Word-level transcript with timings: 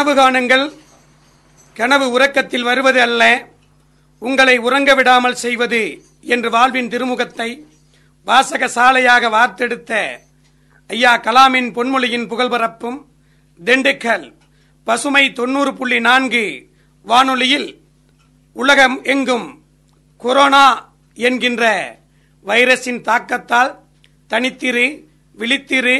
கனவு 0.00 0.12
காணுங்கள். 0.14 0.64
கனவு 1.76 2.06
உறக்கத்தில் 2.10 2.62
வருவது 2.62 3.00
அல்ல. 3.00 3.22
உங்களை 4.22 4.54
உறங்க 4.58 4.94
விடாமல் 4.94 5.34
செய்வது 5.34 5.80
என்று 6.20 6.50
வாழ்வின் 6.50 6.88
திருமுகத்தை 6.88 7.48
வாசக 8.26 8.68
சாலையாக 8.68 9.28
வார்த்தெடுத்த 9.28 9.92
ஐயா 10.90 11.12
கலாமின் 11.18 11.68
பொன்மொழியின் 11.72 12.26
புகழ்பரப்பும் 12.30 12.98
திண்டுக்கல் 13.60 14.26
பசுமை 14.86 15.24
தொண்ணூறு 15.32 15.74
புள்ளி 15.74 16.00
நான்கு 16.00 16.44
வானொலியில் 17.06 17.68
உலகம் 18.56 18.98
எங்கும் 19.04 19.48
கொரோனா 20.22 20.66
என்கின்ற 21.18 21.64
வைரஸின் 22.46 23.02
தாக்கத்தால் 23.02 23.74
தனித்திரு 24.30 24.86
விழித்திரு 25.38 25.98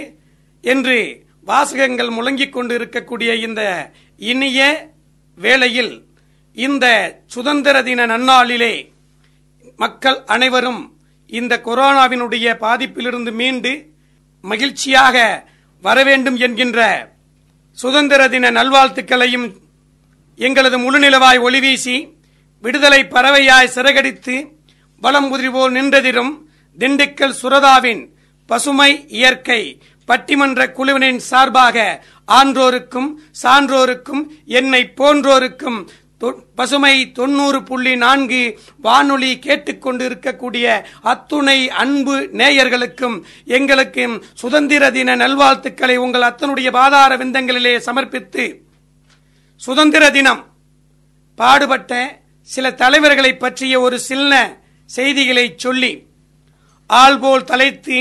என்று 0.65 0.99
வாசகங்கள் 1.51 2.11
முழங்கிக் 2.11 2.55
கொண்டு 2.55 2.73
இருக்கக்கூடிய 2.79 3.31
இந்த 3.41 3.63
இனிய 4.21 4.61
வேளையில் 5.39 5.93
இந்த 6.57 6.87
சுதந்திர 7.27 7.77
தின 7.83 8.07
நன்னாளிலே 8.07 8.75
மக்கள் 9.79 10.19
அனைவரும் 10.27 10.83
இந்த 11.33 11.55
கொரோனாவினுடைய 11.65 12.47
பாதிப்பிலிருந்து 12.61 13.33
மீண்டு 13.33 13.73
மகிழ்ச்சியாக 14.45 15.17
வர 15.85 15.99
வேண்டும் 16.03 16.39
என்கின்ற 16.39 16.81
சுதந்திர 17.79 18.23
தின 18.29 18.51
நல்வாழ்த்துக்களையும் 18.51 19.49
எங்களது 20.39 20.77
முழுநிலவாய் 20.79 21.41
ஒளிவீசி 21.41 21.97
விடுதலை 22.65 23.01
பறவையாய் 23.07 23.75
சிறகடித்து 23.75 24.35
வலம் 25.03 25.29
உதிர்வோர் 25.31 25.75
நின்றதிரும் 25.77 26.33
திண்டுக்கல் 26.79 27.39
சுரதாவின் 27.41 28.03
பசுமை 28.49 28.91
இயற்கை 29.09 29.61
பட்டிமன்ற 30.11 30.67
குழுவினின் 30.73 31.23
சார்பாக 31.27 31.77
ஆன்றோருக்கும் 32.29 33.11
சான்றோருக்கும் 33.43 34.23
என்னை 34.55 34.83
போன்றோருக்கும் 34.95 35.81
தொ- 36.21 36.31
பசுமை 36.55 36.95
தொண்ணூறு 37.13 37.59
புள்ளி 37.63 37.93
நான்கு 37.97 38.41
வானொலி 38.79 39.31
கேட்டுக்கொண்டு 39.39 40.03
இருக்கக்கூடிய 40.09 40.67
அத்துணை 41.05 41.59
அன்பு 41.77 42.17
நேயர்களுக்கும் 42.33 43.17
எங்களுக்கும் 43.51 44.15
சுதந்திர 44.35 44.91
தின 44.91 45.17
நல்வாழ்த்துக்களை 45.17 45.97
உங்கள் 45.99 46.27
அத்தனுடைய 46.29 46.71
பாதார 46.71 47.17
விந்தங்களிலே 47.17 47.75
சமர்ப்பித்து 47.87 48.45
சுதந்திர 49.63 50.05
தினம் 50.11 50.43
பாடுபட்ட 51.39 51.95
சில 52.51 52.71
தலைவர்களை 52.75 53.33
பற்றிய 53.37 53.81
ஒரு 53.81 53.99
சின்ன 54.07 54.33
செய்திகளை 54.91 55.47
சொல்லி 55.57 55.93
ஆள்போல் 56.91 57.45
தலைத்து 57.45 57.99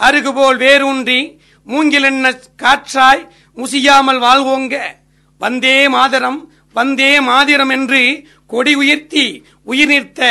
அருகுபோல் 0.00 0.58
வேரூன்றி 0.58 1.20
மூங்கிலென்ன 1.66 2.26
காற்றாய் 2.62 3.22
முசியாமல் 3.56 4.20
வாழ்வோங்க. 4.26 4.74
வந்தே 5.40 5.88
மாதரம் 5.88 6.38
வந்தே 6.72 7.12
மாதிரம் 7.20 7.70
என்று 7.70 8.00
கொடி 8.46 8.74
உயர்த்தி 8.74 9.24
உயிர் 9.62 9.88
நீர்த்த 9.88 10.22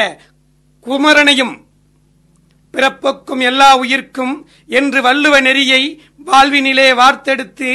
குமரனையும் 0.86 1.56
பிறப்புக்கும் 2.73 3.41
எல்லா 3.41 3.69
உயிர்க்கும் 3.78 4.33
என்று 4.67 5.02
வள்ளுவ 5.02 5.36
நெறியை 5.41 5.81
வாழ்வினிலே 6.25 6.88
வார்த்தெடுத்து 7.02 7.69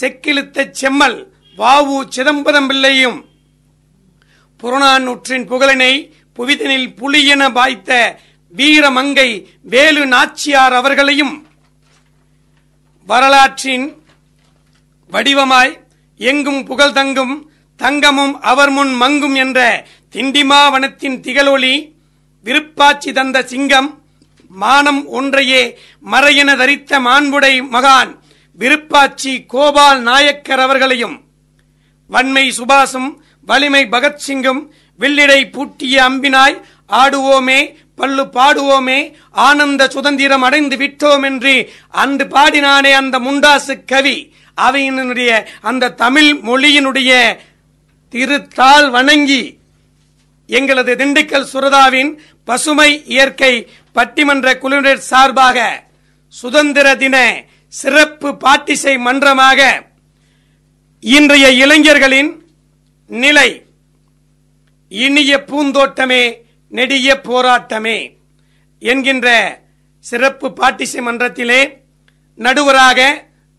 செக்கிழுத்த 0.00 0.66
செம்மல் 0.70 1.18
வாவு 1.58 1.96
சிதம்பரம் 2.08 2.66
பிள்ளையும். 2.66 3.18
புறநானூற்றின் 4.60 5.46
புகழனை 5.50 5.92
புவிதனில் 6.36 6.88
புலியென 7.00 7.42
பாய்த்த 7.52 7.90
வீரமங்கை 8.52 9.30
வேலு 9.72 10.02
நாச்சியார் 10.06 10.72
அவர்களையும் 10.72 11.34
வரலாற்றின் 13.08 13.86
வடிவமாய் 15.12 15.72
எங்கும் 16.20 16.62
புகழ் 16.64 16.94
தங்கும் 16.94 17.34
தங்கமும் 17.80 18.34
அவர் 18.42 18.70
முன் 18.70 18.92
மங்கும் 18.94 19.36
என்ற 19.36 19.60
திண்டிமாவனத்தின் 20.14 21.18
திகழொளி 21.20 21.74
விருப்பாச்சி 22.44 23.10
தந்த 23.12 23.38
சிங்கம் 23.42 23.90
மானம் 24.50 25.02
ஒன்றையே 25.10 25.62
மறையென 26.04 26.50
தரித்த 26.56 27.00
மாண்புடை 27.00 27.54
மகான் 27.70 28.12
விருப்பாச்சி 28.58 29.32
கோபால் 29.46 30.00
நாயக்கர் 30.02 30.62
அவர்களையும் 30.62 31.16
வன்மை 32.10 32.44
சுபாசும் 32.50 33.10
வலிமை 33.46 33.82
பகத்சிங்கும் 33.86 34.60
வில்லிடை 35.00 35.40
பூட்டிய 35.50 35.96
அம்பினாய் 36.02 36.56
ஆடுவோமே 36.90 37.60
பல்லு 37.98 38.24
பாடுவோமே 38.34 38.98
ஆனந்த 39.40 39.82
சுதந்திரம் 39.86 40.42
அடைந்து 40.42 40.76
விட்டோம் 40.76 41.24
என்று 41.24 41.54
அன்று 41.94 42.24
பாடினானே 42.26 42.92
அந்த 42.92 43.18
முண்டாசு 43.18 43.74
கவி 43.84 44.16
அவையினுடைய 44.58 45.30
அந்த 45.62 45.92
தமிழ் 45.96 46.30
மொழியினுடைய 46.42 47.12
திருத்தால் 48.14 48.88
வணங்கி 48.90 49.42
எங்களது 50.48 50.92
திண்டுக்கல் 50.94 51.50
சுரதாவின் 51.52 52.10
பசுமை 52.48 52.90
இயற்கை 53.06 53.52
பட்டிமன்ற 53.96 54.48
குழுவினர் 54.58 55.02
சார்பாக 55.04 55.58
சுதந்திர 56.34 56.88
தின 56.96 57.16
சிறப்பு 57.74 58.30
பாட்டிசை 58.36 58.94
மன்றமாக 58.98 59.60
இன்றைய 61.02 61.46
இளைஞர்களின் 61.56 62.30
நிலை 63.10 63.48
இனிய 64.92 65.32
பூந்தோட்டமே 65.48 66.22
நெடிய 66.74 67.20
போராட்டமே 67.22 67.98
என்கின்ற 68.82 69.28
சிறப்பு 70.04 70.52
பாட்டிசி 70.52 71.00
மன்றத்திலே 71.00 71.60
நடுவராக 72.38 73.00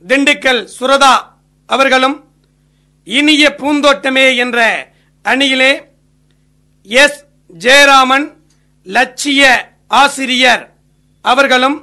திண்டுக்கல் 0.03 0.61
சுரதா 0.75 1.13
அவர்களும் 1.69 2.17
இனிய 3.07 3.55
பூந்தோட்டமே 3.59 4.35
என்ற 4.37 4.59
அணியிலே 5.25 5.71
எஸ். 6.87 7.19
ஜெயராமன் 7.53 8.25
லட்சிய 8.87 9.43
ஆசிரியர் 9.93 10.63
அவர்களும் 11.25 11.77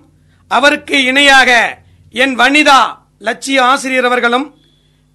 அவருக்கு 0.50 0.96
இணையாக 1.04 1.50
என் 2.14 2.34
வனிதா 2.34 2.80
லட்சிய 3.18 3.62
ஆசிரியர் 3.64 4.04
அவர்களும் 4.04 4.46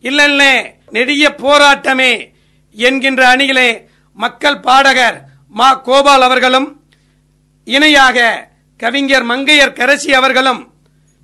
இல்லை 0.03 0.53
நெடிய 0.91 1.35
போராட்டமே 1.35 2.11
என்கின்ற 2.75 3.27
அணியிலே 3.27 3.69
மக்கள் 4.17 4.59
பாடகர் 4.59 5.17
மா 5.53 5.69
கோபால் 5.85 6.22
அவர்களும் 6.22 6.68
இணையாக 7.68 8.18
கவிஞர் 8.80 9.25
மங்கையர் 9.25 9.78
கரசி 9.78 10.12
அவர்களும் 10.13 10.62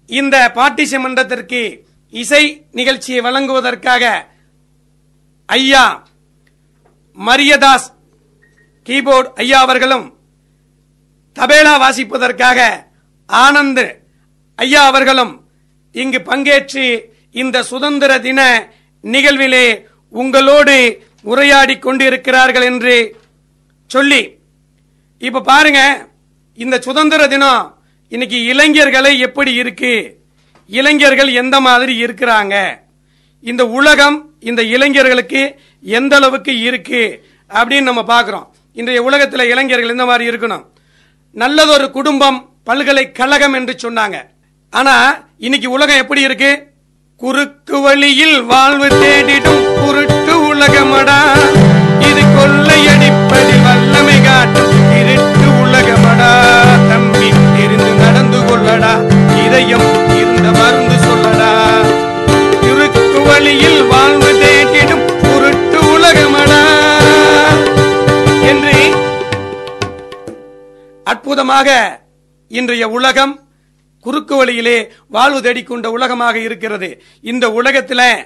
இந்த 0.09 0.35
பாட்டிச 0.55 0.99
மன்றத்திற்கு 0.99 1.61
இசை 2.13 2.43
நிகழ்ச்சியை 2.71 3.19
வழங்குவதற்காக 3.21 4.03
ஐயா 5.49 5.83
மரியதாஸ் 7.17 7.87
கீபோர்ட் 8.87 9.29
ஐயா 9.37 9.59
அவர்களும் 9.59 10.05
தபேலா 11.35 11.73
வாசிப்பதற்காக 11.77 12.59
ஆனந்த் 13.29 13.85
ஐயா 14.59 14.81
அவர்களும் 14.85 15.33
இங்கு 15.95 16.19
பங்கேற்று 16.21 16.85
இந்த 17.35 17.57
சுதந்திர 17.63 18.11
தின 18.19 18.41
நிகழ்விலே 19.03 19.65
உங்களோடு 20.13 20.75
உரையாடி 21.25 21.75
கொண்டிருக்கிறார்கள் 21.79 22.65
என்று 22.65 22.95
சொல்லி 23.87 24.29
இப்ப 25.19 25.41
பாருங்க 25.41 26.07
இந்த 26.55 26.79
சுதந்திர 26.79 27.27
தினம் 27.27 27.77
இன்னைக்கு 28.09 28.43
இளைஞர்களை 28.43 29.19
எப்படி 29.19 29.53
இருக்கு? 29.53 30.17
இளைஞர்கள் 30.67 31.33
எந்த 31.33 31.59
மாதிரி 31.59 32.03
இருக்கிறாங்க? 32.03 32.77
இந்த 33.41 33.67
உலகம் 33.67 34.29
இந்த 34.39 34.63
இளைஞர்களுக்கு 34.63 35.59
எந்த 35.81 36.15
அளவுக்கு 36.15 36.59
இருக்கு? 36.59 37.25
அப்படின்னு 37.49 37.81
நம்ம 37.81 38.01
பார்க்குறோம். 38.01 38.47
இன்றைய 38.73 39.03
உலகத்தில் 39.03 39.49
இளைஞர்கள் 39.49 39.89
எந்த 39.89 40.05
மாதிரி 40.05 40.37
இருக்கணும்? 40.37 40.65
நல்லதொரு 41.31 41.91
குடும்பம் 41.91 42.49
பல்கலைக்கழகம் 42.63 43.53
என்று 43.53 43.75
சொன்னாங்க. 43.81 44.21
ஆனா 44.69 45.25
இன்னைக்கு 45.37 45.69
உலகம் 45.69 45.97
எப்படி 45.97 46.21
இருக்கு? 46.21 46.67
குறுக்கு 47.17 47.81
வழியில் 47.81 48.41
வாழ்வு 48.41 48.87
தேடிடும் 48.87 49.85
குருட்டு 49.85 50.55
உலகமடா. 50.55 51.19
இருட்டு 54.99 55.47
உலகமடா. 55.65 56.29
தம்பி 56.89 57.29
தெரிந்து 57.55 57.93
நடந்து 57.93 58.37
கொள்ளடா. 58.37 58.93
இதயம் 59.45 60.09
இருந்த 60.15 60.51
மருந்து 60.51 60.95
சொல்லடா. 60.95 61.51
இருக்கு 62.73 63.21
வழியில் 63.21 63.83
வாழ்வு 63.83 64.31
தேடிடும் 64.33 65.05
உருட்டு 65.23 65.79
உலகமடா. 65.95 66.61
என்று 68.41 68.95
அற்புதமாக 71.03 71.99
இன்றைய 72.47 72.89
உலகம் 72.89 73.39
குறுக்கு 74.01 74.35
வழியிலே 74.35 74.91
வாழ்வு 75.07 75.39
தேடிக்கொண்ட 75.39 75.85
உலகமாக 75.85 76.39
இருக்கிறது. 76.39 77.03
இந்த 77.21 77.51
உலகத்தில் 77.51 78.25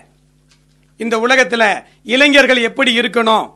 இந்த 0.98 1.20
உலகத்தில் 1.20 1.84
இளைஞர்கள் 2.04 2.58
எப்படி 2.58 3.00
இருக்கணும்? 3.00 3.56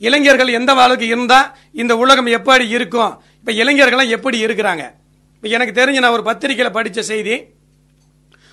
இளைஞர்கள் 0.00 0.48
எந்த 0.48 0.72
அளவுக்கு 0.72 1.06
இருந்தால் 1.06 1.56
இந்த 1.72 1.96
உலகம் 1.96 2.26
எப்படி 2.26 2.68
இருக்கும்? 2.68 3.22
இப்போ 3.38 3.52
இளைஞர்கள்லாம் 3.52 4.08
எப்படி 4.08 4.44
இருக்கிறாங்க? 4.44 4.90
இப்போ 5.34 5.48
எனக்கு 5.48 5.84
தெரிஞ்ச 5.84 5.98
நான் 5.98 6.10
ஒரு 6.10 6.22
பத்திரிக்கையில் 6.22 6.72
படித்த 6.72 7.02
செய்தி 7.02 7.44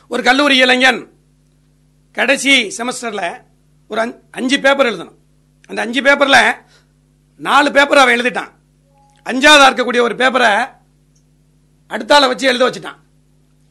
ஒரு 0.08 0.24
கல்லூரி 0.24 0.58
இளைஞன் 0.58 1.10
கடைசி 2.12 2.74
செமஸ்டரில் 2.78 3.42
ஒரு 3.88 4.02
அஞ்சு- 4.02 4.20
அஞ்சு 4.32 4.60
பேப்பர் 4.60 4.86
எழுதணும். 4.86 5.16
அந்த 5.68 5.82
அஞ்சு 5.82 6.02
பேப்பரில் 6.02 6.54
நாலு 7.38 7.72
பேப்பர் 7.72 7.98
அவன் 7.98 8.20
எழுதிட்டான். 8.20 8.52
அஞ்சாவதாக 9.26 9.74
இருக்கக்கூடிய 9.74 10.02
ஒரு 10.02 10.16
பேப்பரை 10.16 10.70
அடுத்தால 11.90 12.28
வச்சு 12.28 12.48
எழுத 12.48 12.70
வச்சுட்டான். 12.70 12.98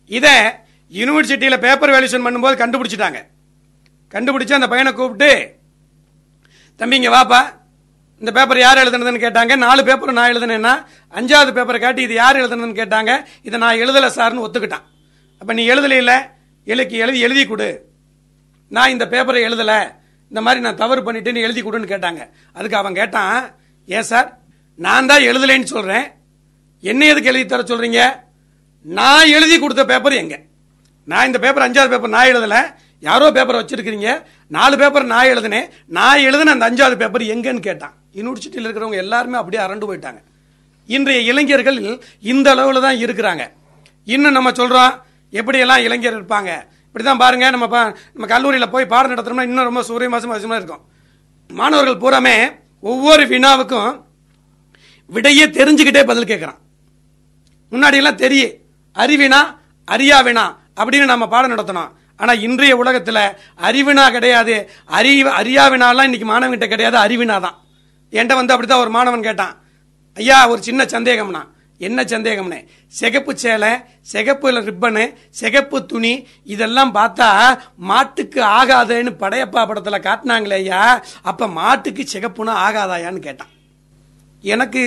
இதை 0.06 0.32
யூனிவர்சிட்டியில் 0.92 1.58
பேப்பர் 1.58 1.90
வேல்யூஷன் 1.90 2.26
பண்ணும்போது 2.26 2.56
கண்டுபிடிச்சிட்டாங்க. 2.56 3.26
கண்டுபிடிச்சு 4.10 4.52
அந்த 4.52 4.68
பையனை 4.68 4.92
கூப்பிட்டு 4.92 5.54
தம்பிங்க 6.78 7.10
வாப்பா 7.10 7.64
இந்த 8.20 8.30
பேப்பர் 8.36 8.58
யார் 8.58 8.78
எழுதுனதுன்னு 8.78 9.22
கேட்டாங்க? 9.24 9.56
நாலு 9.56 9.84
பேப்பர் 9.84 10.12
நான் 10.12 10.32
எழுதுனேன்னா 10.34 10.72
அஞ்சாவது 11.18 11.50
பேப்பரை 11.56 11.80
காட்டி 11.80 12.02
இது 12.02 12.14
யார் 12.14 12.36
எழுதுனதுன்னு 12.36 12.78
கேட்டாங்க. 12.82 13.12
இதை 13.42 13.58
நான் 13.58 13.76
எழுதலை 13.76 14.08
சார்னு 14.18 14.44
ஒத்துக்கிட்டான். 14.46 14.86
அப்போ 15.40 15.52
நீ 15.52 15.68
எழுதலையில? 15.68 16.12
எழுக்கி 16.64 16.96
எழுதி 17.04 17.18
எழுதி 17.20 17.46
கொடு. 17.46 17.68
நான் 18.68 18.90
இந்த 18.90 19.04
பேப்பரை 19.04 19.40
எழுதலை. 19.48 19.78
இந்த 20.28 20.40
மாதிரி 20.40 20.62
நான் 20.64 20.80
தவறு 20.82 21.02
பண்ணிட்டு 21.02 21.32
நீ 21.32 21.40
எழுதி 21.40 21.62
கொடுன்னு 21.62 21.90
கேட்டாங்க. 21.92 22.22
அதுக்கு 22.52 22.76
அவன் 22.76 22.94
கேட்டான் 22.94 23.36
ஏன் 23.86 24.02
சார்? 24.02 24.38
நான் 24.74 25.06
தான் 25.06 25.22
எழுதலைன்னு 25.22 25.72
சொல்கிறேன் 25.74 26.06
என்ன 26.80 27.06
எதுக்கு 27.06 27.30
எழுதி 27.32 27.46
தர 27.46 27.62
சொல்கிறீங்க 27.62 28.00
நான் 28.84 29.28
எழுதி 29.36 29.58
கொடுத்த 29.58 29.84
பேப்பர் 29.84 30.12
எங்கே? 30.12 30.38
நான் 31.04 31.26
இந்த 31.26 31.38
பேப்பர் 31.38 31.70
அஞ்சாவது 31.70 31.92
பேப்பர் 31.94 32.14
நான் 32.16 32.32
எழுதலை. 32.32 32.60
யாரோ 33.00 33.30
பேப்பரை 33.30 33.58
வச்சுருக்கிறீங்க. 33.60 34.10
நாலு 34.46 34.74
பேப்பர் 34.78 35.04
நான் 35.04 35.30
எழுதினேன். 35.32 35.70
நான் 35.86 36.18
எழுதின 36.18 36.52
அந்த 36.56 36.70
அஞ்சாவது 36.70 36.96
பேப்பர் 36.96 37.22
எங்கன்னு 37.22 37.60
கேட்டான். 37.60 37.94
யூனிவர்சிட்டியில் 38.16 38.68
இருக்கிறவங்க 38.68 38.94
எல்லாருமே 38.94 39.36
அப்படியே 39.36 39.62
அரண்டு 39.62 39.90
போயிட்டாங்க. 39.90 40.22
இன்றைய 40.86 41.20
இளைஞர்கள் 41.20 42.00
இந்த 42.20 42.50
அளவில் 42.50 42.80
தான் 42.80 42.96
இருக்கிறாங்க. 42.96 43.48
இன்னும் 44.04 44.32
நம்ம 44.32 44.52
சொல்கிறோம் 44.52 45.04
எப்படியெல்லாம் 45.32 45.82
இளைஞர் 45.82 46.24
இருப்பாங்க? 46.24 46.62
இப்படி 46.86 47.04
தான் 47.04 47.16
பாருங்கள் 47.16 47.50
நம்ம 47.50 47.66
பா- 47.66 47.94
நம்ம 48.12 48.26
கல்லூரியில் 48.26 48.70
போய் 48.70 48.86
பாடம் 48.86 49.10
நடத்துகிறோம்னா 49.10 49.42
இன்னும் 49.42 49.64
ரொம்ப 49.64 49.82
சூரியமாசம் 49.82 50.26
மாசமா 50.26 50.56
இருக்கும். 50.56 50.80
மாணவர்கள் 51.48 51.96
பூராமே 51.96 52.58
ஒவ்வொரு 52.80 53.26
வினாவுக்கும் 53.26 54.04
விடையே 55.06 55.46
தெரிஞ்சுக்கிட்டே 55.46 56.06
பதில் 56.06 56.24
கேட்குறான். 56.24 56.56
முன்னாடியெல்லாம் 57.70 58.20
எல்லாம் 58.20 58.50
அறிவினா 58.94 59.58
அறியாவினா 59.90 60.56
அப்படின்னு 60.76 61.04
நம்ம 61.04 61.28
பாடம் 61.28 61.50
நடத்தணும். 61.50 61.90
ஆனால் 62.16 62.40
இன்றைய 62.40 62.76
உலகத்தில் 62.76 63.36
அறிவினா 63.58 64.10
கிடையாது 64.10 64.70
அறிவு 64.86 65.30
அறியாவினாலாம் 65.30 66.08
இன்றைக்கி 66.08 66.24
மாணவன்கிட்ட 66.24 66.68
கிடையாது 66.68 66.98
அறிவினா 66.98 67.40
தான் 67.40 67.60
என்கிட்ட 68.10 68.34
வந்து 68.34 68.62
அப்படிதான் 68.62 68.80
ஒரு 68.80 68.90
மாணவன் 68.90 69.22
கேட்டான். 69.22 69.56
ஐயா 70.14 70.48
ஒரு 70.48 70.62
சின்ன 70.62 70.84
சந்தேகம்னா. 70.84 71.42
என்ன 71.78 72.02
சந்தேகம்னே? 72.02 72.66
சிகப்பு 72.86 73.36
சேலை 73.36 73.68
சிகப்பு 74.00 74.50
ரிப்பனு 74.50 75.14
சிகப்பு 75.30 75.86
துணி 75.86 76.28
இதெல்லாம் 76.44 76.94
பார்த்தா 76.94 77.58
மாட்டுக்கு 77.76 78.42
ஆகாதுன்னு 78.42 79.10
படையப்பா 79.20 79.66
படத்தில் 79.66 80.00
காட்டினாங்களே 80.00 80.52
ஐயா. 80.52 81.04
அப்போ 81.22 81.46
மாட்டுக்கு 81.46 82.06
சிகப்புனா 82.12 82.54
ஆகாதாயான்னு 82.68 83.18
கேட்டான். 83.18 83.48
எனக்கு 84.40 84.84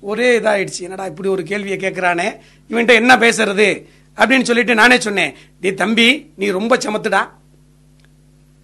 ஒரே 0.00 0.38
இதாயிடுச்சு. 0.38 0.80
என்னடா 0.80 1.06
இப்படி 1.06 1.28
ஒரு 1.28 1.42
கேள்வியை 1.42 1.78
கேட்குறானே 1.78 2.36
இவன்ட்ட 2.70 2.88
என்ன 2.88 3.16
பேசுறது? 3.16 3.86
அப்படின்னு 4.16 4.42
சொல்லிட்டு 4.42 4.74
நானே 4.74 5.00
சொன்னேன். 5.00 5.34
டேய் 5.60 5.74
தம்பி 5.74 6.32
நீ 6.36 6.50
ரொம்ப 6.50 6.76
சமத்துடா. 6.76 7.28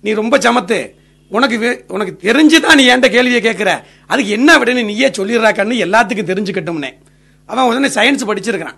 நீ 0.00 0.12
ரொம்ப 0.12 0.38
சமத்து. 0.38 0.94
உனக்கு 1.28 1.84
உனக்கு 1.88 2.32
தெரிஞ்சுதான் 2.32 2.74
நீ 2.74 2.88
ஏன்ட்ட 2.88 3.10
கேள்வியை 3.10 3.40
கேட்குற? 3.40 3.82
அதுக்கு 4.06 4.30
என்ன 4.30 4.58
அப்படின்னு 4.58 4.84
நீயே 4.84 5.08
சொல்லிடுறாக்கன்னு 5.08 5.86
எல்லாத்துக்கும் 5.86 6.30
தெரிஞ்சுக்கட்டும்னே. 6.32 6.90
அவன் 7.46 7.64
உடனே 7.64 7.86
சயின்ஸ் 7.86 8.26
படிச்சிருக்கிறான். 8.26 8.76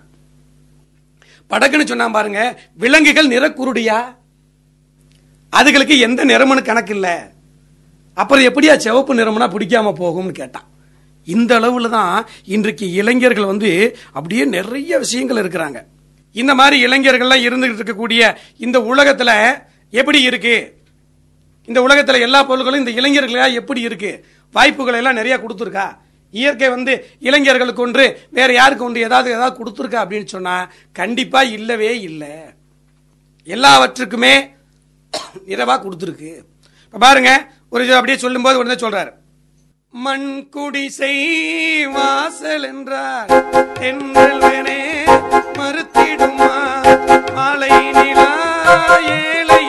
படக்குன்னு 1.49 1.85
சொன்னான் 1.85 2.11
பாருங்க 2.11 2.59
விலங்குகள் 2.73 3.27
நிறக்குருடியா? 3.27 4.15
அதுகளுக்கு 5.51 5.99
எந்த 5.99 6.25
நிறம்னு 6.25 6.63
கணக்கு 6.63 6.93
இல்லை. 6.93 7.15
அப்புறம் 8.13 8.43
எப்படியா 8.43 8.77
சிவப்பு 8.77 9.15
நிறம்னா 9.15 9.51
பிடிக்காம 9.51 9.93
போகும்னு 9.99 10.31
கேட்டான். 10.31 10.67
இந்த 11.25 11.55
அளவில் 11.55 11.89
தான் 11.89 12.27
இன்றைக்கு 12.45 12.91
இளைஞர்கள் 12.91 13.45
வந்து 13.45 13.97
அப்படியே 14.11 14.45
நிறைய 14.45 14.97
விஷயங்கள் 14.97 15.47
இருக்கிறாங்க. 15.47 15.83
இந்த 16.31 16.55
மாதிரி 16.55 16.85
இளைஞர்கள்லாம் 16.85 17.45
இருந்துகிட்டு 17.47 17.79
இருக்கக்கூடிய 17.79 18.35
இந்த 18.57 18.81
உலகத்தில் 18.81 19.53
எப்படி 19.91 20.27
இருக்குது 20.27 20.71
இந்த 21.69 21.79
உலகத்துல 21.85 22.19
எல்லா 22.27 22.39
பொருள்களும் 22.49 22.81
இந்த 22.83 22.93
இளைஞர்களாக 22.99 23.59
எப்படி 23.61 23.81
இருக்கு? 23.87 24.11
வாய்ப்புகள் 24.55 24.99
எல்லாம் 24.99 25.19
நிறைய 25.19 25.35
கொடுத்துருக்கா? 25.37 25.87
இயற்கை 26.33 26.69
வந்து 26.75 26.93
இளைஞர்களுக்கு 27.27 27.81
ஒன்று 27.85 28.05
வேற 28.37 28.49
யாருக்கு 28.53 28.87
ஒன்று 28.87 29.05
ஏதாவது 29.07 29.29
ஏதாவது 29.35 29.57
கொடுத்துருக்கா 29.59 29.99
அப்படின்னு 30.03 30.33
சொன்னா 30.35 30.55
கண்டிப்பா 30.99 31.41
இல்லவே 31.57 31.91
இல்லை. 32.09 32.33
எல்லாவற்றுக்குமே 33.47 34.33
இரவாக 35.53 35.79
கொடுத்துருக்கு. 35.85 36.31
இப்போ 36.85 36.99
பாருங்க 37.05 37.31
ஒரு 37.73 37.83
அப்படியே 37.99 38.17
சொல்லும்போது 38.25 38.59
உடனே 38.61 38.77
சொல்றாரு. 38.83 39.11
மண் 39.93 40.29
குடிசை 40.55 41.15
வாசல் 41.95 42.65
என்றார் 42.71 43.31
தென்றல் 43.79 44.41
வேணே 44.43 44.79
மறுத்திடுமா? 45.59 46.51
மாலை 47.37 47.71
நிலா 47.97 48.29
ஏழை 49.15 49.63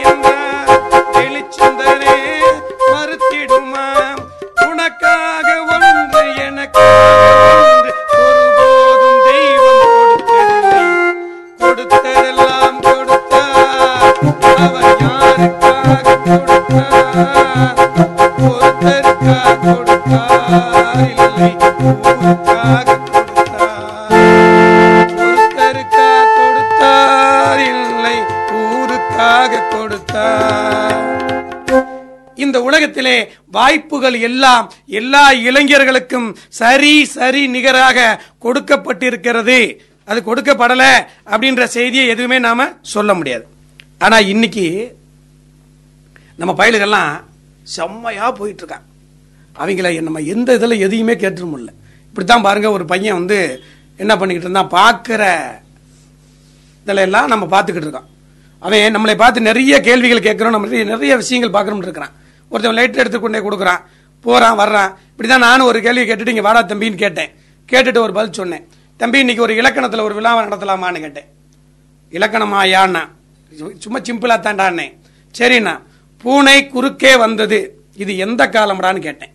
இந்த 32.43 32.61
உலகத்திலே 32.69 33.17
வாய்ப்புகள் 33.57 34.17
எல்லாம் 34.29 34.65
எல்லா 35.01 35.23
இளைஞர்களுக்கும் 35.49 36.29
சரி 36.49 37.05
சரி 37.05 37.43
நிகராக 37.47 38.21
கொடுக்கப்பட்டிருக்கிறது. 38.45 39.59
அது 40.09 40.21
கொடுக்கப்படலை 40.29 40.93
அப்படின்ற 41.33 41.65
செய்தியை 41.65 42.07
எதுவுமே 42.09 42.39
நாம 42.47 42.69
சொல்ல 42.95 43.15
முடியாது. 43.15 43.45
ஆனா 43.99 44.19
இன்னைக்கு 44.33 44.67
நம்ம 46.41 46.65
பயலுகள்லாம் 46.65 47.25
செம்மையாக 47.63 48.31
போயிட்டுருக்கான் 48.39 48.85
அவங்கள 49.59 50.01
நம்ம 50.01 50.19
எந்த 50.19 50.55
இதில் 50.55 50.81
எதையுமே 50.81 51.15
கேட்டுற 51.15 51.49
முடியல. 51.51 51.69
இப்படித்தான் 52.09 52.43
பாருங்கள் 52.43 52.71
ஒரு 52.71 52.85
பையன் 52.85 53.15
வந்து 53.15 53.63
என்ன 53.97 54.17
பண்ணிக்கிட்டு 54.17 54.59
இருந்தான்? 54.59 55.01
பார்க்குற 55.03 55.51
இதில் 56.83 56.97
எல்லாம் 56.97 57.27
நம்ம 57.27 57.47
பார்த்துக்கிட்டு 57.47 57.77
இருக்கோம் 57.77 58.07
அவன் 58.59 58.97
நம்மளை 58.97 59.17
பார்த்து 59.17 59.41
நிறைய 59.41 59.81
கேள்விகள் 59.81 60.35
கேட்குறோம் 60.35 60.51
நம்ம 60.51 60.67
நிறைய- 60.67 60.85
நிறைய 60.85 61.17
விஷயங்கள் 61.17 61.63
பார்க்குறோம்னு 61.63 61.83
இருக்கிறான். 61.83 62.11
ஒருத்தன் 62.49 62.75
லைட் 62.75 62.97
எடுத்து 62.97 63.21
கொண்டே 63.21 63.39
கொடுக்குறான் 63.39 63.81
போகிறான் 64.21 64.59
வர்றான். 64.59 64.95
இப்படி 65.11 65.29
தான் 65.29 65.39
நானும் 65.39 65.67
ஒரு 65.67 65.83
கேள்வி 65.83 66.13
கேட்டுட்டு 66.13 66.29
இங்கே 66.29 66.41
வாடா 66.41 66.65
தம்பின்னு 66.65 66.95
கேட்டேன். 66.95 67.31
கேட்டுட்டு 67.73 67.99
ஒரு 67.99 68.13
பதில் 68.13 68.33
சொன்னேன். 68.33 68.69
தம்பி 68.97 69.19
இன்னைக்கு 69.19 69.43
ஒரு 69.43 69.57
இலக்கணத்தில் 69.57 70.01
ஒரு 70.01 70.15
விழாவை 70.15 70.45
நடத்தலாமான்னு 70.45 71.01
கேட்டேன். 71.01 71.25
இலக்கணமா 72.11 72.65
யான்னா 72.67 73.09
சும்மா 73.79 73.99
சிம்பிளாக 73.99 74.41
தாண்டான்னே 74.41 74.99
சரிண்ணா. 75.39 75.81
பூனை 76.23 76.69
குறுக்கே 76.69 77.17
வந்தது. 77.17 77.59
இது 77.97 78.17
எந்த 78.17 78.47
காலம்டான்னு 78.47 79.01
கேட்டேன். 79.01 79.33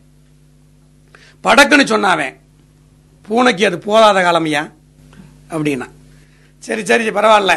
படக்குன்னு 1.43 1.85
சொன்னாவன் 1.91 2.35
பூனைக்கு 3.27 3.65
அது 3.65 3.77
போதாத 3.77 4.17
காலமையா? 4.25 4.71
அப்படின்னா. 5.49 5.87
சரி 6.59 6.85
சரி 6.85 7.09
பரவாயில்ல. 7.09 7.53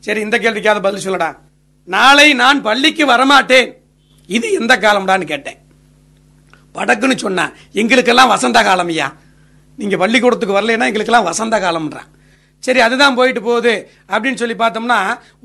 சரி 0.00 0.20
இந்த 0.20 0.38
கேள்விக்காவது 0.38 0.82
பதில் 0.82 1.06
சொல்லடா. 1.06 1.36
நாளை 1.84 2.32
நான் 2.32 2.62
பள்ளிக்கு 2.62 3.06
வரமாட்டேன். 3.06 3.72
இது 4.26 4.52
எந்த 4.52 4.76
காலம்டான்னு 4.76 5.24
கேட்டேன். 5.24 5.58
படக்குன்னு 6.74 7.16
சொன்னான் 7.16 7.54
எங்களுக்கெல்லாம் 7.72 8.28
வசந்த 8.28 8.62
காலமையா? 8.62 9.12
நீங்கள் 9.76 9.98
பள்ளிக்கூடத்துக்கு 9.98 10.60
வரலைன்னா 10.60 10.86
எங்களுக்கெல்லாம் 10.90 11.28
வசந்த 11.30 11.58
காலம்ன்றான் 11.58 12.08
சரி 12.66 12.80
அதுதான் 12.84 13.16
போயிட்டு 13.18 13.40
போகுது 13.48 13.72
அப்படின்னு 14.12 14.40
சொல்லி 14.40 14.56
பார்த்தோம்னா 14.62 14.98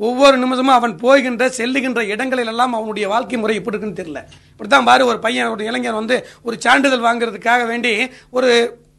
ஒவ்வொரு 0.08 0.36
நிமிஷமும் 0.43 0.75
அவன் 0.77 0.93
போகின்ற 1.03 1.48
செல்லுகின்ற 1.58 2.01
இடங்களில் 2.13 2.51
எல்லாம் 2.53 2.74
அவனுடைய 2.77 3.05
வாழ்க்கை 3.13 3.38
முறை 3.41 3.55
இப்படி 3.60 3.75
இருக்குன்னு 3.75 4.00
தெரியல. 4.00 4.22
இப்படித்தான் 4.53 4.88
பாரு 4.89 5.03
ஒரு 5.12 5.20
பையன் 5.25 5.51
ஒரு 5.53 5.63
இளைஞன் 5.70 6.00
வந்து 6.00 6.15
ஒரு 6.48 6.55
சான்றிதழ் 6.65 7.05
வாங்குறதுக்காக 7.08 7.62
வேண்டி 7.72 7.91
ஒரு 8.38 8.50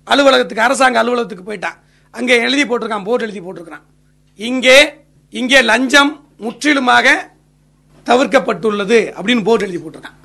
அலுவலகத்துக்கு 0.07 0.67
அரசாங்க 0.69 1.01
அலுவலகத்துக்கு 1.03 1.49
போயிட்டான். 1.49 1.79
அங்கே 2.19 2.37
எழுதி 2.47 2.65
போட்டிருக்கான் 2.71 3.07
போர்டு 3.09 3.27
எழுதி 3.27 3.43
போட்டிருக்கான் 3.47 3.85
இங்கே 4.51 4.79
இங்கே 5.41 5.61
லஞ்சம் 5.71 6.13
முற்றிலுமாக 6.45 7.09
தவிர்க்கப்பட்டுள்ளது 8.07 9.01
அப்படின்னு 9.19 9.45
போர்டு 9.49 9.67
எழுதி 9.67 9.81
போட்டிருக்கான். 9.83 10.19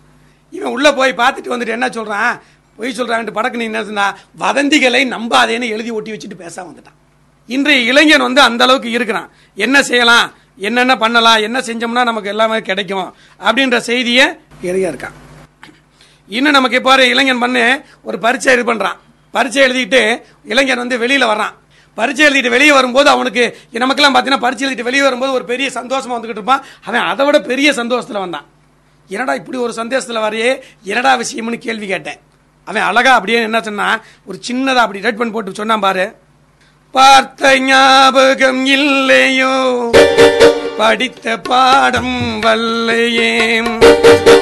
இவன் 0.57 0.73
உள்ளே 0.75 0.91
போய் 0.99 1.19
பார்த்துட்டு 1.23 1.53
வந்துட்டு 1.53 1.75
என்ன 1.77 1.89
சொல்கிறான் 1.97 2.31
பொய் 2.77 2.97
சொல்கிறான்ட்டு 2.99 3.37
படக்கு 3.37 3.59
நீ 3.61 3.67
என்ன 3.71 4.07
வதந்திகளை 4.45 5.03
நம்பாதேன்னு 5.15 5.73
எழுதி 5.75 5.91
ஒட்டி 5.97 6.13
வச்சுட்டு 6.13 6.43
பேச 6.45 6.55
வந்துட்டான். 6.63 6.97
இன்றைய 7.55 7.79
இளைஞன் 7.91 8.25
வந்து 8.27 8.41
அந்த 8.47 8.61
அளவுக்கு 8.65 8.89
இருக்கிறான். 8.97 9.29
என்ன 9.65 9.77
செய்யலாம்? 9.89 10.27
என்னென்ன 10.67 10.93
பண்ணலாம்? 11.03 11.39
என்ன 11.47 11.57
செஞ்சோம்னா 11.67 12.03
நமக்கு 12.09 12.31
எல்லாமே 12.33 12.57
கிடைக்கும் 12.69 13.07
அப்படின்ற 13.47 13.77
செய்தியை 13.89 14.25
இளைஞர் 14.67 14.91
இருக்கான். 14.93 15.15
இன்னும் 16.37 16.55
நமக்கு 16.57 16.79
இப்போ 16.79 16.93
இளைஞன் 17.13 17.41
பண்ணு 17.43 17.63
ஒரு 18.09 18.17
பரீட்சை 18.25 18.53
இது 18.57 18.65
பண்ணுறான் 18.69 18.99
பரீட்சை 19.35 19.61
எழுதிட்டு 19.67 20.01
இளைஞன் 20.51 20.83
வந்து 20.83 21.01
வெளியில் 21.05 21.29
வர்றான். 21.31 21.55
பரீட்சை 21.97 22.23
எழுதிட்டு 22.27 22.53
வெளியே 22.55 22.73
வரும்போது 22.77 23.09
அவனுக்கு 23.15 23.43
நமக்கெல்லாம் 23.83 24.15
பார்த்தீங்கன்னா 24.15 24.43
பரீட்சை 24.45 24.65
எழுதிட்டு 24.67 24.87
வெளியே 24.89 25.03
வரும்போது 25.07 25.31
ஒரு 25.39 25.45
பெரிய 25.51 25.67
சந்தோஷமாக 25.79 26.15
வந்துகிட்டு 26.17 26.41
இருப்பான். 26.41 26.63
அவன் 26.87 27.09
அதை 27.11 27.25
விட 27.27 27.37
பெரிய 27.51 27.69
சந்தோஷத்தில் 27.81 28.23
வந்தான். 28.25 28.47
என்னடா 29.09 29.33
இப்படி 29.41 29.57
ஒரு 29.65 29.73
சந்தோஷத்தில் 29.81 30.23
வரையே 30.27 30.49
என்னடா 30.91 31.11
விஷயம்னு 31.21 31.65
கேள்வி 31.67 31.87
கேட்டேன். 31.93 32.19
அவன் 32.67 32.87
அழகா 32.89 33.11
அப்படியே 33.17 33.39
என்ன 33.49 33.59
சொன்னா 33.67 33.87
ஒரு 34.29 34.39
சின்னதாக 34.47 34.85
அப்படி 34.85 35.07
ரெட் 35.07 35.21
பண்ணி 35.21 35.33
போட்டு 35.35 35.59
சொன்னான் 35.61 35.85
பாரு. 35.87 36.05
பார்த்த 36.91 37.59
ஞாபகம் 37.59 38.65
இல்லையோ? 38.65 39.89
படித்த 40.77 41.37
பாடம் 41.37 42.39
வல்லையே 42.41 43.31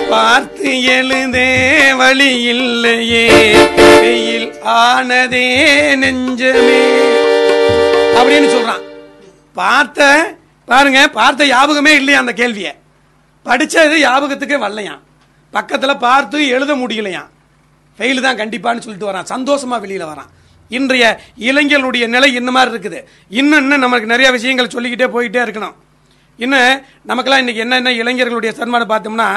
பார்த்து 0.09 0.69
எழுதே 0.69 1.95
வழி 1.95 2.41
இல்லையே. 2.41 3.53
வெயில் 3.99 4.53
ஆனதே 4.63 5.47
நெஞ்சமே. 5.95 6.81
அப்படின்னு 8.15 8.49
சொல்றான். 8.55 8.81
பார்த்த 9.53 10.33
பாருங்க 10.65 11.07
பார்த்த 11.07 11.47
ஞாபகமே 11.47 11.95
இல்லையா 11.95 12.19
அந்த 12.19 12.33
கேள்வியை? 12.33 12.73
படித்தது 13.43 13.97
ஞாபகத்துக்கே 13.97 14.57
வரலையாம் 14.57 15.03
பக்கத்தில் 15.51 15.97
பார்த்து 15.97 16.47
எழுத 16.47 16.75
முடியலையாம். 16.75 17.29
ஃபெயில் 17.97 18.21
தான் 18.21 18.37
கண்டிப்பான்னு 18.37 18.79
சொல்லிட்டு 18.79 19.11
வரான். 19.11 19.23
சந்தோஷமாக 19.23 19.81
வெளியில் 19.81 20.05
வரான். 20.05 20.31
இன்றைய 20.69 21.05
இளைஞர்களுடைய 21.49 22.05
நிலை 22.15 22.29
இந்த 22.39 22.51
மாதிரி 22.55 22.71
இருக்குது. 22.73 22.99
இன்னும் 23.39 23.61
இன்னும் 23.63 23.83
நமக்கு 23.85 24.11
நிறைய 24.13 24.29
விஷயங்கள் 24.37 24.73
சொல்லிக்கிட்டே 24.75 25.07
போயிட்டே 25.15 25.41
இருக்கணும். 25.45 25.75
இன்னும் 26.43 26.81
நமக்கெல்லாம் 27.09 27.43
இன்றைக்கி 27.43 27.63
என்னென்ன 27.65 27.93
இளைஞர்களுடைய 28.01 28.51
சன்மானம் 28.59 28.91
பார்த்தோம்னா 28.93 29.27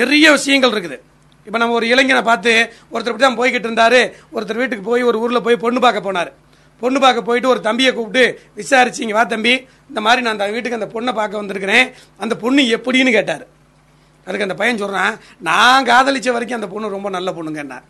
நிறைய 0.00 0.26
விஷயங்கள் 0.36 0.74
இருக்குது. 0.74 0.98
இப்போ 1.46 1.58
நம்ம 1.60 1.76
ஒரு 1.78 1.86
இளைஞனை 1.92 2.22
பார்த்து 2.30 2.52
ஒருத்தர் 2.92 3.12
இப்படி 3.12 3.24
தான் 3.26 3.38
போய்கிட்டு 3.40 3.68
இருந்தார். 3.68 4.00
ஒருத்தர் 4.34 4.60
வீட்டுக்கு 4.62 4.84
போய் 4.88 5.06
ஒரு 5.10 5.18
ஊரில் 5.24 5.44
போய் 5.46 5.62
பொண்ணு 5.64 5.80
பார்க்க 5.84 6.08
போனார். 6.08 6.30
பொண்ணு 6.82 6.98
பார்க்க 7.04 7.28
போயிட்டு 7.28 7.50
ஒரு 7.52 7.60
தம்பியை 7.68 7.90
கூப்பிட்டு 7.94 8.24
விசாரிச்சிங்க 8.58 9.14
வா 9.16 9.24
தம்பி. 9.32 9.54
இந்த 9.90 10.00
மாதிரி 10.06 10.20
நான் 10.24 10.34
அந்த 10.36 10.46
வீட்டுக்கு 10.56 10.78
அந்த 10.80 10.90
பொண்ணை 10.94 11.12
பார்க்க 11.20 11.42
வந்திருக்கிறேன். 11.42 11.86
அந்த 12.24 12.34
பொண்ணு 12.42 12.62
எப்படின்னு 12.76 13.16
கேட்டார். 13.16 13.44
அதுக்கு 14.26 14.46
அந்த 14.46 14.56
பையன் 14.60 14.82
சொல்கிறான் 14.82 15.14
நான் 15.48 15.88
காதலிச்ச 15.90 16.28
வரைக்கும் 16.36 16.60
அந்த 16.60 16.70
பொண்ணு 16.74 16.94
ரொம்ப 16.96 17.10
நல்ல 17.16 17.30
பொண்ணுங்கன்னார். 17.38 17.84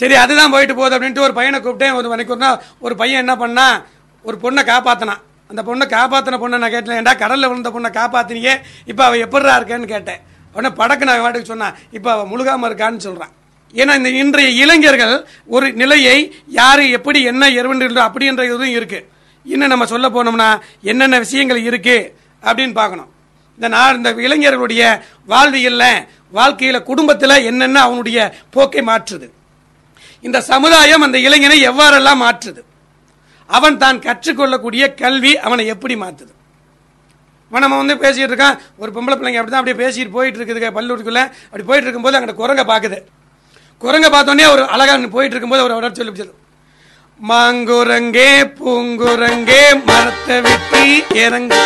சரி 0.00 0.14
அதுதான் 0.22 0.52
போயிட்டு 0.54 0.74
போகுது 0.78 0.94
அப்படின்ட்டு 0.96 1.24
ஒரு 1.26 1.34
பையனை 1.38 1.58
கூப்பிட்டேன். 1.60 1.96
ஒரு 1.98 2.08
மணிக்கூர்னா 2.12 2.50
ஒரு 2.86 2.94
பையன் 3.00 3.22
என்ன 3.24 3.34
பண்ணா 3.42 3.66
ஒரு 4.24 4.36
பொண்ணை 4.44 4.62
காப்பாற்றினான் 4.72 5.22
அந்த 5.50 5.60
பொண்ணை 5.68 5.84
காப்பாற்றின 5.96 6.38
பொண்ணை 6.42 6.56
நான் 6.62 6.74
கேட்டேன் 6.74 6.98
ஏன்டா 7.00 7.14
கடலில் 7.22 7.48
விழுந்த 7.50 7.70
பொண்ணை 7.74 7.90
காப்பாற்றினியே 7.98 8.54
இப்போ 8.90 9.02
அவள் 9.08 9.24
எப்படிடா 9.26 9.56
இருக்கேன்னு 9.58 9.88
கேட்டேன். 9.94 10.20
உடனே 10.54 10.70
படக்கு 10.80 11.06
நான் 11.08 11.22
வாட்டுக்கு 11.24 11.52
சொன்னான் 11.52 11.76
இப்போ 11.96 12.08
அவள் 12.14 12.30
முழுகாமல் 12.32 12.68
இருக்கான்னு 12.70 13.04
சொல்கிறான் 13.06 13.32
ஏன்னா 13.74 13.92
இந்த 14.00 14.10
இன்றைய 14.20 14.48
இளைஞர்கள் 14.62 15.14
ஒரு 15.54 15.66
நிலையை 15.82 16.16
யார் 16.58 16.82
எப்படி 16.98 17.20
என்ன 17.30 17.48
எருவன்றோ 17.58 18.02
அப்படின்ற 18.08 18.42
இதுவும் 18.48 18.74
இருக்குது 18.78 19.06
இன்னும் 19.52 19.72
நம்ம 19.72 19.86
சொல்ல 19.92 20.06
போனோம்னா 20.16 20.48
என்னென்ன 20.90 21.18
விஷயங்கள் 21.24 21.60
இருக்குது 21.68 22.10
அப்படின்னு 22.42 22.74
பார்க்கணும். 22.80 23.10
இந்த 23.58 23.68
நான் 23.74 23.96
இந்த 23.98 24.10
இளைஞர்களுடைய 24.26 24.82
வாழ்வியல்ல 25.32 25.84
வாழ்க்கையில் 26.38 26.86
குடும்பத்தில் 26.90 27.44
என்னென்ன 27.50 27.82
அவனுடைய 27.86 28.18
போக்கை 28.54 28.82
மாற்றுது. 28.90 29.26
இந்த 30.24 30.38
சமுதாயம் 30.52 31.04
அந்த 31.06 31.18
இளைஞனை 31.26 31.58
எவ்வாறெல்லாம் 31.70 32.22
மாற்றுது? 32.24 32.60
அவன் 33.50 33.80
தான் 33.82 33.98
கற்றுக்கொள்ளக்கூடிய 34.06 34.84
கல்வி 35.02 35.32
அவனை 35.46 35.64
எப்படி 35.74 35.96
மாற்றுது 36.02 36.32
இப்போ 37.44 37.60
நம்ம 37.62 37.76
வந்து 37.76 37.94
பேசிகிட்டு 38.04 38.32
இருக்கான் 38.32 38.56
ஒரு 38.82 38.90
பொம்பளை 38.94 39.16
பிள்ளைங்க 39.18 39.40
அப்படி 39.40 39.52
தான் 39.52 39.62
அப்படியே 39.62 39.78
பேசிட்டு 39.82 40.14
போயிட்டு 40.16 40.38
இருக்குது 40.38 40.72
பல்லூருக்குள்ளே. 40.78 41.22
அப்படி 41.48 41.64
போயிட்டு 41.68 41.86
இருக்கும்போது 41.86 42.16
அங்கிட்ட 42.16 42.36
குரங்க 42.40 42.64
பார்க்குது 42.72 42.98
குரங்க 43.82 44.08
பார்த்தோன்னே 44.14 44.46
ஒரு 44.54 44.62
அழகாக 44.74 45.08
போயிட்டு 45.14 45.34
இருக்கும்போது 45.34 45.64
ஒரு 45.66 45.76
உடல் 45.78 45.98
சொல்லி 45.98 46.22
சொல்லு 46.22 46.34
மாங்குரங்கே 47.20 48.28
பூங்குரங்கே 48.58 49.60
மரத்தை 49.88 50.36
வெட்டி 50.46 50.86
இறங்கு. 51.24 51.60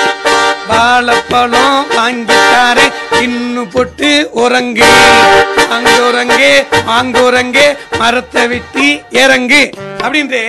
வாழைப்பழம் 0.71 1.81
வாங்கிட்டாரே 1.97 2.87
இன்னும் 3.25 3.71
பொட்டு 3.75 4.11
உறங்கு. 4.43 4.89
அங்குறங்கு 5.77 6.51
மாங்குரங்கே 6.89 7.67
மரத்தை 8.01 8.43
வெட்டி 8.53 8.89
இறங்கு. 9.23 9.63
அப்படின்ட்டு 10.05 10.43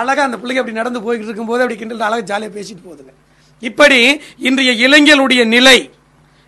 அழகா 0.00 0.22
அந்த 0.26 0.36
பிள்ளைங்க 0.40 0.62
அப்படி 0.62 0.80
நடந்து 0.80 1.00
போய்கிட்டு 1.04 1.28
இருக்கும்போது 1.30 1.62
அப்படி 1.62 1.78
கிண்டல் 1.80 2.06
அழகா 2.08 2.24
ஜாலியாக 2.30 2.54
பேசிட்டு 2.56 2.82
போகுதுங்க. 2.86 3.12
இப்படி 3.68 4.00
இன்றைய 4.48 4.72
இளைஞர்களுடைய 4.86 5.42
நிலை 5.54 5.78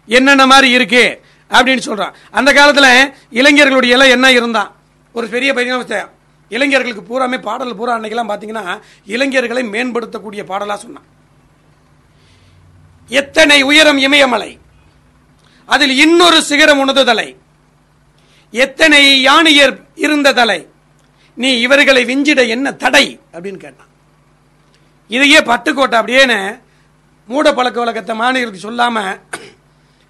என்னென்ன 0.09 0.47
மாதிரி 0.53 0.71
இருக்கு 0.79 1.05
அப்படின்னு 1.51 1.83
சொல்றான். 1.89 2.15
அந்த 2.39 2.51
காலத்துல 2.59 2.89
இளைஞர்களுடைய 3.41 3.97
இலை 3.97 4.09
என்ன 4.17 4.33
இருந்தான் 4.39 4.71
ஒரு 5.15 5.27
பெரிய 5.35 5.53
பையன் 5.53 6.11
இளைஞர்களுக்கு 6.57 7.03
பூராமே 7.09 7.39
பாடல் 7.49 7.77
பூரா 7.79 7.93
அன்னைக்கெல்லாம் 7.97 8.31
பார்த்தீங்கன்னா 8.31 8.65
இளைஞர்களை 9.15 9.63
மேம்படுத்தக்கூடிய 9.75 10.43
பாடலாக 10.51 10.79
சொன்னான். 10.85 11.07
எத்தனை 13.21 13.59
உயரம் 13.71 14.01
இமயமலை? 14.07 14.51
அதில் 15.75 15.95
இன்னொரு 16.05 16.39
சிகரம் 16.49 16.81
உணர்ந்ததலை 16.83 17.29
எத்தனை 18.53 19.01
யானையர் 19.29 19.75
இருந்த 20.05 20.29
தலை? 20.39 20.59
நீ 21.37 21.51
இவர்களை 21.67 22.03
விஞ்சிட 22.05 22.41
என்ன 22.55 22.73
தடை? 22.83 23.05
அப்படின்னு 23.35 23.61
கேட்டான். 23.65 23.91
இதையே 25.17 25.41
பட்டுக்கோட்டை 25.51 25.97
அப்படியேன்னு 26.01 26.39
மூட 27.29 27.53
பழக்க 27.59 27.79
வழக்கத்தை 27.81 28.15
மாணவர்களுக்கு 28.17 28.65
சொல்லாம 28.67 28.97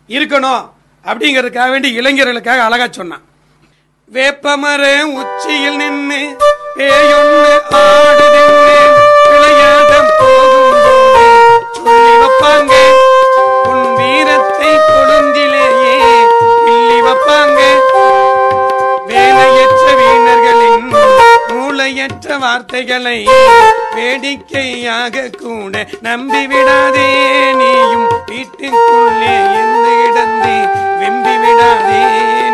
இருக்கணும் 0.08 0.62
அப்படிங்கிறதுக்காக 1.04 1.68
வேண்டி 1.70 1.90
இளைஞர்களுக்காக 2.00 2.66
அழகா 2.68 2.86
சொன்னான். 2.98 3.24
வேப்பமர 4.14 4.84
உச்சியில் 5.20 5.78
நின்று 5.80 6.20
பேயொன்னு 6.76 7.52
ஆடுதுன்னு 7.82 8.66
விளையாட 9.30 9.92
போகும்போது 10.20 10.94
சொல்லி 11.76 12.14
வைப்பாங்க. 12.22 12.79
மூளையற்ற 21.90 22.34
வார்த்தைகளை 22.38 23.16
வேடிக்கையாக 23.94 25.22
கூட 25.40 25.74
நம்பி 26.06 26.42
விடாதே 26.50 27.06
நீயும் 27.60 28.04
வீட்டுக்குள்ளே 28.28 29.32
எந்த 29.60 29.86
இடந்தே 30.04 30.58
வெம்பிவிடாதே. 31.00 32.02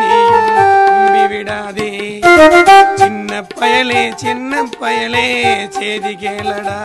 நீயும் 0.03 1.29
விடாதே 1.33 1.91
சின்ன 3.03 3.43
பயலே 3.59 4.03
சின்ன 4.15 4.63
பயலே 4.81 5.27
செய்தி 5.77 6.15
கேளடா. 6.23 6.79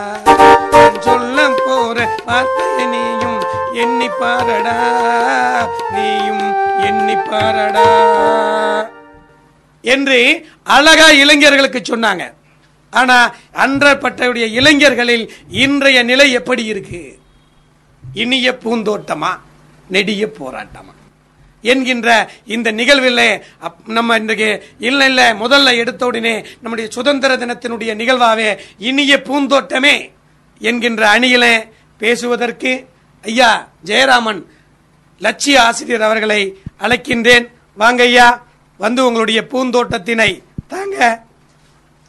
சொல்ல 1.06 1.48
போற 1.64 1.96
வார்த்தை 2.28 2.86
நீயும் 2.94 3.40
எண்ணி 3.84 4.10
பாரடா. 4.20 4.76
நீயும் 5.96 6.46
எண்ணி 6.90 7.16
பாரடா. 7.30 7.88
என்று 9.84 10.20
அழகா 10.76 11.08
இளைஞர்களுக்கு 11.22 11.80
சொன்னாங்க. 11.84 12.24
ஆனா 12.92 13.34
அன்றப்பட்டவுடைய 13.52 14.52
இளைஞர்களில் 14.52 15.32
இன்றைய 15.48 16.02
நிலை 16.02 16.32
எப்படி 16.32 16.64
இருக்கு? 16.64 17.18
இனிய 18.14 18.58
பூந்தோட்டமா? 18.64 19.38
நெடிய 19.88 20.26
போராட்டமா? 20.26 20.94
என்கின்ற 21.62 22.30
இந்த 22.46 22.70
நிகழ்வில் 22.70 23.42
அப்- 23.62 23.86
நம்ம 23.86 24.16
இன்றைக்கு 24.16 24.64
இல்லை 24.78 25.06
இல்லை 25.06 25.24
முதல்ல 25.24 25.76
எடுத்த 25.76 26.06
உடனே 26.06 26.46
நம்முடைய 26.60 26.90
சுதந்திர 26.90 27.36
தினத்தினுடைய 27.36 27.94
நிகழ்வாவே 27.94 28.58
இனிய 28.78 29.16
பூந்தோட்டமே 29.16 30.10
என்கின்ற 30.58 31.18
அணியிலே 31.18 31.68
பேசுவதற்கு 31.98 32.86
ஐயா 33.22 33.68
ஜெயராமன் 33.84 34.42
லட்சிய 35.20 35.62
ஆசிரியர் 35.62 36.02
அவர்களை 36.02 36.56
அழைக்கின்றேன். 36.80 37.48
வாங்க 37.76 38.02
ஐயா 38.02 38.46
வந்து 38.78 39.06
உங்களுடைய 39.06 39.44
பூந்தோட்டத்தினை 39.50 40.42
தாங்க. 40.68 41.22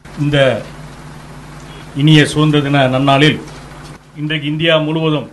இந்த 0.06 0.38
இனிய 1.96 2.22
சுதந்திர 2.26 2.60
தின 2.62 2.82
நன்னாளில் 2.88 3.38
இன்றைக்கு 4.16 4.46
இந்தியா 4.48 4.74
முழுவதும் 4.78 5.30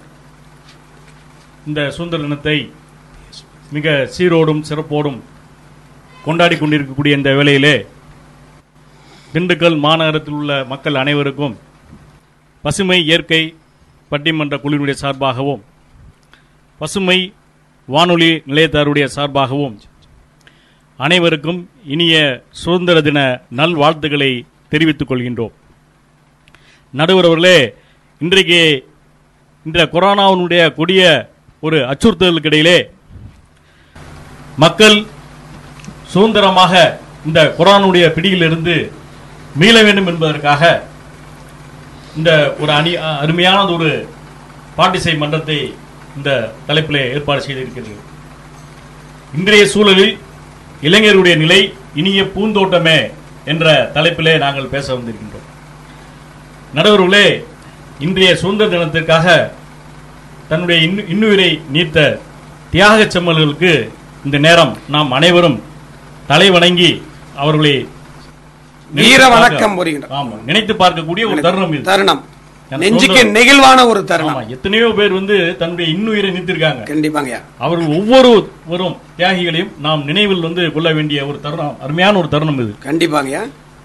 இந்த 1.67 1.81
சுதந்திர 1.91 2.21
தினத்தை 2.23 2.57
மிக 3.73 3.95
சீரோடும் 4.17 4.63
சிறப்போடும் 4.63 5.19
கொண்டாடி 6.25 6.57
கொண்டிருக்கக்கூடிய 6.57 7.19
இந்த 7.19 7.31
வேளையிலே 7.35 7.75
திண்டுக்கல் 9.33 9.77
மாநகரத்தில் 9.79 10.39
உள்ள 10.39 10.53
மக்கள் 10.65 10.95
அனைவருக்கும் 10.95 11.57
பசுமை 12.65 12.99
இயற்கை 13.05 13.43
பட்டிமன்ற 14.11 14.57
குழுவினுடைய 14.57 14.99
சார்பாகவும் 14.99 15.63
பசுமை 16.81 17.19
வானொலி 17.89 18.31
நிலையத்தாருடைய 18.47 19.07
சார்பாகவும் 19.17 19.77
அனைவருக்கும் 20.99 21.61
இனிய 21.87 22.17
சுதந்திர 22.63 23.01
தின 23.01 23.21
நல்வாழ்த்துக்களை 23.53 24.33
தெரிவித்துக் 24.73 25.11
கொள்கின்றோம். 25.11 25.55
நடுவர் 26.99 27.29
அவர்களே 27.29 27.59
இன்றைக்கு 28.21 28.61
இந்த 29.69 29.81
கொரோனாவினுடைய 29.95 30.63
கொடிய 30.79 31.03
ஒரு 31.67 31.79
அச்சுறுத்தலுக்கு 31.91 32.51
இடையிலே 32.51 32.79
மக்கள் 34.65 34.97
சுதந்திரமாக 36.13 36.75
இந்த 37.27 37.41
கொரோனாவுடைய 37.59 38.07
பிடியிலிருந்து 38.17 38.77
மீள 39.61 39.77
வேண்டும் 39.87 40.09
என்பதற்காக 40.13 40.63
இந்த 42.19 42.31
ஒரு 42.61 42.73
அணி 42.79 42.93
அருமையான 43.23 43.59
ஒரு 43.75 43.91
பாட்டிசை 44.79 45.15
மன்றத்தை 45.23 45.59
இந்த 46.17 46.31
தலைப்பில் 46.67 47.01
ஏற்பாடு 47.15 47.41
செய்திருக்கிறது. 47.47 47.95
இன்றைய 49.39 49.65
சூழலில் 49.73 50.15
இளைஞருடைய 50.89 51.35
நிலை 51.43 51.61
இனிய 52.01 52.23
பூந்தோட்டமே 52.35 52.99
என்ற 53.51 53.91
தலைப்பிலே 53.95 54.39
நாங்கள் 54.39 54.67
பேச 54.67 54.95
வந்திருக்கின்றோம். 54.95 55.49
நடுவர்களே 56.75 57.45
இன்றைய 57.99 58.37
சுதந்திர 58.37 58.77
தினத்திற்காக 58.77 59.51
தன்னுடைய 60.49 60.87
இன்னு- 60.87 61.07
இன்னுயிரை 61.07 61.61
நீத்த 61.73 62.19
தியாகச் 62.73 63.17
செம்மல்களுக்கு 63.17 63.73
இந்த 64.25 64.39
நேரம் 64.39 64.77
நாம் 64.89 65.13
அனைவரும் 65.13 65.63
தலை 66.27 66.51
வணங்கி 66.51 67.03
அவர்களை 67.37 67.89
நினைத்து 68.91 69.19
வீர 69.19 69.29
வணக்கம் 69.29 69.75
நினைத்து 70.47 70.75
பார்க்கக்கூடிய 70.75 71.27
ஒரு 71.27 71.41
தருணம் 71.43 71.83
தருணம். 71.83 72.25
நெஞ்சுக்கு 72.83 73.21
நெகிழ்வான 73.37 73.79
ஒரு 73.93 74.01
தருணம். 74.11 74.51
எத்தனையோ 74.55 74.89
பேர் 74.99 75.17
வந்து 75.19 75.37
தன்னுடைய 75.61 75.87
இன்னுயிரை 75.95 76.29
நீத்திருக்காங்க 76.37 76.83
கண்டிப்பாங்கய்யா. 76.91 77.41
அவர்கள் 77.65 77.95
ஒவ்வொருவரும் 77.99 78.97
தியாகிகளையும் 79.19 79.73
நாம் 79.87 80.05
நினைவில் 80.11 80.47
வந்து 80.49 80.65
கொள்ள 80.77 80.91
வேண்டிய 80.99 81.27
ஒரு 81.31 81.39
தருணம் 81.47 81.77
அருமையான 81.87 82.19
ஒரு 82.23 82.31
தருணம் 82.35 82.61
இது. 82.65 82.73
கண்டிப்பாங்கய்யா. 82.87 83.43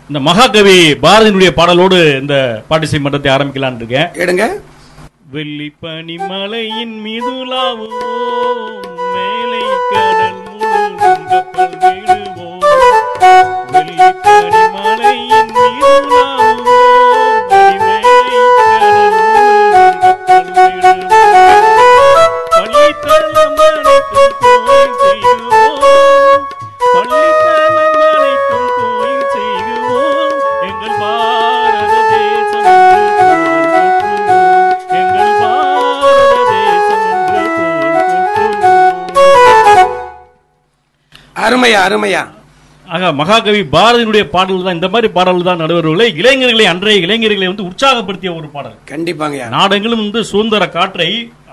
இந்த 0.10 0.20
மகாகவி 0.30 0.78
பாரதியினுடைய 1.06 1.52
பாடலோடு 1.60 2.00
இந்த 2.22 2.36
பாட்டிசை 2.70 3.02
மன்றத்தை 3.06 3.32
ஆரம்பிக்கலாம்னு 3.36 3.82
இருக்கேன். 3.84 4.10
எடுங்க 4.24 4.46
வெள்ளி 5.36 5.70
பனிமலையின் 5.84 6.96
மீதுலாவோம் 7.06 7.96
மேலை 9.16 9.64
கடல் 9.94 10.42
கப்பல் 11.32 11.76
விடுவோம் 11.84 12.62
வெள்ளி 13.74 14.10
பனிமலையின் 14.26 15.52
மீதுலாவோம் 15.58 16.35
அருமையா 41.66 41.82
அருமையா. 41.88 42.22
ஆக 42.88 43.14
மகாகவி 43.14 43.62
பாரதியினுடைய 43.72 44.24
பாடல் 44.26 44.64
தான் 44.64 44.74
இந்த 44.74 44.88
மாதிரி 44.88 45.14
பாடல் 45.14 45.44
தான் 45.44 45.60
நடுவர்களே. 45.60 46.16
இளைஞர்களை 46.16 46.66
அன்றைய 46.66 47.00
இளைஞர்களை 47.00 47.48
வந்து 47.48 47.64
உற்சாகப்படுத்திய 47.64 48.36
ஒரு 48.36 48.48
பாடல். 48.48 48.76
கண்டிப்பாங்கய்யா 48.86 49.48
நாடெங்கிலும் 49.50 50.04
வந்து 50.04 50.24
சுதந்திர 50.24 50.70
காற்றை 50.70 51.10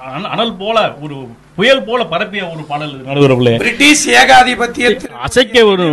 அன- 0.07 0.29
அனல் 0.29 0.57
போல 0.57 0.95
ஒரு 1.01 1.17
புயல் 1.57 1.85
போல 1.85 2.05
பரப்பிய 2.05 2.51
ஒரு 2.51 2.63
பாடல் 2.63 2.95
நடுவர்களே. 3.05 3.55
பிரிட்டிஷ் 3.57 4.09
ஏகாதிபத்தியத்தில் 4.11 5.15
அசைக்க 5.21 5.65
ஒரு 5.65 5.87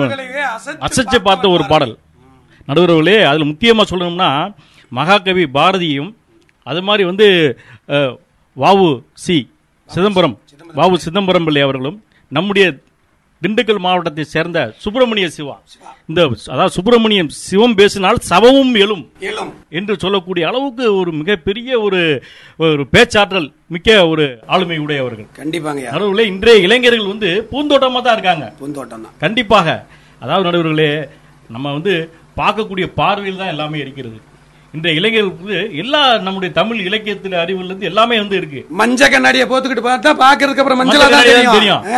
அசைச்சு 0.82 1.20
பார்த்த 1.20 1.50
ஒரு 1.50 1.66
பாடல். 1.68 1.96
நடுவர்களே 2.68 3.24
அதில் 3.24 3.44
முக்கியமாக 3.44 3.96
சொல்லணும்னா 3.96 4.30
மகாகவி 4.92 5.48
பாரதியும் 5.54 6.12
அது 6.68 6.82
மாதிரி 6.82 7.04
வந்து 7.04 7.28
வாவு 8.58 8.88
சி 9.16 9.38
சிதம்பரம். 9.90 10.36
வாவு 10.76 10.96
சிதம்பரம் 10.96 11.44
பிள்ளை 11.44 11.62
அவர்களும் 11.62 11.98
நம்முடைய 12.32 12.66
திண்டுக்கல் 13.44 13.82
மாவட்டத்தை 13.84 14.24
சேர்ந்த 14.34 14.60
சுப்பிரமணிய 14.84 15.28
சிவா. 15.36 15.54
இந்த 16.10 16.22
அதாவது 16.54 16.74
சுப்பிரமணியம் 16.78 17.30
சிவம் 17.48 17.76
பேசினால் 17.80 18.18
சவமும் 18.30 18.74
எழும். 18.84 19.04
என்று 19.80 19.94
சொல்லக்கூடிய 20.04 20.44
அளவுக்கு 20.50 20.86
ஒரு 21.02 21.12
மிகப்பெரிய 21.20 21.70
ஒரு 21.86 22.02
ஒரு 22.68 22.86
பேச்சாற்றல் 22.96 23.48
மிக்க 23.76 23.96
ஒரு 24.12 24.26
ஆளுமை 24.54 24.78
உடையவர்கள். 24.86 25.28
கண்டிப்பாங்கய்யா 25.40 25.94
நடுவுல 25.96 26.26
இன்றைய 26.32 26.66
இளைஞர்கள் 26.68 27.12
வந்து 27.14 27.30
பூந்தோட்டமா 27.52 28.02
தான் 28.08 28.18
இருக்காங்க. 28.18 28.48
பூந்தோட்டம் 28.62 29.06
தான். 29.06 29.16
கண்டிப்பாக. 29.24 29.68
அதாவது 30.24 30.48
நடுவர்களே 30.50 30.92
நம்ம 31.56 31.72
வந்து 31.78 31.94
பார்க்கக்கூடிய 32.42 32.88
பார்வையில் 33.00 33.42
தான் 33.44 33.54
எல்லாமே 33.56 33.80
இருக்கிறது. 33.86 34.20
இன்றைய 34.74 35.00
இளைஞர்களுக்கு 35.00 35.56
எல்லா 35.84 36.04
நம்முடைய 36.26 36.52
தமிழ் 36.60 36.84
இலக்கியத்தில் 36.90 37.40
அறிவுல 37.44 37.70
இருந்து 37.70 37.90
எல்லாமே 37.92 38.18
வந்து 38.24 38.38
இருக்கு. 38.42 38.62
மஞ்ச 38.82 39.10
கண்ணாடியை 39.16 39.48
போத்துக்கிட்டு 39.54 39.88
பார்த்தா 39.90 40.14
பாக்குறதுக்கு 40.26 40.64
அப்புறம் 40.66 40.82
மஞ்சளா 40.84 41.10
தெரியும். 41.32 41.90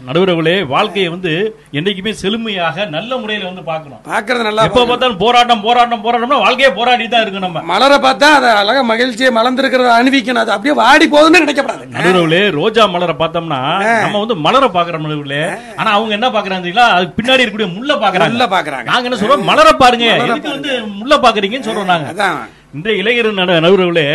நடுவர்களே 0.00 0.54
வாழ்க்கையை 0.70 1.08
வந்து 1.12 1.32
என்னைக்குமே 1.78 2.12
செழுமையாக 2.20 2.86
நல்ல 2.94 3.10
முறையில 3.16 3.46
வந்து 3.48 3.62
பார்க்கணும். 3.68 4.00
பாக்குறது 4.08 4.46
நல்லா 4.46 4.64
எப்ப 4.68 4.82
பார்த்தாலும் 4.82 5.20
போராட்டம் 5.22 5.62
போராட்டம் 5.64 6.02
போராட்டம்னா 6.04 6.38
வாழ்க்கையே 6.42 6.70
போராடி 6.78 7.04
தான் 7.06 7.22
இருக்கு 7.24 7.44
நம்ம. 7.44 7.62
மலரை 7.70 7.98
பார்த்தா 7.98 8.28
அதை 8.38 8.50
அழகா 8.60 8.82
மகிழ்ச்சியை 8.90 9.30
மலர்ந்திருக்கிறத 9.36 9.92
அணிவிக்கணும் 9.98 10.42
அது 10.42 10.54
அப்படியே 10.56 10.74
வாடி 10.80 11.06
போகுதுன்னு 11.06 11.44
நினைக்கப்படாது. 11.44 11.86
நடுவர்களே 11.98 12.42
ரோஜா 12.58 12.84
மலரை 12.94 13.14
பார்த்தோம்னா 13.16 13.60
நம்ம 14.02 14.22
வந்து 14.24 14.36
மலரை 14.46 14.70
பாக்குறோம் 14.70 15.06
நடுவர்களே 15.06 15.42
ஆனா 15.78 15.90
அவங்க 15.96 16.12
என்ன 16.18 16.30
பாக்குறாங்க 16.34 16.52
அதுக்கு 16.90 17.16
பின்னாடி 17.18 17.42
இருக்கக்கூடிய 17.42 17.70
முள்ள 17.76 17.92
பாக்குறாங்க 17.96 18.30
நல்லா 18.30 18.48
பாக்குறாங்க 18.56 18.88
நாங்க 18.92 19.08
என்ன 19.10 19.20
சொல்றோம்? 19.22 19.48
மலரை 19.50 19.74
பாருங்க. 19.76 20.08
வந்து 20.50 20.74
முள்ள 20.98 21.14
பாக்குறீங்கன்னு 21.24 21.68
சொல்றோம் 21.70 21.92
நாங்க. 21.94 22.36
இன்றைய 22.76 23.00
இளைஞர் 23.00 23.28
நட 23.34 23.52
நடுவர்களே 23.64 24.06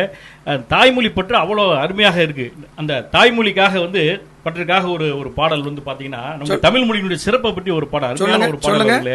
தாய்மொழி 0.74 1.10
பற்று 1.10 1.36
அவ்வளவு 1.36 1.76
அருமையாக 1.78 2.18
இருக்கு. 2.22 2.48
அந்த 2.76 2.94
தாய்மொழிக்காக 3.16 3.74
வந்து 3.80 4.04
பற்றிற்காக 4.44 4.88
ஒரு 4.90 5.08
ஒரு 5.20 5.30
பாடல் 5.32 5.62
வந்து 5.62 5.82
பாத்தீங்கன்னா 5.86 6.24
நம்ம 6.38 6.58
தமிழ் 6.68 6.86
மொழியினுடைய 6.88 7.20
சிறப்பை 7.26 7.52
பற்றி 7.54 7.72
ஒரு 7.72 7.88
பாடல் 7.88 8.10
அருமையான 8.12 8.48
ஒரு 8.48 8.60
பாடல். 8.60 9.12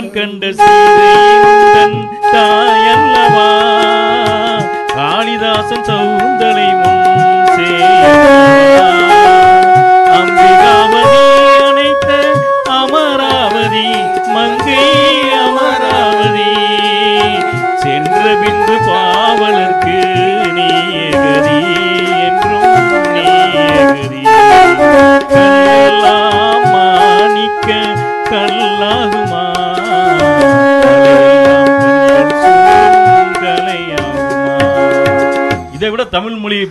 கம்பன் 0.00 0.14
கண்ட 0.14 0.44
சீதையின் 0.58 1.96
தாயல்லவா? 2.34 3.48
காளிதாசன் 4.92 5.84
சௌ 5.88 5.98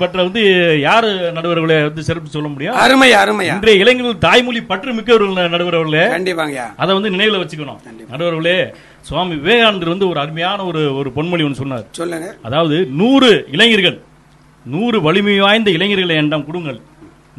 பற்ற 0.01 0.23
வந்து 0.27 0.43
யாரு 0.87 1.09
நடுவர்களை 1.37 1.77
வந்து 1.87 2.03
சிறப்பு 2.09 2.35
சொல்ல 2.35 2.47
முடியும்? 2.53 2.77
அருமையா 2.85 3.17
அருமையா 3.23 3.55
இன்றைய 3.57 3.83
இளைஞர்கள் 3.83 4.23
தாய்மொழி 4.27 4.61
பற்று 4.71 4.93
மிக்கவர்கள் 4.97 5.51
நடுவர்களே. 5.55 6.05
கண்டிப்பாங்கய்யா 6.15 6.67
அதை 6.83 6.91
வந்து 6.97 7.13
நினைவுல 7.15 7.41
வச்சுக்கணும். 7.43 7.79
நடுவர்களே 8.13 8.57
சுவாமி 9.09 9.35
விவேகானந்தர் 9.41 9.93
வந்து 9.93 10.09
ஒரு 10.11 10.19
அருமையான 10.25 10.59
ஒரு 10.69 10.81
ஒரு 10.99 11.11
பொன்மொழி 11.15 11.43
ஒன்று 11.47 11.61
சொன்னார். 11.63 11.87
சொல்லுங்க. 11.99 12.29
அதாவது 12.49 12.77
நூறு 13.01 13.31
இளைஞர்கள் 13.55 13.97
நூறு 14.75 14.97
வலிமை 15.07 15.35
வாய்ந்த 15.39 15.69
இளைஞர்களை 15.77 16.15
என்னிடம் 16.21 16.47
கொடுங்கள். 16.47 16.79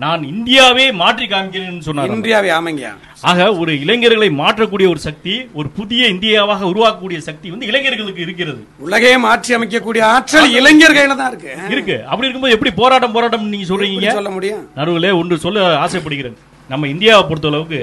நான் 0.03 0.23
இந்தியாவே 0.33 0.85
மாற்றி 1.01 1.27
காமிக்கிறேன் 1.27 1.79
சொன்னார் 1.87 2.13
இந்தியாவே 2.17 2.51
ஆமைங்கய்யா 2.51 2.93
ஆக 3.31 3.47
ஒரு 3.63 3.73
இளைஞர்களை 3.81 4.29
மாற்றக்கூடிய 4.41 4.87
ஒரு 4.89 5.01
சக்தி 5.07 5.35
ஒரு 5.53 5.69
புதிய 5.79 6.03
இந்தியாவாக 6.09 6.69
உருவாக்கக்கூடிய 6.73 7.19
சக்தி 7.29 7.51
வந்து 7.51 7.67
இளைஞர்களுக்கு 7.67 8.25
இருக்கிறது. 8.27 8.61
உலகையே 8.79 9.17
மாற்றி 9.17 9.57
அமைக்கக்கூடிய 9.57 10.03
ஆற்றல் 10.15 10.55
இளைஞர் 10.59 10.97
கையில 10.99 11.17
தான் 11.17 11.31
இருக்கு. 11.33 11.53
இருக்கு. 11.75 11.97
அப்படி 12.05 12.27
இருக்கும்போது 12.27 12.57
எப்படி 12.57 12.73
போராட்டம் 12.83 13.13
போராட்டம் 13.13 13.49
நீங்க 13.49 13.67
சொல்றீங்க? 13.75 14.13
சொல்ல 14.13 14.31
முடியும்? 14.31 14.63
நடுவில் 14.75 15.11
ஒன்று 15.13 15.39
சொல்ல 15.39 15.67
ஆசைப்படுகிறேன். 15.79 16.39
நம்ம 16.69 16.89
இந்தியாவை 16.89 17.23
பொறுத்தளவுக்கு 17.29 17.81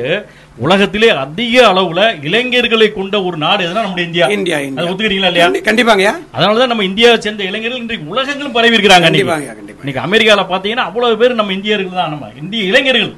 உலகத்திலே 0.58 1.10
அதிக 1.10 1.68
அளவுல 1.68 2.24
இளைஞர்களை 2.24 2.94
கொண்ட 2.94 3.24
ஒரு 3.24 3.38
நாடு 3.38 3.68
எதுனா 3.68 3.74
நம்முடைய 3.74 4.26
இந்தியா. 4.26 4.28
இந்தியா 4.28 4.58
அதை 4.76 4.94
ஒத்துக்கிறீங்களா 4.94 5.26
இல்லையா? 5.26 5.48
கண்டி- 5.48 5.52
கண்டிப்பாங்கய்யா. 5.52 6.16
அதனாலதான் 6.38 6.68
நம்ம 6.68 6.84
இந்தியாவை 6.84 7.20
சேர்ந்த 7.20 7.44
இளைஞர்கள் 7.44 7.80
இன்றைக்கு 7.80 8.08
உலகங்களும் 8.08 8.52
பரவி 8.52 8.78
இருக்கிறாங்க 8.78 9.06
கண்டிப்பாங்க. 9.06 9.56
இன்னைக்கு 9.86 10.02
அமெரிக்கால 10.06 10.40
பாத்தீங்கன்னா 10.40 10.84
அவ்வளவு 10.84 11.18
பேர் 11.18 11.34
நம்ம 11.34 11.54
இந்தியர்கள் 11.54 11.94
தான். 11.94 12.10
நம்ம 12.10 12.30
இந்திய 12.42 12.64
இளைஞர்கள். 12.64 13.14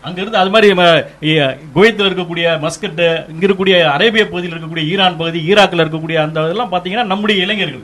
அங்க 0.00 0.20
இருந்து 0.20 0.38
அது 0.38 0.50
மாதிரி 0.50 0.74
குவைத்தில் 1.72 2.06
இருக்கக்கூடிய 2.06 2.68
மஸ்கட் 2.68 3.24
இங்க 3.28 3.46
இருக்கக்கூடிய 3.46 3.82
அரேபிய 3.84 4.28
பகுதியில் 4.28 4.58
இருக்கக்கூடிய 4.58 4.86
ஈரான் 4.86 5.16
பகுதி 5.16 5.52
ஈராக்கில் 5.52 5.84
இருக்கக்கூடிய 5.84 6.14
அந்த 6.14 6.42
இதெல்லாம் 6.42 6.72
பாத்தீங்கன்னா 6.72 7.04
நம்முடைய 7.04 7.42
இளைஞர்கள். 7.42 7.82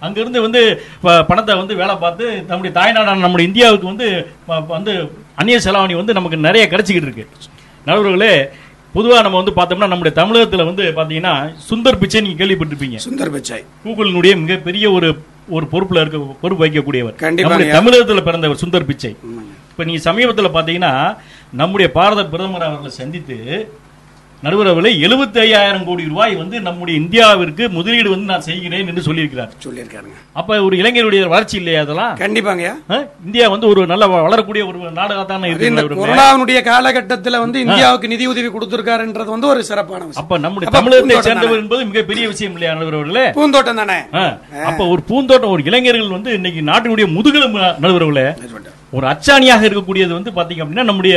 அங்கிருந்து 0.00 0.40
வந்து 0.40 0.82
பணத்தை 1.26 1.54
வந்து 1.54 1.74
வேலை 1.74 1.94
பார்த்து 1.94 2.42
நம்முடைய 2.42 2.80
தாய்நாடான 2.80 3.04
நம்முடைய 3.04 3.42
இந்தியாவுக்கு 3.42 3.86
வந்து 3.86 4.26
வந்து 4.68 5.10
அந்நிய 5.34 5.60
செலாவணி 5.64 5.94
வந்து 5.96 6.12
நமக்கு 6.12 6.36
நிறைய 6.36 6.66
கிடைச்சிக்கிட்டு 6.66 7.06
இருக்கு. 7.06 7.28
நடுவர்களே 7.86 8.32
பொதுவா 8.94 9.22
நம்ம 9.22 9.40
வந்து 9.42 9.52
பார்த்தோம்னா 9.52 9.88
நம்முடைய 9.88 10.12
தமிழகத்துல 10.20 10.64
வந்து 10.64 10.84
பாத்தீங்கன்னா 10.96 11.32
சுந்தர் 11.70 11.98
பிச்சை 11.98 12.20
நீங்க 12.20 12.44
கேள்விப்பட்டிருப்பீங்க. 12.44 12.98
சுந்தர் 13.06 13.30
பிச்சை. 13.30 13.58
கூகுளினுடைய 13.84 14.40
மிகப்பெரிய 14.40 14.90
ஒரு 14.90 15.08
ஒரு 15.48 15.66
பொறுப்புல 15.72 16.00
இருக்க 16.00 16.18
பொறுப்பு 16.40 16.62
வைக்கக்கூடியவர். 16.64 17.16
நம்முடைய 17.42 17.74
தமிழகத்துல 17.74 18.22
பிறந்தவர் 18.22 18.62
சுந்தர் 18.62 18.84
பிச்சை. 18.84 19.10
இப்ப 19.70 19.84
நீங்க 19.84 20.00
சமீபத்துல 20.10 20.50
பாத்தீங்கன்னா 20.54 20.92
நம்முடைய 21.52 21.92
பாரத 21.92 22.26
பிரதமர் 22.26 22.62
அவர்களை 22.62 22.90
சந்தித்து 22.90 23.36
நடுவரவில் 24.42 24.88
எழுபத்தி 25.02 25.38
ஐயாயிரம் 25.38 25.84
கோடி 25.84 26.02
ரூபாய் 26.04 26.34
வந்து 26.34 26.56
நம்முடைய 26.60 26.96
இந்தியாவிற்கு 27.00 27.64
முதலீடு 27.70 28.08
வந்து 28.10 28.24
நான் 28.24 28.40
செய்கிறேன் 28.40 28.88
என்று 28.88 29.02
சொல்லியிருக்கிறார். 29.02 29.52
சொல்லியிருக்காருங்க. 29.64 30.16
அப்ப 30.32 30.58
ஒரு 30.62 30.74
இளைஞருடைய 30.76 31.28
வளர்ச்சி 31.28 31.56
இல்லையா 31.56 31.80
அதெல்லாம்? 31.80 32.12
கண்டிப்பாங்கய்யா. 32.16 32.74
ஆ? 32.90 32.96
இந்தியா 33.26 33.46
வந்து 33.48 33.68
ஒரு 33.68 33.86
நல்ல 33.86 34.06
வளரக்கூடிய 34.18 34.64
ஒரு 34.66 34.90
நாடாக 34.90 35.24
தானே 35.24 35.48
இருக்கு 35.50 35.98
கொரோனாவுடைய 36.00 36.60
காலகட்டத்துல 36.68 37.38
வந்து 37.38 37.60
இந்தியாவுக்கு 37.60 38.08
நிதி 38.08 38.26
உதவி 38.26 38.48
கொடுத்திருக்காருன்றது 38.48 39.34
வந்து 39.34 39.48
ஒரு 39.48 39.62
சிறப்பான 39.64 40.02
விஷயம். 40.04 40.22
அப்ப 40.22 40.38
நம்முடைய 40.38 40.70
தமிழகத்தை 40.76 41.18
சேர்ந்தவர் 41.22 41.58
என்பது 41.58 41.84
மிகப்பெரிய 41.84 42.26
விஷயம் 42.28 42.52
இல்லையா 42.52 42.74
நடுவர்களே 42.74 43.26
பூந்தோட்டம் 43.32 43.80
தானே? 43.82 43.98
அப்ப 44.64 44.80
ஒரு 44.86 45.02
பூந்தோட்டம் 45.02 45.50
ஒரு 45.50 45.64
இளைஞர்கள் 45.64 46.08
வந்து 46.10 46.32
இன்னைக்கு 46.32 46.62
நாட்டினுடைய 46.62 47.08
முதுகெலும்பு 47.12 47.60
நடுவர்களே 47.80 48.26
ஒரு 48.92 49.06
அச்சாணியாக 49.06 49.62
இருக்கக்கூடியது 49.68 50.12
வந்து 50.16 50.30
பாத்தீங்க 50.30 50.62
அப்படின்னா 50.62 50.84
நம்முடைய 50.84 51.14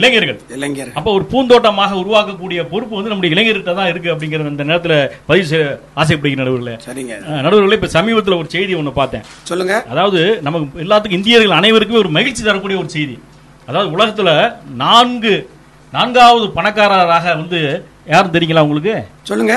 இளைஞர்கள். 0.00 0.38
இளைஞர் 0.56 0.90
அப்ப 0.98 1.12
ஒரு 1.12 1.24
பூந்தோட்டமாக 1.32 1.94
உருவாக்கக்கூடிய 1.94 2.60
பொறுப்பு 2.72 2.96
வந்து 2.96 3.10
நம்முடைய 3.10 3.34
இளைஞர்கிட்ட 3.34 3.74
தான் 3.74 3.90
இருக்கு 3.92 4.12
அப்படிங்கிற 4.14 4.48
இந்த 4.54 4.64
நேரத்துல 4.64 4.94
பதிவு 5.26 5.46
செய்ய 5.46 5.80
ஆசைப்படுகிற 5.94 6.40
நடுவர்களே. 6.42 6.74
சரிங்க. 6.86 7.14
நடுவர்களே 7.46 7.78
இப்ப 7.80 7.90
சமீபத்துல 7.98 8.38
ஒரு 8.42 8.48
செய்தி 8.56 8.74
ஒண்ணு 8.74 8.92
பார்த்தேன். 8.92 9.24
சொல்லுங்க. 9.42 9.84
அதாவது 9.92 10.20
நமக்கு 10.48 10.84
எல்லாத்துக்கும் 10.84 11.20
இந்தியர்கள் 11.20 11.58
அனைவருக்குமே 11.60 12.02
ஒரு 12.04 12.08
மகிழ்ச்சி 12.08 12.42
தரக்கூடிய 12.42 12.78
ஒரு 12.78 12.88
செய்தி. 12.88 13.16
அதாவது 13.68 13.90
உலகத்துல 13.96 14.30
நான்கு 14.84 15.34
நான்காவது 15.92 16.46
பணக்காரராக 16.52 17.34
வந்து 17.34 17.60
யாரும் 18.06 18.34
தெரியுங்களா 18.34 18.64
உங்களுக்கு? 18.66 18.94
சொல்லுங்க. 19.22 19.54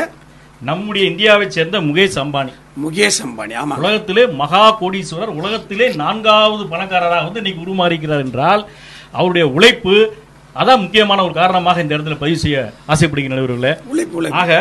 நம்முடைய 0.62 1.10
இந்தியாவை 1.10 1.50
சேர்ந்த 1.50 1.82
முகேஷ் 1.82 2.18
அம்பானி. 2.18 2.52
முகேஷ் 2.84 3.22
அம்பானி 3.24 3.54
ஆமா. 3.62 3.78
உலகத்திலே 3.78 4.28
மகா 4.36 4.78
கோடீஸ்வரர் 4.82 5.32
உலகத்திலே 5.36 5.94
நான்காவது 5.94 6.68
பணக்காரராக 6.68 7.24
வந்து 7.24 7.40
இன்னைக்கு 7.40 7.64
உருமாறிக்கிறார் 7.64 8.20
என்றால் 8.20 8.62
அவருடைய 9.12 9.48
உழைப்பு 9.48 9.96
அதான் 10.56 10.80
முக்கியமான 10.80 11.24
ஒரு 11.24 11.34
காரணமாக 11.34 11.82
இந்த 11.82 11.98
இடத்துல 11.98 12.18
பதிவு 12.18 12.38
செய்ய 12.38 12.58
ஆசைப்படுகிற 12.88 13.78
உழைப்பு 13.88 14.32
ஆக 14.36 14.52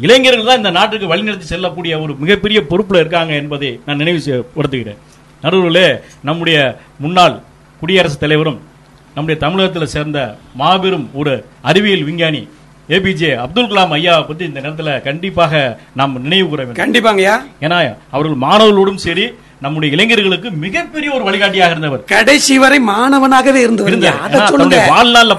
இளைஞர்கள் 0.00 0.44
தான் 0.44 0.56
இந்த 0.56 0.70
நாட்டுக்கு 0.70 1.14
வழிநடத்தி 1.14 1.46
செல்லக்கூடிய 1.46 2.00
ஒரு 2.00 2.14
மிகப்பெரிய 2.14 2.60
பொறுப்புல 2.70 2.98
இருக்காங்க 2.98 3.34
என்பதை 3.34 3.80
நான் 3.86 3.96
நினைவு 3.96 4.20
செய்ய- 4.20 4.44
படுத்துகிறேன். 4.56 5.00
நடுவர்களே 5.42 5.86
நம்முடைய 6.20 6.58
முன்னாள் 6.98 7.36
குடியரசுத் 7.82 8.20
தலைவரும் 8.20 8.58
நம்முடைய 9.14 9.40
தமிழகத்தில் 9.40 9.86
சேர்ந்த 9.86 10.18
மாபெரும் 10.54 11.10
ஒரு 11.12 11.32
அறிவியல் 11.62 12.02
விஞ்ஞானி 12.02 12.42
ஏபிஜே 12.94 13.30
அப்துல் 13.44 13.70
கலாம் 13.70 13.92
ஐயாவை 13.98 14.24
பத்தி 14.28 14.44
இந்த 14.50 14.60
நேரத்தில் 14.64 15.04
கண்டிப்பாக 15.08 15.52
நாம் 15.98 16.16
நினைவு 16.24 16.48
கூற 16.48 16.64
வேண்டும். 16.64 16.80
கண்டிப்பாங்கய்யா. 16.82 17.36
ஏன்னா 17.66 17.78
அவர்கள் 18.14 18.42
மாணவர்களோடும் 18.46 19.04
சரி 19.06 19.26
நம்முடைய 19.64 19.94
இளைஞர்களுக்கு 19.94 20.48
மிகப்பெரிய 20.64 21.08
ஒரு 21.16 21.24
வழிகாட்டியாக 21.24 21.74
இருந்தவர். 21.74 22.04
கடைசி 22.12 22.54
வரை 22.62 22.78
மாணவனாகவே 22.92 23.60
இருந்தவர். 23.66 23.96
வாழ்நாள்ல 24.92 25.34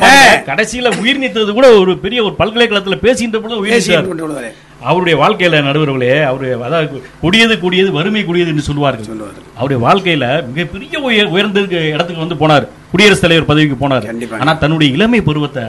கடைசியில 0.49 0.91
உயிர் 1.03 1.21
நீத்தது 1.21 1.53
கூட 1.57 1.69
ஒரு 1.83 1.93
பெரிய 2.03 2.19
ஒரு 2.27 2.35
பல்கலைக்கழகத்துல 2.41 2.97
பேசின்ற 3.05 3.39
பொழுது 3.45 3.61
உயிர். 3.63 4.51
அவருடைய 4.89 5.15
வாழ்க்கையில 5.21 5.57
நடுவர்களே 5.65 6.13
அவருடைய 6.27 6.53
அதாவது 6.67 7.01
கொடியது 7.23 7.55
கொடியது 7.63 7.89
வறுமை 7.97 8.21
கொடியது 8.25 8.51
என்று 8.53 8.67
சொல்வார்கள் 8.69 9.09
சொல்லுவாரு. 9.09 9.41
அவருடைய 9.59 9.79
வாழ்க்கையில 9.87 10.27
மிகப்பெரிய 10.51 11.01
உயர் 11.09 11.33
உயர்ந்ததுக்கு 11.33 11.81
இடத்துக்கு 11.95 12.23
வந்து 12.25 12.39
போனார். 12.43 12.65
குடியரசுத் 12.93 13.25
தலைவர் 13.25 13.49
பதவிக்கு 13.51 13.77
போனார். 13.83 14.07
ஆனா 14.39 14.53
தன்னுடைய 14.63 14.89
இளமை 14.97 15.21
பருவத்தை 15.29 15.65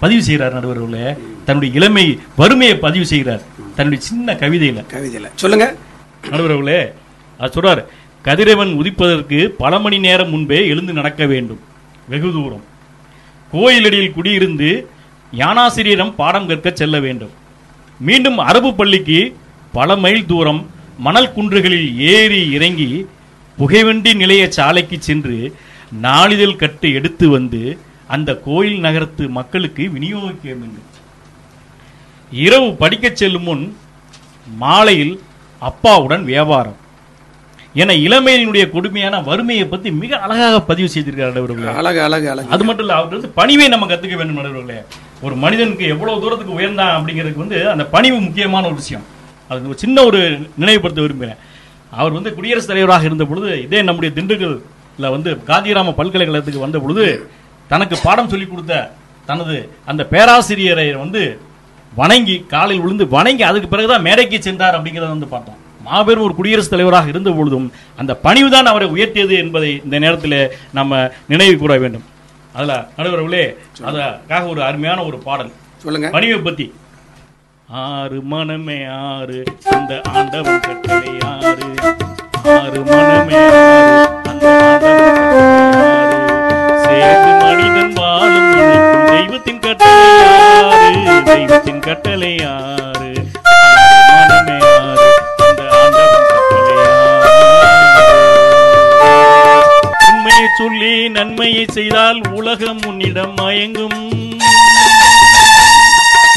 பதிவு 0.00 0.22
செய்கிறார் 0.22 0.54
நடுவர்களே. 0.54 1.18
தன்னுடைய 1.44 1.74
இளமை 1.74 2.18
வறுமையை 2.36 2.76
பதிவு 2.76 3.06
செய்கிறார். 3.06 3.42
தன்னுடைய 3.76 4.06
சின்ன 4.06 4.32
கவிதையில. 4.32 4.84
கவிதையில. 4.92 5.28
சொல்லுங்க. 5.34 5.74
நடுவர்களே 6.30 6.92
அது 7.38 7.60
சொல்றாரு 7.60 7.84
கதிரவன் 8.22 8.68
உதிப்பதற்கு 8.68 9.44
பல 9.44 9.78
மணி 9.78 9.98
நேரம் 9.98 10.30
முன்பே 10.30 10.66
எழுந்து 10.66 10.92
நடக்க 10.92 11.26
வேண்டும். 11.26 11.60
வெகு 12.08 12.32
தூரம். 12.32 12.64
கோயிலடியில் 13.52 14.12
குடியிருந்து 14.12 14.84
ஞானாசிரியரிடம் 15.36 16.14
பாடம் 16.14 16.46
கற்க 16.46 16.70
செல்ல 16.74 17.00
வேண்டும். 17.00 17.30
மீண்டும் 17.98 18.38
அரபு 18.38 18.74
பள்ளிக்கு 18.74 19.36
பல 19.72 19.96
மைல் 19.96 20.26
தூரம் 20.26 20.70
மணல் 20.98 21.32
குன்றுகளில் 21.36 21.96
ஏறி 21.96 22.50
இறங்கி 22.50 23.06
புகைவண்டி 23.56 24.14
நிலைய 24.14 24.50
சாலைக்கு 24.50 24.96
சென்று 25.00 25.54
நாளிதழ் 25.92 26.56
கட்டு 26.56 26.92
எடுத்து 26.92 27.28
வந்து 27.28 27.78
அந்த 28.10 28.30
கோயில் 28.44 28.80
நகரத்து 28.80 29.28
மக்களுக்கு 29.28 29.82
விநியோகிக்க 29.94 30.48
வேண்டும். 30.60 30.88
இரவு 32.32 32.68
படிக்கச் 32.74 33.16
செல்லும் 33.16 33.42
முன் 33.42 33.76
மாலையில் 34.56 35.14
அப்பாவுடன் 35.58 36.24
வியாபாரம். 36.24 36.76
என 37.74 37.92
இளமையினுடைய 37.92 38.70
கொடுமையான 38.70 39.20
வறுமையை 39.20 39.64
பத்தி 39.64 39.90
மிக 39.90 40.18
அழகாக 40.18 40.60
பதிவு 40.60 40.88
செய்திருக்கிறார் 40.94 41.32
நடுவர்களே. 41.32 41.74
அழகு 41.74 42.02
அழகு 42.02 42.30
அழகு. 42.30 42.50
அது 42.50 42.64
மட்டும் 42.64 42.86
இல்ல 42.86 42.98
அவர் 42.98 43.16
வந்து 43.16 43.32
பணிவை 43.36 43.68
நம்ம 43.68 43.86
கத்துக்க 43.86 44.16
வேண்டும் 44.16 44.38
நடுவர்களே. 44.38 44.84
ஒரு 45.22 45.34
மனிதனுக்கு 45.36 45.84
எவ்வளவு 45.84 46.20
தூரத்துக்கு 46.20 46.58
உயர்ந்தான் 46.58 46.96
அப்படிங்கிறதுக்கு 46.98 47.42
வந்து 47.44 47.70
அந்த 47.70 47.84
பணிவு 47.84 48.20
முக்கியமான 48.20 48.66
ஒரு 48.66 48.74
விஷயம். 48.74 49.04
அது 49.48 49.68
ஒரு 49.68 49.78
சின்ன 49.78 50.04
ஒரு 50.04 50.48
நினைவுபடுத்த 50.56 51.02
விரும்புகிறேன். 51.02 51.42
அவர் 51.90 52.12
வந்து 52.12 52.34
குடியரசுத் 52.34 52.68
தலைவராக 52.68 53.04
இருந்த 53.04 53.24
பொழுது 53.24 53.62
இதே 53.62 53.82
நம்முடைய 53.82 54.14
திண்டுக்கல்ல 54.16 55.10
வந்து 55.10 55.34
காந்திராம 55.46 55.94
பல்கலைக்கழகத்துக்கு 55.94 56.64
வந்த 56.66 56.78
பொழுது 56.78 57.30
தனக்கு 57.70 57.96
பாடம் 58.02 58.28
சொல்லி 58.28 58.46
கொடுத்த 58.46 58.74
தனது 59.26 59.56
அந்த 59.86 60.02
பேராசிரியரை 60.10 60.86
வந்து 60.98 61.22
வணங்கி 61.94 62.36
காலில் 62.48 62.80
விழுந்து 62.80 63.04
வணங்கி 63.08 63.42
அதுக்கு 63.42 63.68
பிறகுதான் 63.68 64.02
மேடைக்கு 64.02 64.42
சென்றார் 64.42 64.76
அப்படிங்கறத 64.76 65.08
வந்து 65.08 65.26
பார்த்தோம். 65.26 65.58
மாபெரும் 65.84 66.22
ஒரு 66.22 66.34
குடியரசுத் 66.34 66.70
தலைவராக 66.70 67.08
இருந்த 67.08 67.30
பொழுதும் 67.30 67.72
அந்த 67.96 68.12
பணிவுதான் 68.24 68.68
அவரை 68.72 68.88
உயர்த்தியது 68.90 69.34
என்பதை 69.36 69.80
இந்த 69.84 69.98
நேரத்தில் 69.98 70.52
நம்ம 70.72 71.10
நினைவு 71.28 71.56
கூற 71.58 71.78
வேண்டும். 71.78 72.04
அதுல 72.54 72.88
நடுவர்களே 72.96 73.44
அதற்காக 73.82 74.44
ஒரு 74.46 74.62
அருமையான 74.62 75.04
ஒரு 75.04 75.18
பாடல். 75.18 75.52
சொல்லுங்க. 75.76 76.08
பணிவை 76.08 76.44
பத்தி. 76.44 76.66
ஆறு 77.68 78.20
மனமே 78.22 78.78
ஆறு 78.86 79.44
அந்த 79.70 80.00
ஆண்டவன் 80.12 80.60
கட்டளை 80.60 81.12
ஆறு. 81.26 81.58
ஆறு 82.44 82.80
மனமே 82.84 83.42
ஆறு 83.48 84.22
அந்த 84.24 84.46
ஆண்டவன் 84.62 85.12
கட்டளை 85.14 85.58
ஆறு. 85.88 86.18
சேர்ந்து 86.84 87.29
மனிதன் 87.50 87.92
வாழும் 87.92 88.50
தெய்வத்தின் 89.10 89.58
கட்டளை 89.58 90.90
தெய்வத்தின் 91.28 91.80
கட்டளை 91.80 92.30
யாரு 92.42 93.08
மனமே 94.10 94.56
ஆறு. 94.72 95.06
அந்த 95.46 95.62
ஆண்டவன் 95.78 96.28
கட்டளை 96.32 96.76
உண்மையை 100.08 100.46
சொல்லி 100.58 100.92
நன்மையை 101.08 101.64
செய்தால் 101.76 102.20
உலகம் 102.32 102.82
உன்னிடம் 102.86 103.34
மயங்கும். 103.40 103.98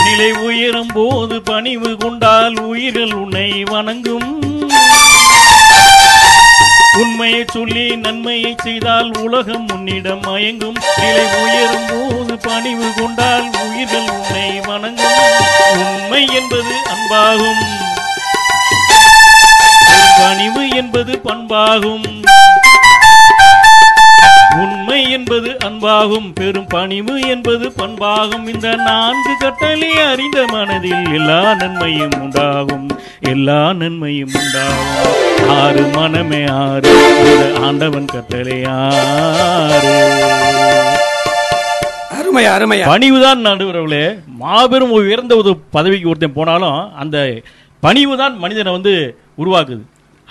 நிலை 0.06 0.32
உயரும் 0.48 0.94
போது 0.94 1.38
பணிவு 1.42 1.92
கொண்டால் 1.98 2.58
உயிர்கள் 2.70 3.14
உன்னை 3.22 3.50
வணங்கும். 3.72 4.30
உண்மையை 6.98 7.46
சொல்லி 7.48 7.96
நன்மையை 7.96 8.56
செய்தால் 8.64 9.12
உலகம் 9.20 9.66
உன்னிடம் 9.74 10.22
மயங்கும். 10.22 10.78
நிலை 10.98 11.26
உயரும் 11.44 11.88
போது 11.88 12.38
பணிவு 12.38 12.94
கொண்டால் 12.96 13.50
உயிர்கள் 13.64 14.10
உன்னை 14.10 14.60
வணங்கும். 14.60 15.12
உண்மை 15.74 16.28
என்பது 16.34 16.76
அன்பாகும். 16.86 17.64
பணிவு 20.18 20.70
என்பது 20.70 21.22
பண்பாகும். 21.24 22.22
உண்மை 24.62 25.12
என்பது 25.12 25.50
அன்பாகும் 25.66 26.32
பெரும் 26.34 26.68
பணிவு 26.68 27.22
என்பது 27.28 27.72
பண்பாகும். 27.78 28.54
இந்த 28.54 28.76
நான்கு 28.76 29.34
கட்டளை 29.40 29.92
அறிந்த 30.00 30.46
மனதில் 30.52 31.14
எல்லா 31.14 31.54
நன்மையும் 31.54 32.16
உண்டாகும். 32.22 32.88
எல்லா 33.22 33.74
நன்மையும் 33.74 34.32
உண்டாகும். 34.34 35.50
ஆறு 35.50 35.82
மனமே 35.82 36.46
ஆறு 36.48 36.94
ஆண்டவன் 37.62 38.06
கட்டளை 38.06 38.64
ஆறு. 38.66 39.96
அருமையா 42.20 42.52
அருமையா 42.58 42.86
பணிவுதான் 42.92 43.42
நடுவர்களே 43.48 44.06
மாபெரும் 44.38 44.92
உயர்ந்த 44.92 45.36
ஒரு 45.36 45.58
பதவிக்கு 45.72 46.08
ஒருத்தன் 46.08 46.34
போனாலும் 46.34 46.96
அந்த 46.96 47.42
பணிவுதான் 47.84 48.38
மனிதனை 48.38 48.72
வந்து 48.72 49.18
உருவாக்குது. 49.38 49.84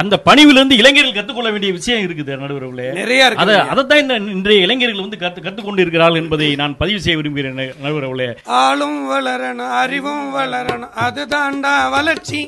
அந்த 0.02 0.16
பணிவிலிருந்து 0.28 0.78
இளைஞர்கள் 0.82 1.16
கத்துக்கொள்ள 1.16 1.50
வேண்டிய 1.54 1.72
விஷயம் 1.78 2.04
இருக்குது 2.06 2.38
நடுவர்களே 2.42 2.86
நிறைய 3.00 3.24
அத 3.42 3.52
அதைத்தான் 3.72 4.02
இந்த 4.04 4.14
இன்றைய 4.36 4.66
இளைஞர்கள் 4.66 5.04
வந்து 5.04 5.22
கத்து 5.22 5.40
கத்துக்கொண்டு 5.46 5.84
இருக்கிறார்கள் 5.84 6.22
என்பதை 6.22 6.48
நான் 6.62 6.78
பதிவு 6.82 7.00
செய்ய 7.04 7.16
விரும்புகிறேன் 7.20 7.60
நடுவர்களே 7.84 8.28
ஆளும் 8.62 9.00
வளரணும் 9.12 9.74
அறிவும் 9.82 10.26
வளரணும் 10.36 10.94
அதுதாண்டா 11.06 11.74
வளர்ச்சி. 11.96 12.40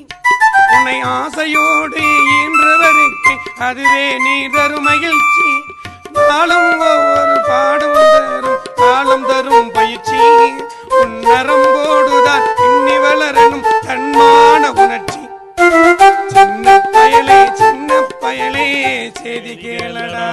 உன்னை 0.74 0.96
ஆசையோடு 1.16 2.02
ஈன்றவருக்கு 2.36 3.32
அதுவே 3.68 4.04
நீ 4.24 4.36
தரும் 4.54 4.86
மகிழ்ச்சி. 4.88 5.48
நாளும் 6.28 6.70
ஒவ்வொரு 6.90 7.36
பாடும் 7.48 7.98
தரும் 8.14 8.60
காலம் 8.80 9.26
தரும் 9.30 9.70
பயிற்சி. 9.76 10.20
உன் 11.00 11.16
நரம்போடுதான் 11.28 12.46
இன்னி 12.68 12.96
வளரணும் 13.06 13.66
தன்மான 13.88 14.62
உணர்ச்சி. 14.82 15.20
சின்ன 15.56 16.66
பயலே 16.94 17.38
சின்ன 17.54 17.90
பயலே 18.22 18.66
செய்தி 19.18 19.54
கேளடா 19.62 20.24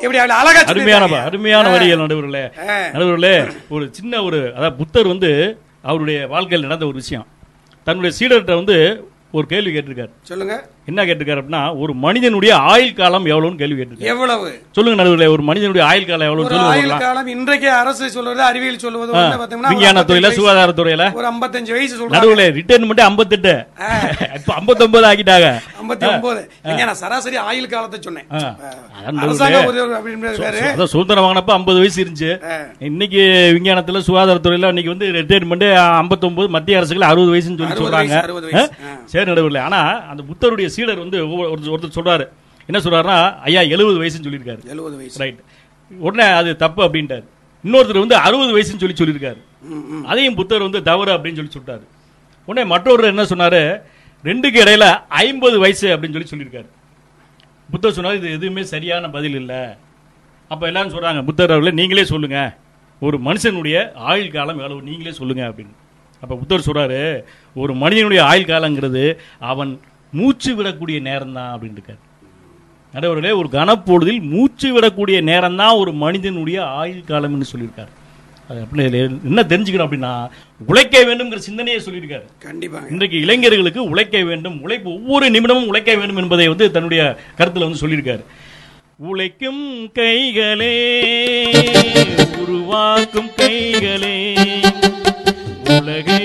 இப்படி 0.00 0.18
அவளை 0.18 0.34
அழகா 0.36 0.60
அருமையான. 0.72 1.04
அருமையான 1.28 1.66
வரிகள் 1.68 2.02
நடுவர்களே. 2.02 2.42
நடுவர்களே 2.94 3.34
ஒரு 3.68 3.84
சின்ன 3.92 4.22
ஒரு 4.22 4.38
அதாவது 4.54 4.76
புத்தர் 4.76 5.08
வந்து 5.08 5.30
அவருடைய 5.84 6.18
வாழ்க்கையில் 6.26 6.66
நடந்த 6.66 6.86
ஒரு 6.86 6.96
விஷயம் 6.96 7.26
தன்னுடைய 7.86 8.12
சீடர்கிட்ட 8.18 8.54
வந்து 8.54 8.76
ஒரு 9.36 9.46
கேள்வி 9.52 9.70
கேட்டிருக்காரு. 9.74 10.12
சொல்லுங்க. 10.30 10.54
என்ன 10.90 11.04
கேட்டிருக்காரு 11.06 11.40
அப்படின்னா 11.40 11.60
ஒரு 11.82 11.92
மனிதனுடைய 12.04 12.52
ஆயுள் 12.72 12.92
காலம் 12.98 13.24
எவ்வளவுன்னு 13.30 13.60
கேள்வி 13.62 13.76
கேட்டிருக்காரு. 13.78 14.10
எவ்வளவு? 14.12 14.48
சொல்லுங்க 14.76 14.96
நடுவர்களே 15.00 15.28
ஒரு 15.34 15.42
மனிதனுடைய 15.48 15.82
ஆயுள் 15.86 16.06
காலம் 16.10 16.28
எவ்வளவு 16.28 16.58
ஆயுள். 16.72 16.92
காலம் 17.04 17.28
இன்றைக்கு 17.34 17.68
அரசு 17.78 18.10
சொல்வது 18.16 18.42
அறிவியல் 18.42 18.78
சொல்வது 18.84 19.10
ஒரு 19.12 19.24
விஞ்ஞான 19.72 20.02
55 20.02 20.06
துறையில 20.10 20.30
சுகாதாரத்துறையில 20.38 21.08
ஒரு 21.20 21.26
55 21.32 21.74
வயசு 21.76 21.96
சொல்றாங்க. 22.00 22.16
நடுவுல 22.16 22.44
ரிட்டைர்மெண்ட் 22.58 23.02
ஐம்பத்தெட்டு. 23.08 23.54
இப்ப 24.38 24.54
ஐம்பத்தொன்பது 24.60 25.08
ஆக்கிட்டாங்க 25.10 25.50
59 25.82 26.46
எங்க 26.70 26.84
நான் 26.90 27.00
சராசரி 27.02 27.36
ஆயுள் 27.48 27.72
காலத்தை 27.74 28.00
சொன்னேன். 28.00 28.26
சுதந்திரம் 30.94 31.26
வாங்கினப்ப 31.26 31.56
ஐம்பது 31.58 31.78
வயசு 31.84 31.98
இருந்துச்சு. 32.04 32.32
இன்னைக்கு 32.90 33.22
விஞ்ஞானத்துல 33.58 34.04
சுகாதாரத்துறையில 34.10 34.72
இன்னைக்கு 34.74 34.94
வந்து 34.94 35.10
ரிட்டையர்மெண்ட் 35.18 35.68
ஐம்பத்தொன்பது 36.00 36.48
மத்திய 36.58 36.80
அரசுல 36.80 37.10
அறுபது 37.12 37.34
வயசுன்னு 37.34 37.60
சொல்லி 37.60 37.74
60 37.74 37.84
சொல்றாங்க. 37.84 39.15
வயசு, 39.16 39.32
60 39.32 39.44
வயசு. 39.44 39.50
ஆ? 39.50 39.50
சரி 39.50 39.50
நடுவில் 39.50 39.56
ஆனா 39.56 40.00
அந்த 40.00 40.22
புத்தருடைய 40.22 40.68
சீடர் 40.68 40.98
வந்து 40.98 41.26
ஒருத்தர் 41.26 41.74
ஒருத்தர் 41.74 41.98
சொல்றாரு. 42.00 42.28
என்ன 42.66 42.82
சொல்றாருன்னா 42.84 43.38
ஐயா 43.38 43.60
எழுபது 43.60 44.02
வயசுன்னு 44.02 44.26
சொல்லியிருக்காரு. 44.26 44.60
70 44.66 44.96
வயசு. 44.96 45.18
ரைட் 45.18 45.38
உடனே 45.98 46.30
அது 46.30 46.56
தப்பு 46.56 46.84
அப்படின்ட்டாரு. 46.84 47.24
இன்னொருத்தர் 47.64 47.98
வந்து 47.98 48.14
அறுபது 48.14 48.58
வயசுன்னு 48.58 48.86
சொல்லி 48.86 48.96
சொல்லியிருக்காரு. 48.98 49.40
அதையும் 50.04 50.34
புத்தர் 50.34 50.60
வந்து 50.60 50.82
தவறு 50.82 51.12
அப்படின்னு 51.12 51.46
சொல்லி 51.46 51.50
சொல்லிட்டாரு. 51.58 51.86
உடனே 52.44 52.66
மற்றொரு 52.66 53.06
என்ன 53.06 53.22
சொன்னாரு? 53.22 53.80
ரெண்டுக்கு 54.24 54.60
இடையில 54.60 55.00
ஐம்பது 55.08 55.58
வயசு 55.58 55.96
அப்படின்னு 55.96 56.22
சொல்லி 56.22 56.44
சொல்லியிருக்காரு. 56.44 56.66
புத்தர் 57.70 57.92
சொன்னார் 57.92 58.16
இது 58.16 58.30
எதுவுமே 58.30 58.62
சரியான 58.62 59.10
பதில் 59.10 59.34
இல்ல. 59.34 59.78
அப்ப 60.48 60.66
எல்லாரும் 60.66 60.92
சொல்றாங்க 60.92 61.24
புத்தர் 61.24 61.50
அவர்களே 61.50 61.74
நீங்களே 61.74 62.04
சொல்லுங்க. 62.04 62.56
ஒரு 63.00 63.18
மனுஷனுடைய 63.18 63.92
ஆயுள் 63.94 64.30
காலம் 64.30 64.56
எவ்வளவு? 64.56 64.82
நீங்களே 64.82 65.12
சொல்லுங்க 65.12 65.48
அப்படின்னு. 65.48 65.74
அப்ப 66.22 66.32
புத்தர் 66.40 66.66
சொல்றாரு 66.68 67.00
ஒரு 67.62 67.72
மனிதனுடைய 67.82 68.20
ஆயுள் 68.30 68.50
காலங்கிறது 68.50 69.04
அவன் 69.52 69.72
மூச்சு 70.18 70.50
விடக்கூடிய 70.58 70.98
நேரம் 71.08 71.36
தான் 71.38 71.52
அப்படின்னு 71.54 71.78
இருக்காரு. 71.80 72.02
நடுவர்களே 72.94 73.32
ஒரு 73.40 73.48
கனப்பொழுதில் 73.56 74.20
மூச்சு 74.32 74.68
விடக்கூடிய 74.76 75.18
நேரம் 75.30 75.60
தான் 75.60 75.78
ஒரு 75.82 75.92
மனிதனுடைய 76.02 76.58
ஆயுள் 76.80 77.08
காலம்னு 77.12 77.52
சொல்லியிருக்காரு. 77.52 77.92
அது 78.48 78.58
அப்படி 78.64 78.82
என்ன 79.28 79.42
தெரிஞ்சுக்கணும் 79.52 79.86
அப்படின்னா 79.86 80.12
உழைக்க 80.70 80.96
வேண்டும்ங்கிற 81.06 81.40
சிந்தனையை 81.46 81.78
சொல்லியிருக்காரு. 81.86 82.26
கண்டிப்பாங்க 82.46 82.90
இன்றைக்கு 82.94 83.16
இளைஞர்களுக்கு 83.24 83.80
உழைக்க 83.92 84.16
வேண்டும் 84.30 84.58
உழைப்பு 84.66 84.88
ஒவ்வொரு 84.98 85.30
நிமிடமும் 85.36 85.70
உழைக்க 85.72 85.94
வேண்டும் 86.00 86.20
என்பதை 86.22 86.46
வந்து 86.52 86.68
தன்னுடைய 86.76 87.02
கருத்துல 87.38 87.66
வந்து 87.66 87.82
சொல்லியிருக்காரு. 87.82 88.24
உழைக்கும் 89.10 89.64
கைகளே 89.98 90.74
உருவாக்கும் 92.42 93.30
கைகளே 93.40 94.16
உலகை 95.86 96.22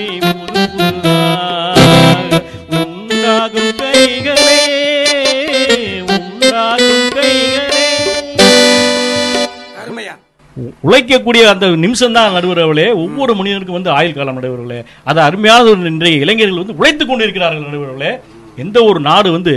உண்டாகும் 2.78 3.68
கைகளே 3.80 4.56
உண்டாகும் 6.14 7.10
கைகளே. 7.16 7.84
அருமையா. 9.80 10.14
உழைக்கக்கூடிய 10.82 11.44
அந்த 11.48 11.68
நிமிஷம் 11.76 12.12
தான் 12.12 12.34
நடுவர்களே 12.36 12.88
ஒவ்வொரு 12.96 13.34
மனிதனுக்கும் 13.34 13.78
வந்து 13.78 13.90
ஆயுள் 13.90 14.14
காலம் 14.14 14.38
நடுவர்களே 14.38 14.80
அது 15.04 15.20
அருமையான 15.20 15.68
ஒரு 15.68 15.88
இன்றைய 15.88 16.24
இளைஞர்கள் 16.24 16.62
வந்து 16.62 16.78
உழைத்துக் 16.78 17.10
கொண்டிருக்கிறார்கள் 17.10 17.68
நடுவர்களே 17.68 18.12
எந்த 18.56 18.78
ஒரு 18.84 19.00
நாடு 19.00 19.28
வந்து 19.32 19.54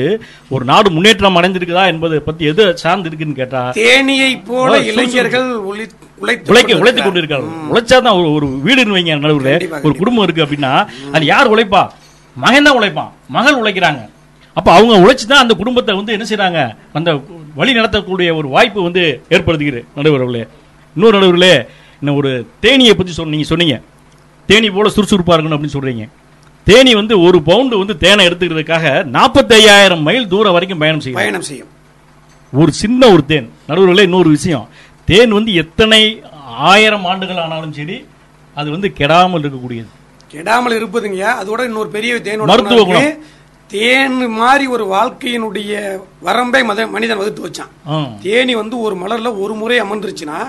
ஒரு 0.49 0.65
நாடு 0.65 0.89
முன்னேற்றம் 0.95 1.37
அடைந்திருக்குதா 1.39 1.83
என்பதை 1.93 2.19
பத்தி 2.19 2.45
எது 2.51 2.63
சார்ந்து 2.83 3.09
இருக்குன்னு 3.09 3.39
கேட்டா 3.39 3.61
தேனியை 3.77 4.31
போல. 4.49 4.79
இளைஞர்கள் 4.89 5.49
உழைத்து 5.69 6.03
உழைக்க 6.23 6.79
உழைத்துக் 6.81 7.05
கொண்டிருக்கார்கள் 7.07 7.53
உழைச்சாதான் 7.71 8.17
ஒரு 8.19 8.29
ஒரு 8.37 8.47
வீடுன்னு 8.65 8.95
வைங்க 8.97 9.15
நடுவுல 9.25 9.53
ஒரு 9.85 9.93
குடும்பம் 10.01 10.25
இருக்கு 10.25 10.45
அப்படின்னா 10.45 10.73
அது 11.15 11.25
யார் 11.25 11.51
உழைப்பா? 11.53 11.83
மகன் 12.35 12.67
தான் 12.67 12.77
உழைப்பான். 12.77 13.11
மகள் 13.35 13.59
உழைக்கிறாங்க. 13.61 14.01
அப்ப 14.57 14.69
அவங்க 14.73 14.93
உழைச்சு 15.03 15.25
தான் 15.29 15.43
அந்த 15.43 15.53
குடும்பத்தை 15.53 15.95
வந்து 15.95 16.13
என்ன 16.13 16.25
செய்றாங்க? 16.29 16.59
அந்த 16.93 17.09
வழி 17.55 17.73
நடத்தக்கூடிய 17.77 18.29
ஒரு 18.35 18.47
வாய்ப்பு 18.47 18.83
வந்து 18.83 19.03
ஏற்படுத்துகிறது 19.29 19.83
நடுவர்களே. 19.97 20.43
இன்னொரு 20.95 21.17
நடுவர்களே 21.17 21.55
இன்னும் 22.01 22.15
ஒரு 22.15 22.31
தேனியை 22.65 22.93
பத்தி 22.93 23.13
சொன்ன 23.13 23.31
நீங்க 23.31 23.47
சொன்னீங்க. 23.51 23.81
தேனி 24.49 24.69
போல 24.71 24.89
சுறுசுறுப்பா 24.95 25.35
இருக்கணும் 25.35 25.57
அப்படின்னு 25.57 25.77
சொல்றீங்க. 25.77 26.05
தேனி 26.67 26.91
வந்து 26.99 27.15
ஒரு 27.27 27.37
பவுண்டு 27.49 27.75
வந்து 27.81 27.95
தேனை 28.03 28.23
எடுத்துக்கிறதுக்காக 28.27 28.85
45000 29.17 29.97
மைல் 30.07 30.31
தூரம் 30.33 30.55
வரைக்கும் 30.55 30.81
பயணம் 30.83 31.03
செய்யும் 31.03 31.19
பயணம் 31.21 31.45
செய்யும். 31.49 31.69
ஒரு 32.61 32.71
சின்ன 32.81 33.01
ஒரு 33.13 33.23
தேன். 33.31 33.47
நடுவர்களே 33.69 34.07
இன்னொரு 34.09 34.29
விஷயம். 34.37 34.65
தேன் 35.07 35.35
வந்து 35.37 35.51
எத்தனை 35.63 36.01
ஆயிரம் 36.71 37.05
ஆண்டுகள் 37.11 37.43
ஆனாலும் 37.43 37.75
சரி 37.77 37.97
அது 38.55 38.67
வந்து 38.75 38.89
கெடாமல் 38.99 39.43
இருக்கக்கூடியது. 39.43 39.89
கெடாமல் 40.33 40.77
இருப்பதுங்கய்யா 40.79 41.31
அதோட 41.41 41.61
இன்னொரு 41.69 41.89
பெரிய 41.95 42.13
தேனோட 42.27 42.49
மருத்துவ 42.51 42.83
குணம். 42.89 43.09
தேன் 43.69 44.17
மாதிரி 44.39 44.65
ஒரு 44.75 44.85
வாழ்க்கையினுடைய 44.95 45.71
வரம்பை 46.27 46.61
மனிதன் 46.95 47.19
வகுத்து 47.21 47.45
வச்சான். 47.45 47.71
தேனி 48.25 48.53
வந்து 48.61 48.75
ஒரு 48.87 48.95
மலர்ல 49.03 49.29
ஒரு 49.43 49.53
முறை 49.61 49.77
அமர்ந்துருச்சுன்னா. 49.85 50.39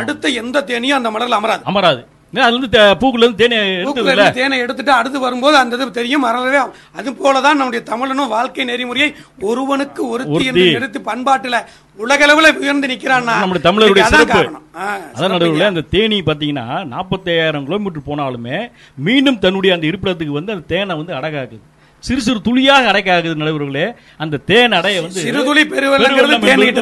அடுத்த 0.00 0.28
எந்த 0.42 0.64
தேனியும் 0.70 1.00
அந்த 1.00 1.10
மலர்ல 1.14 1.38
அமராது. 1.40 1.64
அமராது. 1.72 2.02
ஏன்னா, 2.36 2.46
அது 2.46 2.56
வந்து 2.56 2.70
தே- 2.72 2.96
பூக்குள்ள 3.00 3.24
இருந்து 3.24 3.40
தேனை 3.42 3.58
பூக்குல 3.58 3.82
எடுத்ததுல 4.02 4.14
இருந்து 4.16 4.38
தேனை 4.38 4.56
எடுத்துட்டு 4.58 4.92
அடுத்து 4.92 5.18
வரும்போது 5.20 5.56
அந்த 5.56 5.76
இது 5.76 5.90
தெரியும் 5.92 6.24
மறவே 6.24 6.60
அது 6.94 7.10
போலதான் 7.18 7.58
நம்முடைய 7.58 7.82
தமிழனும் 7.86 8.30
வாழ்க்கை 8.30 8.64
நெறிமுறையை 8.64 9.08
ஒருவனுக்கு 9.44 10.02
ஒருத்தி. 10.08 10.32
என்று 10.50 10.66
எடுத்து 10.72 11.00
பண்பாட்டுல 11.02 11.58
உலகளவுல 11.98 12.48
உயர்ந்து 12.58 12.88
நிக்கிறான்னா 12.88 13.34
நம்முடைய 13.36 13.62
தமிழருடைய 13.64 14.04
சிறப்பு. 14.08 14.40
அதான். 14.80 15.30
நடுவில் 15.34 15.68
அந்த 15.68 15.84
தேனி 15.90 16.18
பாத்தீங்கன்னா 16.22 16.66
நாற்பத்தாயிரம் 16.88 17.66
கிலோமீட்டர் 17.66 18.06
போனாலுமே 18.06 18.58
மீண்டும் 18.98 19.38
தன்னுடைய 19.38 19.74
அந்த 19.74 19.86
இருப்பிடத்துக்கு 19.86 20.38
வந்து 20.38 20.52
அந்த 20.52 20.66
தேனை 20.68 20.96
வந்து 20.96 21.14
அடகாக்குது 21.14 21.64
சிறு 22.06 22.20
சிறு 22.20 22.40
துளியாக 22.40 22.84
அடைக்காகுது 22.92 23.34
நடுவர்களே. 23.34 23.86
அந்த 24.16 24.36
தேன் 24.46 24.72
அடைய 24.72 25.02
வந்து 25.02 25.20
சிறுதுளி. 25.22 25.32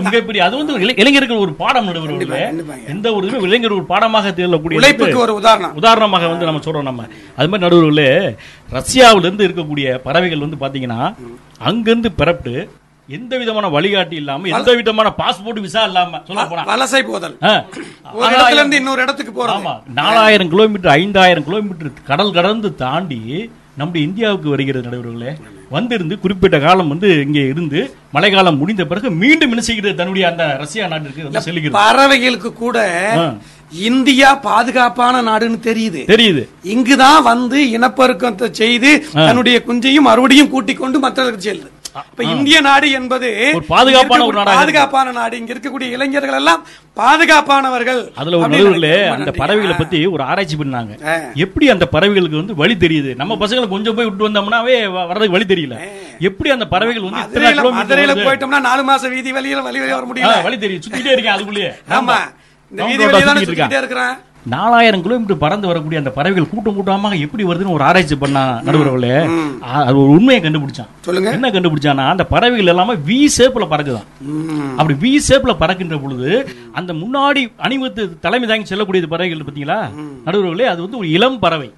மிகப்பெரிய 0.03 0.45
அது 0.45 0.57
வந்து 0.57 0.79
இளை- 0.79 0.99
இளைஞர்கள் 0.99 1.37
ஒரு 1.37 1.53
பாடம் 1.55 1.89
நடுவர்களே. 1.89 2.41
எந்த 2.89 3.15
ஒரு 3.15 3.27
இதுவும் 3.27 3.45
இளைஞர் 3.45 3.73
ஒரு 3.73 3.85
பாடமாக 3.85 4.31
திகழக்கூடிய 4.31 4.75
உழைப்புக்கு 4.75 5.19
ஒரு 5.19 5.35
உதாரணம். 5.35 5.75
உதாரணமாக 5.75 6.27
வந்து 6.27 6.45
நம்ம 6.45 6.61
சொல்றோம் 6.65 6.83
நம்ம. 6.83 7.05
அது 7.37 7.49
மாதிரி 7.49 7.65
நடுவர்களே 7.67 8.11
ரஷ்யாவில 8.73 9.19
இருந்து 9.19 9.49
இருக்கக்கூடிய 9.49 9.95
பறவைகள் 9.99 10.45
வந்து 10.47 10.61
பாத்தீங்கன்னா 10.61 11.01
அங்கிருந்து 11.59 12.11
பிறப்பிட்டு 12.19 12.69
எந்த 13.09 13.39
விதமான 13.39 13.69
வழிகாட்டி 13.69 14.17
இல்லாம 14.17 14.49
எந்த 14.49 14.75
விதமான 14.75 15.13
பாஸ்போர்ட் 15.19 15.61
விசா 15.61 15.83
இல்லாம 15.85 16.21
சொல்ல 16.27 16.47
போனா. 16.47 16.63
வலசை 16.67 17.03
போதல். 17.03 17.37
ஆ, 17.43 17.65
ஒரு 18.13 18.35
இடத்துல 18.35 18.53
இருந்து 18.53 18.77
இன்னொரு 18.77 19.03
இடத்துக்கு 19.03 19.33
போறது. 19.37 19.51
ஆமா 19.51 19.75
நாலாயிரம் 19.95 20.49
கிலோமீட்டர் 20.49 20.91
ஐந்தாயிரம் 20.91 21.45
கிலோமீட்டர் 21.45 21.91
கடல் 22.07 22.33
கடந்து 22.33 22.75
தாண்டி 22.75 23.21
நம்முடைய 23.79 24.07
இந்தியாவுக்கு 24.09 24.49
வருகிறது 24.49 24.89
நடுவர்களே 24.89 25.33
வந்திருந்து 25.75 26.15
குறிப்பிட்ட 26.21 26.57
காலம் 26.65 26.91
வந்து 26.93 27.09
இங்கே 27.27 27.43
இருந்து 27.53 27.81
மழைக்காலம் 28.13 28.59
முடிந்த 28.59 28.83
பிறகு 28.91 29.09
மீண்டும் 29.23 29.53
என்ன 29.53 29.63
செய்கிறது? 29.69 29.99
தன்னுடைய 30.01 30.25
அந்த 30.31 30.45
ரஷ்யா 30.63 30.87
நாட்டிற்கு 30.87 31.41
செல்கிறது. 31.47 31.79
பறவைகளுக்கு 31.81 32.53
கூட. 32.53 32.79
இந்தியா 33.91 34.35
பாதுகாப்பான 34.49 35.23
நாடுன்னு 35.31 35.59
தெரியுது. 35.69 36.03
தெரியுது. 36.13 36.43
இங்குதான் 36.75 37.23
வந்து 37.23 37.61
இனப்பெருக்கத்தை 37.79 38.51
செய்து 38.51 38.91
தன்னுடைய 39.13 39.63
குஞ்சையும் 39.69 40.09
மறுபடியும் 40.11 40.53
கூட்டிக் 40.57 40.83
கொண்டு 40.83 40.99
மற்றவர்களுக்கு 40.99 41.49
செல்லுது. 41.51 41.73
இப்ப 41.97 42.25
இந்திய 42.25 42.61
நாடு 42.61 42.91
என்பது 42.91 43.29
ஒரு 43.55 43.65
பாதுகாப்பான 43.65 44.25
ஒரு 44.27 44.37
இருக்கக்கூடிய 44.37 44.57
பாதுகாப்பான 44.59 45.13
நாடு. 45.13 45.35
இங்க 45.41 45.53
இருக்கக்கூடிய 45.55 45.89
இளைஞர்கள் 45.97 46.39
எல்லாம் 46.39 46.63
பாதுகாப்பானவர்கள் 46.97 48.01
அதுல 48.15 48.39
ஒரு 48.39 48.49
நினைக்கிறேன். 48.49 49.13
அந்த 49.17 49.33
பறவைகளை. 49.43 49.77
பத்தி 49.77 50.07
ஒரு 50.07 50.23
ஆராய்ச்சி 50.23 50.57
பண்ணாங்க. 50.57 50.93
எப்படி 51.45 51.69
அந்த 51.71 51.87
பறவைகளுக்கு 51.93 52.41
வந்து 52.43 52.55
வழி 52.55 52.75
தெரியுது? 52.75 53.17
நம்ம 53.17 53.35
பசங்களை 53.35 53.69
கொஞ்சம் 53.69 53.95
போய் 53.95 54.09
விட்டு 54.11 54.29
வந்தோம்னாவே 54.29 54.77
வர்றதுக்கு 55.11 55.37
வழி 55.37 55.49
தெரியல. 55.55 55.79
எப்படி 56.19 56.51
அந்த 56.51 56.69
பறவைகள் 56.75 57.07
வந்து 57.09 57.23
இத்தனை 57.25 57.71
மதுரையில? 57.81 58.17
போயிட்டோம்னா 58.29 58.61
நாலு 58.61 58.85
மாசம் 58.91 59.11
வீதி 59.11 59.33
வழியில 59.33 59.63
வழி 59.63 59.81
வழி 59.85 59.93
வர 59.93 60.07
முடியல. 60.13 60.43
வழி 60.49 60.59
தெரியும் 60.59 60.83
சுத்திட்டே 60.87 61.13
இருக்கேன் 61.17 61.37
அதுக்குள்ளேயே. 61.37 61.73
ஆமா. 61.99 62.19
இந்த 62.73 62.85
வீதி 62.85 63.03
round 63.05 63.15
ஆ 63.15 63.19
வழியா 63.19 63.25
தானே 63.31 63.41
சுத்திட்டு 63.41 63.65
சுத்திட்டே 63.65 63.83
இருக்கிறேன். 63.85 64.15
நாலாயிரம் 64.53 65.03
கிலோமீட்டர் 65.05 65.41
பறந்து 65.43 65.67
வரக்கூடிய 65.69 66.01
அந்த 66.01 66.11
பறவைகள் 66.17 66.49
கூட்டம் 66.49 66.75
கூட்டமாக 66.79 67.17
எப்படி 67.25 67.45
வருதுன்னு 67.45 67.75
ஒரு 67.77 67.85
ஆராய்ச்சி 67.89 68.17
பண்ணா 68.23 68.43
நடுவர்களே 68.67 69.13
அது 69.85 69.97
ஒரு 70.01 70.11
உண்மையை 70.17 70.41
கண்டுபிடிச்சான். 70.45 70.91
சொல்லுங்க. 71.07 71.31
என்ன 71.37 71.51
கண்டுபிடிச்சானா 71.55 72.05
அந்த 72.15 72.25
பறவைகள் 72.33 72.71
எல்லாமே 72.73 72.95
வி 73.09 73.19
ஷேப்ல 73.37 73.67
பறக்குதான். 73.73 74.09
அப்படி 74.81 74.95
வி 75.05 75.13
ஷேப்ல 75.29 75.53
பறக்கின்ற 75.63 75.99
பொழுது 76.03 76.31
அந்த 76.81 76.93
முன்னாடி 77.03 77.45
அணிவத்து 77.67 78.05
தலைமை 78.25 78.49
தாங்கி 78.49 78.69
செல்லக்கூடிய 78.71 79.11
பறவைகள் 79.15 79.47
பாத்தீங்களா? 79.49 79.79
நடுவர்களே 80.27 80.67
அது 80.73 80.83
வந்து 80.85 81.01
ஒரு 81.03 81.09
இளம் 81.17 81.39
பறவை. 81.45 81.71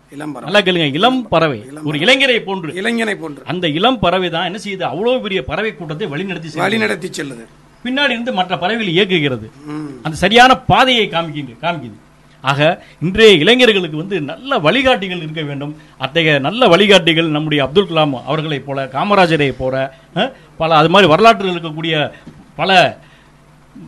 நல்லா 0.47 0.63
கேளுங்க 0.69 0.89
இளம் 1.01 1.21
பறவை. 1.35 1.61
ஒரு 1.91 1.99
இளைஞரை 2.05 2.39
போன்று. 2.49 2.73
இளைஞனை 2.81 3.15
போன்று. 3.23 3.43
அந்த 3.53 3.69
இளம் 3.79 4.01
பறவை 4.05 4.31
தான் 4.37 4.49
என்ன 4.51 4.61
செய்யுது? 4.65 4.85
அவ்வளவு 4.93 5.23
பெரிய 5.27 5.43
பறவை 5.51 5.73
கூட்டத்தை 5.77 6.09
வழிநடத்தி 6.15 6.51
செல்லுது. 6.51 6.67
வழி 6.67 6.79
நடத்தி 6.85 7.11
செல்லுது. 7.21 7.47
பின்னாடி 7.85 8.15
இருந்து 8.17 8.33
மற்ற 8.41 8.53
பறவைகள் 8.65 8.95
இயக்குகிறது. 8.97 9.49
அந்த 10.07 10.17
சரியான 10.25 10.53
பாதையை 10.73 11.07
காமிக்கிது 11.15 11.55
காமிக்குது. 11.65 11.97
ஆக 12.41 12.83
இன்றைய 13.01 13.33
இளைஞர்களுக்கு 13.33 13.97
வந்து 13.97 14.21
நல்ல 14.21 14.59
வழிகாட்டிகள் 14.59 15.19
இருக்க 15.19 15.43
வேண்டும். 15.43 15.77
அத்தகைய 15.99 16.39
நல்ல 16.39 16.67
வழிகாட்டிகள் 16.67 17.29
நம்முடைய 17.29 17.65
அப்துல் 17.65 17.91
கலாம் 17.91 18.23
அவர்களைப் 18.27 18.67
போல 18.67 18.85
காமராஜரை 18.85 19.53
போல 19.59 19.95
பல 20.57 20.77
அது 20.77 20.89
மாதிரி 20.89 21.11
வரலாற்றில் 21.11 21.53
இருக்கக்கூடிய 21.55 22.13
பல 22.57 22.99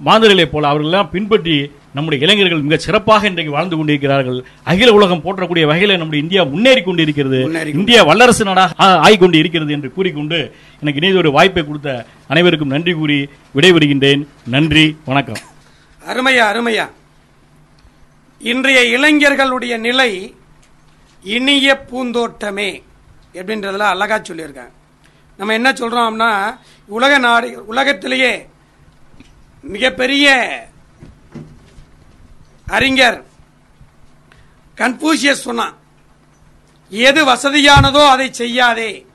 மாந்தர்களைப் 0.04 0.52
போல 0.52 0.68
அவர்களெல்லாம் 0.68 1.10
பின்பற்றி 1.10 1.70
நம்முடைய 1.92 2.26
இளைஞர்கள் 2.26 2.60
மிக 2.60 2.76
சிறப்பாக 2.76 3.26
இன்றைக்கு 3.26 3.52
வாழ்ந்து 3.52 3.76
கொண்டிருக்கிறார்கள். 3.76 4.44
அகில 4.62 4.92
உலகம் 4.92 5.22
போற்றக்கூடிய 5.24 5.64
வகையில் 5.66 5.96
நம்முடைய 5.96 6.24
இந்தியா 6.24 6.44
முன்னேறி 6.44 6.82
கொண்டிருக்கிறது. 6.82 7.40
முன்னேறி 7.40 7.70
இந்தியா 7.70 8.02
வல்லரசு 8.02 8.44
நாடாக 8.44 8.72
ஆகிக்கொண்டு 8.84 9.34
இருக்கிறது 9.34 9.72
என்று 9.72 9.92
கூறிக்கொண்டு 9.92 10.54
எனக்கு 10.80 11.00
இணைய 11.00 11.16
ஒரு 11.16 11.30
வாய்ப்பை 11.30 11.66
கொடுத்த 11.66 12.06
அனைவருக்கும் 12.28 12.68
நன்றி 12.68 12.92
கூறி 12.92 13.28
விடைபெறுகின்றேன். 13.56 14.26
நன்றி 14.46 14.96
வணக்கம். 15.04 15.36
அருமையா 16.06 16.44
அருமையா. 16.52 16.86
இன்றைய 18.40 18.98
இளைஞர்களுடைய 18.98 19.78
நிலை 19.78 20.34
இனிய 21.22 21.84
பூந்தோட்டமே 21.90 22.82
அப்படின்றதுல 23.32 23.78
அழகாக 23.78 24.34
சொல்லியிருக்காங்க. 24.34 24.70
நம்ம 25.36 25.52
என்ன 25.52 25.72
சொல்கிறோம்னா 25.72 26.58
உலக 26.86 27.18
நாடு 27.18 27.66
உலகத்திலேயே 27.66 28.48
மிகப்பெரிய 29.62 30.26
அறிஞர் 32.66 33.26
கன்ஃபூசியஸ் 34.76 35.44
சொன்னான் 35.46 35.76
எது 36.88 37.26
வசதியானதோ 37.26 38.08
அதை 38.08 38.32
செய்யாதே. 38.32 39.06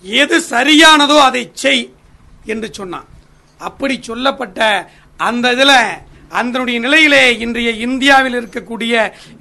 எது 0.00 0.38
சரியானதோ 0.50 1.18
அதை 1.18 1.50
செய். 1.54 1.94
என்று 2.44 2.74
சொன்னான். 2.74 3.06
அப்படி 3.58 4.02
சொல்லப்பட்ட 4.02 4.90
அந்த 5.16 5.52
இதில் 5.52 6.05
அதனுடைய 6.30 6.78
நிலையிலே 6.80 7.22
இன்றைய 7.44 7.70
இந்தியாவில் 7.86 8.36
இருக்கக்கூடிய 8.40 8.94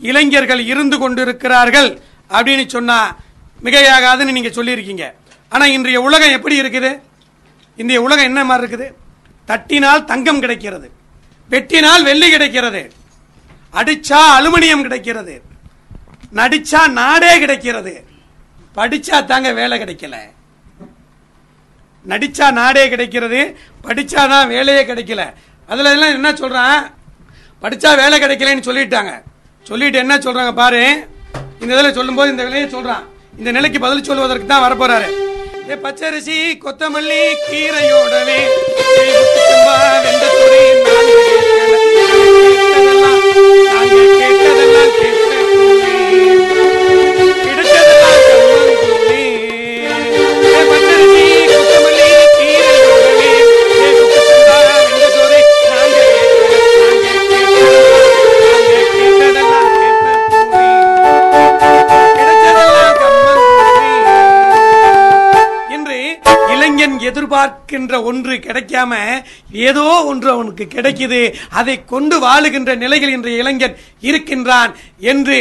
இளைஞர்கள் 0.09 0.61
இருந்து 0.71 0.97
கொண்டிருக்கிறார்கள் 0.99 1.89
அப்படின்னு 2.29 2.65
சொன்னா 2.75 2.97
மிகையாகாதுன்னு 3.63 4.35
நீங்க 4.37 4.51
சொல்லியிருக்கீங்க. 4.57 5.05
ஆனா 5.49 5.65
இன்றைய 5.65 6.01
உலகம் 6.01 6.35
எப்படி 6.37 6.61
இருக்குது? 6.61 6.91
இந்திய 7.81 8.01
உலகம் 8.01 8.29
என்ன 8.29 8.43
மாதிரி 8.43 8.63
இருக்குது? 8.63 8.87
தட்டினால் 9.47 10.05
தங்கம் 10.11 10.39
கிடைக்கிறது 10.43 10.87
வெட்டினால் 11.51 12.03
வெள்ளி 12.09 12.29
கிடைக்கிறது 12.29 12.81
அடிச்சா 13.73 14.19
அலுமினியம் 14.37 14.85
கிடைக்கிறது 14.85 15.35
நடிச்சா 16.39 16.81
நாடே 16.91 17.39
கிடைக்கிறது 17.39 17.93
படிச்சா 18.77 19.25
தாங்க 19.25 19.49
வேலை 19.53 19.75
கிடைக்கல. 19.81 20.15
நடிச்சா 22.05 22.47
நாடே 22.51 22.89
கிடைக்கிறது 22.89 23.39
படிச்சாதான் 23.85 24.47
வேலையே 24.47 24.81
கிடைக்கல. 24.89 25.23
அதில் 25.69 25.93
எல்லாம் 25.93 26.15
என்ன 26.15 26.29
சொல்கிறான் 26.33 26.79
படித்தா 27.63 27.91
வேலை 27.95 28.17
கிடைக்கலன்னு 28.17 28.67
சொல்லிட்டாங்க 28.67 29.13
சொல்லிட்டு 29.65 29.97
என்ன 29.97 30.15
சொல்கிறாங்க 30.17 30.53
பாரு 30.53 30.81
இந்த 31.61 31.71
இதில் 31.73 31.95
சொல்லும்போது 31.95 32.33
இந்த 32.33 32.43
விலையை 32.43 32.67
சொல்கிறான் 32.69 33.05
இந்த 33.37 33.51
நிலைக்கு 33.51 33.79
பதில் 33.79 34.07
சொல்வதற்கு 34.09 34.47
தான் 34.47 34.65
வரப்போறாரு 34.65 35.07
ஏ 35.69 35.77
பச்சரிசி 35.77 36.37
கொத்தமல்லி 36.57 37.21
கீரையோடவே 37.45 38.39
எதிர்பார்க்கின்ற 67.09 68.01
ஒன்று 68.09 68.35
கிடைக்காம 68.47 68.93
ஏதோ 69.67 69.85
ஒன்று 70.11 70.29
அவனுக்கு 70.35 70.65
கிடைக்குது. 70.75 71.21
அதை 71.59 71.75
கொண்டு 71.93 72.17
வாழுகின்ற 72.25 72.71
நிலையில் 72.83 73.13
இன்றைய 73.15 73.41
இளைஞன் 73.43 73.77
இருக்கின்றான் 74.09 74.73
என்று 75.13 75.39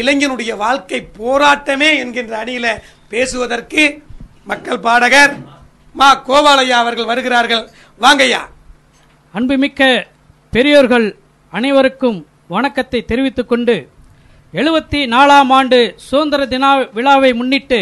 இளைஞனுடைய 0.00 0.52
வாழ்க்கை 0.64 1.00
போராட்டமே 1.20 1.90
என்கின்ற 2.02 2.32
அணியில 2.44 2.66
பேசுவதற்கு 3.12 3.84
மக்கள் 4.50 4.84
பாடகர் 4.86 5.34
மா 5.94 6.08
கோபாலையா 6.28 6.76
அவர்கள் 6.82 7.10
வருகிறார்கள். 7.12 7.64
வாங்கய்யா. 8.00 8.42
அன்புமிக்க 9.34 9.82
பெரியோர்கள் 10.52 11.06
அனைவருக்கும் 11.52 12.18
வணக்கத்தை 12.54 13.00
தெரிவித்துக் 13.10 13.50
கொண்டு 13.50 13.74
எழுபத்தி 14.54 15.00
நாலாம் 15.14 15.50
ஆண்டு 15.56 15.78
சுதந்திர 16.06 16.42
தின 16.52 16.66
விழாவை 16.96 17.30
முன்னிட்டு 17.40 17.80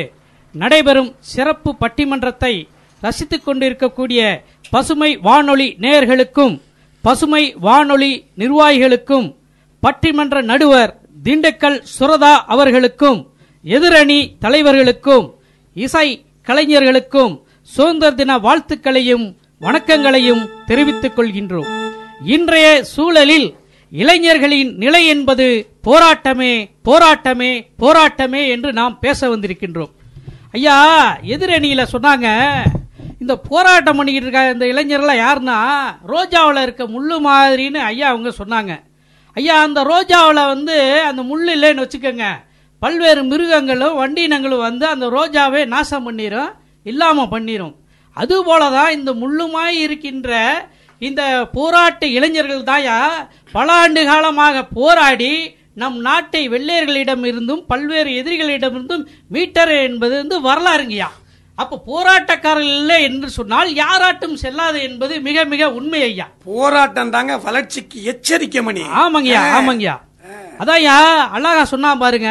நடைபெறும் 0.55 1.11
சிறப்பு 1.33 1.71
பட்டிமன்றத்தை 1.83 2.55
ரசித்துக் 3.01 3.45
கொண்டிருக்கக்கூடிய 3.45 4.45
பசுமை 4.71 5.17
வானொலி 5.17 5.77
நேயர்களுக்கும் 5.81 6.61
பசுமை 7.01 7.55
வானொலி 7.61 8.25
நிர்வாகிகளுக்கும் 8.39 9.37
பட்டிமன்ற 9.83 10.43
நடுவர் 10.43 10.93
திண்டுக்கல் 11.25 11.83
சுரதா 11.99 12.35
அவர்களுக்கும் 12.47 13.21
எதிரணி 13.65 14.37
தலைவர்களுக்கும் 14.41 15.27
இசை 15.75 16.25
கலைஞர்களுக்கும் 16.43 17.45
சுதந்திர 17.63 18.11
தின 18.11 18.39
வாழ்த்துக்களையும் 18.39 19.37
வணக்கங்களையும் 19.61 20.49
தெரிவித்துக் 20.67 21.19
கொள்கின்றோம். 21.19 21.69
இன்றைய 22.25 22.85
சூழலில் 22.85 23.55
இளைஞர்களின் 23.91 24.77
நிலை 24.77 25.07
என்பது 25.07 25.47
போராட்டமே 25.85 26.71
போராட்டமே 26.85 27.67
போராட்டமே 27.79 28.49
என்று 28.49 28.73
நாம் 28.73 28.99
பேச 28.99 29.37
வந்திருக்கின்றோம். 29.37 29.93
ஐயா 30.53 30.77
எதிரணியில 31.27 31.87
சொன்னாங்க 31.93 32.29
இந்த 33.21 33.35
போராட்டம் 33.49 33.99
பண்ணிக்கிட்டு 33.99 34.29
இருக்க 34.29 34.55
இந்த 34.55 34.67
இளைஞர்லாம் 34.73 35.23
யாருன்னா 35.25 35.59
ரோஜாவில் 36.13 36.65
இருக்க 36.67 36.85
முள்ளு 36.95 37.17
மாதிரின்னு 37.27 37.81
ஐயா 37.91 38.07
அவங்க 38.13 38.31
சொன்னாங்க. 38.41 38.73
ஐயா 39.37 39.55
அந்த 39.67 39.81
ரோஜாவில் 39.93 40.51
வந்து 40.53 40.77
அந்த 41.09 41.23
முள் 41.31 41.49
இல்லைன்னு 41.55 41.85
வச்சுக்கோங்க. 41.85 42.27
பல்வேறு 42.83 43.23
மிருகங்களும் 43.31 43.99
வண்டினங்களும் 44.01 44.65
வந்து 44.69 44.87
அந்த 44.95 45.07
ரோஜாவே 45.17 45.63
நாசம் 45.75 46.07
பண்ணிடும் 46.07 46.51
இல்லாமல் 46.87 47.33
பண்ணிடும் 47.35 47.75
அதுபோல 48.17 48.63
தான் 48.79 48.95
இந்த 48.99 49.11
முள்ளுமாய் 49.23 49.79
இருக்கின்ற 49.85 50.31
இந்த 51.03 51.23
போராட்ட 51.57 52.07
இளைஞர்கள் 52.17 52.69
தாயா 52.71 52.99
பல 53.53 53.69
ஆண்டு 53.83 54.03
காலமாக 54.05 54.63
போராடி 54.79 55.33
நம் 55.83 55.99
நாட்டை 56.07 56.43
வெள்ளையர்களிடம் 56.49 57.25
இருந்தும் 57.31 57.63
பல்வேறு 57.71 58.11
எதிரிகளிடமிருந்தும் 58.21 59.05
மீட்டர் 59.35 59.73
என்பது 59.89 60.15
வந்து 60.23 60.37
வரலாறுங்கய்யா. 60.49 61.09
அப்ப 61.59 61.81
போராட்டக்காரர்கள் 61.87 62.77
இல்லை 62.77 62.97
என்று 63.03 63.29
சொன்னால் 63.31 63.71
யாராட்டும் 63.75 64.37
செல்லாது 64.37 64.79
என்பது 64.83 65.15
மிக 65.21 65.45
மிக 65.45 65.69
உண்மை 65.73 66.01
ஐயா. 66.03 66.27
போராட்டம் 66.47 67.11
தாங்க 67.11 67.37
வளர்ச்சிக்கு 67.39 67.99
எச்சரிக்கை 68.05 68.63
மணி 68.63 68.83
ஆமாங்கய்யா 69.03 69.43
ஆமாங்கய்யா 69.57 69.97
அதான்யா 70.61 70.97
அழகா 71.33 71.65
சொன்னா 71.67 71.91
பாருங்க 71.97 72.31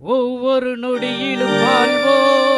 ஒவ்வொரு 0.00 0.70
நொடியிலும் 0.76 1.56
வாழ்வோம். 1.62 2.49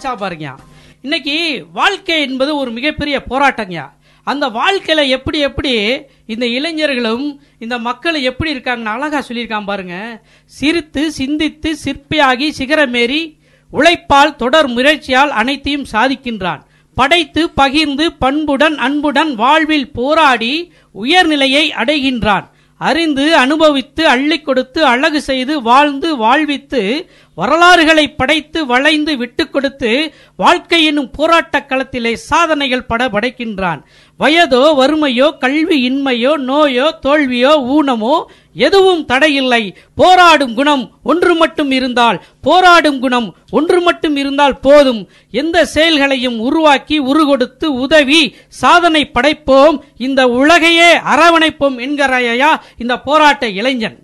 பாருங்க. 0.00 0.54
இன்னைக்கு 1.02 1.66
வாழ்க்கை 1.72 2.20
என்பது 2.20 2.56
ஒரு 2.56 2.70
மிகப்பெரிய 2.70 3.22
போராட்டங்க. 3.30 3.90
அந்த 4.24 4.48
வாழ்க்கையில 4.48 5.08
எப்படி 5.08 5.38
எப்படி 5.38 6.00
இந்த 6.26 6.46
இளைஞர்களும் 6.46 7.42
இந்த 7.58 7.78
மக்கள் 7.78 8.22
எப்படி 8.22 8.54
இருக்காங்கன்னு 8.54 8.84
அழகா 8.84 9.22
சொல்லியிருக்கான் 9.28 9.64
பாருங்க. 9.64 10.22
சிரித்து 10.44 11.12
சிந்தித்து 11.12 11.76
சிற்பியாகி 11.84 12.50
சிகரமேறி 12.58 13.38
உழைப்பால் 13.70 14.36
தொடர் 14.36 14.68
முயற்சியால் 14.68 15.30
அனைத்தையும் 15.30 15.86
சாதிக்கின்றான். 15.92 16.60
படைத்து 16.94 17.50
பகிர்ந்து 17.50 18.12
பண்புடன் 18.12 18.78
அன்புடன் 18.78 19.34
வாழ்வில் 19.34 19.92
போராடி 19.92 20.72
உயர்நிலையை 20.90 21.72
அடைகின்றான். 21.76 22.50
அறிந்து 22.80 23.36
அனுபவித்து 23.36 24.08
அள்ளிக் 24.08 24.44
கொடுத்து 24.44 24.84
அழகு 24.84 25.20
செய்து 25.22 25.62
வாழ்ந்து 25.62 26.16
வாழ்வித்து 26.16 27.10
வரலாறுகளை 27.34 28.12
படைத்து 28.12 28.66
வளைந்து 28.66 29.16
விட்டுக் 29.16 29.52
கொடுத்து 29.52 30.14
வாழ்க்கை 30.36 30.84
என்னும் 30.84 31.10
போராட்டக் 31.10 31.70
களத்திலே 31.70 32.12
சாதனைகள் 32.12 32.84
பட 32.84 33.08
படைக்கின்றான். 33.08 33.82
வயதோ 34.18 34.62
வறுமையோ 34.78 35.38
கல்வி 35.38 35.76
இன்மையோ 35.90 36.36
நோயோ 36.36 36.90
தோல்வியோ 37.02 37.52
ஊனமோ 37.68 38.24
எதுவும் 38.54 39.04
தடையில்லை. 39.04 39.76
போராடும் 39.94 40.54
குணம் 40.54 40.90
ஒன்று 41.02 41.34
மட்டும் 41.34 41.70
இருந்தால் 41.70 42.22
போராடும் 42.40 43.00
குணம் 43.00 43.36
ஒன்று 43.50 43.80
மட்டும் 43.80 44.16
இருந்தால் 44.16 44.60
போதும். 44.60 45.08
எந்த 45.30 45.64
செயல்களையும் 45.64 46.40
உருவாக்கி 46.40 47.00
உருகொடுத்து 47.00 47.64
உதவி 47.64 48.34
சாதனை 48.48 49.10
படைப்போம். 49.14 49.78
இந்த 49.96 50.26
உலகையே 50.26 50.96
அரவணைப்போம் 50.96 51.80
என்கிற 51.80 52.14
ஐயா 52.14 52.62
இந்த 52.78 52.98
போராட்ட 52.98 53.48
இளைஞன். 53.48 53.98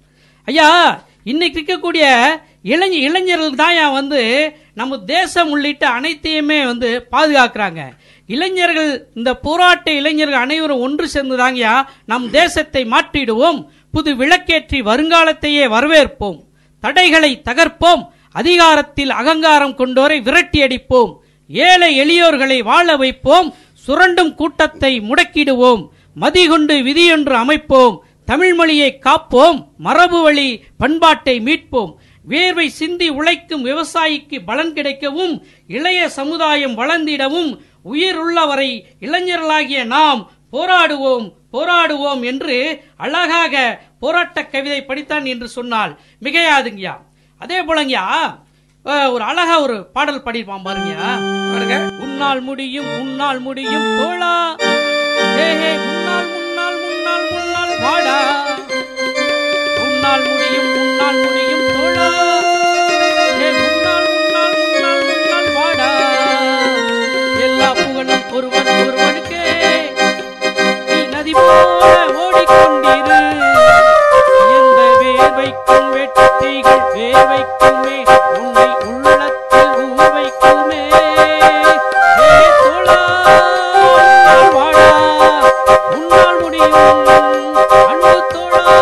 ஐயா 0.45 1.01
இன்னைக்கு 1.25 1.61
இருக்கக்கூடிய 1.61 2.05
இளைஞ 2.63 2.95
இளைஞர்கள் 2.95 3.55
தான் 3.55 3.93
வந்து 3.93 4.55
நம்ம 4.75 4.99
தேசம் 4.99 5.51
உள்ளிட்ட 5.51 5.89
அனைத்தையுமே 5.89 6.65
வந்து 6.65 7.07
பாதுகாக்கிறாங்க. 7.13 7.81
இளைஞர்கள் 8.27 9.09
இந்த 9.15 9.35
போராட்ட 9.35 9.93
இளைஞர்கள் 9.93 10.41
அனைவரும் 10.41 10.81
ஒன்று 10.81 11.09
சேர்ந்துதாங்கயா 11.15 11.83
நம் 12.07 12.31
தேசத்தை 12.31 12.85
மாற்றிடுவோம். 12.85 13.67
புது 13.93 14.15
விளக்கேற்றி 14.15 14.83
வருங்காலத்தையே 14.83 15.65
வரவேற்போம். 15.67 16.39
தடைகளை 16.81 17.43
தகர்ப்போம். 17.45 18.03
அதிகாரத்தில் 18.33 19.11
அகங்காரம் 19.11 19.77
கொண்டோரை 19.77 20.23
விரட்டி 20.23 20.63
அடிப்போம் 20.63 21.17
ஏழை 21.49 21.91
எளியோர்களை 22.01 22.63
வாழ 22.63 22.97
வைப்போம். 22.97 23.55
சுரண்டும் 23.87 24.35
கூட்டத்தை 24.35 25.01
முடக்கிடுவோம். 25.01 25.89
மதிகொண்டு 26.15 26.75
விதியொன்று 26.83 27.33
அமைப்போம். 27.33 28.05
தமிழ் 28.25 28.55
மொழியை 28.55 28.99
காப்போம். 29.01 29.67
மரபு 29.79 30.23
வழி 30.23 30.61
பண்பாட்டை 30.79 31.41
மீட்போம். 31.41 31.93
வேர்வை 32.29 32.67
சிந்தி 32.67 33.09
உழைக்கும் 33.09 33.65
விவசாயிக்கு 33.65 34.41
பலன் 34.47 34.73
கிடைக்கவும் 34.73 35.43
இளைய 35.67 36.09
சமுதாயம் 36.09 36.79
வளர்ந்திடவும் 36.79 37.59
உயிர் 37.83 38.17
உள்ளவரை 38.17 38.87
இளைஞர்களாகிய 39.01 39.85
நாம் 39.85 40.31
போராடுவோம். 40.53 41.33
போராடுவோம் 41.57 42.23
என்று 42.31 42.57
அழகாக 43.05 43.55
போராட்ட 44.05 44.45
கவிதை 44.55 44.81
படித்தான் 44.89 45.27
என்று 45.35 45.49
சொன்னால் 45.57 45.93
மிகையாதுங்கய்யா. 46.25 46.95
அதே 47.41 47.61
போலங்கய்யா 47.69 48.05
ஒரு 49.15 49.23
அழகா 49.31 49.55
ஒரு 49.67 49.77
பாடல் 49.95 50.25
பாருங்கய்யா. 50.67 51.09
பாருங்க 51.53 51.77
உன்னால் 52.05 52.43
முடியும் 52.49 52.91
உன்னால் 53.01 53.41
முடியும் 53.47 53.89
ஹே 55.37 55.71
முன்னால் 55.87 56.29
முன்னால் 56.35 56.77
முன்னால் 56.85 57.27
முன்னால் 57.33 57.73
வாடா. 57.85 58.19
உன்னால் 59.85 60.25
முடியும் 60.29 60.71
உன்னால் 60.83 61.19
முடியும் 61.25 61.65
தோழா 61.75 62.07
முன்னால் 63.63 64.07
முன்னால் 64.13 64.55
முன்னால் 64.61 65.05
முன்னால் 65.09 65.51
வாடா. 65.59 65.91
எல்லா 67.47 67.69
புகழும் 67.81 68.27
ஒருவன் 68.37 68.71
ஒருவனுக்கே 68.79 69.26
நதி 71.27 71.33
போல 71.37 71.93
ஓடிக்கொண்டிரு. 72.25 73.17
எந்த 74.57 74.81
வேர்வைக்கும் 75.01 75.89
வெற்றிகள் 75.95 76.83
வேர்வைக்குமே 76.93 77.97
உன்னை 78.41 78.67
உள்ளத்தில் 78.91 79.73
ஊர்வைக்குமே 79.87 80.83
வாழா 84.55 84.91
உன்னால் 85.97 86.39
முடியும். 86.43 86.77
அன்பு 87.81 88.13
தோழா 88.35 88.77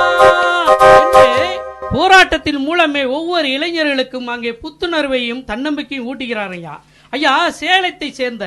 போராட்டத்தின் 1.95 2.61
மூலமே 2.67 3.05
ஒவ்வொரு 3.19 3.49
இளைஞர்களுக்கும் 3.57 4.29
அங்கே 4.35 4.53
புத்துணர்வையும் 4.65 5.45
தன்னம்பிக்கையும் 5.53 6.09
ஊட்டுகிறார் 6.11 6.57
ஐயா. 6.59 6.75
ஐயா 7.13 7.35
சேலத்தை 7.61 8.11
சேர்ந்த 8.21 8.45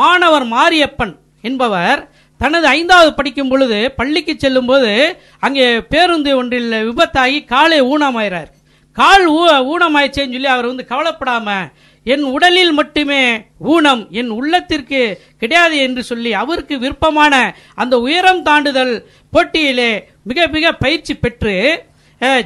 மாணவர் 0.00 0.48
மாரியப்பன் 0.56 1.14
என்பவர் 1.48 2.00
தனது 2.40 2.66
ஐந்தாவது 2.66 3.14
படிக்கும் 3.14 3.48
பொழுது 3.48 3.90
பள்ளிக்கு 3.90 4.34
செல்லும் 4.38 4.66
போது 4.66 4.92
அங்கே 5.38 5.80
பேருந்து 5.82 6.36
ஒன்றில் 6.36 6.72
விபத்தாகி 6.84 7.44
காலை 7.44 7.82
ஊனமாயிறார். 7.82 8.50
கால் 8.96 9.28
ஊ- 9.30 9.64
ஊனமாயிடுச்சேன்னு 9.64 10.32
சொல்லி 10.32 10.46
அவர் 10.46 10.66
வந்து 10.66 10.86
கவலைப்படாம 10.88 11.48
என் 12.06 12.22
உடலில் 12.22 12.72
மட்டுமே 12.72 13.22
ஊனம் 13.58 14.08
என் 14.10 14.28
உள்ளத்திற்கு 14.28 15.00
கிடையாது 15.38 15.76
என்று 15.76 16.02
சொல்லி 16.02 16.32
அவருக்கு 16.34 16.78
விருப்பமான 16.78 17.34
அந்த 17.74 18.00
உயரம் 18.00 18.44
தாண்டுதல் 18.44 18.94
போட்டியிலே 19.32 19.90
மிக 20.22 20.46
மிக 20.46 20.72
பயிற்சி 20.72 21.14
பெற்று 21.16 21.54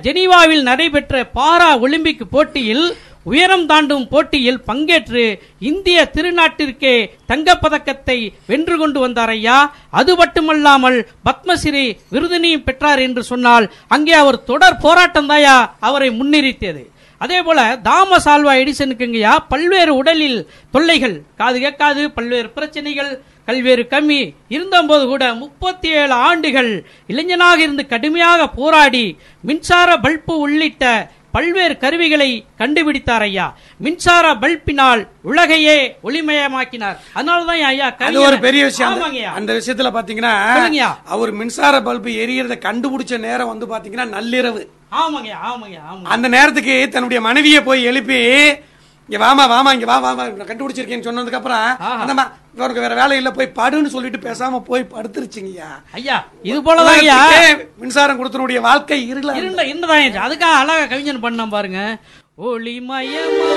ஜெனீவாவில் 0.02 0.62
நடைபெற்ற 0.62 1.30
பாரா 1.34 1.80
ஒலிம்பிக் 1.80 2.30
போட்டியில் 2.30 2.84
உயரம் 3.26 3.66
தாண்டும் 3.66 4.06
போட்டியில் 4.08 4.60
பங்கேற்று 4.68 5.24
இந்திய 5.70 5.98
திருநாட்டிற்கே 6.14 6.94
தங்கப்பதக்கத்தை 7.30 8.18
வென்று 8.46 8.76
கொண்டு 8.78 9.00
வந்தார் 9.00 9.32
ஐயா 9.36 9.58
அது 9.90 10.14
மட்டுமல்லாமல் 10.16 10.98
பத்மஸ்ரீ 11.28 11.84
விருதினையும் 12.14 12.66
பெற்றார் 12.68 13.02
என்று 13.06 13.22
சொன்னால் 13.22 13.66
அங்கே 13.88 14.16
அவர் 14.22 14.44
தொடர் 14.44 14.80
போராட்டம் 14.86 15.30
தாயா 15.30 15.56
அவரை 15.80 16.10
முன்னிறுத்தியது. 16.20 16.82
அதே 17.20 17.38
போல 17.42 17.60
தாமஸ் 17.82 18.28
ஆல்வா 18.28 18.52
எடிசனுக்குங்கய்யா 18.62 19.34
பல்வேறு 19.48 19.92
உடலில் 19.94 20.38
தொல்லைகள் 20.74 21.16
காது 21.36 21.58
கேட்காது 21.60 22.02
பல்வேறு 22.10 22.48
பிரச்சனைகள் 22.50 23.12
கல்வேறு 23.48 23.82
கம்மி. 23.92 24.18
இருந்தபோது 24.48 25.04
கூட 25.06 25.24
முப்பத்தி 25.34 25.88
ஏழு 26.00 26.14
ஆண்டுகள் 26.28 26.70
இளைஞனாக 27.12 27.58
இருந்து 27.62 27.84
கடுமையாக 27.92 28.48
போராடி 28.58 29.04
மின்சார 29.44 29.88
பல்பு 30.04 30.34
உள்ளிட்ட 30.38 30.84
பல்வேறு 31.32 31.76
கருவிகளை 31.78 32.44
கண்டுபிடித்தார் 32.58 33.20
ஐயா. 33.20 33.56
மின்சார 33.76 34.34
பல்பினால் 34.34 35.08
உலகையே 35.22 35.96
ஒளிமயமாக்கினார். 36.04 36.96
அதனாலதான் 37.14 37.60
ஐயா 37.60 37.86
அது 37.88 38.20
ஒரு 38.20 38.38
பெரிய 38.38 38.64
விஷயம். 38.64 39.02
அந்த- 39.34 39.52
விஷயத்துல 39.52 39.96
பாத்தீங்கன்னா. 39.96 40.54
அவர் 41.04 41.32
மின்சார 41.32 41.80
பல்பு 41.82 42.08
எரியறத 42.08 42.58
கண்டுபிடிச்ச 42.58 43.18
நேரம் 43.18 43.58
வந்து 43.58 43.66
பாத்தீங்கன்னா 43.66 44.08
நள்ளிரவு. 44.08 44.66
ஆமாங்கய்யா 44.92 45.38
ஆமாங்க 45.46 46.04
அந்த 46.04 46.28
நேரத்துக்கு 46.28 46.88
தன்னுடைய 46.90 47.22
மனைவியை 47.22 47.62
போய் 47.62 47.84
எழுப்பி 47.84 48.14
இங்க 49.08 49.18
வாமா 49.18 49.44
வாமா 49.50 49.70
இங்க 49.72 49.86
வா 49.86 49.96
வா 50.00 50.10
கண்டுபிடிச்சிருக்கேன்னு 50.42 51.06
சொன்னதுக்கு 51.06 51.38
அப்புறம் 51.38 51.62
ஆஹா. 51.80 51.90
அந்த 52.02 52.14
மா- 52.14 52.26
இவருக்கு 52.56 52.84
வேற 52.84 52.94
வேலை 52.94 53.16
இல்ல 53.16 53.30
போய் 53.30 53.54
படுன்னு 53.56 53.92
சொல்லிட்டு 53.92 54.18
பேசாம 54.20 54.60
போய் 54.62 54.82
படுத்துருச்சுங்கய்யா. 54.92 55.68
ஐயா 55.92 56.16
இது 56.42 56.58
போலதான் 56.62 56.98
ஐயா 56.98 57.18
மின்சாரம் 57.80 58.20
கொடுத்தனுடைய 58.20 58.60
வாழ்க்கை 58.60 58.98
இருள 59.08 59.30
இருண்டதான் 59.34 59.70
இருந்துச்சு. 60.00 60.22
அதுக்காக 60.22 60.60
அழகா 60.60 60.86
கவிஞன் 60.86 61.20
பண்ண 61.20 61.46
பாருங்க. 61.48 61.80
ஒளிமயமா 62.44 63.48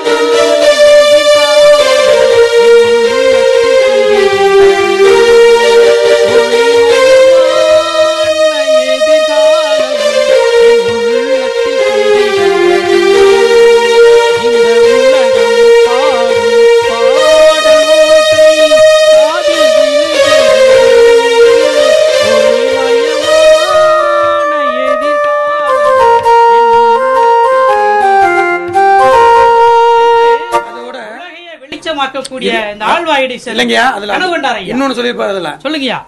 வெளிச்சமாக்கக்கூடிய 32.16 32.72
இந்த 32.72 32.86
ஆழ்வாயடி 32.86 33.36
செல்வம். 33.36 33.70
இல்லைங்கய்யா 33.70 33.91
அதுல. 33.91 34.18
இன்னொன்னு 34.18 34.97
சொல்லியிருப்பாரு 34.99 35.30
அதுல. 35.30 35.57
சொல்லுங்கய்யா. 35.63 35.99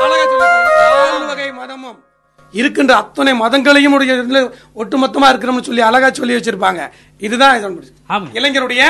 நால்வகை 0.00 1.52
மதமும் 1.52 1.98
இருக்கின்ற 2.52 2.96
அத்தனை 2.96 3.32
மதங்களையும் 3.40 3.94
ஒட்டுமொத்தமா 4.76 5.28
இருக்கிறோம்னு 5.32 5.62
சொல்லி 5.62 5.80
அழகா 5.80 6.10
சொல்லி 6.10 6.34
வச்சிருப்பாங்க. 6.34 6.90
இதுதான் 7.18 7.56
இதன் 7.58 7.84
ஆமா. 8.08 8.26
இளைஞருடைய 8.32 8.82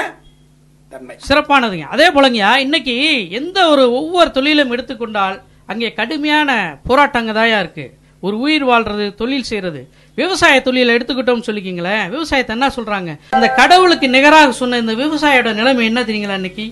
தன்மை. 0.88 1.16
சிறப்பானதுங்க. 1.28 1.86
அதே 1.88 2.10
போலங்கய்யா 2.10 2.56
இன்னைக்கு 2.56 2.96
எந்த 3.30 3.68
ஒரு 3.68 3.92
ஒவ்வொரு 3.92 4.30
தொழிலும் 4.30 4.70
எடுத்துக்கொண்டால் 4.70 5.42
அங்கே 5.68 5.88
கடுமையான 5.98 6.50
போராட்டங்க 6.88 7.32
தாயா 7.38 7.58
இருக்கு. 7.64 7.84
ஒரு 8.22 8.36
உயிர் 8.44 8.64
வாழ்றது 8.70 9.04
தொழில் 9.20 9.48
செய்யறது 9.48 9.80
விவசாய 10.18 10.56
தொழிலை 10.66 10.92
எடுத்துக்கிட்டோம்னு 10.96 11.46
சொல்லிக்கிங்களேன் 11.48 12.04
விவசாயத்தை 12.14 12.52
என்ன 12.56 12.66
சொல்றாங்க? 12.76 13.10
இந்த 13.38 13.48
கடவுளுக்கு 13.60 14.08
நிகராக 14.16 14.52
சொன்ன 14.60 14.78
இந்த 14.84 14.94
விவசாயியோட 15.02 15.52
நிலைமை 15.60 15.84
என்ன 15.90 16.00
தெரியுங்களா 16.08 16.38
இன்னைக்கு? 16.40 16.66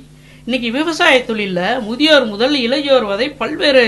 இன்னைக்கு 0.46 0.70
விவசாய 0.78 1.16
தொழில்ல 1.30 1.60
முதியோர் 1.88 2.26
முதல் 2.34 2.56
இளையோர் 2.66 3.06
வரை 3.12 3.26
பல்வேறு 3.40 3.84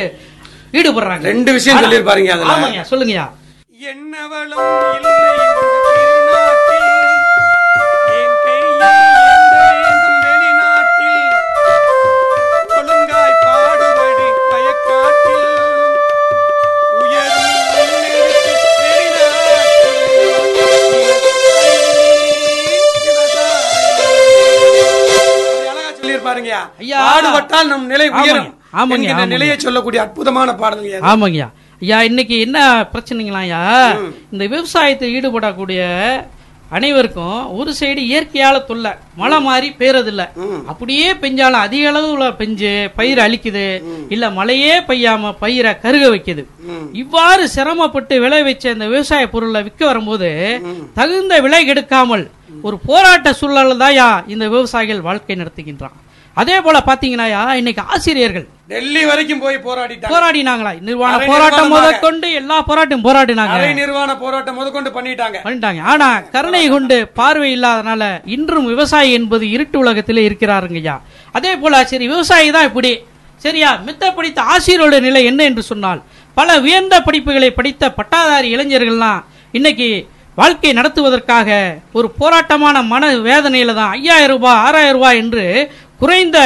ஈடுபடுறாங்க. 0.79 1.25
ரெண்டு 1.33 1.53
விஷயம் 1.59 1.83
சொல்லியிருப்பாருங்க 1.85 2.85
சொல்லுங்கய்யா. 2.93 3.27
என்னவளும் 3.93 4.63
ஐயா. 26.37 26.61
பாடுபட்டால் 27.07 27.67
நம் 27.67 27.87
நிலை 27.87 28.07
உயரும் 28.19 28.51
ஆமாங்க. 28.75 28.93
நிலையை 29.35 29.57
சொல்லக்கூடிய 29.59 30.01
அற்புதமான 30.03 30.49
அது. 30.53 31.07
ஆமாங்கய்யா. 31.11 31.49
ஐயா 31.83 32.03
இன்னைக்கு 32.03 32.39
என்ன 32.41 32.59
பிரச்சனைங்களாயா 32.93 33.63
இந்த 34.33 34.45
விவசாயத்தில் 34.47 35.15
ஈடுபடக்கூடிய 35.17 35.81
அனைவருக்கும் 36.71 37.39
ஒரு 37.53 37.75
சைடு 37.81 38.03
இயற்கையால 38.03 38.65
தொல்லை 38.65 38.91
மழை 39.17 39.41
மாதிரி 39.41 39.69
பெய்யறதில்ல 39.79 40.23
அப்படியே 40.67 41.15
பெஞ்சாலும் 41.15 41.61
அதிக 41.61 41.91
அளவுல 41.91 42.29
பெஞ்சு 42.39 42.71
பயிர் 42.97 43.19
அழிக்குது. 43.19 43.65
இல்ல 44.09 44.31
மழையே 44.31 44.81
பெய்யாம 44.81 45.33
பயிரை 45.39 45.79
கருக 45.79 46.05
வைக்குது. 46.09 46.43
இவ்வாறு 46.93 47.49
சிரமப்பட்டு 47.49 48.21
விளைவிச்ச 48.21 48.65
இந்த 48.73 48.87
விவசாய 48.87 49.29
பொருளை 49.29 49.63
விற்க 49.63 49.87
வரும்போது 49.87 50.31
தகுந்த 50.95 51.41
விலை 51.41 51.69
எடுக்காமல் 51.69 52.25
ஒரு 52.63 52.79
போராட்ட 52.87 53.33
சூழல் 53.33 53.77
தாயா 53.77 54.09
இந்த 54.27 54.49
விவசாயிகள் 54.49 55.01
வாழ்க்கை 55.01 55.37
நடத்துகின்றான். 55.37 55.97
அதே 56.37 56.57
போல 56.61 56.77
பாத்தீங்கன்னாயா 56.87 57.41
இன்னைக்கு 57.61 57.83
ஆசிரியர்கள் 57.89 58.45
டெல்லி 58.71 59.01
வரைக்கும் 59.05 59.41
போய் 59.43 59.57
போராடிட்டாங்க. 59.65 60.13
போராடினாங்களா? 60.13 60.71
நிர்வாண 60.81 61.17
போராட்டம். 61.31 61.73
முதற்கொண்டு 61.73 62.29
எல்லா 62.39 62.57
போராட்டம் 62.69 63.03
போராடினாங்க. 63.07 63.57
நிர்வாண 63.81 64.11
போராட்டம் 64.17 64.57
முதற்கொண்டு 64.59 64.91
பண்ணிட்டாங்க. 64.95 65.39
பண்ணிட்டாங்க. 65.47 65.81
ஆனா 65.93 66.07
கருணை 66.35 66.63
கொண்டு 66.69 66.97
பார்வை 67.19 67.51
இல்லாதனால 67.57 68.03
இன்றும் 68.37 68.69
விவசாயி 68.73 69.11
என்பது 69.19 69.45
இருட்டு 69.57 69.79
உலகத்திலே 69.79 70.25
இருக்கிறாருங்கய்யா 70.29 70.97
அதே 71.35 71.53
போல 71.57 71.83
சரி 71.85 72.07
விவசாயி 72.07 72.49
தான் 72.57 72.69
இப்படி. 72.71 72.93
சரியா? 73.41 73.71
மித்த 73.87 74.05
படித்த 74.13 74.41
ஆசிரியரோட 74.51 74.97
நிலை 75.01 75.23
என்ன 75.31 75.43
என்று 75.43 75.63
சொன்னால் 75.65 76.01
பல 76.37 76.49
உயர்ந்த 76.61 76.97
படிப்புகளை 77.07 77.51
படித்த 77.53 77.93
பட்டாதாரி 77.97 78.49
இளைஞர்கள்லாம் 78.55 79.23
இன்னைக்கு 79.55 79.89
வாழ்க்கை 80.39 80.71
நடத்துவதற்காக 80.73 81.49
ஒரு 81.93 82.09
போராட்டமான 82.21 82.77
மன 82.93 83.09
வேதனையில 83.27 83.75
தான் 83.75 83.91
ஐயாயிரம் 83.97 84.33
ரூபாய் 84.35 84.61
ஆறாயிரம் 84.63 84.97
ரூபாய் 84.97 85.21
என்று 85.23 85.45
குறைந்த 86.03 86.39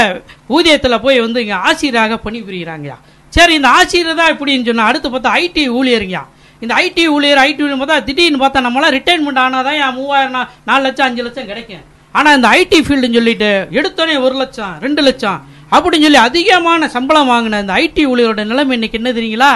ஊதியத்தில் 0.57 1.03
போய் 1.05 1.25
வந்து 1.27 1.43
இங்கே 1.45 1.59
ஆசிரியராக 1.67 2.19
பணிபுரிகிறாங்கய்யா. 2.27 2.97
சரி 3.33 3.53
இந்த 3.59 3.69
ஆசிரியர் 3.79 4.21
தான் 4.21 4.33
இப்படின்னு 4.35 4.69
சொன்னால் 4.69 4.89
அடுத்து 4.91 5.09
பார்த்தா 5.15 5.33
ஐடி 5.43 5.65
ஊழியருங்கய்யா. 5.79 6.23
இந்த 6.63 6.73
ஐடி 6.85 7.05
ஊழியர் 7.15 7.41
ஐடி 7.49 7.61
ஊழியர் 7.65 7.81
பார்த்தா 7.83 7.99
திடீர்னு 8.09 8.41
பார்த்தா 8.43 8.61
நம்மளாம் 8.67 8.95
ரிட்டைர்மெண்ட் 8.97 9.41
தான் 9.69 9.79
என் 9.83 9.97
மூவாயிரம் 9.99 10.37
நாலு 10.69 10.83
லட்சம் 10.87 11.07
அஞ்சு 11.09 11.25
லட்சம் 11.27 11.51
கிடைக்கும். 11.51 11.85
ஆனால் 12.15 12.37
இந்த 12.39 12.49
ஐடி 12.59 12.79
ஃபீல்டுன்னு 12.85 13.19
சொல்லிட்டு 13.21 13.51
எடுத்தோடனே 13.79 14.15
ஒரு 14.27 14.37
லட்சம் 14.43 14.75
ரெண்டு 14.85 15.03
லட்சம் 15.09 15.41
அப்படின்னு 15.75 16.07
சொல்லி 16.07 16.21
அதிகமான 16.29 16.89
சம்பளம் 16.95 17.31
வாங்கின 17.33 17.61
இந்த 17.65 17.75
ஐடி 17.83 18.03
ஊழியரோட 18.13 18.43
நிலைமை 18.53 18.75
இன்னைக்கு 18.79 18.99
என்ன 19.01 19.11
தெரியுங்களா? 19.19 19.53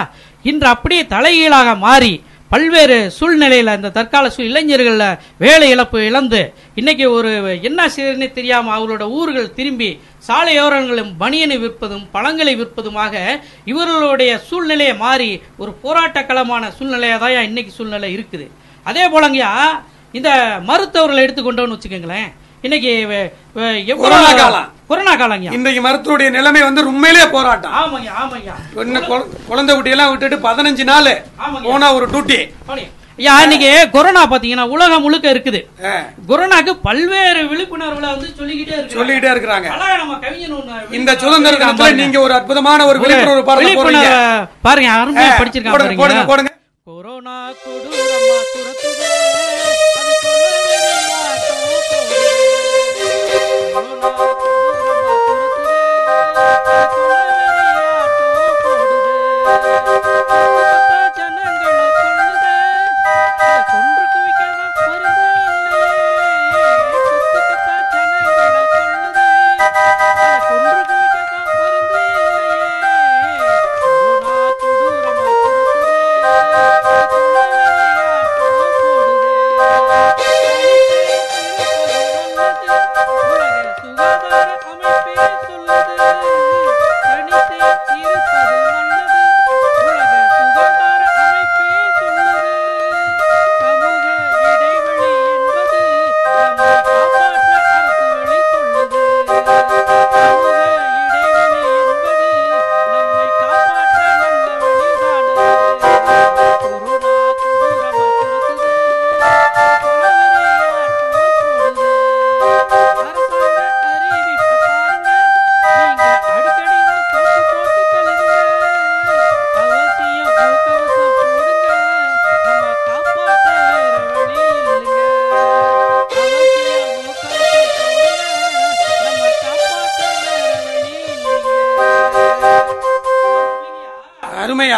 இன்று 0.49 0.67
அப்படியே 0.73 1.01
தலைகீழாக 1.13 1.73
மாறி 1.85 2.13
பல்வேறு 2.51 2.95
சூழ்நிலையில் 3.17 3.75
இந்த 3.77 3.89
தற்கால 3.97 4.29
சூழ் 4.35 4.49
இளைஞர்களில் 4.51 5.17
வேலை 5.43 5.67
இழப்பு 5.73 5.99
இழந்து 6.07 6.41
இன்னைக்கு 6.79 7.05
ஒரு 7.17 7.29
என்ன 7.69 7.81
செய்யறதுன்னு 7.95 8.27
தெரியாமல் 8.37 8.73
அவர்களோட 8.75 9.05
ஊர்கள் 9.17 9.47
திரும்பி 9.53 9.89
சாலையோரங்களும் 10.27 11.11
பனியனை 11.21 11.57
விற்பதும் 11.63 12.03
பழங்களை 12.15 12.53
விற்பதுமாக 12.61 13.13
இவர்களுடைய 13.71 14.33
சூழ்நிலையை 14.49 14.95
மாறி 15.05 15.31
ஒரு 15.57 15.73
போராட்ட 15.83 16.21
களமான 16.21 16.73
தான் 17.23 17.49
இன்னைக்கு 17.49 17.73
சூழ்நிலை 17.77 18.09
இருக்குது. 18.17 18.47
அதே 18.85 19.05
போலங்கயா 19.15 19.51
இந்த 20.19 20.29
மருத்துவர்களை 20.69 21.23
எடுத்துக்கொண்டோன்னு 21.25 21.77
வச்சுக்கோங்களேன். 21.77 22.29
இன்னைக்கு 22.65 22.91
கொரோனா 24.01 24.31
காலம். 24.39 24.67
கொரோனா 24.89 25.13
காலங்கய்யா 25.19 25.53
இன்றைக்கு 25.57 25.81
மருத்துவருடைய 25.85 26.29
நிலைமை 26.35 26.61
வந்து 26.65 26.81
உண்மையிலே 26.91 27.23
போராட்டம். 27.35 27.73
ஆமாங்க 27.79 28.09
ஆமாங்க. 28.21 28.49
குழந்தை 29.49 29.71
குட்டி 29.75 29.93
எல்லாம் 29.95 30.11
விட்டுட்டு 30.11 30.37
பதினஞ்சு 30.47 30.83
நாள். 30.91 31.09
போனா 31.67 31.87
ஒரு 31.97 32.07
பாருங்க. 32.15 32.89
ஐயா 33.21 33.33
இன்னைக்கு 33.45 33.71
கொரோனா 33.95 34.21
பாத்தீங்கன்னா 34.33 34.65
உலகம் 34.75 35.03
முழுக்க 35.05 35.33
இருக்குது. 35.35 35.61
கொரோனாக்கு 36.29 36.73
பல்வேறு 36.87 37.41
விழிப்புணர்வுல 37.51 38.07
வந்து 38.13 38.29
சொல்லிக்கிட்டே 38.39 38.77
சொல்லிக்கிட்டே 38.97 39.31
இருக்கிறாங்க. 39.33 39.67
இந்த 40.99 41.17
சுதந்திர 41.23 41.91
நீங்க 42.03 42.19
ஒரு 42.27 42.35
அற்புதமான 42.39 42.85
ஒரு 42.91 42.99
விழிப்புணர்வு 43.05 43.43
விழிப்புணர்வு 43.61 44.13
பாருங்க 44.67 44.91
அருமையா 45.01 45.33
படிச்சிருக்காங்க 45.41 46.01
பாருங்க. 46.03 46.53
கொரோனா 46.91 47.35
கொடூரமா 47.65 48.37
கொரோனா 53.73 54.09
கொடூரமா 54.17 54.30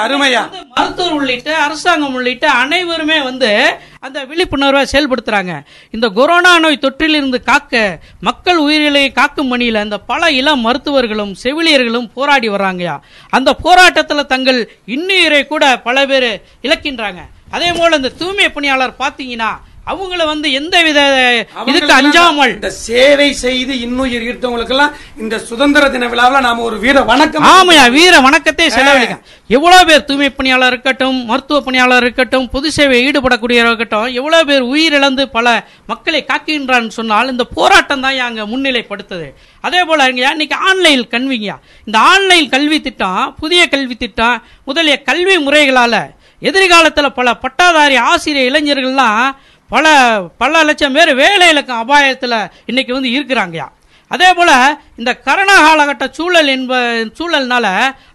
அருமையா. 0.04 0.42
மருத்துவர் 0.76 1.16
உள்ளிட்ட 1.18 1.50
அரசாங்கம் 1.66 2.14
உள்ளிட்ட 2.14 2.46
அனைவருமே 2.62 3.18
வந்து 3.22 3.50
அந்த 4.00 4.20
விழிப்புணர்வை 4.30 4.82
செயல்படுத்துறாங்க. 4.92 5.54
இந்த 5.92 6.08
கொரோனா 6.18 6.54
நோய் 6.60 6.84
தொற்றிலிருந்து 6.86 7.40
காக்க 7.44 8.00
மக்கள் 8.20 8.58
உயிர்களை 8.58 9.04
காக்கும் 9.12 9.52
பணியில் 9.54 9.84
அந்த 9.84 9.98
பல 10.12 10.32
இளம் 10.40 10.66
மருத்துவர்களும் 10.66 11.34
செவிலியர்களும் 11.44 12.10
போராடி 12.14 12.50
வர்றாங்கயா 12.50 12.96
அந்த 13.30 13.54
போராட்டத்தில் 13.66 14.32
தங்கள் 14.34 14.60
இன்னுயிரை 14.96 15.42
கூட 15.48 15.64
பல 15.88 16.06
பேர் 16.06 16.30
இழக்கின்றாங்க. 16.66 17.22
அதே 17.56 17.70
போல 17.72 17.96
இந்த 17.96 18.12
தூய்மை 18.20 18.50
பணியாளர் 18.50 19.00
பார்த்தீங்கன்னா 19.00 19.52
அவங்கள 19.84 20.24
வந்து 20.30 20.48
எந்த 20.58 20.76
வித 20.86 21.00
இதுக்கு 21.70 21.94
அஞ்சாமல். 21.96 22.52
இந்த 22.54 22.70
சேவை 22.84 23.28
செய்து 23.42 23.74
இன்னுயிர் 23.86 24.24
ஈர்த்தவங்களுக்கு 24.28 24.76
எல்லாம் 24.76 24.94
இந்த 25.22 25.36
சுதந்திர 25.50 25.90
தின 25.94 26.08
விழாவில் 26.12 26.46
நாம 26.46 26.64
ஒரு 26.68 26.78
வீர 26.84 27.02
வணக்கம். 27.10 27.46
ஆமையா 27.50 27.84
வீர 27.96 28.14
வணக்கத்தை 28.28 28.68
செலவழிக்க 28.76 29.16
எவ்வளவு 29.50 29.88
பேர் 29.90 30.06
தூய்மை 30.08 30.30
பணியாளர் 30.38 30.72
இருக்கட்டும் 30.74 31.20
மருத்துவ 31.32 31.60
பணியாளர் 31.68 32.06
இருக்கட்டும் 32.06 32.48
பொது 32.54 32.72
சேவை 32.78 33.00
ஈடுபடக்கூடியவர் 33.08 33.70
இருக்கட்டும் 33.72 34.08
எவ்வளவு 34.20 34.48
பேர் 34.52 34.70
உயிரிழந்து 34.72 35.26
பல 35.36 35.48
மக்களை 35.92 36.22
காக்கின்றான்னு 36.32 36.98
சொன்னால் 37.00 37.34
இந்த 37.34 37.46
போராட்டம் 37.58 38.04
தான் 38.06 38.24
அங்க 38.30 38.44
முன்னிலைப்படுத்துது. 38.54 39.28
அதே 39.64 39.84
போல 39.90 40.10
இன்னைக்கு 40.14 40.58
ஆன்லைன் 40.70 41.06
கல்விங்க 41.14 41.52
இந்த 41.88 41.98
ஆன்லைன் 42.12 42.50
கல்வி 42.56 42.80
திட்டம் 42.82 43.24
புதிய 43.42 43.64
கல்வி 43.76 43.98
திட்டம் 43.98 44.38
முதலிய 44.68 44.98
கல்வி 45.10 45.38
முறைகளால 45.46 45.96
எதிர்காலத்துல 46.42 47.08
பல 47.18 47.30
பட்டாதாரி 47.44 47.98
ஆசிரியர் 48.08 48.48
இளைஞர்கள்லாம் 48.50 49.28
பல 49.70 49.88
பல 50.38 50.64
லட்சம் 50.64 50.94
பேர் 50.94 51.12
வேலை 51.16 51.50
இலக்கம் 51.50 51.82
அபாயத்துல 51.84 52.36
இன்னைக்கு 52.66 52.94
வந்து 52.94 53.10
இருக்கிறாங்கயா 53.10 53.68
அதே 54.14 54.30
போல் 54.38 54.56
இந்த 55.02 55.12
கரோனா 55.26 55.54
காலகட்ட 55.66 56.06
சூழல் 56.18 56.50
என்ப 56.56 56.74
சூழல்னால 57.20 57.68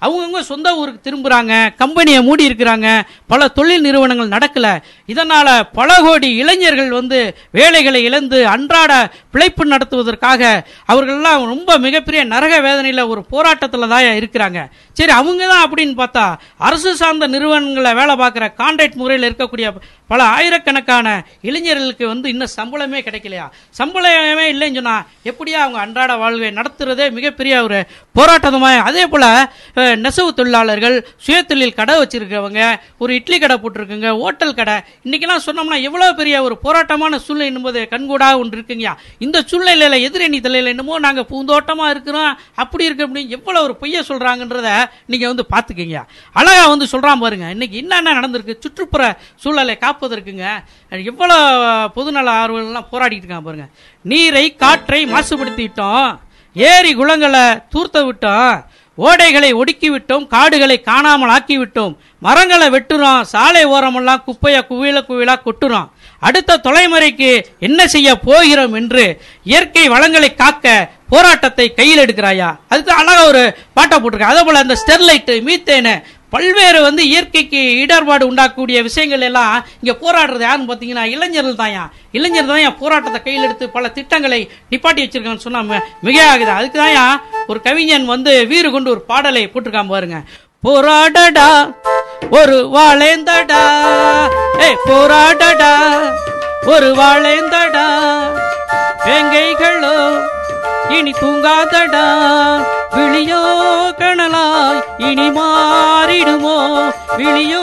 அவங்கவுங்க 0.05 0.41
சொந்த 0.51 0.69
ஊருக்கு 0.81 1.01
திரும்புகிறாங்க 1.07 1.55
கம்பெனியை 1.81 2.21
மூடி 2.27 2.45
இருக்கிறாங்க 2.49 2.89
பல 3.33 3.49
தொழில் 3.57 3.85
நிறுவனங்கள் 3.87 4.35
நடக்கலை. 4.35 4.73
இதனால் 5.13 5.51
பல 5.79 5.91
கோடி 6.07 6.29
இளைஞர்கள் 6.43 6.93
வந்து 6.99 7.19
வேலைகளை 7.59 8.01
இழந்து 8.09 8.39
அன்றாட 8.55 8.93
பிழைப்பு 9.35 9.65
நடத்துவதற்காக 9.73 10.43
அவர்கள்லாம் 10.93 11.49
ரொம்ப 11.53 11.79
மிகப்பெரிய 11.87 12.23
நரக 12.35 12.55
வேதனையில் 12.69 13.11
ஒரு 13.13 13.23
போராட்டத்தில் 13.33 13.93
தான் 13.95 14.07
இருக்கிறாங்க. 14.21 14.61
சரி 15.01 15.13
அவங்க 15.19 15.43
தான் 15.53 15.65
அப்படின்னு 15.65 15.97
பார்த்தா 16.03 16.25
அரசு 16.69 16.93
சார்ந்த 17.03 17.29
நிறுவனங்களை 17.35 17.93
வேலை 18.01 18.17
பார்க்குற 18.23 18.47
கான்ட்ராக்ட் 18.63 19.01
முறையில் 19.03 19.29
இருக்கக்கூடிய 19.29 19.69
பல 20.13 20.21
ஆயிரக்கணக்கான 20.37 21.09
இளைஞர்களுக்கு 21.49 22.05
வந்து 22.13 22.27
இன்னும் 22.33 22.55
சம்பளமே 22.59 23.01
கிடைக்கலையா? 23.09 23.47
சம்பளமே 23.81 24.47
இல்லைன்னு 24.55 24.81
சொன்னால் 24.81 25.05
எப்படியா 25.31 25.59
அவங்க 25.65 25.79
அன்றாட 25.89 26.13
வாழ்வை 26.17 26.51
நடத்துறதே 26.53 27.09
மிகப்பெரிய 27.13 27.55
ஒரு 27.63 27.81
போராட்டமாக 28.15 28.85
அதே 28.89 29.05
போல் 29.07 29.27
நெசவு 29.99 30.31
தொழிலாளர்கள் 30.35 30.97
சுயதொழில் 31.25 31.75
கடை 31.75 31.95
வச்சிருக்கவங்க 31.99 32.61
ஒரு 32.99 33.13
இட்லி 33.15 33.37
கடை 33.39 33.57
போட்டிருக்குங்க 33.59 34.11
ஹோட்டல் 34.21 34.55
கடை. 34.55 34.75
இன்றைக்கெல்லாம் 35.05 35.45
சொன்னோம்னா 35.47 35.79
எவ்வளோ 35.83 36.07
பெரிய 36.13 36.37
ஒரு 36.43 36.55
போராட்டமான 36.65 37.19
சூழ்நிலை 37.19 37.49
என்பது 37.51 37.81
கண்கூடாக 37.93 38.41
ஒன்று 38.41 38.57
இருக்குங்கயா 38.57 38.93
இந்த 39.19 39.39
சூழ்நிலையில் 39.51 39.99
எதிரணி 40.07 40.41
தலையில் 40.41 40.73
என்னமோ 40.73 40.99
நாங்கள் 40.99 41.29
பூந்தோட்டமாக 41.31 41.95
இருக்கிறோம் 41.95 42.31
அப்படி 42.57 42.87
இருக்கு 42.89 43.07
அப்படின்னு 43.07 43.35
எவ்வளோ 43.37 43.63
ஒரு 43.63 43.77
பொய்ய 43.83 44.03
சொல்கிறாங்கன்றத 44.09 44.71
நீங்கள் 45.07 45.31
வந்து 45.33 45.47
பார்த்துக்கிங்க 45.55 46.01
அழகா 46.37 46.65
வந்து 46.69 46.89
சொல்கிறான் 46.93 47.23
பாருங்க 47.25 47.49
இன்றைக்கி 47.57 47.79
என்னென்ன 47.83 48.15
நடந்திருக்கு 48.19 48.57
சுற்றுப்புற 48.59 49.03
சூழலை 49.45 49.77
காப்பதற்குங்க 49.83 50.47
எவ்வளோ 50.93 51.39
பொதுநல 51.97 52.35
ஆர்வலர்லாம் 52.41 52.91
போராடிட்டு 52.93 53.25
இருக்காங்க 53.25 53.47
பாருங்கள் 53.49 53.73
நீரை 54.03 54.57
காற்றை 54.57 55.07
மாசுபடுத்திட்டோம். 55.07 56.19
ஏரி 56.55 56.95
குளங்களை 56.95 57.63
தூர்த்த 57.69 58.03
விட்டோம். 58.03 58.65
ஓடைகளை 58.99 59.55
ஒடுக்கி 59.55 59.91
விட்டோம். 59.91 60.27
காடுகளை 60.27 60.81
காணாமல் 60.81 61.29
ஆக்கி 61.29 61.59
விட்டோம். 61.59 61.97
மரங்களை 62.19 62.69
வெட்டுறோம். 62.69 63.21
சாலை 63.23 63.67
ஓரமெல்லாம் 63.67 64.25
குப்பைய 64.25 64.65
குவியல 64.71 65.01
குவியலா 65.09 65.37
கொட்டுறோம். 65.45 65.89
அடுத்த 66.19 66.61
தொலைமுறைக்கு 66.65 67.43
என்ன 67.59 67.87
செய்ய 67.87 68.17
போகிறோம் 68.19 68.73
என்று 68.73 69.21
இயற்கை 69.45 69.89
வளங்களை 69.89 70.35
காக்க 70.35 70.91
போராட்டத்தை 71.09 71.75
கையில் 71.75 71.99
எடுக்கிறாயா? 71.99 72.57
அதுக்கு 72.69 72.93
அழகா 72.93 73.25
ஒரு 73.25 73.57
பாட்டை 73.75 73.99
போட்டிருக்க 73.99 74.21
அதே 74.21 74.43
போல 74.43 74.59
அந்த 74.59 74.77
ஸ்டெர்லைட் 74.87 75.31
மீத்தேனு 75.49 76.03
பல்வேறு 76.33 76.81
வந்து 76.83 77.03
இயற்கைக்கு 77.09 77.61
இடர்பாடு 77.83 78.25
உண்டாக்கக்கூடிய 78.31 78.79
விஷயங்கள் 78.83 79.25
எல்லாம் 79.29 79.53
இங்க 79.81 79.93
போராடுறது 80.03 80.45
யாருன்னு 80.47 80.71
பாத்தீங்கன்னா 80.71 81.05
இளைஞர்கள் 81.15 81.61
தாயா 81.61 81.85
இளைஞர் 82.13 82.51
தான் 82.51 82.79
போராட்டத்தை 82.81 83.21
கையில் 83.23 83.47
எடுத்து 83.47 83.67
பல 83.71 83.89
திட்டங்களை 83.91 84.41
நிப்பாட்டி 84.73 85.03
வச்சிருக்கான்னு 85.05 85.47
சொன்னா 85.47 85.63
மிக 86.03 86.17
ஆகுது. 86.27 86.51
அதுக்கு 86.51 86.79
தான் 86.79 87.21
ஒரு 87.47 87.61
கவிஞன் 87.61 88.07
வந்து 88.07 88.33
வீறு 88.47 88.71
கொண்டு 88.71 88.93
ஒரு 88.95 89.03
பாடலை 89.11 89.45
போட்டிருக்கான் 89.47 89.93
பாருங்க. 89.95 90.19
போராடடா 90.65 91.49
ஒரு 92.39 92.57
வாழேந்தடா 92.75 93.63
ஏ 94.63 94.69
போராடடா 94.89 95.73
ஒரு 96.67 96.89
வாழேந்தடா 96.95 97.87
வேங்கைகளோ 99.05 99.95
இனி 100.89 101.11
தூங்காதடா. 101.11 102.07
விழியோ 102.97 103.43
கணலாய் 103.99 104.81
இனி 104.97 105.31
மாறிடுமோ. 105.31 106.57
விழியோ 107.17 107.63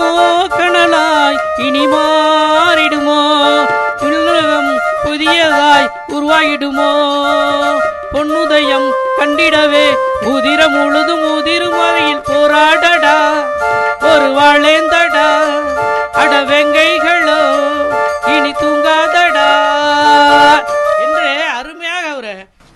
கணலாய் 0.50 1.38
இனி 1.58 1.88
மாறிடுமோ. 1.88 3.20
உலகம் 4.02 4.80
புதியதாய் 5.04 5.92
உருவாகிடுமோ 6.08 6.90
பொன்னுதயம் 8.14 8.90
கண்டிடவே 9.18 9.88
உதிரம் 10.24 10.72
முழுதும் 10.72 11.36
உதிரும் 11.36 11.78
வரையில் 11.78 12.24
போராடடா. 12.26 13.18
ஒரு 14.02 14.30
வாழேந்தடா. 14.40 15.28
அட 16.14 16.42
வெங்கைகளோ 16.42 17.42
இனி 18.28 18.52
தூங்காதடா. 18.52 19.75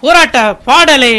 போராட்ட 0.04 0.39
பாடலை 0.68 1.14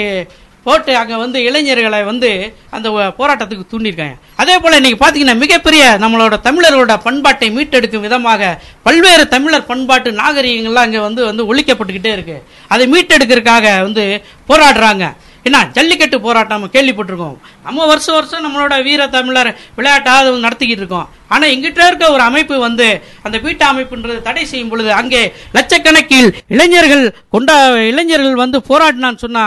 போட்டு 0.66 0.92
அங்கே 1.00 1.16
வந்து 1.22 1.38
இளைஞர்களை 1.48 1.98
வந்து 2.08 2.30
அந்த 2.76 2.88
போராட்டத்துக்கு 3.18 3.64
தூண்டிருக்காங்க 3.70 4.16
அதே 4.40 4.54
போல் 4.62 4.76
இன்னைக்கு 4.78 4.98
பார்த்தீங்கன்னா 5.02 5.36
மிகப்பெரிய 5.42 5.82
நம்மளோட 6.02 6.34
தமிழர்களோட 6.46 6.94
பண்பாட்டை 7.06 7.48
மீட்டெடுக்கும் 7.56 8.04
விதமாக 8.06 8.50
பல்வேறு 8.86 9.24
தமிழர் 9.34 9.68
பண்பாட்டு 9.70 10.10
நாகரிகங்கள்லாம் 10.20 10.86
அங்கே 10.88 11.00
வந்து 11.06 11.24
வந்து 11.30 11.46
ஒழிக்கப்பட்டுக்கிட்டே 11.50 12.12
இருக்கு. 12.16 12.36
அதை 12.72 12.86
மீட்டெடுக்கிறதுக்காக 12.92 13.66
வந்து 13.86 14.04
போராடுறாங்க. 14.50 15.06
என்ன 15.48 15.58
ஜல்லிக்கட்டு 15.76 16.20
போராட்டம் 16.26 16.58
நம்ம 16.58 16.72
கேள்விப்பட்டிருக்கோம். 16.76 17.36
நம்ம 17.66 17.86
வருஷம் 17.92 18.16
வருஷம் 18.18 18.44
நம்மளோட 18.46 18.76
வீர 18.88 19.06
தமிழர் 19.16 19.50
விளையாட்டாக 19.78 20.36
நடத்திக்கிட்டு 20.46 20.84
இருக்கோம். 20.84 21.08
ஆனா 21.30 21.44
எங்கிட்ட 21.52 21.80
இருக்க 21.88 22.04
ஒரு 22.14 22.22
அமைப்பு 22.22 22.54
வந்து 22.64 22.86
அந்த 23.26 23.36
பீட்டா 23.42 23.66
அமைப்புன்றது 23.72 24.18
தடை 24.22 24.44
செய்யும் 24.50 24.70
பொழுது 24.70 24.90
அங்கே 25.00 25.22
லட்சக்கணக்கில் 25.56 26.28
இளைஞர்கள் 26.54 27.04
கொண்டா 27.34 27.56
இளைஞர்கள் 27.90 28.42
வந்து 28.42 28.60
போராடினான்னு 28.70 29.22
சொன்னா 29.24 29.44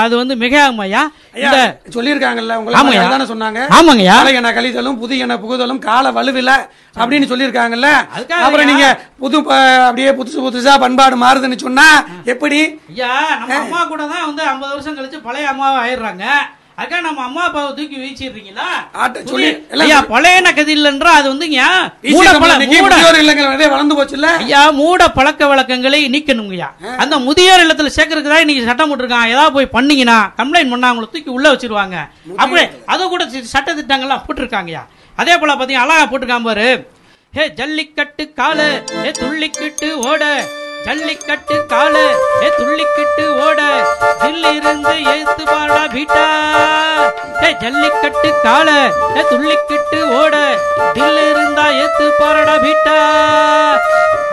அது 0.00 0.14
வந்து 0.20 0.34
மிக 0.40 0.54
ஐயா 0.86 1.02
இந்த 1.38 1.58
சொல்லியிருக்காங்கல்ல 1.94 2.54
ஆமாய்யா. 2.54 2.80
உங்களை 2.82 3.12
தானே 3.12 3.26
சொன்னாங்க? 3.30 3.60
ஆமாங்கய்யா? 3.76 4.16
காலையன 4.18 4.50
கழிதலும் 4.56 4.98
புதியன 5.02 5.36
புகுதலும் 5.42 5.80
கால 5.86 6.10
வலுவில 6.16 6.50
அப்படின்னு 6.96 7.30
சொல்லியிருக்காங்கல்ல? 7.30 7.90
அப்புறம். 8.40 8.68
நீங்க 8.70 8.86
புது 9.22 9.38
அப்படியே 9.86 10.12
புதுசு 10.18 10.38
புதுசா 10.46 10.74
பண்பாடு 10.84 11.16
மாறுதுன்னு 11.24 11.64
சொன்னா 11.64 11.86
எப்படி? 12.34 12.60
ஐயா 12.92 13.12
நம்ம 13.40 13.58
அம்மா 13.60 13.82
கூட 13.92 14.02
தான் 14.12 14.26
வந்து 14.28 14.44
ஐம்பது 14.52 14.72
வருஷம் 14.74 14.98
கழிச்சு 14.98 15.26
பழைய 15.28 15.52
அம்மாவை 15.52 15.78
ஆயிடுறாங்க. 15.84 16.24
அதுக்காக 16.80 17.00
நம்ம 17.06 17.22
அம்மா 17.28 17.42
அப்பாவை 17.46 17.70
தூக்கி 17.78 17.96
எல்லாம் 18.52 18.76
ஐயா 19.86 19.98
பழைய 20.12 20.36
கதில்ன்றா 20.58 21.12
அது 21.20 21.26
வந்து 21.32 21.46
வளர்ந்து 23.74 23.96
போச்சுல்ல? 23.98 24.28
ஐயா 24.44 24.62
மூட 24.78 25.08
பழக்க 25.18 25.48
வழக்கங்களை 25.50 26.00
நீக்கணுங்கய்யா. 26.14 26.68
அந்த 27.02 27.14
முதியோர் 27.26 27.64
இல்லத்துல 27.64 27.90
சேர்க்கறதுக்கு 27.96 28.32
தான் 28.34 28.44
இன்னைக்கு 28.44 28.68
சட்டம் 28.68 28.90
போட்டிருக்கான். 28.90 29.30
ஏதாவது 29.32 29.54
போய் 29.56 29.74
பண்ணீங்கன்னா 29.76 30.18
கம்ப்ளைண்ட் 30.40 30.72
பண்ணா 30.74 30.90
அவங்களை 30.92 31.08
தூக்கி 31.14 31.30
உள்ள 31.36 31.46
வச்சிருவாங்க. 31.54 31.96
அப்படியே 32.40 32.64
அதை 32.94 33.02
கூட 33.14 33.26
சட்ட 33.54 33.74
திட்டங்கள்லாம் 33.80 34.24
போட்டிருக்காங்கய்யா. 34.28 34.84
அதே 35.18 35.36
போல 35.42 35.54
பாத்தீங்க 35.60 35.84
அழகா 35.84 36.06
போட்டிருக்கான் 36.12 36.48
பாரு. 36.48 36.68
ஹே 37.36 37.44
ஜல்லிக்கட்டு 37.60 38.24
காலு. 38.40 38.68
ஏ 39.06 39.10
துள்ளிக்கிட்டு 39.20 39.90
ஓட. 40.10 40.24
ஜல்லிக்கட்டு 40.86 41.56
கால 41.72 41.94
ஏ 42.44 42.50
துள்ளிக்கிட்டு 42.58 43.24
ஓட 43.46 43.60
தில்லிருந்து 44.22 44.94
ஏத்து 45.14 45.44
பாடா 45.50 45.82
பீட்டா 45.94 46.24
ஏ 47.44 47.50
ஜல்லிக்கட்டு 47.62 48.30
கால 48.46 48.68
ஏ 49.16 49.24
துள்ளிக்கிட்டு 49.30 49.98
ஓட 50.20 50.34
தில்லு 50.96 51.24
இருந்தா 51.32 51.66
ஏத்து 51.82 52.06
பாரடா 52.20 52.56
பீட்டா 52.64 52.96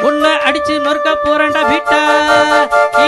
உன்னை 0.08 0.34
அடிச்சு 0.48 0.76
நொறுக்க 0.86 1.12
போறேன்டா 1.26 1.64
பீட்டா 1.70 2.02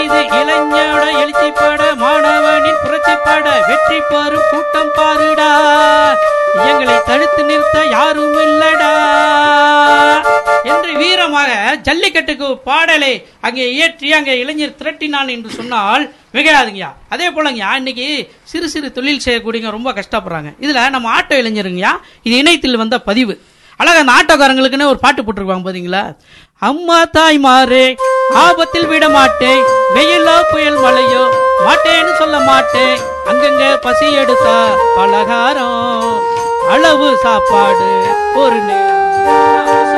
இது 0.00 0.20
இளைஞரோட 0.40 1.04
எழுச்சி 1.22 1.48
பாட 1.60 1.82
மாணவனின் 2.02 2.82
புரட்சி 2.84 3.14
பாட 3.26 3.46
வெற்றி 3.68 3.98
பாரு 4.10 4.38
கூட்டம் 4.50 4.92
பாருடா. 4.98 5.50
எங்களை 6.70 6.96
தடுத்து 7.10 7.42
நிறுத்த 7.50 7.76
யாரும் 7.96 8.38
இல்லடா 8.46 8.92
என்று 10.70 10.90
வீரமாக 11.00 11.50
ஜல்லிக்கட்டுக்கு 11.86 12.48
பாடலை 12.68 13.12
அங்கே 13.46 13.66
இயற்றி 13.76 14.08
அங்கே 14.18 14.34
இளைஞர் 14.42 14.78
திரட்டினான் 14.80 15.30
என்று 15.34 15.50
சொன்னால் 15.58 16.04
மிகையாதுங்கய்யா. 16.36 16.90
அதே 17.14 17.28
போலங்கய்யா 17.36 17.70
இன்னைக்கு 17.80 18.06
சிறு 18.50 18.66
சிறு 18.74 18.88
தொழில் 18.98 19.24
செய்யக்கூடியவங்க 19.26 19.76
ரொம்ப 19.76 19.92
கஷ்டப்படுறாங்க. 19.98 20.50
இதுல 20.64 20.82
நம்ம 20.96 21.08
ஆட்டோ 21.18 21.38
இளைஞருங்கய்யா 21.42 21.92
இது 22.26 22.34
இணையத்தில் 22.42 22.82
வந்த 22.82 22.98
பதிவு. 23.08 23.36
அழகா 23.80 24.00
அந்த 24.02 24.14
ஆட்டோக்காரங்களுக்குன்னு 24.18 24.90
ஒரு 24.92 25.00
பாட்டு 25.04 25.20
போட்டிருப்பாங்க 25.22 25.66
பாத்தீங்களா? 25.66 26.02
அம்மா 26.68 26.98
தாய் 27.16 27.38
மாறு 27.46 27.84
ஆபத்தில் 28.42 28.90
விட 28.90 29.04
மாட்டேன். 29.16 29.62
வெயிலோ 29.94 30.36
புயல் 30.50 30.78
மழையோ 30.84 31.24
மாட்டேன்னு 31.66 32.12
சொல்ல 32.20 32.36
மாட்டேன். 32.50 32.94
அங்கங்க 33.30 33.64
பசி 33.86 34.06
எடுத்தா 34.22 34.58
பலகாரம். 34.98 36.20
அளவு 36.72 37.08
சாப்பாடு 37.22 37.88
ஒரு 38.42 38.58
நேரம். 38.68 39.89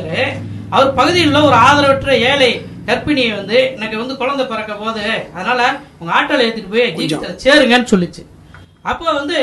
இளைஞர் 0.00 0.38
அவர் 0.76 0.96
பகுதியில் 0.98 1.28
உள்ள 1.30 1.40
ஒரு 1.48 1.56
ஆதரவற்ற 1.66 2.12
ஏழை 2.30 2.50
கர்ப்பிணியை 2.88 3.32
வந்து 3.38 3.58
எனக்கு 3.76 3.96
வந்து 4.00 4.14
குழந்தை 4.20 4.44
பிறக்க 4.50 4.72
போது 4.82 5.04
அதனால 5.36 5.60
உங்க 6.00 6.10
ஆட்டோல 6.18 6.44
ஏத்திட்டு 6.48 6.72
போய் 6.74 6.86
ஜிஹெச்ல 6.98 7.32
சேருங்கன்னு 7.44 7.90
சொல்லிச்சு. 7.92 8.22
அப்போ 8.90 9.06
வந்து 9.20 9.38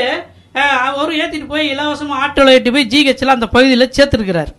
அவரு 0.88 1.12
ஏத்திட்டு 1.22 1.48
போய் 1.52 1.64
இலவசமா 1.74 2.16
ஆட்டோல 2.24 2.54
ஏற்றி 2.56 2.70
போய் 2.76 2.90
ஜிஹெச்ல 2.94 3.36
அந்த 3.36 3.46
பகுதியில் 3.54 3.92
சேர்த்துருக்கிறார். 3.96 4.52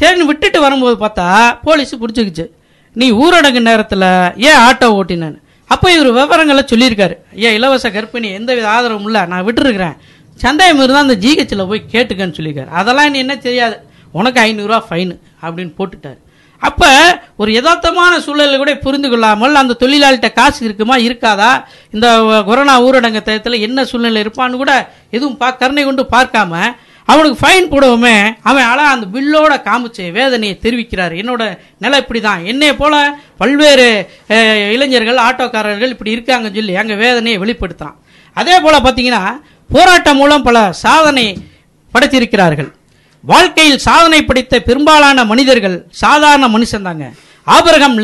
சரின்னு 0.00 0.28
விட்டுட்டு 0.30 0.58
வரும்போது 0.64 0.96
பார்த்தா 1.04 1.26
போலீஸ் 1.66 2.00
பிடிச்சிக்கிச்சு. 2.02 2.46
நீ 3.00 3.06
ஊரடங்கு 3.22 3.60
நேரத்துல 3.70 4.04
ஏன் 4.48 4.60
ஆட்டோ 4.66 4.88
ஓட்டினேன்னு. 5.00 5.40
அப்போ 5.74 5.86
இவர் 5.96 6.10
விவரங்களை 6.18 6.62
சொல்லியிருக்காரு. 6.70 7.16
ஏன் 7.46 7.56
இலவச 7.58 7.88
கர்ப்பிணி 7.96 8.28
எந்தவித 8.38 8.66
ஆதரவும் 8.76 9.08
இல்லை 9.10 9.22
நான் 9.32 9.44
விட்டுருக்கிறேன். 9.48 9.96
சந்தேகம் 10.44 10.80
இருந்தால் 10.82 11.06
அந்த 11.06 11.16
ஜிஹெச்சில் 11.24 11.68
போய் 11.70 11.82
கேட்டுக்கன்னு 11.94 12.36
சொல்லியிருக்காரு. 12.38 12.70
அதெல்லாம் 12.80 13.10
நீ 13.14 13.18
என்ன 13.24 13.36
தெரியாது. 13.46 13.76
உனக்கு 14.18 14.38
ஐநூறுரூவா 14.48 14.80
ஃபைனு 14.88 15.14
அப்படின்னு 15.44 15.72
போட்டுட்டார். 15.78 16.18
அப்போ 16.68 16.88
ஒரு 17.40 17.50
யதார்த்தமான 17.56 18.14
சூழலை 18.24 18.56
கூட 18.62 18.72
புரிந்து 18.84 19.08
கொள்ளாமல் 19.12 19.60
அந்த 19.60 19.76
தொழிலாளிகிட்ட 19.82 20.28
காசு 20.38 20.60
இருக்குமா 20.66 20.96
இருக்காதா? 21.06 21.52
இந்த 21.94 22.06
கொரோனா 22.48 22.74
ஊரடங்கு 22.86 23.20
தயத்தில் 23.28 23.64
என்ன 23.66 23.84
சூழ்நிலை 23.90 24.22
இருப்பான்னு 24.24 24.60
கூட 24.62 24.72
எதுவும் 25.16 25.38
பா 25.42 25.48
கருணை 25.60 25.82
கொண்டு 25.84 26.04
பார்க்காம 26.14 26.52
அவனுக்கு 27.08 27.38
ஃபைன் 27.42 27.70
போடவுமே 27.70 28.16
அவன் 28.48 28.66
அழா 28.72 28.84
அந்த 28.94 29.06
பில்லோட 29.14 29.54
காமிச்சு 29.68 30.04
வேதனையை 30.18 30.54
தெரிவிக்கிறார். 30.64 31.14
என்னோட 31.20 31.42
நிலை 31.84 31.98
இப்படி 32.02 32.20
தான் 32.26 32.44
என்னைய 32.50 32.72
போல 32.82 32.94
பல்வேறு 33.40 33.86
இளைஞர்கள் 34.74 35.22
ஆட்டோக்காரர்கள் 35.28 35.94
இப்படி 35.94 36.14
இருக்காங்கன்னு 36.16 36.58
சொல்லி 36.60 36.76
அங்கே 36.82 36.98
வேதனையை 37.04 37.38
வெளிப்படுத்தான் 37.44 37.96
அதே 38.36 38.58
போல் 38.66 38.84
பார்த்தீங்கன்னா 38.86 39.22
போராட்டம் 39.70 40.20
மூலம் 40.20 40.46
பல 40.48 40.58
சாதனை 40.84 41.26
படைத்திருக்கிறார்கள். 41.94 42.70
வாழ்க்கையில் 43.24 43.78
சாதனை 43.78 44.24
படைத்த 44.24 44.60
பெரும்பாலான 44.60 45.24
மனிதர்கள் 45.24 45.86
சாதாரண 45.90 46.48
மனுஷன் 46.48 46.82
தாங்க. 46.82 47.12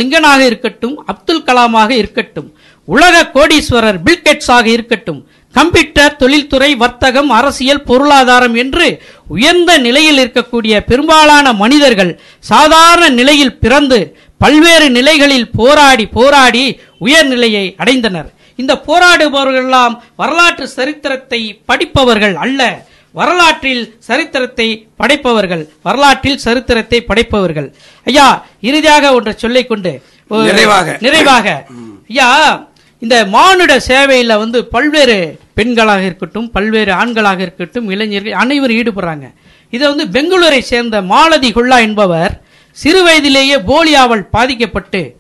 லிங்கனாக 0.01 0.41
இருக்கட்டும் 0.41 1.05
அப்துல் 1.07 1.43
கலாமாக 1.43 1.91
இருக்கட்டும் 1.91 2.55
உலக 2.85 3.31
கோடீஸ்வரர் 3.35 3.99
பில்கெட்ஸாக 4.07 4.67
இருக்கட்டும் 4.67 5.27
கம்ப்யூட்டர் 5.55 6.17
தொழில்துறை 6.17 6.75
வர்த்தகம் 6.75 7.31
அரசியல் 7.31 7.83
பொருளாதாரம் 7.83 8.55
என்று 8.55 9.03
உயர்ந்த 9.29 9.79
நிலையில் 9.79 10.19
இருக்கக்கூடிய 10.19 10.81
பெரும்பாலான 10.81 11.53
மனிதர்கள் 11.53 12.21
சாதாரண 12.39 13.09
நிலையில் 13.09 13.59
பிறந்து 13.59 14.17
பல்வேறு 14.39 14.91
நிலைகளில் 14.91 15.51
போராடி 15.51 16.07
போராடி 16.07 16.81
உயர்நிலையை 16.99 17.75
அடைந்தனர். 17.79 18.29
இந்த 18.57 18.83
போராடுபவர்களெல்லாம் 18.87 19.99
வரலாற்று 20.17 20.69
சரித்திரத்தை 20.69 21.62
படிப்பவர்கள் 21.67 22.37
அல்ல. 22.37 22.87
வரலாற்றில் 23.17 23.97
சரித்திரத்தை 23.99 24.89
படைப்பவர்கள் 24.97 25.69
வரலாற்றில் 25.83 26.39
சரித்திரத்தை 26.39 27.01
படைப்பவர்கள். 27.01 27.75
ஐயா 28.05 28.47
இறுதியாக 28.61 29.12
ஒன்றை 29.14 29.35
சொல்லிக் 29.37 29.69
கொண்டு 29.69 30.03
ஒரு- 30.31 30.43
நிறைவாக. 30.43 30.97
நிறைவாக 31.01 31.67
ஐயா 32.09 32.31
இந்த 32.99 33.27
மானுட 33.27 33.77
சேவையில 33.77 34.39
வந்து 34.39 34.67
பல்வேறு 34.67 35.39
பெண்களாக 35.57 36.05
இருக்கட்டும் 36.05 36.51
பல்வேறு 36.51 36.93
ஆண்களாக 36.93 37.39
இருக்கட்டும் 37.39 37.91
இளைஞர்கள் 37.91 38.33
அனைவரும் 38.33 38.77
ஈடுபடுறாங்க. 38.77 39.35
இதை 39.71 39.95
வந்து 39.95 40.05
பெங்களூரை 40.07 40.59
சேர்ந்த 40.59 41.03
மாலதி 41.03 41.53
கொள்ளா 41.53 41.79
என்பவர் 41.79 42.43
சிறு 42.71 43.03
வயதிலேயே 43.03 43.57
போலியாவால் 43.57 44.29
பாதிக்கப்பட்டு 44.31 45.17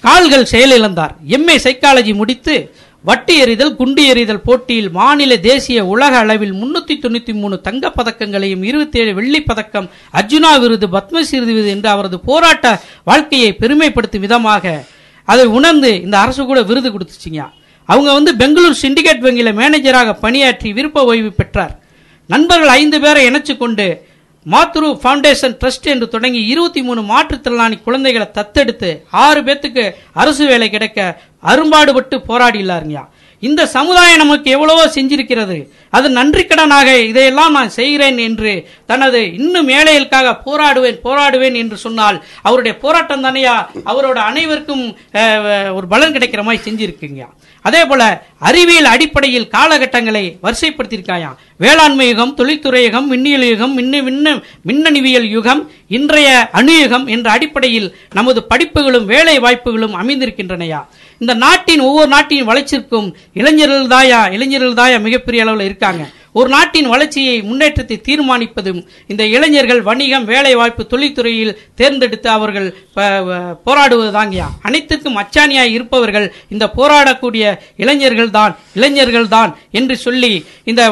கால்கள் 0.00 0.48
செயலிழந்தார். 0.50 1.14
எம்ஏ 1.28 1.56
சைக்காலஜி 1.56 2.14
முடித்து 2.14 2.74
வட்டி 3.02 3.38
எறிதல் 3.38 3.76
குண்டு 3.76 4.06
எறிதல் 4.06 4.40
போட்டியில் 4.40 4.90
மாநில 4.90 5.36
தேசிய 5.36 5.86
உலக 5.86 6.16
அளவில் 6.16 6.52
முன்னூத்தி 6.52 6.90
தொண்ணூத்தி 6.90 7.32
மூணு 7.32 7.60
தங்கப் 7.60 8.00
பதக்கங்களையும் 8.00 8.62
இருபத்தி 8.62 8.98
ஏழு 8.98 9.14
வெள்ளிப் 9.14 9.46
பதக்கம் 9.46 9.90
அர்ஜுனா 10.12 10.60
விருது 10.60 10.86
பத்மஸ்ரீ 10.88 11.38
விருது 11.44 11.68
என்று 11.68 11.88
அவரது 11.88 12.20
போராட்ட 12.20 12.80
வாழ்க்கையை 13.04 13.56
பெருமைப்படுத்தும் 13.60 14.18
விதமாக 14.18 14.84
அதை 15.24 15.46
உணர்ந்து 15.46 16.00
இந்த 16.00 16.18
அரசு 16.18 16.44
கூட 16.44 16.62
விருது 16.62 16.90
கொடுத்துச்சிங்க. 16.90 17.50
அவங்க 17.84 18.12
வந்து 18.12 18.36
பெங்களூர் 18.36 18.76
சிண்டிகேட் 18.82 19.24
வங்கியில 19.24 19.52
மேனேஜராக 19.52 20.18
பணியாற்றி 20.20 20.72
விருப்ப 20.72 21.04
ஓய்வு 21.04 21.32
பெற்றார். 21.32 21.78
நண்பர்கள் 22.26 22.68
ஐந்து 22.68 23.00
பேரை 23.00 23.26
இணைச்சு 23.26 23.56
கொண்டு 23.56 24.04
மாத்ரு 24.46 24.88
ஃபவுண்டேஷன் 25.00 25.56
ட்ரஸ்ட் 25.60 25.86
என்று 25.86 26.06
தொடங்கி 26.08 26.40
இருபத்தி 26.46 26.80
மூணு 26.82 27.00
மாற்றுத்திறனாளி 27.08 27.76
குழந்தைகளை 27.82 28.26
தத்தெடுத்து 28.34 28.90
ஆறு 29.20 29.40
பேத்துக்கு 29.42 29.84
அரசு 30.14 30.44
வேலை 30.46 30.68
கிடைக்க 30.70 31.00
அரும்பாடுபட்டு 31.44 32.16
போராடியுள்ளாருங்கய்யா. 32.28 33.04
இந்த 33.42 33.62
சமுதாயம் 33.68 34.18
நமக்கு 34.18 34.48
எவ்வளவோ 34.50 34.82
செஞ்சிருக்கிறது. 34.94 35.54
அது 35.92 36.08
நன்றிக்கடனாக 36.10 36.88
இதையெல்லாம் 37.04 37.52
நான் 37.52 37.70
செய்கிறேன் 37.70 38.18
என்று 38.24 38.50
தனது 38.86 39.20
இன்னும் 39.36 39.68
ஏழைகளுக்காக 39.70 40.34
போராடுவேன் 40.44 40.98
போராடுவேன் 41.04 41.56
என்று 41.56 41.76
சொன்னால் 41.78 42.18
அவருடைய 42.42 42.74
போராட்டம் 42.78 43.24
தானையா? 43.24 43.54
அவரோட 43.84 44.18
அனைவருக்கும் 44.26 44.84
அஹ், 45.14 45.40
ஒரு 45.72 45.86
பலன் 45.86 46.14
கிடைக்கிற 46.14 46.42
மாதிரி 46.42 46.64
செஞ்சிருக்குங்க 46.66 47.22
அதே 47.62 47.84
போல 47.84 48.02
அறிவியல் 48.38 48.84
அடிப்படையில் 48.84 49.48
காலகட்டங்களை 49.48 50.38
வரிசைப்படுத்தியிருக்காயாம். 50.42 51.36
வேளாண்மை 51.56 52.08
யுகம் 52.08 52.34
தொழில்துறை 52.34 52.82
யுகம் 52.82 53.08
மின்னியல் 53.12 53.48
யுகம் 53.48 53.78
மின்னு 53.78 54.02
மின்ன 54.02 54.42
மின்னணுவியல் 54.66 55.28
யுகம் 55.28 55.70
இன்றைய 55.88 56.48
அணுயுகம் 56.52 57.06
என்ற 57.06 57.30
அடிப்படையில் 57.30 57.94
நமது 58.12 58.46
படிப்புகளும் 58.54 59.04
வேலை 59.04 59.38
வாய்ப்புகளும் 59.38 59.94
அமைந்திருக்கின்றனையா? 59.94 60.80
இந்த 61.18 61.34
நாட்டின் 61.34 61.80
ஒவ்வொரு 61.80 62.08
நாட்டின் 62.08 62.44
வளர்ச்சிக்கும் 62.44 63.16
இளைஞர்கள் 63.32 63.86
தாயா 63.86 64.32
இளைஞர்கள் 64.32 64.78
தாயா 64.80 65.00
மிகப்பெரிய 65.00 65.44
அளவில் 65.44 65.66
இருக்காங்க. 65.66 66.08
ஒரு 66.34 66.48
நாட்டின் 66.48 66.88
வளர்ச்சியை 66.88 67.36
முன்னேற்றத்தை 67.42 67.96
தீர்மானிப்பதும் 68.04 68.80
இந்த 69.06 69.22
இளைஞர்கள் 69.28 69.80
வணிகம் 69.82 70.24
வேலைவாய்ப்பு 70.24 70.82
தொழில்துறையில் 70.90 71.52
தேர்ந்தெடுத்து 71.74 72.28
அவர்கள் 72.30 72.68
ப- 72.94 73.06
ப- 73.24 73.38
போராடுவதுதாங்கயா 73.66 74.46
அனைத்துக்கும் 74.62 75.16
அச்சாணியாய் 75.16 75.74
இருப்பவர்கள் 75.74 76.26
இந்த 76.48 76.66
போராடக்கூடிய 76.76 77.44
இளைஞர்கள் 77.76 78.30
தான் 78.30 78.52
இளைஞர்கள் 78.74 79.28
தான் 79.28 79.50
என்று 79.72 79.96
சொல்லி 79.98 80.32
இந்த 80.64 80.82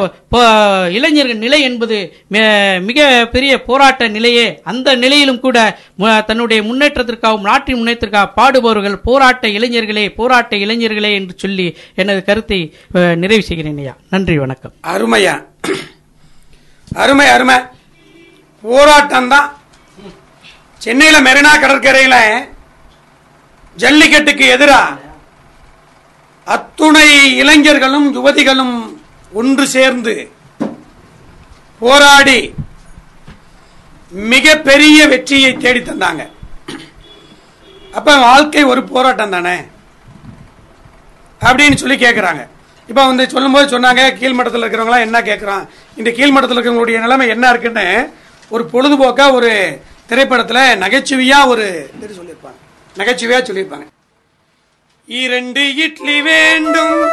இளைஞர்கள் 0.93 1.39
நிலை 1.39 1.61
என்பது 1.63 1.99
மிக 2.83 2.99
பெரிய 3.33 3.53
போராட்ட 3.63 4.09
நிலையே. 4.09 4.47
அந்த 4.65 4.97
நிலையிலும் 4.97 5.41
கூட 5.41 5.59
தன்னுடைய 6.27 6.61
முன்னேற்றத்திற்காகவும் 6.63 7.41
நாட்டின் 7.43 7.79
முன்னேற்றத்திற்காக 7.79 8.33
பாடுபவர்கள் 8.37 8.97
போராட்ட 9.03 9.47
இளைஞர்களே 9.51 10.07
போராட்ட 10.15 10.57
இளைஞர்களே 10.57 11.13
என்று 11.15 11.35
சொல்லி 11.37 11.67
எனது 11.95 12.25
கருத்தை 12.25 12.61
நிறைவு 13.17 13.43
செய்கிறேன் 13.43 13.79
ஐயா. 13.79 13.95
நன்றி 14.11 14.39
வணக்கம். 14.39 14.75
அருமையா 14.89 15.28
அருமை 16.89 17.27
அருமை. 17.35 17.57
போராட்டம் 18.65 19.31
தான் 19.33 19.49
சென்னையில் 20.81 21.27
மெரினா 21.27 21.53
கடற்கரையில் 21.63 22.21
ஜல்லிக்கட்டுக்கு 23.77 24.45
எதிராக 24.55 24.97
அத்துணை 26.47 27.09
இளைஞர்களும் 27.43 28.09
யுவதிகளும் 28.17 28.77
ஒன்று 29.41 29.65
சேர்ந்து 29.75 30.15
போராடி 31.81 32.39
மிகப்பெரிய 34.33 34.99
வெற்றியை 35.13 35.51
தேடி 35.65 35.81
தந்தாங்க. 35.81 36.23
அப்ப 37.99 38.15
வாழ்க்கை 38.27 38.63
ஒரு 38.73 38.81
போராட்டம் 38.93 39.35
தானே 39.37 39.57
அப்படின்னு 41.41 41.81
சொல்லி 41.83 41.97
கேட்குறாங்க 42.05 42.43
இப்போ 42.89 43.07
வந்து 43.07 43.29
சொல்லும்போது 43.29 43.79
சொன்னாங்க 43.79 44.17
கீழ்மட்டத்தில் 44.19 44.63
இருக்கிறவங்களாம் 44.63 45.01
என்ன 45.01 45.21
கேட்குறான் 45.21 45.69
இந்த 45.97 46.11
கீழ்மட்டத்தில் 46.11 46.59
இருக்கிறவங்களுடைய 46.59 47.01
நிலைமை 47.01 47.29
என்ன 47.29 47.49
இருக்குன்னு 47.49 48.11
ஒரு 48.49 48.69
பொழுதுபோக்காக 48.73 49.33
ஒரு 49.33 49.81
திரைப்படத்தில் 50.07 50.79
நகைச்சுவையாக 50.79 51.49
ஒரு 51.49 51.91
இது 52.03 52.15
சொல்லியிருப்பாங்க. 52.21 52.59
நகைச்சுவையாக 52.97 53.53
சொல்லியிருப்பாங்க. 53.53 53.87
இரண்டு 55.07 55.77
இட்லி 55.77 56.23
வேண்டும். 56.23 57.11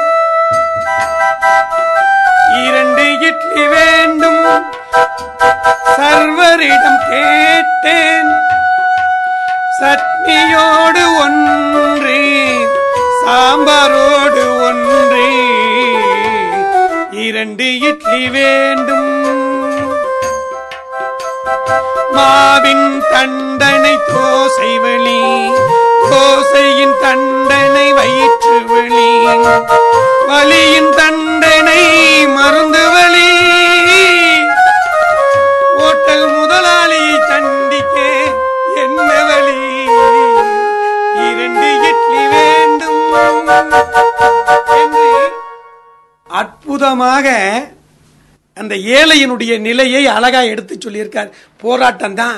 இரண்டு 2.68 3.20
இட்லி 3.20 3.68
வேண்டும். 3.68 4.64
சர்வரிடம் 5.98 7.02
கேட்டேன். 7.10 8.32
சட்னியோடு 9.82 11.04
ஒன்று 11.20 12.18
சாம்பாரோடு 13.26 14.44
ஒன்று. 14.68 15.45
இரண்டு 17.36 17.80
இட்லி 17.80 18.30
வேண்டும். 18.30 19.10
மாவின் 22.12 23.02
தண்டனை 23.12 24.00
தோசை 24.08 24.80
வழி 24.80 25.20
தோசையின் 26.12 26.96
தண்டனை 27.02 27.94
வயிற்று 27.94 28.56
வழி 28.66 29.10
வலியின் 30.28 30.90
தண்டனை 30.96 31.84
மருந்து 32.28 32.84
வழி. 32.90 33.30
ஓட்டல் 35.78 36.28
முதலாளியை 36.36 37.18
சந்திக்க 37.28 38.00
என்ன 38.76 39.10
வழி? 39.24 39.60
இரண்டு 41.30 41.72
இட்லி 41.82 42.24
வேண்டும். 42.28 43.04
என்று 43.18 44.65
அற்புதமாக 46.40 47.28
அந்த 48.62 48.74
ஏழையினுடைய 48.76 49.54
நிலையை 49.60 50.02
அழகாக 50.18 50.52
எடுத்து 50.54 50.76
சொல்லியிருக்கார். 50.86 51.32
போராட்டம் 51.64 52.16
தான் 52.22 52.38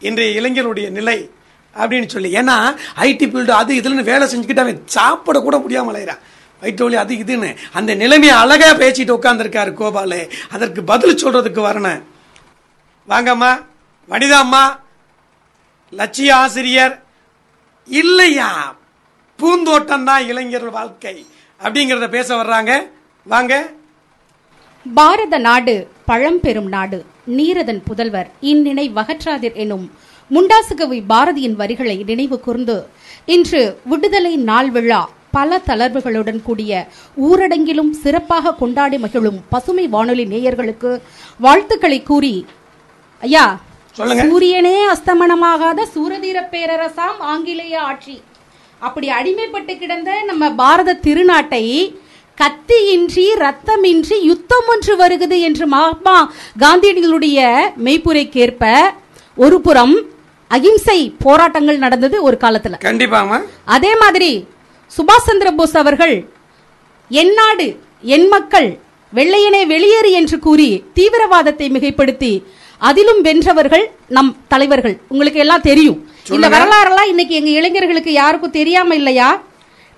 இன்றைய 0.00 0.40
இளைஞருடைய 0.40 0.88
நிலை 0.98 1.30
அப்படின்னு 1.76 2.08
சொல்லி. 2.14 2.30
ஏன்னா 2.34 2.56
ஐடி 3.06 3.26
ஃபீல்டு 3.30 3.50
அது 3.60 3.74
இதுலன்னு 3.74 4.10
வேலை 4.10 4.24
செஞ்சுக்கிட்டு 4.32 4.64
அவன் 4.64 4.82
சாப்பிட 4.96 5.40
கூட 5.40 5.58
முடியாமல் 5.58 5.94
அலையிறான். 5.94 6.22
வயிற்று 6.60 6.84
வழி 6.84 6.96
அது 6.96 7.14
இதுன்னு. 7.14 7.56
அந்த 7.72 7.94
நிலைமையை 7.94 8.36
அழகாக 8.36 8.72
பேசிட்டு 8.84 9.16
உட்காந்துருக்காரு 9.18 9.70
கோபாலு. 9.80 10.20
அதற்கு 10.50 10.82
பதில் 10.90 11.20
சொல்கிறதுக்கு 11.22 11.60
வரணும் 11.68 12.02
வாங்கம்மா. 13.08 13.52
வனிதாம்மா 14.10 14.64
லட்சிய 15.90 16.36
ஆசிரியர். 16.36 16.94
இல்லையா? 17.86 18.50
பூந்தோட்டம் 19.36 20.04
தான் 20.04 20.26
இளைஞர் 20.26 20.70
வாழ்க்கை. 20.70 21.26
அப்படிங்கிறத 21.62 22.08
பேச 22.08 22.28
வர்றாங்க. 22.36 22.72
வாங்க. 23.26 23.54
பாரத 24.86 25.38
நாடு 25.38 25.74
பழம்பெரும் 26.04 26.68
நாடு. 26.68 26.98
நீரதன் 27.36 27.82
புதல்வர் 27.88 28.28
இந்நினை 28.50 28.86
வகற்றாதிர் 28.90 29.56
எனும் 29.64 29.84
முண்டாசுகவி 30.30 30.98
பாரதியின் 31.08 31.56
வரிகளை 31.60 31.96
நினைவு 32.06 32.36
கூர்ந்து 32.40 32.76
இன்று 33.26 33.62
விடுதலை 33.84 34.32
நாள் 34.48 34.70
விழா 34.70 35.02
பல 35.30 35.60
தளர்வுகளுடன் 35.66 36.40
கூடிய 36.42 36.72
ஊரடங்கிலும் 37.26 37.92
சிறப்பாக 38.02 38.54
கொண்டாடி 38.54 38.98
மகிழும் 38.98 39.38
பசுமை 39.48 39.86
வானொலி 39.88 40.24
நேயர்களுக்கு 40.26 40.90
வாழ்த்துக்களை 41.40 42.02
கூறி 42.02 42.34
ஐயா. 43.22 43.44
சூரியனே 44.22 44.76
அஸ்தமனமாகாத 44.92 45.80
சூரதீர 45.94 46.38
பேரரசாம் 46.52 47.18
ஆங்கிலேய 47.32 47.74
ஆட்சி. 47.80 48.16
அப்படி 48.80 49.08
அடிமைப்பட்டு 49.18 49.74
கிடந்த 49.78 50.10
நம்ம 50.30 50.50
பாரத 50.60 50.98
திருநாட்டை 51.04 51.64
கத்தியின்றி 52.42 53.26
ரத்தமின்றி 53.44 54.16
யுத்தம் 54.30 54.68
ஒன்று 54.74 54.92
வருகிறது 55.00 55.36
என்று 55.48 55.66
மகாத்மா 55.74 56.16
காந்தியடிகளுடைய 56.62 57.38
மெய்ப்புரைக்கேற்ப 57.86 58.64
ஒரு 59.36 59.58
புறம் 59.66 59.94
அகிம்சை 60.50 60.96
போராட்டங்கள் 61.24 61.82
நடந்தது 61.84 62.16
ஒரு 62.28 62.36
காலத்துல. 62.40 62.78
கண்டிப்பாமா 62.86 63.36
அதே 63.74 63.92
மாதிரி 64.02 64.30
சுபாஷ் 64.96 65.28
சந்திர 65.28 65.50
போஸ் 65.58 65.76
அவர்கள் 65.82 66.14
என் 67.10 67.32
நாடு 67.38 67.66
என் 68.16 68.26
மக்கள் 68.34 68.68
வெள்ளையனே 69.12 69.62
வெளியேறு 69.74 70.10
என்று 70.20 70.38
கூறி 70.46 70.68
தீவிரவாதத்தை 70.98 71.68
மிகைப்படுத்தி 71.76 72.32
அதிலும் 72.80 73.20
வென்றவர்கள் 73.26 73.84
நம் 74.16 74.30
தலைவர்கள். 74.52 74.96
உங்களுக்கு 75.08 75.40
எல்லாம் 75.44 75.66
தெரியும். 75.70 75.98
இந்த 76.36 76.48
வரலாறெல்லாம் 76.54 77.10
இன்னைக்கு 77.12 77.34
எங்க 77.40 77.50
இளைஞர்களுக்கு 77.58 78.12
யாருக்கும் 78.12 78.56
தெரியாம 78.60 78.94
இல்லையா? 79.00 79.28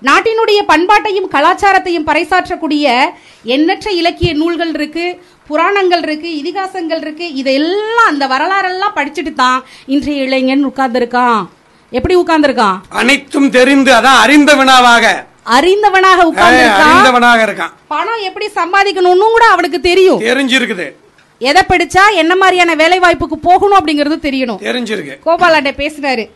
நாட்டினுடைய 0.03 0.59
பண்பாட்டையும் 0.67 1.29
கலாச்சாரத்தையும் 1.31 2.07
பறைசாற்றக்கூடிய 2.07 3.05
எண்ணற்ற 3.43 3.91
இலக்கிய 3.91 4.33
நூல்கள் 4.33 4.73
இருக்கு 4.73 5.21
புராணங்கள் 5.47 6.01
இருக்கு 6.01 6.29
இதிகாசங்கள் 6.37 7.01
இருக்கு. 7.01 7.33
இதெல்லாம் 7.33 8.05
அந்த 8.05 8.27
வரலாறெல்லாம் 8.27 8.95
படிச்சுட்டு 8.95 9.33
தான் 9.33 9.63
இன்றைய 9.85 10.23
இளைஞன் 10.23 10.67
உட்கார்ந்திருக்கான். 10.67 11.45
எப்படி 11.89 12.15
உட்கார்ந்திருக்கான்? 12.15 12.77
அனைத்தும் 12.89 13.49
தெரிந்து 13.49 13.91
அதான் 13.91 14.19
அறிந்த 14.19 14.55
வினாவாக 14.55 15.25
அறிந்தவனாக 15.45 16.23
உட்கார்ந்திருக்கான். 16.23 17.41
இருக்கான். 17.45 17.71
பணம் 17.87 18.21
எப்படி 18.21 18.47
சம்பாதிக்கணும்னு 18.55 19.27
கூட 19.33 19.45
அவனுக்கு 19.45 19.79
தெரியும். 19.79 20.19
தெரிஞ்சிருக்குது. 20.19 20.91
எதை 21.37 21.61
படிச்சா 21.69 22.13
என்ன 22.13 22.35
மாதிரியான 22.35 22.75
வேலை 22.75 22.99
வாய்ப்புக்கு 22.99 23.35
போகணும் 23.41 23.87
அப்படிங்கறது 23.87 24.17
தெரியணும். 24.27 24.59
தெரிஞ்சிருக்கு. 24.61 25.17
கோபாலாண்ட 25.25 25.71
பேசினாரு. 25.81 26.29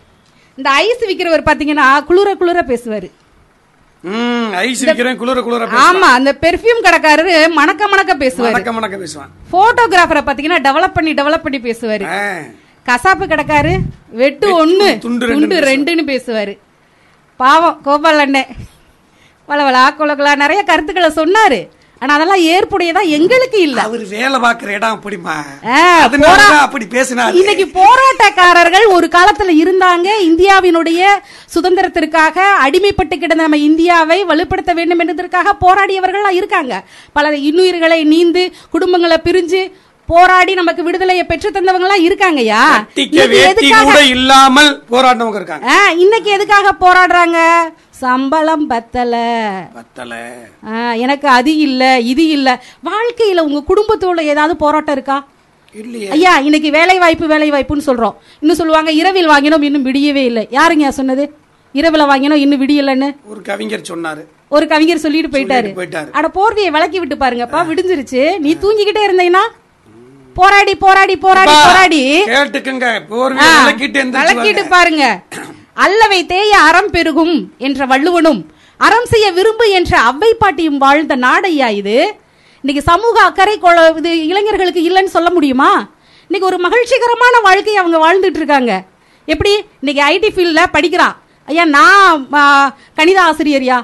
இந்த 0.56 0.70
ஐஸ் 0.70 1.06
விக்கிறவர் 1.08 1.48
பாத்தீங்கன்னா 1.50 2.04
குளிர 2.04 2.36
குளிர 2.36 2.62
பேசுவாரு. 2.68 3.12
ஆமா 5.88 6.10
அந்த 6.18 6.32
பெர்ஃபியூம் 6.42 6.84
கடைக்காரரு 6.84 7.34
மணக்க 7.50 7.88
மணக்க 7.88 8.14
பேசுவாரு. 8.16 8.52
மணக்க 8.52 8.72
மணக்க 8.72 8.98
பேசுவான். 8.98 9.32
போட்டோகிராஃபரை 9.52 10.22
பாத்தீங்கன்னா 10.30 10.60
டெவலப் 10.68 10.94
பண்ணி 10.94 11.14
டெவலப் 11.14 11.46
பண்ணி 11.46 11.60
பேசுவாரு. 11.60 12.06
கசாப்பு 12.90 13.26
கடைக்காரு 13.32 13.74
வெட்டு 14.22 14.48
ஒண்ணு 14.66 14.88
துண்டு 15.34 15.58
ரெண்டுன்னு 15.70 16.06
பேசுவாரு. 16.14 16.58
பாவம் 17.38 17.82
கோபால் 17.82 18.20
அண்ணன் 18.20 18.54
வளவளா 19.50 19.84
குலகுலா 20.00 20.36
நிறைய 20.36 20.64
கருத்துக்களை 20.64 21.10
சொன்னாரு. 21.10 21.60
ஆனா 22.02 22.14
அதெல்லாம் 22.14 22.44
ஏற்புடையதா 22.44 23.02
எங்களுக்கு 23.08 23.62
இல்ல. 23.62 23.82
அவர் 23.82 24.04
வேலை 24.06 24.40
பார்க்கிற 24.40 24.72
இடம் 24.72 24.96
அப்படிமா? 24.96 25.36
அப்படி 26.66 26.86
பேசினாரு. 26.86 27.36
இன்னைக்கு 27.36 27.66
போராட்டக்காரர்கள் 27.80 28.86
ஒரு 28.88 29.08
காலத்துல 29.08 29.54
இருந்தாங்க. 29.64 30.08
இந்தியாவினுடைய 30.30 31.02
சுதந்திரத்திற்காக 31.56 32.38
அடிமைப்பட்டு 32.66 33.18
கிடந்த 33.18 33.44
நம்ம 33.44 33.58
இந்தியாவை 33.58 34.26
வலுப்படுத்த 34.26 34.74
வேண்டும் 34.74 35.00
என்பதற்காக 35.00 35.56
போராடியவர்கள் 35.66 36.32
இருக்காங்க. 36.32 36.84
பல 37.14 37.32
இன்னுயிர்களை 37.32 38.00
நீந்து 38.14 38.46
குடும்பங்களை 38.74 39.18
பிரிஞ்சு 39.24 39.62
போராடி 40.12 40.54
நமக்கு 40.60 40.82
விடுதலையை 40.84 41.24
பெற்று 41.24 41.50
தந்தவங்க 41.50 41.88
எல்லாம் 41.88 42.06
இருக்காங்கய்யா 42.08 42.62
எதுக்காக 43.50 43.98
இல்லாமல் 44.16 44.72
போராடினவங்க 44.92 45.40
இருக்காங்க. 45.42 45.74
இன்னைக்கு 46.04 46.30
எதுக்காக 46.38 46.74
போராடுறாங்க? 46.84 47.38
சம்பளம் 48.04 48.66
பத்தல. 48.68 49.16
பத்தல. 49.78 50.14
எனக்கு 51.06 51.28
அது 51.38 51.54
இல்ல 51.68 51.84
இது 52.12 52.26
இல்ல. 52.38 52.50
வாழ்க்கையில 52.90 53.44
உங்க 53.48 53.62
குடும்பத்தோட 53.72 54.24
ஏதாவது 54.34 54.56
போராட்டம் 54.64 54.98
இருக்கா? 54.98 55.18
இல்லையே. 55.76 56.08
ஐயா 56.16 56.34
இன்னைக்கு 56.48 56.70
வேலை 56.78 56.98
வாய்ப்பு 57.04 57.26
வேலை 57.34 57.50
வாய்ப்புன்னு 57.52 57.88
சொல்றோம். 57.90 58.16
இன்னும் 58.42 58.60
சொல்லுவாங்க 58.62 58.92
இரவில் 59.02 59.32
வாங்கினோம் 59.34 59.66
இன்னும் 59.70 59.88
விடியவே 59.90 60.24
இல்லை. 60.30 60.44
யாருங்க 60.60 60.92
சொன்னது? 61.00 61.26
இரவுல 61.80 62.04
வாங்கினோம் 62.12 62.44
இன்னும் 62.44 62.62
விடியலன்னு? 62.62 63.10
ஒரு 63.32 63.42
கவிஞர் 63.50 63.90
சொன்னாரு. 63.92 64.22
ஒரு 64.56 64.66
கவிஞர் 64.68 65.04
சொல்லிட்டு 65.06 65.34
போயிட்டாரு. 65.34 65.70
போயிட்டாரு. 65.80 66.10
அட 66.20 66.28
போர்வையை 66.38 66.72
விளக்கி 66.76 67.00
விட்டு 67.00 67.16
பாருங்கப்பா 67.24 67.60
விடிஞ்சிருச்சு. 67.72 68.24
நீ 68.46 68.52
தூங்கிக்கிட்டே 68.64 69.04
இருந்தீங்கன்னா 69.08 69.44
போராடி 70.38 70.76
போராடி 70.84 71.16
போராடி 71.26 71.54
போராடி. 71.66 72.02
கேட்டுக்குங்க. 72.32 72.88
விளக்கிட்டு 74.24 74.64
பாருங்க. 74.76 75.04
அல்லவை 75.86 76.26
தேய 76.32 76.52
அறம் 76.70 76.90
பெருகும் 76.96 77.36
என்ற 77.58 77.86
வள்ளுவனும் 77.92 78.42
அறம் 78.80 79.08
செய்ய 79.12 79.28
விரும்பு 79.38 79.66
என்ற 79.78 79.94
அவ்வை 80.10 80.32
பாட்டியும் 80.42 80.78
வாழ்ந்த 80.84 81.16
நாடையா 81.26 81.68
இது? 81.82 81.96
இன்னைக்கு 82.64 82.84
சமூக 82.92 83.16
அக்கறை 83.22 83.56
இது 84.02 84.12
இளைஞர்களுக்கு 84.32 84.82
இல்லைன்னு 84.90 85.16
சொல்ல 85.18 85.30
முடியுமா? 85.38 85.72
இன்னைக்கு 86.30 86.50
ஒரு 86.52 86.58
மகிழ்ச்சிகரமான 86.66 87.36
வாழ்க்கையை 87.48 87.80
அவங்க 87.82 88.00
வாழ்ந்துட்டு 88.06 88.40
இருக்காங்க. 88.42 88.72
எப்படி? 89.28 89.54
இன்னைக்கு 89.82 90.02
ஐடி 90.14 90.30
ஃபீல்ட்ல 90.36 90.64
படிக்கிறான் 90.76 91.16
ஐயா 91.48 91.66
நான் 91.66 92.28
கணித 92.98 93.20
ஆசிரியர்யா. 93.30 93.78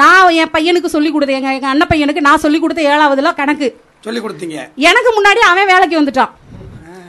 நான் 0.00 0.34
என் 0.42 0.52
பையனுக்கு 0.54 0.94
சொல்லி 0.94 1.10
கொடுத்தேன். 1.10 1.38
எங்க 1.40 1.52
எங்க 1.58 1.68
அண்ணன் 1.72 1.90
பையனுக்கு 1.92 2.26
நான் 2.28 2.42
சொல்லி 2.44 2.58
கொடுத்த 2.60 2.82
ஏழாவதுல 2.92 3.32
கணக்கு. 3.40 3.68
சொல்லி 4.06 4.20
கொடுத்தீங்க. 4.24 4.58
எனக்கு 4.90 5.12
முன்னாடி 5.18 5.42
அவன் 5.50 5.70
வேலைக்கு 5.74 6.00
வந்துட்டான். 6.00 6.34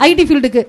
ஐடி 0.10 0.24
ஃபீல்டுக்கு 0.28 0.64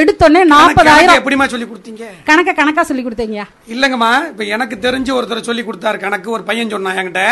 எடுத்தோடனே 0.00 0.42
நாற்பதாயிரம். 0.50 1.18
எப்படிமா 1.20 1.46
சொல்லி 1.52 1.66
கொடுத்தீங்க? 1.70 2.04
கணக்க 2.28 2.50
கணக்கா 2.58 2.82
சொல்லி 2.90 3.02
கொடுத்தீங்க. 3.06 3.40
இல்லங்கம்மா 3.72 4.08
இப்ப 4.30 4.44
எனக்கு 4.54 4.76
தெரிஞ்ச 4.84 5.08
ஒருத்தர் 5.16 5.48
சொல்லி 5.48 5.62
கொடுத்தாரு. 5.66 5.98
கணக்கு 6.04 6.28
ஒரு 6.36 6.42
பையன் 6.48 6.72
சொன்னான் 6.74 6.98
என்கிட்ட. 7.00 7.22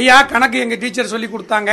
ஐயா 0.00 0.16
கணக்கு 0.32 0.58
எங்க 0.64 0.76
டீச்சர் 0.82 1.10
சொல்லி 1.12 1.28
கொடுத்தாங்க. 1.34 1.70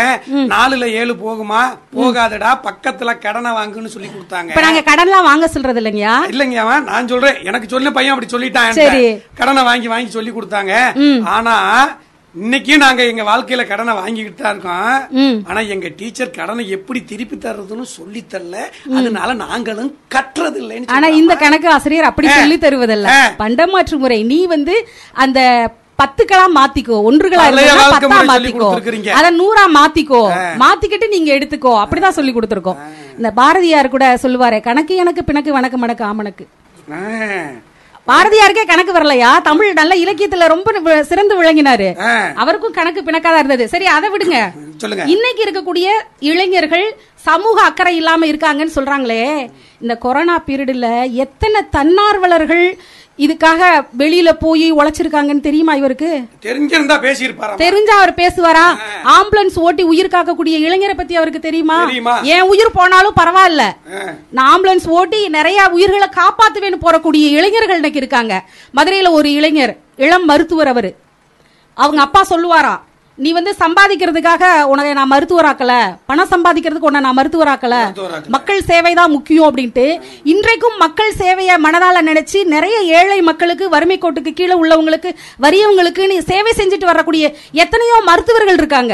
நாலுல 0.54 0.88
ஏழு 1.00 1.16
போகுமா? 1.24 1.62
போகாதடா 1.98 2.52
பக்கத்துல 2.68 3.18
கடனை 3.26 3.52
வாங்குன்னு 3.58 3.94
சொல்லி 3.96 4.12
கொடுத்தாங்க. 4.14 4.52
இப்ப 4.54 4.64
நாங்க 4.68 4.84
கடன்லாம் 4.92 5.28
வாங்க 5.30 5.50
சொல்றது 5.56 5.82
இல்லைங்கயா 5.82 6.16
இல்லைங்க 6.34 6.60
அவன் 6.66 6.88
நான் 6.92 7.12
சொல்றேன். 7.14 7.42
எனக்கு 7.50 7.72
சொன்ன 7.74 7.94
பையன் 7.98 8.16
அப்படி 8.16 8.32
சொல்லிட்டான். 8.36 8.80
கடனை 9.42 9.64
வாங்கி 9.72 9.92
வாங்கி 9.96 10.18
சொல்லி 10.18 10.34
கொடுத்தாங்க. 10.38 10.74
ஆனா 11.36 11.58
இன்னைக்கு 12.36 12.74
நாங்க 12.78 13.02
எங்க 13.04 13.24
வாழ்க்கையில 13.24 13.64
கடனை 13.68 13.94
வாங்கிக்கிட்டு 13.94 14.42
தான் 14.42 14.54
இருக்கோம். 14.54 14.92
ஆனா 15.50 15.62
எங்க 15.74 15.88
டீச்சர் 16.00 16.36
கடனை 16.38 16.64
எப்படி 16.76 17.00
திருப்பி 17.04 17.38
தர்றதுன்னு 17.38 17.86
சொல்லி 17.96 18.22
தரல. 18.26 18.56
அதனால 18.98 19.34
நாங்களும் 19.42 19.92
கட்டுறது 20.16 20.60
இல்லைன்னு 20.62 20.94
ஆனா 20.96 21.08
இந்த 21.20 21.34
கணக்கு 21.44 21.68
ஆசிரியர் 21.74 22.10
அப்படி 22.10 22.28
சொல்லி 22.36 22.58
தருவதில்ல. 22.58 23.10
பண்டமாற்று 23.42 23.98
முறை 23.98 24.20
நீ 24.32 24.40
வந்து 24.48 24.76
அந்த 25.24 25.40
பத்துக்களா 26.00 26.46
மாத்திக்கோ 26.58 26.96
ஒன்றுகளா 27.08 27.44
பத்தா 27.96 27.98
மாத்திக்கோ. 28.30 28.70
அத 29.18 29.32
நூறா 29.36 29.66
மாத்திக்கோ. 29.78 30.22
மாத்திக்கிட்டு 30.64 31.08
நீங்க 31.10 31.30
எடுத்துக்கோ. 31.38 31.74
அப்படிதான் 31.84 32.18
சொல்லி 32.18 32.34
கொடுத்திருக்கோம். 32.34 32.80
இந்த 33.18 33.32
பாரதியார் 33.40 33.94
கூட 33.96 34.06
சொல்லுவாரே 34.24 34.60
கணக்கு 34.62 34.96
எனக்கு 35.04 35.24
பிணக்கு 35.24 35.52
வணக்கு 35.54 35.78
மணக்கு 35.78 36.06
ஆமணக்கு. 36.06 36.46
ஆ. 36.94 37.02
பாரதியாருக்கே 38.08 38.64
கணக்கு 38.68 38.94
வரலையா? 38.94 39.42
தமிழ் 39.42 39.74
நல்ல 39.74 39.96
இலக்கியத்துல 39.96 40.48
ரொம்ப 40.48 41.04
சிறந்து 41.04 41.44
விளங்கினாரு. 41.44 41.88
அவருக்கும் 42.36 42.72
கணக்கு 42.72 43.02
பிணக்காதான் 43.02 43.34
இருந்தது. 43.34 43.68
சரி 43.68 43.86
அதை 43.86 44.10
விடுங்க. 44.10 44.52
சொல்லுங்க. 44.78 45.06
இன்னைக்கு 45.06 45.44
இருக்கக்கூடிய 45.44 45.88
இளைஞர்கள் 46.20 47.00
சமூக 47.16 47.62
அக்கறை 47.62 47.96
இல்லாம 47.96 48.26
இருக்காங்கன்னு 48.26 48.76
சொல்றாங்களே. 48.76 49.50
இந்த 49.82 49.96
கொரோனா 49.96 50.44
பீரியட்ல 50.48 51.12
எத்தனை 51.12 51.62
தன்னார்வலர்கள் 51.70 52.80
இதுக்காக 53.20 53.88
வெளியில 53.98 54.30
போய் 54.40 54.74
உழைச்சிருக்காங்கன்னு 54.74 55.42
தெரியுமா 55.42 55.74
இவருக்கு? 55.74 56.24
தெரிஞ்சிருந்தா 56.42 56.96
பேசியிருப்பாரா 57.06 57.56
தெரிஞ்சா 57.56 57.96
அவர் 57.98 58.14
பேசுவாரா? 58.14 58.66
ஆம்புலன்ஸ் 59.06 59.60
ஓட்டி 59.60 59.84
உயிர் 59.84 60.08
காக்கக்கூடிய 60.08 60.56
இளைஞரை 60.68 60.94
பத்தி 60.98 61.16
அவருக்கு 61.16 61.40
தெரியுமா? 61.40 61.78
என் 62.22 62.42
உயிர் 62.42 62.72
போனாலும் 62.74 63.18
பரவாயில்ல. 63.22 63.64
நான் 64.30 64.50
ஆம்புலன்ஸ் 64.54 64.88
ஓட்டி 64.88 65.30
நிறைய 65.30 65.70
உயிர்களை 65.72 66.08
காப்பாத்துவேன்னு 66.16 66.84
போறக்கூடிய 66.86 67.28
இளைஞர்கள் 67.38 67.76
இன்னைக்கு 67.76 68.00
இருக்காங்க. 68.00 68.44
மதுரையில 68.76 69.12
ஒரு 69.12 69.32
இளைஞர் 69.32 69.78
இளம் 69.96 70.26
மருத்துவர் 70.26 70.68
அவரு. 70.68 70.96
அவங்க 71.74 72.02
அப்பா 72.02 72.26
சொல்லுவாராம் 72.30 72.82
நீ 73.18 73.30
வந்து 73.34 73.52
சம்பாதிக்கிறதுக்காக 73.60 74.44
உனக்கு 74.72 74.92
நான் 74.98 75.12
மருத்துவராக்கல 75.12 75.74
பணம் 76.10 76.30
சம்பாதிக்கிறதுக்கு 76.32 76.88
உன்னை 76.90 77.02
நான் 77.02 77.18
மருத்துவராக்கல. 77.18 77.76
மக்கள் 78.36 78.62
சேவை 78.70 78.94
தான் 78.94 79.14
முக்கியம் 79.16 79.48
அப்படின்ட்டு 79.48 79.86
இன்றைக்கும் 80.32 80.78
மக்கள் 80.82 81.12
சேவையை 81.20 81.56
மனதால 81.66 82.02
நினைச்சு 82.08 82.40
நிறைய 82.54 82.78
ஏழை 83.00 83.18
மக்களுக்கு 83.30 83.68
வறுமை 83.74 83.98
கோட்டுக்கு 83.98 84.32
கீழே 84.34 84.56
உள்ளவங்களுக்கு 84.62 85.12
வறியவங்களுக்கு 85.46 86.06
நீ 86.12 86.18
சேவை 86.30 86.54
செஞ்சுட்டு 86.54 86.90
வரக்கூடிய 86.92 87.26
எத்தனையோ 87.64 87.98
மருத்துவர்கள் 88.10 88.60
இருக்காங்க 88.60 88.94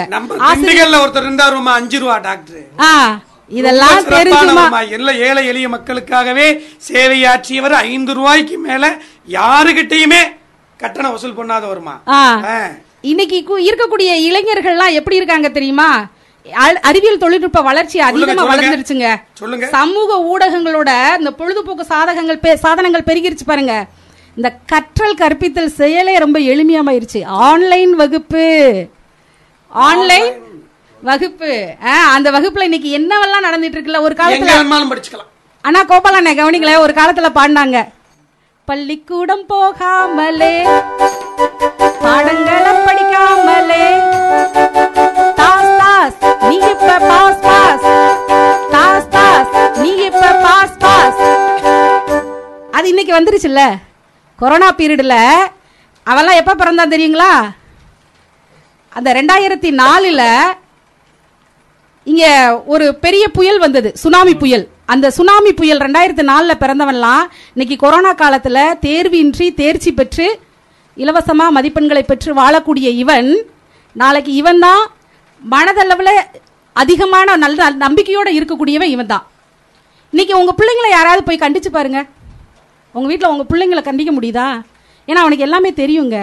ஒருத்தர் 0.98 1.26
இருந்தாருமா 1.26 1.74
அஞ்சு 1.80 2.00
ரூபா 2.00 2.18
டாக்டர் 2.26 2.66
ஆ 2.84 2.92
இதெல்லாம் 3.52 4.00
தெரிஞ்சுமா. 4.12 4.64
எல்லா 4.94 5.12
ஏழை 5.26 5.44
எளிய 5.50 5.68
மக்களுக்காகவே 5.74 6.48
சேவையாற்றியவர் 6.90 7.76
ஐந்து 7.86 8.14
ரூபாய்க்கு 8.18 8.58
மேல 8.66 8.86
யாருகிட்டயுமே 9.38 10.22
கட்டணம் 10.80 11.14
வசூல் 11.14 11.38
பண்ணாதவருமா 11.38 11.96
ஆ. 12.14 12.20
இன்னைக்கு 13.02 13.38
இருக்கக்கூடிய 13.70 14.12
இளைஞர்கள்லாம் 14.28 14.98
எப்படி 15.00 15.16
இருக்காங்க 15.16 15.50
தெரியுமா? 15.50 15.90
அறிவியல் 16.90 17.22
தொழில்நுட்ப 17.24 17.62
வளர்ச்சி 17.62 18.00
அதிகமா. 18.00 18.44
வளர்ந்துருச்சுங்க. 18.50 19.08
சமூக 19.76 20.18
ஊடகங்களோட 20.32 20.92
இந்த 21.20 21.32
பொழுதுபோக்கு 21.40 21.86
சாதகங்கள் 21.86 22.60
சாதனங்கள் 22.66 23.08
பெருகிருச்சு 23.10 23.46
பாருங்க. 23.46 23.86
இந்த 24.36 24.50
கற்றல் 24.72 25.20
கற்பித்தல் 25.22 25.76
செயலே 25.82 26.16
ரொம்ப 26.24 26.40
எளிமையாமாயிருச்சு. 26.40 27.22
ஆன்லைன் 27.26 27.94
வகுப்பு. 28.02 28.46
ஆன்லைன் 29.68 30.30
வகுப்பு. 31.10 31.52
அந்த 32.16 32.32
வகுப்புல 32.36 32.68
இன்னைக்கு 32.70 32.92
என்னவெல்லாம் 33.00 33.46
நடந்துட்டு 33.48 33.78
இருக்குல்ல 33.78 34.02
ஒரு 34.08 34.16
காலத்துல 34.20 35.24
அண்ணா 35.68 35.82
கோபாலண்ணே 35.84 36.34
கவனிங்களேன் 36.40 36.84
ஒரு 36.86 36.94
காலத்துல 37.00 37.30
பாடினாங்க. 37.38 37.78
பள்ளிக்கூடம் 38.66 39.46
போகாமலே 39.50 40.56
பாடங்களை 42.02 42.74
இப்ப 46.88 47.08
பாஸ் 47.12 47.42
பாஸ் 49.14 49.50
நீ 49.80 49.90
இப்ப 50.06 50.28
பாஸ் 50.44 50.76
பாஸ் 50.80 51.20
அது 52.74 52.86
இன்னைக்கு 52.90 53.14
வந்துருச்சுல்ல? 53.14 53.62
கொரோனா 54.40 54.68
பீரியட்ல 54.72 55.16
அவெல்லாம் 56.08 56.40
எப்ப 56.42 56.56
பிறந்தான் 56.56 56.92
தெரியுங்களா? 56.92 57.32
அந்த 58.92 59.10
ரெண்டாயிரத்தி 59.14 59.70
நாலில் 59.80 60.24
இங்க 62.08 62.26
ஒரு 62.66 62.86
பெரிய 62.96 63.24
புயல் 63.30 63.60
வந்தது 63.60 63.90
சுனாமி 63.96 64.34
புயல். 64.36 64.66
அந்த 64.86 65.08
சுனாமி 65.10 65.52
புயல் 65.54 65.84
ரெண்டாயிரத்தி 65.86 66.24
நாலில் 66.24 66.62
பிறந்தவன்லாம் 66.62 67.24
இன்னைக்கு 67.54 67.78
கொரோனா 67.78 68.14
காலத்துல 68.16 68.58
தேர்வின்றி 68.82 69.48
தேர்ச்சி 69.54 69.92
பெற்று 69.94 70.28
இலவசமா 70.98 71.48
மதிப்பெண்களை 71.52 72.04
பெற்று 72.06 72.34
வாழக்கூடிய 72.34 72.88
இவன் 72.98 73.32
நாளைக்கு 73.96 74.34
இவன் 74.34 74.60
தான் 74.60 74.84
மனதளவுல 75.42 76.12
அதிகமான 76.82 77.36
நல்ல 77.44 77.70
நம்பிக்கையோட 77.86 78.30
இருக்கக்கூடியவன் 78.38 78.94
இவன் 78.96 79.12
தான் 79.14 79.26
இன்னைக்கு 80.14 80.34
உங்க 80.40 80.52
பிள்ளைங்களை 80.60 80.90
யாராவது 80.92 81.22
போய் 81.28 81.44
கண்டிச்சு 81.44 81.70
பாருங்க. 81.70 82.00
உங்க 82.96 83.08
வீட்ல 83.12 83.32
உங்க 83.34 83.44
பிள்ளைங்களை 83.52 83.82
கண்டிக்க 83.88 84.12
முடியுதா? 84.18 84.46
ஏன்னா 85.08 85.22
அவனுக்கு 85.24 85.46
எல்லாமே 85.48 85.70
தெரியுங்க. 85.82 86.18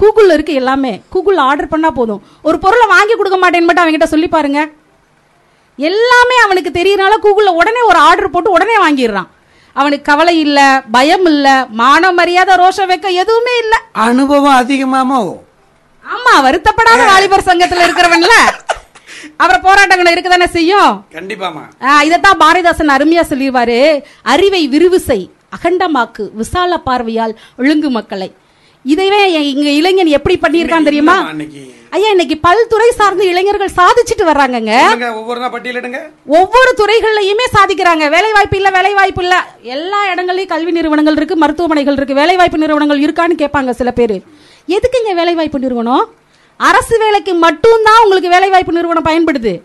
கூகுள்ல 0.00 0.34
இருக்கு 0.36 0.54
எல்லாமே. 0.60 0.92
கூகுள்ல 1.14 1.40
ஆர்டர் 1.50 1.72
பண்ணா 1.72 1.90
போதும். 1.90 2.20
ஒரு 2.48 2.56
பொருளை 2.64 2.86
வாங்கி 2.94 3.14
கொடுக்க 3.14 3.38
மாட்டேன்னு 3.42 3.68
மட்டும் 3.68 3.84
அவன்கிட்ட 3.84 4.08
சொல்லி 4.12 4.28
பாருங்க. 4.28 4.60
எல்லாமே 5.78 6.36
அவனுக்கு 6.44 6.70
தெரியறனால 6.78 7.16
கூகுள்ல 7.24 7.52
உடனே 7.60 7.82
ஒரு 7.90 7.98
ஆர்டர் 8.08 8.34
போட்டு 8.34 8.56
உடனே 8.56 8.76
வாங்கிடுறான். 8.84 9.28
அவனுக்கு 9.76 10.08
கவலை 10.10 10.34
இல்ல 10.44 10.60
பயம் 10.96 11.26
இல்ல 11.32 11.48
மான 11.80 12.12
மரியாதை 12.18 12.54
ரோஷம் 12.62 12.90
வைக்க 12.92 13.10
எதுவுமே 13.22 13.54
இல்ல. 13.62 13.74
அனுபவம் 14.06 14.58
அதிகமாமோ? 14.62 15.20
ஆமா 16.04 16.34
வருத்தப்படாத 16.46 17.02
வாலிபர் 17.12 17.48
சங்கத்துல 17.50 17.84
இருக்கிறவன்ல. 17.86 18.34
அப்புறம் 19.36 19.62
போராட்டங்கள் 19.62 20.14
இருக்கதானே 20.14 20.44
செய்யும்? 20.44 21.04
கண்டிப்பாமா 21.12 22.02
இதைத்தான் 22.02 22.38
பாரதிதாசன் 22.38 22.88
அருமையா 22.88 23.22
சொல்லிடுவாரு 23.28 24.02
அறிவை 24.22 24.68
விரிவுசை 24.68 25.30
அகண்டமாக்கு 25.52 26.30
விசால 26.32 26.76
பார்வையால் 26.78 27.38
ஒழுங்கு 27.58 27.90
மக்களை. 27.90 28.32
இதைவே 28.86 29.32
எ- 29.32 29.42
இங்க 29.42 29.70
இளைஞன் 29.70 30.06
எப்படி 30.06 30.38
பண்ணியிருக்கான் 30.38 30.82
தெரியுமா? 30.82 31.16
ஐயா 31.90 32.08
இன்னைக்கு 32.08 32.38
பல்துறை 32.42 32.88
சார்ந்த 32.94 33.24
இளைஞர்கள் 33.24 33.68
சாதிச்சுட்டு 33.68 34.24
வர்றாங்கங்க. 34.24 34.72
ஒவ்வொரு 36.26 36.74
துறைகள்லயுமே 36.76 37.46
சாதிக்கிறாங்க. 37.56 38.08
வேலை 38.10 38.32
வாய்ப்பு 38.32 38.56
இல்ல 38.56 38.70
வேலை 38.70 38.94
வாய்ப்பு 38.94 39.22
இல்ல. 39.22 39.46
எல்லா 39.62 40.14
இடங்கள்லயும் 40.14 40.46
கல்வி 40.46 40.70
நிறுவனங்கள் 40.70 41.16
இருக்கு 41.16 41.36
மருத்துவமனைகள் 41.36 41.94
இருக்கு 41.94 42.14
வேலை 42.14 42.36
வாய்ப்பு 42.36 42.58
நிறுவனங்கள் 42.58 43.00
இருக்கான்னு 43.00 43.40
கேட்பாங்க 43.42 43.70
சில 43.70 43.90
பேரு. 43.90 44.22
எதுக்குங்க 44.68 45.14
வேலை 45.14 45.34
வாய்ப்பு 45.34 45.58
நிறுவனம்? 45.58 46.08
அரசு 46.56 46.98
வேலைக்கு 46.98 47.34
மட்டும்தான் 47.34 48.02
உங்களுக்கு 48.02 48.28
வேலைவாய்ப்பு 48.28 48.72
நிறுவனம் 48.72 49.08
பயன்படுது. 49.10 49.62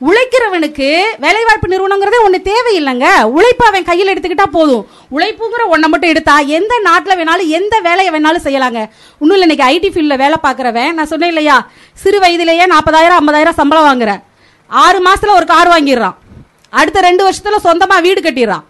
உழைக்கிறவனுக்கு 0.00 1.00
வேலைவாய்ப்பு 1.18 1.68
நிறுவனங்கிறதே 1.72 2.18
ஒன்று 2.22 2.42
தேவையில்லைங்க. 2.44 3.22
உழைப்பு 3.22 3.66
அவன் 3.66 3.84
கையில் 3.84 4.10
எடுத்துக்கிட்டா 4.12 4.46
போதும். 4.46 4.86
உழைப்புங்கிற 5.10 5.62
ஒன்றை 5.68 5.90
மட்டும் 5.90 6.10
எடுத்தா 6.10 6.38
எந்த 6.38 6.78
நாட்டில் 6.78 7.18
வேணாலும் 7.18 7.46
எந்த 7.46 7.80
வேலையை 7.80 8.14
வேணாலும் 8.14 8.46
செய்யலாங்க. 8.46 8.80
இன்னும் 9.18 9.36
இல்லை 9.36 9.48
இன்னைக்கு 9.48 9.66
ஐடி 9.68 9.92
ஃபீல்டில் 9.92 10.22
வேலை 10.24 10.38
பார்க்குறவன் 10.42 10.92
நான் 10.92 11.06
சொன்னேன் 11.06 11.28
இல்லையா? 11.28 11.66
சிறு 11.92 12.20
வயதிலேயே 12.20 12.66
நாற்பதாயிரம் 12.66 13.28
ஐம்பதாயிரம் 13.28 13.58
சம்பளம் 13.60 13.88
வாங்குற 13.88 14.22
ஆறு 14.66 15.00
மாதத்தில் 15.00 15.36
ஒரு 15.38 15.46
கார் 15.46 15.68
வாங்கிடுறான். 15.68 16.14
அடுத்த 16.70 17.00
ரெண்டு 17.00 17.22
வருஷத்தில் 17.22 17.64
சொந்தமாக 17.68 18.00
வீடு 18.00 18.20
கட்டிடுறான். 18.20 18.64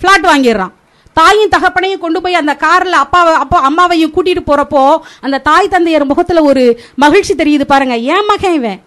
ஃப்ளாட் 0.00 0.30
வாங்கிடுறான். 0.32 0.72
தாயும் 1.14 1.48
தகப்பனையும் 1.48 1.98
கொண்டு 1.98 2.20
போய் 2.20 2.34
அந்த 2.34 2.56
கார்ல 2.60 2.90
அப்பாவை 2.90 3.34
அப்பா 3.34 3.70
அம்மாவையும் 3.70 4.12
கூட்டிட்டு 4.14 4.42
போறப்போ 4.46 4.98
அந்த 5.20 5.38
தாய் 5.38 5.68
தந்தையர் 5.68 6.04
முகத்துல 6.04 6.42
ஒரு 6.42 6.80
மகிழ்ச்சி 6.94 7.34
தெரியுது 7.34 7.62
பாருங்க. 7.62 7.96
என் 7.96 8.24
மகன் 8.24 8.52
இவன்? 8.52 8.80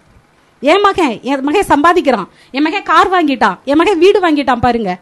என் 0.62 0.82
மகன்? 0.82 1.20
என் 1.24 1.44
மகன் 1.44 1.70
சம்பாதிக்கிறான். 1.70 2.28
என் 2.52 2.64
மகன் 2.64 2.84
கார் 2.84 3.12
வாங்கிட்டான். 3.12 3.58
என் 3.66 3.78
மகன் 3.78 4.00
வீடு 4.00 4.20
வாங்கிட்டான் 4.20 4.60
பாருங்க. 4.60 5.00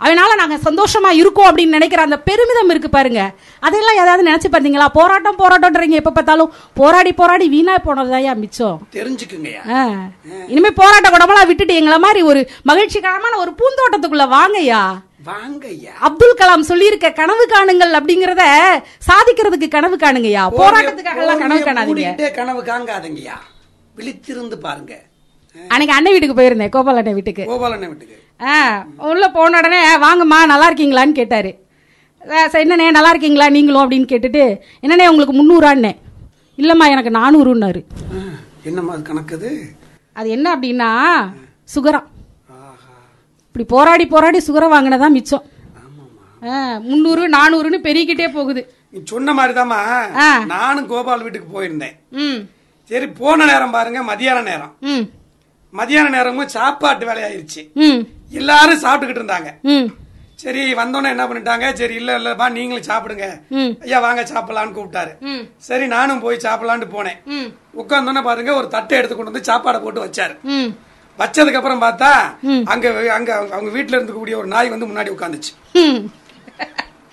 அதனால 0.00 0.34
நாங்க 0.34 0.56
சந்தோஷமா 0.56 1.10
இருக்கோம் 1.10 1.48
அப்படின்னு 1.50 1.76
நினைக்கிற 1.76 2.02
அந்த 2.02 2.18
பெருமிதம் 2.20 2.68
இருக்கு 2.68 2.88
பாருங்க. 2.88 3.20
அதெல்லாம் 3.60 3.96
ஏதாவது 3.96 4.30
நினைச்சு 4.30 4.48
பார்த்தீங்களா 4.52 4.86
போராட்டம் 4.92 5.38
போராட்டம்ன்றீங்க 5.38 5.90
எப்ப 5.90 6.10
பார்த்தாலும். 6.10 6.52
போராடி 6.74 7.12
போராடி 7.12 7.48
வீணா 7.48 7.76
போனதுதாயா 7.86 8.36
மிச்சம். 8.36 8.88
தெரிஞ்சுக்குங்கய்யா 8.92 9.62
ஆ. 9.70 10.08
இனிமே 10.48 10.70
போராட்ட 10.70 11.08
குடமெல்லாம் 11.08 11.46
விட்டுட்டு 11.46 11.74
எங்களை 11.74 11.98
மாதிரி 11.98 12.22
ஒரு 12.22 12.50
மகிழ்ச்சிகரமான 12.62 13.36
ஒரு 13.36 13.54
பூந்தோட்டத்துக்குள்ள 13.60 14.28
வாங்கய்யா. 14.30 14.82
அப்துல் 16.06 16.38
கலாம் 16.40 16.68
சொல்லியிருக்க 16.70 17.08
கனவு 17.20 17.44
காணுங்கள் 17.52 17.96
அப்படிங்கறத 17.98 18.44
சாதிக்கிறதுக்கு 19.08 19.68
கனவு 19.74 19.96
காணுங்கய்யா. 20.04 20.42
போராட்டத்துக்காக 20.60 21.22
எல்லாம் 21.24 21.42
கனவு 21.44 21.60
காணாதீங்க. 21.68 22.30
கனவு 22.38 22.60
காங்காதங்கய்யா. 22.70 23.36
விழித்திருந்து 23.98 24.56
பாருங்க. 24.66 24.94
அன்னைக்கு 25.56 25.94
அண்ணன் 25.96 26.14
வீட்டுக்கு 26.14 26.38
போயிருந்தேன் 26.38 26.72
கோபால் 26.74 26.98
அண்ணன் 27.00 27.16
வீட்டுக்கு. 27.18 27.44
கோபாலண்ணே 27.50 27.88
வீட்டுக்கு. 27.92 28.16
ஆ 28.48 28.54
உள்ள 29.12 29.24
போன 29.36 29.58
உடனே 29.60 29.80
வாங்கம்மா 30.06 30.38
நல்லா 30.52 30.66
இருக்கீங்களான்னு 30.70 31.18
கேட்டாரு. 31.20 31.52
என்னண்ணே 32.62 32.86
நல்லா 32.96 33.10
இருக்கீங்களா? 33.12 33.46
நீங்களும்? 33.56 33.82
அப்படின்னு 33.84 34.10
கேட்டுட்டு 34.12 34.42
என்னண்ணே 34.84 35.06
உங்களுக்கு 35.12 35.34
முந்நூறாண்ணே 35.38 35.92
இல்லம்மா 36.58 36.86
எனக்கு 36.94 37.12
நானூறுன்னாரு. 37.18 37.80
என்னம்மா 38.68 38.92
அது 38.96 39.02
கணக்குது 39.10 39.50
அது 40.20 40.28
என்ன 40.36 40.46
அப்படின்னா 40.56 40.90
சுகரம். 41.74 42.06
இப்படி 43.56 43.74
போராடி 43.76 44.04
போராடி 44.12 44.38
சுகரம் 44.46 44.72
வாங்கினதான் 44.72 45.14
மிச்சம். 45.16 45.44
முந்நூறு 46.88 47.22
நானூறுன்னு 47.34 47.78
பெருகிக்கிட்டே 47.86 48.26
போகுது. 48.34 48.62
நீ 48.92 48.98
சொன்ன 49.12 49.34
மாதிரிதாம்மா. 49.38 49.78
நானும் 50.50 50.88
கோபால் 50.90 51.22
வீட்டுக்கு 51.26 51.48
போயிருந்தேன். 51.54 51.94
சரி 52.90 53.06
போன 53.20 53.46
நேரம் 53.50 53.74
பாருங்க 53.76 54.00
மதியான 54.10 54.42
நேரம். 54.50 54.74
மதியான 55.78 56.12
நேரமும் 56.16 56.52
சாப்பாட்டு 56.56 57.06
வேலையாயிருச்சு. 57.10 57.62
எல்லாரும் 58.40 58.82
சாப்பிட்டுக்கிட்டு 58.84 59.22
இருந்தாங்க. 59.22 59.52
சரி 60.42 60.62
வந்தோன்னே 60.80 61.14
என்ன 61.14 61.26
பண்ணிட்டாங்க? 61.28 61.66
சரி 61.80 61.94
இல்ல 62.00 62.18
இல்லப்பா 62.18 62.48
நீங்களும் 62.56 62.88
சாப்பிடுங்க. 62.92 63.26
ஐயா 63.84 64.00
வாங்க 64.06 64.24
சாப்பிடலான்னு 64.32 64.76
கூப்பிட்டாரு. 64.78 65.14
சரி 65.68 65.86
நானும் 65.94 66.24
போய் 66.26 66.44
சாப்பிடலான்னு 66.48 66.94
போனேன். 66.96 67.22
உட்காந்தோன்னே 67.82 68.24
பாருங்க 68.28 68.52
ஒரு 68.62 68.68
தட்டை 68.76 68.98
எடுத்து 68.98 69.16
கொண்டு 69.16 69.32
வந்து 69.32 69.50
சாப்பாடை 69.52 69.80
போட்டு 69.86 70.04
வச்சாரு. 70.06 70.36
வச்சதுக்கு 71.18 71.58
அப்புறம் 71.60 71.82
பார்த்தா 71.86 72.10
அங்க 72.72 72.86
அங்க 73.18 73.30
அவங்க 73.54 73.70
வீட்டுல 73.76 73.98
இருக்கக்கூடிய 73.98 74.36
ஒரு 74.42 74.48
நாய் 74.54 74.72
வந்து 74.74 74.88
முன்னாடி 74.90 75.10
உட்காந்துச்சு. 75.14 75.52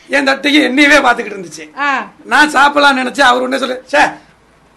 என் 0.10 0.28
தட்டையும் 0.30 0.68
என்னையவே 0.70 0.98
பாத்துக்கிட்டு 1.06 1.38
இருந்துச்சு. 1.38 1.66
நான் 2.34 2.54
சாப்பிடலாம்னு 2.58 3.02
நினைச்சேன் 3.04 3.30
அவர் 3.30 3.46
உடனே 3.46 3.62
சொல்லு 3.64 3.78
சே 3.94 4.04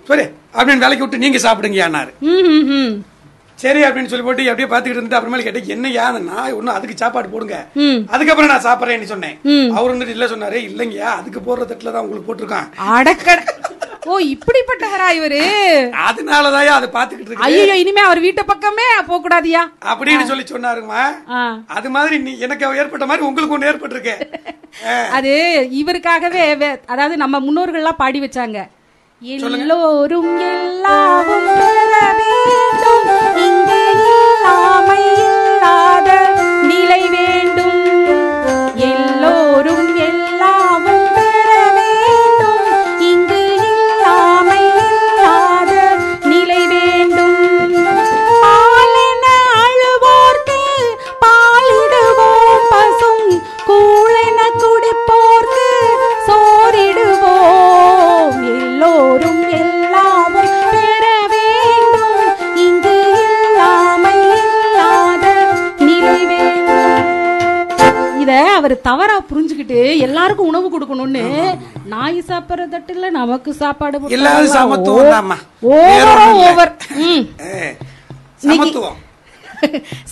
சரி 0.09 0.25
அப்படின்னு 0.57 0.85
விலைக்கு 0.85 1.05
விட்டு 1.05 1.23
நீங்க 1.25 1.39
ம் 2.33 2.65
ம் 2.79 2.95
சரி 3.59 3.81
அப்படின்னு 3.85 4.11
சொல்லி 4.11 4.25
போட்டு 4.25 4.49
அப்படியே 4.51 4.69
பாத்துக்கிட்டு 4.73 5.01
இருந்து 5.01 5.17
அப்புறமேல 5.19 5.45
கேட்டேன் 5.45 5.69
அந்த 6.09 6.21
நாய் 6.33 6.57
ஒன்னும் 6.57 6.75
அதுக்கு 6.75 6.97
சாப்பாடு 7.03 7.29
போடுங்க. 7.35 7.59
அதுக்கப்புறம் 8.15 8.51
நான் 8.53 8.67
சாப்பிட்றேன்னு 8.67 9.13
சொன்னேன். 9.13 9.37
அவர் 9.77 9.93
வந்துட்டு 9.93 10.15
இல்ல 10.17 10.27
சொன்னாரு 10.33 10.59
இல்லைங்கய்யா 10.69 11.11
அதுக்கு 11.21 11.41
போடுற 11.47 11.65
தட்டுல 11.71 11.93
தான் 11.95 12.05
உங்களுக்கு 12.05 12.29
போட்டிருக்கான். 12.29 12.69
அடக்கட. 12.97 13.41
ஓ 14.07 14.17
இப்படிப்பட்டவரா 14.27 15.09
இவரு? 15.11 15.41
அதனாலதான் 16.07 16.77
அதை 16.77 16.89
பாத்துக்கிட்டு 16.93 17.31
இருக்கு 17.31 17.47
ஐயோ 17.47 17.77
இனிமே 17.77 18.01
அவர் 18.01 18.21
வீட்டு 18.21 18.45
பக்கமே 18.45 18.87
போக 19.07 19.19
கூடாதியா 19.21 19.63
அப்படின்னு 19.93 20.25
சொல்லி 20.25 20.45
சொன்னாருமா 20.45 21.03
அது 21.69 21.91
மாதிரி 21.91 22.19
நீ 22.19 22.33
எனக்கு 22.39 22.77
ஏற்பட்ட 22.77 23.07
மாதிரி 23.07 23.27
உங்களுக்கு 23.27 23.57
ஒண்ணு 23.57 23.71
ஏற்பட்டிருக்கு. 23.73 24.15
அது 25.11 25.33
இவருக்காகவே 25.81 26.47
அதாவது 26.87 27.17
நம்ம 27.17 27.37
முன்னோர்கள்லாம் 27.41 28.03
பாடி 28.03 28.21
வச்சாங்க. 28.21 28.59
எல்லோரும் 29.23 30.33
எல்லாவும் 30.49 31.47
அவர் 68.67 68.81
தவறா 68.87 69.17
புரிஞ்சுக்கிட்டு 69.29 69.81
எல்லாருக்கும் 69.99 70.49
உணவு 70.49 70.69
கொடுக்கணும்னு 70.71 71.23
நாய் 71.87 72.17
சாப்பிடுற 72.29 72.65
தட்டுல 72.69 73.11
நமக்கு 73.13 73.51
சாப்பாடு? 73.55 73.99
எல்லாரும் 74.17 74.55
சமத்துவம் 74.57 75.05
ஓவரா. 75.75 76.25
ஓவர் 76.43 76.73
சமத்துவம் 78.47 78.97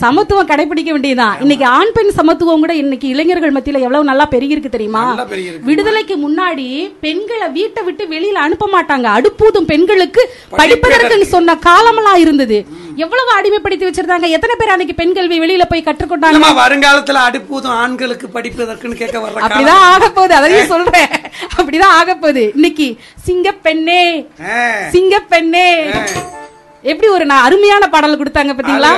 சமத்துவம் 0.02 0.48
கடைபிடிக்க 0.50 0.90
வேண்டியதுதான். 0.94 1.36
இன்னைக்கு 1.44 1.66
ஆண் 1.78 1.92
பெண் 1.96 2.12
சமத்துவம் 2.18 2.62
கூட 2.64 2.74
இன்னைக்கு 2.82 3.08
இளைஞர்கள் 3.14 3.54
மத்தியில 3.56 3.82
எவ்வளவு 3.86 4.08
நல்லா 4.10 4.26
பெருகி 4.34 4.54
இருக்கு 4.56 4.74
தெரியுமா. 4.76 5.02
விடுதலைக்கு 5.68 6.16
முன்னாடி 6.26 6.68
பெண்களை 7.04 7.48
வீட்டை 7.58 7.82
விட்டு 7.88 8.06
வெளியில 8.14 8.44
அனுப்ப 8.46 8.68
மாட்டாங்க. 8.76 9.08
அடுப்பூதும் 9.18 9.68
பெண்களுக்கு 9.72 10.24
படிப்பதற்கு 10.62 11.32
சொன்ன 11.34 11.56
காலமெல்லாம் 11.68 12.22
இருந்தது. 12.24 12.58
எவ்வளவு 13.04 13.30
அடிமைப்படுத்தி 13.36 13.84
வச்சிருந்தாங்க. 13.86 14.26
எத்தனை 14.36 14.54
பேர் 14.58 14.72
அன்னைக்கு 14.74 14.94
பெண் 14.98 15.14
கல்வி 15.16 15.36
வெளியில 15.44 15.64
போய் 15.70 15.86
கற்றுக்கொண்டாங்க? 15.86 16.50
வருங்காலத்துல 16.62 17.22
அடுப்பூதும் 17.28 17.76
ஆண்களுக்கு 17.82 18.26
படிப்பதற்குன்னு 18.36 19.00
கேட்க 19.00 19.16
வர்ற. 19.24 19.42
அப்படிதான் 19.46 19.84
ஆக 19.92 20.10
போகுது 20.10 20.34
அதையும் 20.38 20.72
சொல்றேன். 20.74 21.10
அப்படிதான் 21.58 21.96
ஆக 22.00 22.10
போகுது 22.14 22.44
இன்னைக்கு 22.54 22.88
சிங்க 23.26 23.52
பெண்ணே 23.66 24.02
சிங்க 24.94 25.20
பெண்ணே 25.32 25.68
எப்படி 26.84 27.08
ஒரு 27.08 27.24
அருமையான 27.44 27.88
பாடல் 27.88 28.18
கொடுத்தாங்க 28.20 28.52
பாத்தீங்களா. 28.54 28.90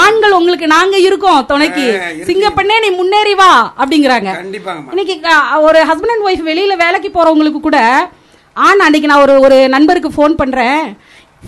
ஆண்கள் 0.00 0.32
உங்களுக்கு 0.32 0.66
நாங்க 0.66 0.96
இருக்கோம் 0.98 1.46
துணைக்கு. 1.46 1.84
ஆ, 1.94 2.08
இருக்கு. 2.08 2.26
சிங்க 2.28 2.50
பெண்ணே 2.50 2.76
நீ 2.80 2.90
முன்னேறி 2.90 3.34
வா 3.34 3.48
அப்படிங்கிறாங்க. 3.78 4.28
இன்னைக்கு 4.92 5.14
ஒரு 5.68 5.80
ஹஸ்பண்ட் 5.90 6.14
அண்ட் 6.14 6.26
ஒய்ஃப் 6.28 6.44
வெளியில 6.50 6.76
வேலைக்கு 6.76 7.10
போறவங்களுக்கு 7.10 7.60
கூட 7.60 7.80
ஆண் 8.56 8.80
அன்னைக்கு 8.80 9.08
நான் 9.08 9.20
ஒரு 9.20 9.40
ஒரு 9.40 9.68
நண்பருக்கு 9.68 10.10
ஃபோன் 10.16 10.34
பண்றேன். 10.34 10.82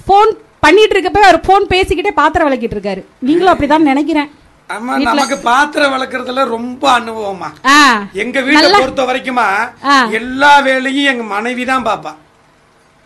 ஃபோன் 0.07 0.30
பண்ணிட்டு 0.61 0.95
இருக்கப்ப 0.97 1.20
அவர் 1.22 1.45
ஃபோன் 1.47 1.70
பேசிக்கிட்டே 1.74 2.12
பாத்திரம் 2.14 2.49
விளக்கிட்டு 2.49 2.76
இருக்காரு. 2.76 3.03
நீங்களும் 3.18 3.53
அப்படிதான் 3.53 3.91
நினைக்கிறேன். 3.93 4.28
ஆமா 4.70 4.93
நமக்கு 5.09 5.37
பாத்திரம் 5.49 5.93
வளர்க்கறதுல 5.93 6.45
ரொம்ப 6.49 7.01
அனுபவமா. 7.01 7.49
எங்க 8.22 8.41
வீட்டை 8.41 8.70
பொறுத்த 8.80 9.03
வரைக்குமா. 9.03 9.49
எல்லா 10.20 10.61
வேலையும் 10.61 11.11
எங்க 11.12 11.22
மனைவி 11.34 11.64
தான் 11.64 11.87
பாப்பா. 11.87 12.12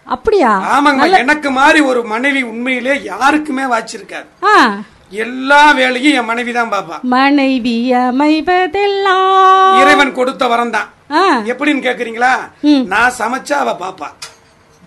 அப்படியா? 0.07 0.71
ஆமாங்க 0.71 1.19
எனக்கு 1.19 1.51
மாதிரி 1.57 1.81
ஒரு 1.91 2.03
மனைவி 2.13 2.45
உண்மையிலே 2.45 3.01
யாருக்குமே 3.05 3.67
வாச்சிருக்காது 3.67 4.27
ஆ. 4.47 4.83
எல்லா 5.21 5.73
வேலையும் 5.73 6.19
என் 6.19 6.25
மனைவி 6.25 6.53
தான் 6.53 6.73
பாப்பா. 6.73 6.99
மனைவி 7.13 7.93
அமைவதெல்லாம். 8.01 9.81
இறைவன் 9.81 10.13
கொடுத்த 10.13 10.49
வரம் 10.49 10.71
தான் 10.71 10.89
எப்படின்னு 11.51 11.87
கேக்குறீங்களா? 11.87 12.51
நான் 12.93 13.13
சமைச்சா 13.19 13.59
அவ 13.59 13.77
பாப்பா. 13.81 14.09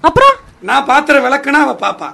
அப்புறம்? 0.04 0.36
நான் 0.64 0.86
பாத்திரம் 0.86 1.26
விளக்குனா 1.26 1.66
அவ 1.66 1.76
பாப்பா. 1.82 2.14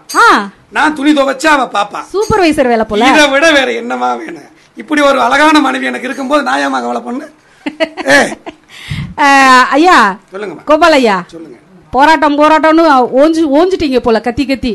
நான் 0.71 0.95
துணி 0.95 1.13
துவைச்சா 1.13 1.57
அவ 1.57 1.69
பாப்பா. 1.75 2.03
சூப்பர்வைசர் 2.13 2.67
வேலை 2.67 2.85
போல. 2.85 3.11
இதை 3.11 3.31
விட 3.31 3.51
வேற 3.51 3.71
என்னமா 3.81 4.15
வேணும்? 4.15 4.49
இப்படி 4.77 5.03
ஒரு 5.03 5.21
அழகான 5.21 5.61
மனைவி 5.61 5.85
எனக்கு 5.85 6.07
இருக்கும்போது 6.07 6.43
நான் 6.43 6.65
ஏமா 6.65 6.81
கவலை 6.81 7.03
பண்ணு 7.03 7.31
ஐயா. 9.75 10.17
சொல்லுங்கம்மா. 10.31 10.65
கோபால் 10.65 10.93
ஐயா. 10.93 11.23
சொல்லுங்க. 11.27 11.58
போராட்டம் 11.93 12.37
போராட்டம்னு 12.37 12.83
ஓஞ்சு 13.19 13.41
ஓஞ்சிட்டீங்க 13.57 13.99
போல 13.99 14.19
கத்தி 14.19 14.45
கத்தி. 14.45 14.73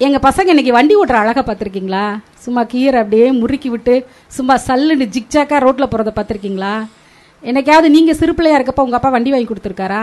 எங்க 0.00 0.18
பசங்க 0.18 0.48
இன்னைக்கு 0.48 0.72
வண்டி 0.72 0.94
ஓட்டுற 0.96 1.16
அழகா 1.20 1.42
பார்த்திருக்கீங்களா? 1.42 2.04
சும்மா 2.44 2.62
கீரை 2.64 2.98
அப்படியே 3.00 3.26
முறுக்கி 3.32 3.68
விட்டு 3.70 3.94
சும்மா 4.28 4.54
சல்லுன்னு 4.66 5.06
ஜிக்ஜாக்கா 5.14 5.58
ரோட்ல 5.64 5.86
போறத 5.86 6.12
பார்த்திருக்கீங்களா? 6.16 6.72
என்னைக்காவது 7.42 7.88
நீங்க 7.88 8.14
சிறு 8.14 8.34
பிள்ளையா 8.34 8.58
இருக்கப்ப 8.58 8.82
உங்க 8.82 8.96
அப்பா 8.96 9.08
வண்டி 9.08 9.30
வாங்கி 9.30 9.48
கொடுத்துருக்காரா? 9.50 10.02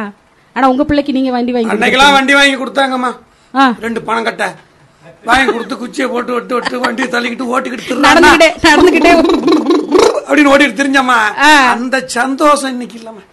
ஆனா 0.56 0.68
உங்க 0.68 0.84
பிள்ளைக்கு 0.84 1.14
நீங்க 1.14 1.32
வண்டி 1.32 1.52
வாங்கி 1.52 1.72
அன்னைக்கெல்லாம் 1.74 2.14
வண்டி 2.14 2.34
வாங்கி 2.34 2.56
கொடுத்தாங்கம்மா. 2.58 3.12
ஆ. 3.54 3.66
ரெண்டு 3.80 4.02
பணம் 4.02 4.24
கட்ட. 4.24 4.45
வாங்கி 5.26 5.52
கொடுத்து 5.52 5.76
குச்சியை 5.78 6.08
போட்டு 6.10 6.34
விட்டு 6.34 6.56
விட்டு 6.56 6.80
வண்டியை 6.80 7.08
தள்ளிக்கிட்டு 7.10 7.49
ஓட்டிக்கிட்டு 7.54 7.89
திருடானா? 7.89 8.10
நடந்துகிட்டே 8.10 8.49
நடந்துகிட்டே 8.68 9.14
அப்படின்னு 10.28 10.52
ஓட்டிட்டு 10.54 10.80
தெரிஞ்சம்மா. 10.82 11.20
அந்த 11.74 11.95
சந்தோஷம் 12.18 12.72
இன்னைக்கு 12.72 12.97
இல்லம்மா. 12.99 13.24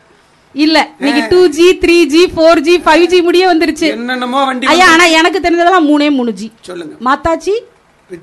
இல்ல 0.54 0.78
இன்னைக்கு 1.00 1.22
two 1.32 1.40
G 1.56 1.66
three 1.82 1.96
G 2.12 2.20
four 2.34 2.60
G 2.66 2.74
five 2.84 3.04
G 3.12 3.18
முடிய 3.26 3.44
வந்துருச்சு. 3.50 3.88
என்னென்னமோ 3.96 4.40
வண்டி 4.48 4.68
ஐயா 4.72 4.86
ஆனா 4.92 5.04
எனக்கு 5.18 5.40
தெரிஞ்சதெல்லாம் 5.44 5.88
மூணே 5.90 6.08
மூணு 6.18 6.32
ஜி 6.40 6.46
சொல்லுங்க. 6.68 6.94
மாதாஜி 7.06 7.54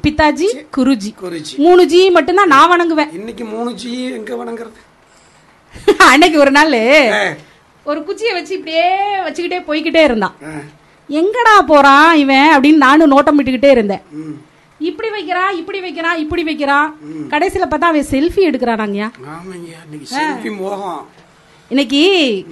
பிதாஜி 0.05 0.47
குருஜி. 0.77 1.11
குறிச்சி 1.23 1.53
மூணு 1.65 1.81
ஜி 1.91 1.99
மட்டும்தான் 2.15 2.51
நான் 2.53 2.71
வணங்குவேன். 2.73 3.11
இன்னைக்கு 3.19 3.45
மூணு 3.53 3.71
ஜி 3.81 3.91
எங்க 4.19 4.31
வணங்குறது? 4.41 4.79
அன்னைக்கு 6.11 6.37
ஒரு 6.43 6.51
நாள் 6.57 6.73
ஒரு 7.85 7.99
குச்சியை 8.07 8.33
வச்சு 8.35 8.53
இப்படியே 8.57 8.85
வச்சுக்கிட்டே 9.25 9.59
போய்கிட்டே 9.67 10.03
இருந்தான். 10.09 10.35
எங்கடா 11.09 11.55
போறான் 11.71 12.11
இவன் 12.23 12.51
அப்படின்னு 12.53 12.83
நானும் 12.87 13.11
நோட்டம் 13.13 13.37
விட்டுக்கிட்டே 13.37 13.71
இருந்தேன். 13.75 14.03
இப்படி 14.79 15.09
வைக்கிறான் 15.15 15.51
இப்படி 15.59 15.79
வைக்கிறான் 15.83 16.17
இப்படி 16.23 16.43
வைக்கிறான் 16.49 16.87
கடைசியில 17.33 17.67
பார்த்தா 17.67 17.91
அவன் 17.91 18.09
செல்ஃபி 18.13 18.41
எடுக்கிறானாங்கயா 18.49 19.09
ஆமாங்க 19.35 19.69
இன்னைக்கு. 21.69 22.43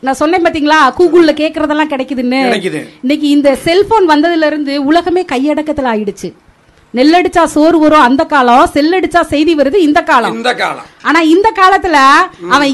நான் 0.00 0.14
சொன்னேன் 0.14 0.44
பாத்தீங்களா? 0.44 0.78
கூகுள்ல 0.98 1.32
கேக்குறதெல்லாம் 1.32 1.92
கிடைக்குதுன்னு. 1.92 2.40
கிடைக்குது. 2.46 2.88
இன்னைக்கு 3.02 3.28
இந்த 3.28 3.56
செல்போன் 3.56 4.08
வந்ததுல 4.08 4.46
இருந்து 4.46 4.84
உலகமே 4.84 5.24
கையடக்கத்துல 5.32 5.90
ஆயிடுச்சு. 5.94 6.32
நெல்லடிச்சா 6.94 7.42
சோறு 7.52 7.76
வரும் 7.78 8.06
அந்த 8.06 8.22
காலம் 8.26 8.64
செல்லடிச்சா 8.74 9.20
செய்தி 9.28 9.52
வருது 9.54 9.78
இந்த 9.84 10.00
காலம். 10.02 10.34
இந்த 10.34 10.50
காலம். 10.54 10.88
ஆனா 11.02 11.20
இந்த 11.30 11.48
காலத்துல 11.52 11.96
அவன் 12.50 12.72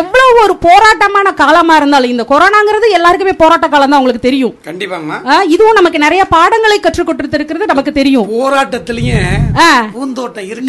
எவ்வளவு 0.00 0.36
ஒரு 0.42 0.54
போராட்டமான 0.64 1.28
காலமா 1.34 1.74
இருந்தாலும் 1.76 2.12
இந்த 2.12 2.24
கொரோனாங்கிறது 2.28 2.88
எல்லாருக்குமே 2.90 3.34
போராட்ட 3.34 3.66
காலம் 3.68 3.90
தான் 3.90 4.00
உங்களுக்கு 4.00 4.26
தெரியும். 4.26 4.52
கண்டிப்பாங்கம்மா 4.66 5.18
ஆ, 5.26 5.36
இதுவும் 5.48 5.78
நமக்கு 5.78 5.98
நிறைய 5.98 6.24
பாடங்களை 6.30 6.76
கற்றுக் 6.78 7.08
கொடுத்திருக்கிறது 7.08 7.66
நமக்கு 7.66 7.92
தெரியும். 7.92 8.28
போராட்டத்திலயும் 8.34 9.32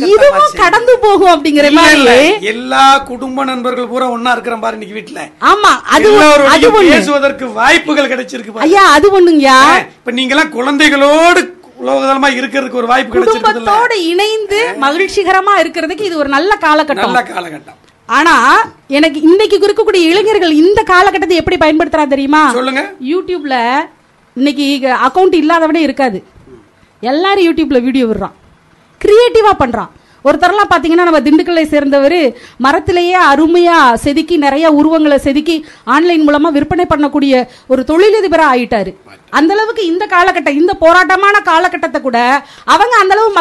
இதுவும் 0.10 0.56
கடந்து 0.56 0.96
போகும் 1.00 1.34
அப்படிங்கிற 1.36 1.68
மாதிரி. 1.74 2.18
எல்லா 2.50 2.86
குடும்ப 3.08 3.46
நண்பர்கள் 3.46 3.92
பூரா 3.92 4.08
ஒன்னா 4.12 4.34
இருக்கிற 4.36 4.58
பாரு 4.58 4.78
இன்னைக்கு 4.78 4.98
வீட்டுல 5.00 5.22
ஆமா 5.46 5.74
அது 5.96 6.10
அது 6.54 6.72
பேசுவதற்கு 6.88 7.46
வாய்ப்புகள் 7.60 8.12
கிடைச்சிருக்கு. 8.14 8.64
ஐயா 8.66 8.86
அது 8.96 9.10
ஒண்ணுங்கயா 9.18 9.60
இப்ப 9.94 10.14
நீங்க 10.14 10.36
எல்லாம் 10.36 10.56
குழந்தைகளோடு 10.58 11.44
உலகதளமா 11.84 12.28
இருக்கிறதுக்கு 12.38 12.80
ஒரு 12.82 12.88
வாய்ப்பு 12.88 13.24
குடும்பத்தோட 13.24 13.94
இணைந்து 14.12 14.60
மகிழ்ச்சிகரமா 14.84 15.54
இருக்கிறதுக்கு 15.64 16.02
இது 16.02 16.18
ஒரு 16.18 16.30
நல்ல 16.30 16.58
காலகட்டம். 16.62 17.08
நல்ல 17.08 17.22
காலகட்டம். 17.24 17.80
ஆனா 18.06 18.36
எனக்கு 18.88 19.22
இன்னைக்கு 19.22 19.58
இருக்கக்கூடிய 19.58 20.02
இளைஞர்கள் 20.12 20.54
இந்த 20.54 20.84
காலகட்டத்தை 20.84 21.38
எப்படி 21.38 21.58
பயன்படுத்துறா 21.58 22.08
தெரியுமா? 22.08 22.52
சொல்லுங்க. 22.52 22.94
யூடியூப்ல 23.12 23.56
இன்னைக்கு 24.34 24.88
அக்கவுண்ட் 25.08 25.36
இல்லாதவனே 25.42 25.82
இருக்காது. 25.82 26.24
எல்லாரும் 27.00 27.46
யூடியூப்ல 27.48 27.82
வீடியோ 27.84 28.06
விடுறான். 28.06 28.36
கிரியேட்டிவா 29.02 29.54
பண்றான். 29.60 29.92
ஒருத்தரெல்லாம் 30.28 30.72
பார்த்தீங்கன்னா 30.74 31.08
நம்ம 31.08 31.22
திண்டுக்கல்லை 31.26 31.66
சேர்ந்தவர் 31.74 32.20
மரத்திலேயே 32.66 33.18
அருமையாக 33.32 33.98
செதுக்கி 34.06 34.38
நிறைய 34.46 34.72
உருவங்களை 34.80 35.18
செதுக்கி 35.18 35.58
ஆன்லைன் 35.96 36.26
மூலமாக 36.28 36.56
விற்பனை 36.58 36.86
பண்ணக்கூடிய 36.90 37.34
ஒரு 37.68 37.84
தொழிலதிபராக 37.88 38.54
ஆயிட்டாரு. 38.56 38.94
அந்த 39.30 39.54
அளவுக்கு 39.54 39.86
இந்த 39.92 40.06
காலகட்டம் 40.16 40.60
இந்த 40.62 40.74
போராட்டமான 40.84 41.36
காலகட்டத்தை 41.52 42.02
கூட 42.02 42.20
அவங்க 42.74 42.96
அந்த 43.02 43.16
அளவு 43.16 43.32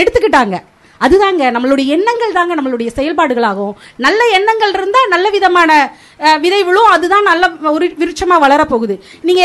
எடுத்துக்கிட்டாங்க. 0.00 0.56
அதுதாங்க 1.04 1.50
நம்மளுடைய 1.54 1.86
எண்ணங்கள் 1.96 2.36
தாங்க 2.36 2.52
நம்மளுடைய 2.58 2.90
செயல்பாடுகளாகும். 2.98 3.74
நல்ல 4.04 4.20
எண்ணங்கள் 4.38 4.74
இருந்தால் 4.78 5.12
நல்ல 5.14 5.26
விதமான 5.36 5.70
விதை 6.44 6.60
விழும் 6.68 6.90
அதுதான் 6.94 7.26
நல்ல 7.30 7.50
ஒரு 7.76 7.86
விருட்சமாக 8.00 8.42
வளரப் 8.44 8.72
போகுது 8.72 8.94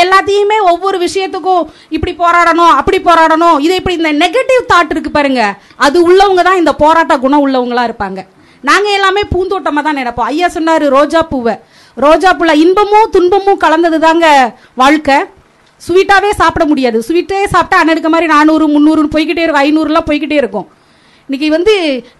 எல்லாத்தையுமே 0.03 0.57
ஒவ்வொரு 0.72 0.98
விஷயத்துக்கும் 1.06 1.64
இப்படி 1.95 2.14
போராடணும் 2.23 2.73
அப்படி 2.80 2.99
போராடணும். 3.10 3.57
இதை 3.65 3.76
இப்படி 3.82 3.98
இந்த 3.99 4.14
நெகட்டிவ் 4.23 4.69
தாட் 4.73 4.94
இருக்கு 4.95 5.11
பாருங்க. 5.18 5.41
அது 5.88 5.98
உள்ளவங்க 6.10 6.44
தான் 6.49 6.61
இந்த 6.61 6.73
போராட்ட 6.84 7.18
குணம் 7.26 7.44
உள்ளவங்களா 7.48 7.86
இருப்பாங்க. 7.90 8.22
நாங்கள் 8.69 8.95
எல்லாமே 8.98 9.22
பூந்தோட்டமாக 9.34 9.84
தான் 9.86 9.99
நினைப்போம். 9.99 10.30
ஐயா 10.32 10.48
சொன்னார் 10.56 10.84
ரோஜா 10.98 11.22
பூவை. 11.34 11.56
ரோஜா 11.98 12.30
பூவில் 12.40 12.61
இன்பமும் 12.64 13.10
துன்பமும் 13.15 13.61
கலந்தது 13.64 13.99
தாங்க 14.07 14.28
வாழ்க்கை 14.82 15.18
ஸ்வீட்டாகவே 15.82 16.32
சாப்பிட 16.41 16.64
முடியாது. 16.72 16.98
ஸ்வீட்டே 17.07 17.40
சாப்பிட்டா 17.53 17.80
அண்ணன் 17.82 18.14
மாதிரி 18.15 18.28
நானூறு 18.36 18.65
முந்நூறுன்னு 18.73 19.14
போய்கிட்டே 19.15 19.44
இருக்கும் 19.45 19.65
ஐநூறுலாம் 19.68 20.07
போய்கிட்டே 20.10 20.38
இருக்கும். 20.41 20.68
இன்னைக்கு 21.31 21.49
வந்து 21.55 21.73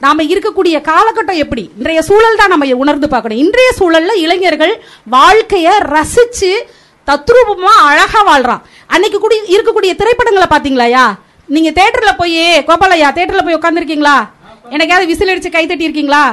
நாம 0.04 0.24
இருக்கக்கூடிய 0.32 0.76
காலகட்டம் 0.90 1.40
எப்படி? 1.44 1.64
இன்றைய 1.80 2.02
சூழல் 2.10 2.38
தான் 2.42 2.52
நம்ம 2.54 2.68
உணர்ந்து 2.84 3.08
பார்க்கணும். 3.14 3.40
இன்றைய 3.44 3.70
சூழல்ல 3.80 4.12
இளைஞர்கள் 4.26 4.72
வாழ்க்கைய 5.14 5.72
ரசிச்சு 5.94 6.52
தத்ரூபமா 7.10 7.74
அழகா 7.88 8.22
வாழ்றான். 8.30 8.62
அன்னைக்கு 8.94 9.18
கூடி 9.24 9.38
இருக்கக்கூடிய 9.56 9.92
திரைப்படங்களை 10.02 10.48
பாத்தீங்களாயா 10.54 11.04
நீங்க 11.56 11.72
தேட்டர்ல 11.80 12.14
போய் 12.22 12.40
கோபாலையா 12.70 13.10
தேட்டர்ல 13.18 13.44
போய் 13.48 13.60
உட்காந்துருக்கீங்களா 13.60 14.16
எனக்காவது 14.76 15.10
விசில் 15.12 15.34
அடிச்சு 15.34 15.52
கை 15.58 15.66
தட்டி 15.66 15.88
இருக்கீங்களா 15.88 16.24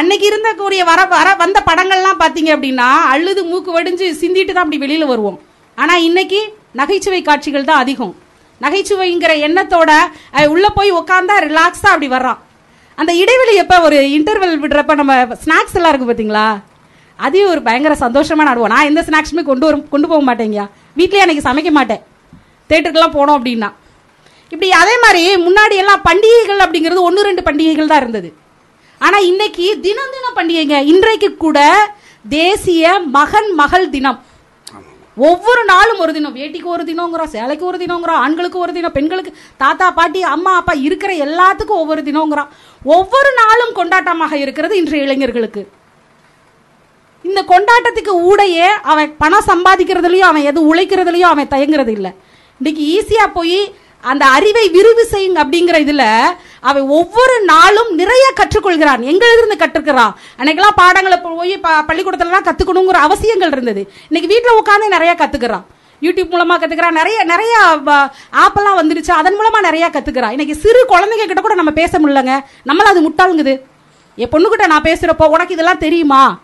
அன்னைக்கு 0.00 0.26
இருந்த 0.30 0.54
கூடிய 0.62 0.88
வர 0.92 1.06
வர 1.14 1.28
வந்த 1.44 1.60
படங்கள்லாம் 1.68 2.22
பாத்தீங்க 2.24 2.52
அப்படின்னா 2.56 2.88
அழுது 3.12 3.44
மூக்கு 3.52 3.76
வடிஞ்சு 3.76 4.08
சிந்திட்டு 4.22 4.54
தான் 4.54 4.64
அப்படி 4.66 4.82
வெளியில 4.86 5.10
வருவோம். 5.12 5.38
ஆனா 5.78 5.96
இன்னைக்கு 6.08 6.42
நகைச்சுவை 6.82 7.22
காட்சிகள் 7.30 7.70
தான் 7.70 7.84
அதிகம். 7.84 8.16
நகைச்சுவைங்கிற 8.64 9.32
எண்ணத்தோட 9.46 9.90
உள்ளே 10.32 10.48
உள்ள 10.54 10.66
போய் 10.78 10.90
உட்காந்தா 11.00 11.36
ரிலாக்ஸா 11.48 11.88
அப்படி 11.92 12.08
வர்றான். 12.16 12.40
அந்த 12.98 13.12
இடைவெளி 13.22 13.54
எப்ப 13.62 13.74
ஒரு 13.88 13.98
இன்டர்வெல் 14.16 14.60
விடுறப்ப 14.62 14.94
நம்ம 15.00 15.14
ஸ்நாக்ஸ் 15.44 15.76
எல்லாம் 15.78 15.92
இருக்கு 15.92 16.10
பாத்தீங்களா? 16.10 16.46
அதையும் 17.26 17.50
ஒரு 17.52 17.60
பயங்கர 17.68 17.94
சந்தோஷமாக 18.02 18.48
நடுவோம். 18.48 18.72
நான் 18.74 18.88
எந்த 18.90 19.00
ஸ்நாக்ஸுமே 19.08 19.42
கொண்டு 19.48 19.66
வர 19.66 19.78
கொண்டு 19.94 20.06
போக 20.10 20.22
மாட்டேங்க 20.28 20.60
வீட்லயே 20.98 21.22
அன்னைக்கு 21.24 21.46
சமைக்க 21.48 21.70
மாட்டேன். 21.78 22.02
தேட்டருக்குலாம் 22.70 23.16
போனோம் 23.18 23.38
அப்படின்னா. 23.38 23.70
இப்படி 24.52 24.68
அதே 24.82 24.94
மாதிரி 25.04 25.22
முன்னாடி 25.46 25.74
எல்லாம் 25.82 26.04
பண்டிகைகள் 26.08 26.62
அப்படிங்கிறது 26.64 27.02
ஒன்று 27.08 27.26
ரெண்டு 27.28 27.42
பண்டிகைகள் 27.48 27.90
தான் 27.92 28.02
இருந்தது. 28.04 28.30
ஆனால் 29.06 29.26
இன்னைக்கு 29.30 29.66
தினம் 29.86 30.14
தினம் 30.14 30.36
பண்டிகைங்க. 30.38 30.78
இன்றைக்கு 30.92 31.28
கூட 31.44 31.58
தேசிய 32.38 32.98
மகன் 33.18 33.50
மகள் 33.60 33.86
தினம். 33.94 34.18
ஒவ்வொரு 35.26 35.62
நாளும் 35.70 36.00
ஒரு 36.04 36.12
தினம். 36.16 36.36
வேட்டிக்கு 36.40 36.68
ஒரு 36.74 36.82
தினங்கிறோம் 36.90 37.32
சேலைக்கு 37.34 37.64
ஒரு 37.70 37.78
தினங்கிறோம் 37.82 38.20
ஆண்களுக்கு 38.24 38.58
ஒரு 38.64 38.72
தினம் 38.76 38.94
பெண்களுக்கு 38.96 39.32
தாத்தா 39.62 39.86
பாட்டி 39.98 40.20
அம்மா 40.34 40.52
அப்பா 40.60 40.74
இருக்கிற 40.88 41.12
எல்லாத்துக்கும் 41.26 41.82
ஒவ்வொரு 41.82 42.02
தினங்கிறோம் 42.08 42.50
ஒவ்வொரு 42.82 43.30
நாளும் 43.40 43.74
கொண்டாட்டமாக 43.78 44.34
இருக்கிறது 44.44 44.76
இன்றைய 44.82 45.06
இளைஞர்களுக்கு. 45.06 45.62
இந்த 47.24 47.40
கொண்டாட்டத்துக்கு 47.52 48.12
ஊடையே 48.30 48.68
அவன் 48.92 49.10
பணம் 49.22 49.48
சம்பாதிக்கிறதுலையும் 49.50 50.30
அவன் 50.30 50.48
எது 50.50 50.60
உழைக்கிறதுலையும் 50.74 51.32
அவன் 51.32 51.52
தயங்குறது 51.54 51.92
இல்லை 51.98 52.12
இன்னைக்கு 52.60 52.84
ஈஸியாக 52.94 53.34
போய் 53.38 53.58
அந்த 54.00 54.26
அறிவை 54.26 54.68
விரிவு 54.68 55.08
செய்யுங்க 55.10 55.46
அப்படிங்கிற 55.46 55.78
இதுல 55.80 56.20
அவன் 56.60 56.82
ஒவ்வொரு 56.82 57.42
நாளும் 57.44 57.94
நிறைய 57.94 58.32
கற்றுக்கொள்கிறான். 58.36 59.00
எங்க 59.00 59.36
இருந்து 59.36 59.66
கற்றுக்கிறான்? 59.66 60.12
அன்னைக்கெல்லாம் 60.38 60.76
பாடங்களை 60.76 61.18
போய் 61.18 61.58
பள்ளிக்கூடத்துலலாம் 61.60 62.48
கத்துக்கணுங்கிற 62.48 62.98
அவசியங்கள் 63.06 63.52
இருந்தது. 63.52 63.92
இன்னைக்கு 64.08 64.28
வீட்டுல 64.34 64.68
உட்காந்து 64.68 64.88
நிறைய 64.88 65.14
கத்துக்கிறான். 65.18 65.62
யூடியூப் 66.00 66.32
மூலமா 66.32 66.58
கத்துக்கிறான். 66.58 66.90
நிறைய 66.90 67.24
நிறைய 67.24 67.78
ஆப்பெல்லாம் 68.32 68.78
வந்துருச்சு. 68.80 69.10
அதன் 69.10 69.38
மூலமா 69.40 69.60
நிறைய 69.60 69.90
கத்துக்கிறான். 69.92 70.30
இன்னைக்கு 70.30 70.54
சிறு 70.54 70.86
குழந்தைங்க 70.88 71.26
கிட்ட 71.26 71.40
கூட 71.40 71.54
நம்ம 71.54 71.70
பேச 71.70 71.98
முடியலங்க. 71.98 72.40
நம்மள 72.66 72.76
அது 72.76 73.08
முட்டாளுங்குது. 73.08 73.60
என் 74.16 74.28
பொண்ணுகிட்ட 74.28 74.66
நான் 74.66 74.82
பேசுறப்போ 74.82 75.26
உனக்கு 75.26 75.52
இதெல்லாம் 75.52 75.78
தெரியுமா? 75.78 76.38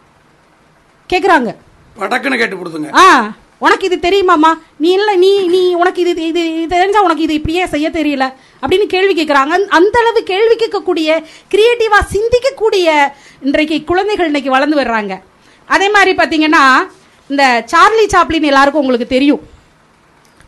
கேக்குறாங்க. 1.12 1.54
படக்குன்னு 1.98 2.36
கேட்டு 2.36 2.56
கொடுத்துங்க 2.56 2.96
ஆ. 2.96 3.32
உனக்கு 3.58 3.90
இது 3.90 3.96
தெரியுமாம்மா? 3.96 4.58
நீ 4.76 4.90
இல்லை 4.92 5.16
நீ 5.16 5.46
நீ 5.46 5.74
உனக்கு 5.74 6.00
இது 6.06 6.26
இது 6.26 6.56
இது 6.56 6.66
தெரிஞ்சா 6.66 7.02
உனக்கு 7.02 7.22
இது 7.22 7.34
இப்படியே 7.34 7.66
செய்ய 7.66 7.90
தெரியல 7.90 8.32
அப்படின்னு 8.62 8.84
கேள்வி 8.86 9.24
கேட்குறாங்க 9.24 9.66
அந்த- 9.68 9.98
அளவு 9.98 10.22
கேள்வி 10.22 10.54
கேட்கக்கூடிய 10.54 11.24
கிரியேட்டிவாக 11.50 12.06
சிந்திக்கக்கூடிய 12.12 13.12
இன்றைக்கு 13.42 13.84
குழந்தைகள் 13.84 14.26
இன்னைக்கு 14.26 14.50
வளர்ந்து 14.50 14.80
வர்றாங்க. 14.82 15.20
அதே 15.66 15.90
மாதிரி 15.90 16.16
பார்த்தீங்கன்னா 16.16 16.88
இந்த 17.28 17.62
சார்லி 17.66 18.06
சாப்ளின் 18.06 18.42
எல்லாருக்கும் 18.42 18.80
உங்களுக்கு 18.80 19.06
தெரியும். 19.06 19.40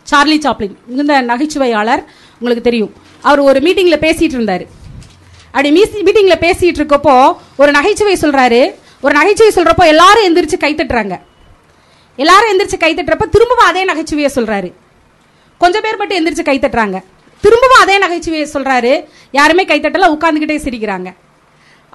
சார்லி 0.03 0.39
சாப்ளின் 0.39 0.75
இந்த 0.89 1.21
நகைச்சுவையாளர் 1.21 2.05
உங்களுக்கு 2.35 2.63
தெரியும். 2.63 2.93
அவர் 3.23 3.41
ஒரு 3.41 3.61
மீட்டிங்கில் 3.61 4.05
பேசிகிட்டு 4.05 4.37
இருந்தார். 4.39 4.65
அப்படி 5.47 5.71
மீசி 5.71 6.03
மீட்டிங்கில் 6.03 6.41
பேசிகிட்டு 6.41 6.83
இருக்கப்போ 6.83 7.37
ஒரு 7.57 7.71
நகைச்சுவை 7.71 8.17
சொல்கிறாரு 8.21 8.75
ஒரு 9.01 9.15
நகைச்சுவை 9.15 9.53
சொல்கிறப்போ 9.55 9.87
எல்லாரும் 9.87 10.25
எந்திரிச்சு 10.25 10.57
கை 10.59 10.75
தட்டுறாங்க. 10.75 11.21
எல்லாரும் 12.23 12.51
எந்திரிச்சு 12.53 12.79
கை 12.85 12.93
தட்டுறப்ப 12.95 13.27
திரும்பவும் 13.35 13.69
அதே 13.71 13.83
நகைச்சுவையை 13.91 14.31
சொல்றாரு. 14.39 14.69
கொஞ்சம் 15.63 15.85
பேர் 15.85 16.01
மட்டும் 16.01 16.19
எந்திரிச்சு 16.19 16.45
கை 16.49 16.59
தட்டுறாங்க. 16.59 16.99
திரும்பவும் 17.45 17.83
அதே 17.85 17.97
நகைச்சுவையை 18.05 18.47
சொல்றாரு. 18.55 18.93
யாருமே 19.39 19.65
கை 19.71 19.81
தட்டல 19.81 20.59
சிரிக்கிறாங்க. 20.67 21.11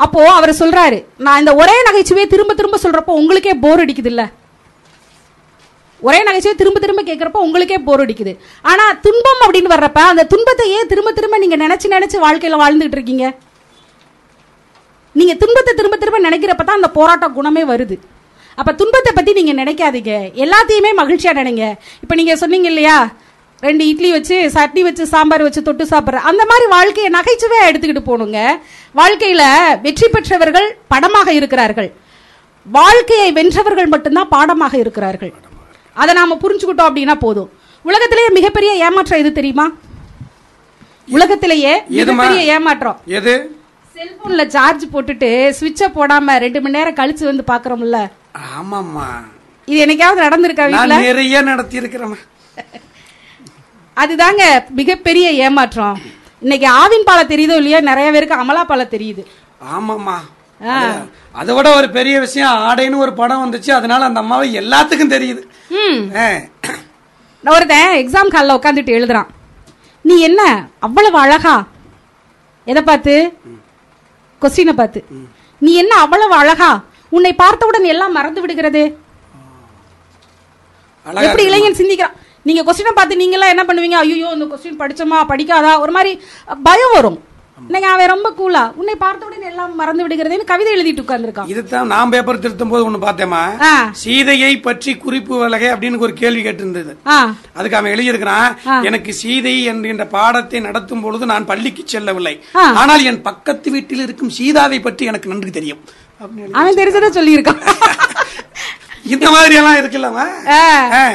அப்போ 0.03 0.21
அவர் 0.37 0.51
சொல்றாரு 0.59 0.97
நான் 1.25 1.41
இந்த 1.41 1.51
ஒரே 1.61 1.75
நகைச்சுவையை 1.87 2.27
திரும்ப 2.33 2.53
திரும்ப 2.59 2.77
சொல்றப்போ 2.83 3.13
உங்களுக்கே 3.21 3.53
போர் 3.65 3.83
அடிக்குது 3.85 4.11
இல்ல 4.13 4.23
ஒரே 6.07 6.19
நகைச்சுவை 6.27 6.55
திரும்ப 6.61 6.79
திரும்ப 6.83 7.01
கேட்கறப்ப 7.09 7.43
உங்களுக்கே 7.47 7.77
போர் 7.87 8.01
அடிக்குது. 8.05 8.33
ஆனா 8.69 8.85
துன்பம் 9.05 9.43
அப்படின்னு 9.45 9.73
வர்றப்ப 9.73 9.99
அந்த 10.13 10.23
துன்பத்தை 10.31 10.65
ஏன் 10.77 10.89
திரும்ப 10.93 11.11
திரும்ப 11.17 11.37
நீங்க 11.43 11.57
நினைச்சு 11.63 11.87
நினைச்சு 11.95 12.17
வாழ்க்கையில 12.25 12.59
வாழ்ந்துட்டு 12.63 12.97
இருக்கீங்க? 12.97 13.25
நீங்க 15.19 15.33
துன்பத்தை 15.43 15.73
திரும்ப 15.79 15.97
திரும்ப 15.97 16.19
நினைக்கிறப்ப 16.29 16.63
தான் 16.63 16.79
அந்த 16.81 16.89
போராட்ட 16.97 17.27
குணமே 17.37 17.63
வருது. 17.71 17.97
அப்ப 18.59 18.73
துன்பத்தை 18.79 19.11
பத்தி 19.15 19.33
நீங்க 19.39 19.53
நினைக்காதீங்க. 19.63 20.13
எல்லாத்தையுமே 20.43 20.91
மகிழ்ச்சியா 21.01 21.33
நினைங்க. 21.41 21.65
இப்ப 22.03 22.15
நீங்க 22.19 22.35
சொன்னீங்க 22.35 22.67
இல்லையா? 22.73 22.97
ரெண்டு 23.59 23.83
இட்லி 23.87 24.11
வச்சு 24.11 24.37
சட்னி 24.53 24.81
வச்சு 24.87 25.03
சாம்பார் 25.11 25.43
வச்சு 25.47 25.61
தொட்டு 25.67 25.83
சாப்பிட்ற 25.91 26.21
அந்த 26.29 26.43
மாதிரி 26.49 26.65
வாழ்க்கையை 26.75 27.09
நகைச்சுவையா 27.17 27.67
எடுத்துக்கிட்டு 27.69 28.07
போகணுங்க 28.09 28.39
வாழ்க்கையில 28.99 29.43
வெற்றி 29.81 30.07
பெற்றவர்கள் 30.07 30.67
படமாக 30.87 31.33
இருக்கிறார்கள். 31.39 31.89
வாழ்க்கையை 32.65 33.29
வென்றவர்கள் 33.37 33.89
மட்டும்தான் 33.93 34.29
பாடமாக 34.35 34.77
இருக்கிறார்கள். 34.83 35.33
அதை 36.01 36.11
நாம 36.19 36.37
புரிஞ்சுக்கிட்டோம் 36.43 36.89
அப்படின்னா 36.89 37.15
போதும். 37.25 37.49
உலகத்திலேயே 37.89 38.29
மிகப்பெரிய 38.39 38.73
ஏமாற்றம் 38.85 39.21
எது 39.23 39.31
தெரியுமா? 39.39 39.65
உலகத்திலேயே? 41.15 41.73
மிகப்பெரிய 41.87 42.53
ஏமாற்றம். 42.55 42.99
எது? 43.19 43.33
செல்போன்ல 43.95 44.47
சார்ஜ் 44.47 44.83
போட்டுட்டு 44.93 45.49
சுவிட்ச 45.49 45.87
போடாம 45.87 46.37
ரெண்டு 46.37 46.61
மணி 46.61 46.77
நேரம் 46.77 46.95
கழிச்சு 46.95 47.35
வந்து 47.35 47.43
பாக்குறோம்ல 47.47 48.09
ஆமாம்மா. 48.37 49.05
இது 49.65 49.85
என்னைக்காவது 49.85 50.23
நடந்திருக்கா 50.23 50.63
வீட்ல? 50.63 50.85
நான் 50.85 51.01
நிறைய 51.01 51.41
நடத்தி 51.41 51.75
இருக்கிறேன் 51.75 52.17
அதுதாங்க 53.95 54.69
மிகப்பெரிய 54.69 55.31
ஏமாற்றம். 55.31 55.99
இன்னைக்கு 56.39 56.67
ஆவின் 56.71 57.05
பாலை 57.05 57.25
தெரியுதோ 57.25 57.55
இல்லையோ 57.55 57.81
நிறைய 57.81 58.11
பேருக்கு 58.11 58.35
அமலா 58.35 58.63
பாலை 58.63 58.85
தெரியுது. 58.85 59.25
ஆமாம்மா. 59.73 60.15
அது- 61.41 61.55
விட 61.55 61.75
ஒரு 61.75 61.89
பெரிய 61.89 62.19
விஷயம் 62.19 62.49
ஆடைன்னு 62.49 62.97
ஒரு 62.97 63.13
படம் 63.13 63.51
வந்துச்சு 63.51 63.71
அதனால 63.71 64.05
அந்த 64.05 64.19
அம்மாவை 64.19 64.57
எல்லாத்துக்கும் 64.57 65.13
தெரியுது. 65.13 65.41
நான் 67.41 67.55
ஒருத்தன் 67.55 67.95
எக்ஸாம் 67.95 68.33
ஹாலில் 68.33 68.55
உட்காந்துட்டு 68.55 68.87
எழுதுறான். 68.87 69.27
நீ 70.01 70.19
என்ன 70.19 70.67
அவ்வளவு 70.79 71.17
அழகா? 71.17 71.67
எதை 72.65 72.81
பார்த்து? 72.81 73.37
கொஸ்டினை 74.43 74.73
பார்த்து. 74.81 75.01
நீ 75.65 75.71
என்ன 75.83 75.93
அவ்வளவு 76.05 76.33
அழகா? 76.41 76.71
உன்னை 77.15 77.31
பார்த்தவுடன் 77.41 77.91
எல்லாம் 77.93 78.15
மறந்து 78.17 78.41
விடுகிறது. 78.43 78.83
எப்படி? 81.27 81.45
இளைஞன் 81.49 81.79
சிந்திக்கிறான் 81.81 82.17
நீங்க 82.47 82.61
கொஸ்டினை 82.67 82.93
பார்த்து 82.95 83.21
நீங்களாம் 83.21 83.53
என்ன 83.53 83.63
பண்ணுவீங்க? 83.67 83.97
ஐயோ 84.03 84.29
இந்த 84.37 84.45
கொஸ்டின் 84.51 84.81
படிச்சோமா? 84.81 85.19
படிக்காதா? 85.31 85.73
ஒரு 85.83 85.91
மாதிரி 85.97 86.11
பயம் 86.67 86.95
வரும். 86.97 87.19
இன்னைக்கு 87.57 87.89
அவன் 87.89 88.11
ரொம்ப 88.11 88.29
கூலா 88.37 88.61
உன்னை 88.75 88.95
பார்த்தவுடன் 88.95 89.41
எல்லாம் 89.41 89.75
மறந்து 89.75 90.03
விடுகிறதுன்னு 90.03 90.43
கவிதை 90.43 90.71
எழுதிட்டு 90.73 91.03
உட்கார்ந்துருக்கான். 91.03 91.47
இதுதான் 91.47 91.87
நான் 91.87 92.09
பேப்பர் 92.09 92.39
திருத்தும் 92.39 92.69
போது 92.69 92.83
ஒண்ணு 92.85 92.99
பார்த்தேமா 93.01 93.41
சீதையை 93.93 94.59
பற்றி 94.59 94.97
குறிப்பு 94.97 95.37
வலகை 95.37 95.69
அப்படின்னு 95.69 95.99
ஒரு 95.99 96.13
கேள்வி 96.13 96.41
கேட்டிருந்தது. 96.41 96.93
அதுக்கு 97.53 97.77
அவன் 97.77 97.93
எழுதியிருக்கிறான். 97.93 98.55
எனக்கு 98.81 99.13
சீதை 99.13 99.63
என்கின்ற 99.63 100.05
பாடத்தை 100.07 100.59
நடத்தும் 100.59 101.01
பொழுது 101.01 101.25
நான் 101.25 101.45
பள்ளிக்கு 101.45 101.83
செல்லவில்லை. 101.85 102.35
ஆனால் 102.75 103.03
என் 103.03 103.21
பக்கத்து 103.21 103.71
வீட்டில் 103.71 103.99
இருக்கும் 103.99 104.29
சீதாவை 104.29 104.79
பற்றி 104.79 105.05
எனக்கு 105.05 105.29
நன்கு 105.29 105.51
தெரியும். 105.51 105.81
அவன் 106.53 106.75
தெரிஞ்சதை 106.75 107.11
சொல்லியிருக்கான். 107.19 107.61
இந்த 109.13 109.27
மாதிரி 109.31 109.55
எல்லாம் 109.55 109.79
இருக்குல்லவா 109.79 110.25
ஆ. 110.51 110.59
ஆ. 110.93 111.05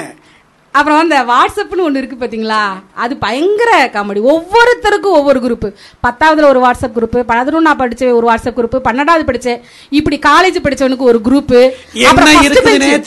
அப்புறம் 0.75 0.99
அந்த 0.99 1.17
வாட்ஸ்அப்னு 1.29 1.85
ஒன்று 1.85 2.01
இருக்கு 2.01 2.17
பாத்தீங்களா? 2.19 2.61
அது 3.03 3.15
பயங்கர 3.23 3.71
காமெடி 3.95 4.21
ஒவ்வொருத்தருக்கும் 4.33 5.17
ஒவ்வொரு 5.19 5.39
குரூப் 5.45 5.65
பத்தாவதுல 6.05 6.49
ஒரு 6.51 6.61
வாட்ஸ்அப் 6.65 6.97
குரூப் 6.97 7.17
பதினொன்னா 7.31 7.73
படிச்ச 7.81 8.11
ஒரு 8.19 8.27
வாட்ஸ்அப் 8.29 8.57
குரூப் 8.59 8.77
பன்னெண்டாவது 8.87 9.25
படிச்சேன் 9.29 9.59
இப்படி 9.93 10.19
காலேஜ் 10.29 10.59
படிச்சவனுக்கு 10.65 11.09
ஒரு 11.13 11.21
குரூப் 11.27 11.55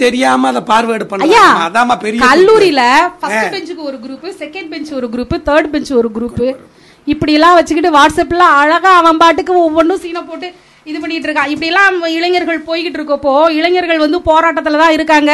தெரியாம 0.03 0.49
அதை 0.51 0.63
பார்வையிட 0.69 1.05
ஐயா 1.27 1.45
பண்ணலாம் 1.45 1.61
கல்லூரியில 2.25 2.83
ஃபர்ஸ்ட் 3.19 3.53
பெஞ்சுக்கு 3.55 3.85
ஒரு 3.89 3.99
குரூப் 4.05 4.27
செகண்ட் 4.41 4.71
பெஞ்ச் 4.73 4.91
ஒரு 4.99 5.09
குரூப் 5.13 5.35
தேர்ட் 5.49 5.71
பெஞ்ச் 5.73 5.91
ஒரு 6.01 6.11
குரூப் 6.17 6.43
இப்படி 7.07 7.35
எல்லாம் 7.38 7.57
வச்சுக்கிட்டு 7.57 7.95
வாட்ஸ்அப்ல 7.95 8.47
அழகா 8.59 8.93
அவன் 8.97 9.21
பாட்டுக்கு 9.21 9.53
ஒவ்வொன்றும் 9.61 10.01
சீனை 10.03 10.23
போட்டு 10.23 10.49
இது 10.85 10.97
பண்ணிட்டு 10.99 11.27
இருக்கான் 11.27 11.51
இப்படி 11.51 11.69
எல்லாம் 11.71 11.97
இளைஞர்கள் 12.15 12.65
போய்கிட்டு 12.67 12.99
இருக்கப்போ 12.99 13.33
இளைஞர்கள் 13.57 14.03
வந்து 14.03 14.19
போராட்டத்துல 14.29 14.79
தான் 14.79 14.95
இருக்காங்க. 14.95 15.33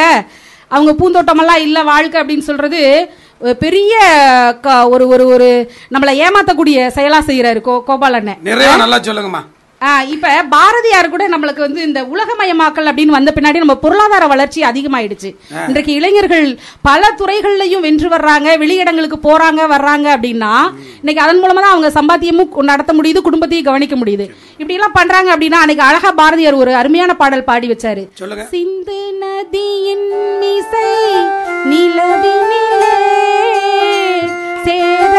அவங்க 0.70 0.92
பூந்தோட்டமெல்லாம் 0.92 1.60
இல்ல 1.60 1.82
வாழ்க்கை 1.82 2.20
அப்படின்னு 2.22 2.48
சொல்றது 2.50 2.80
பெரிய 3.58 3.92
ஒரு 4.90 5.08
ஒரு 5.08 5.26
ஒரு 5.26 5.48
நம்மளை 5.94 6.12
ஏமாத்தக்கூடிய 6.24 6.78
செயலா 6.96 7.20
செய்யறாரு 7.28 7.60
கோபால் 7.60 8.12
அண்ணன். 8.12 8.40
நிறைய 8.42 8.76
நல்லா 8.76 8.98
சொல்லுங்கம்மா. 8.98 9.42
இப்ப 10.12 10.28
பாரதியார் 10.54 11.10
கூட 11.12 11.24
நம்மளுக்கு 11.28 11.62
வந்து 11.64 11.80
இந்த 11.88 12.00
உலகமயமாக்கல் 12.12 12.88
அப்படின்னு 12.90 13.16
வந்த 13.16 13.30
பின்னாடி 13.34 13.58
நம்ம 13.62 13.76
பொருளாதார 13.84 14.24
வளர்ச்சி 14.32 14.60
அதிகமாயிடுச்சு. 14.70 15.30
இன்றைக்கு 15.68 15.92
இளைஞர்கள் 15.98 16.48
பல 16.88 17.10
துறைகள்லயும் 17.20 17.84
வென்று 17.86 18.08
வர்றாங்க 18.14 18.56
வெளியிடங்களுக்கு 18.62 19.18
போறாங்க 19.28 19.60
வர்றாங்க 19.74 20.06
அப்படின்னா 20.16 20.52
இன்னைக்கு 21.00 21.24
அதன் 21.26 21.42
மூலமா 21.42 21.60
தான் 21.64 21.74
அவங்க 21.74 21.90
சம்பாத்தியமும் 21.98 22.70
நடத்த 22.72 22.92
முடியுது 22.98 23.22
குடும்பத்தையும் 23.28 23.68
கவனிக்க 23.70 23.96
முடியுது. 23.96 24.26
இப்படி 24.60 24.78
எல்லாம் 24.78 24.96
பண்றாங்க 24.98 25.30
அப்படின்னா 25.36 25.60
அன்னைக்கு 25.62 25.84
அழகா 25.88 26.12
பாரதியார் 26.22 26.60
ஒரு 26.62 26.74
அருமையான 26.80 27.14
பாடல் 27.22 27.48
பாடி 27.50 27.68
வச்சாரு. 27.74 28.04
சிந்து 28.54 29.00
நதியின் 29.22 30.08
மிசை 30.42 30.90
நிலவினிலே 31.70 32.94
சேரத்து 34.66 35.17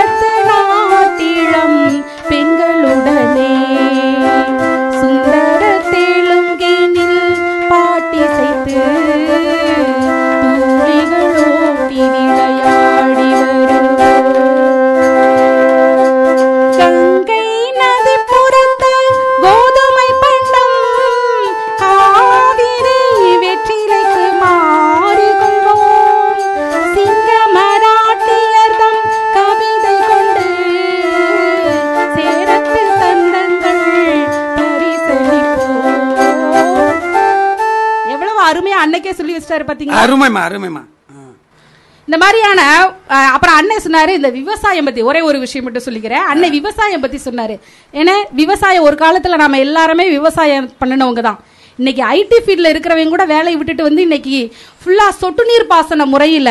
அன்னைக்கே 38.99 39.19
சொல்லி 39.19 39.35
வச்சிட்டாரு 39.35 39.65
பாத்தீங்களா? 39.67 39.99
அருமைமா 40.05 40.41
அருமைமா. 40.47 40.81
இந்த 42.07 42.17
மாதிரியான 42.21 42.61
அப்புறம் 43.35 43.57
அண்ணன் 43.59 43.83
சொன்னாரு 43.83 44.11
இந்த 44.19 44.29
விவசாயம் 44.37 44.87
பத்தி 44.87 45.01
ஒரே 45.09 45.19
ஒரு 45.27 45.37
விஷயம் 45.43 45.65
மட்டும் 45.65 45.85
சொல்லிக்கிறேன். 45.87 46.25
அண்ணன் 46.31 46.55
விவசாயம் 46.57 47.03
பத்தி 47.03 47.19
சொன்னாரு. 47.27 47.55
ஏன்னா 47.99 48.15
விவசாயம் 48.41 48.85
ஒரு 48.87 48.97
காலத்துல 49.03 49.39
நாம 49.43 49.59
எல்லாருமே 49.65 50.05
விவசாயம் 50.17 50.67
பண்ணினவங்க 50.81 51.23
தான். 51.27 51.39
இன்னைக்கு 51.79 52.01
ஐடி 52.17 52.39
ஃபீல்ட்ல 52.45 52.71
இருக்கிறவங்க 52.73 53.13
கூட 53.15 53.25
வேலையை 53.33 53.57
விட்டுட்டு 53.59 53.87
வந்து 53.89 54.01
இன்னைக்கு 54.07 54.37
ஃபுல்லாக 54.85 55.09
சொட்டு 55.09 55.45
நீர் 55.45 55.67
பாசன 55.67 56.05
முறையில் 56.05 56.49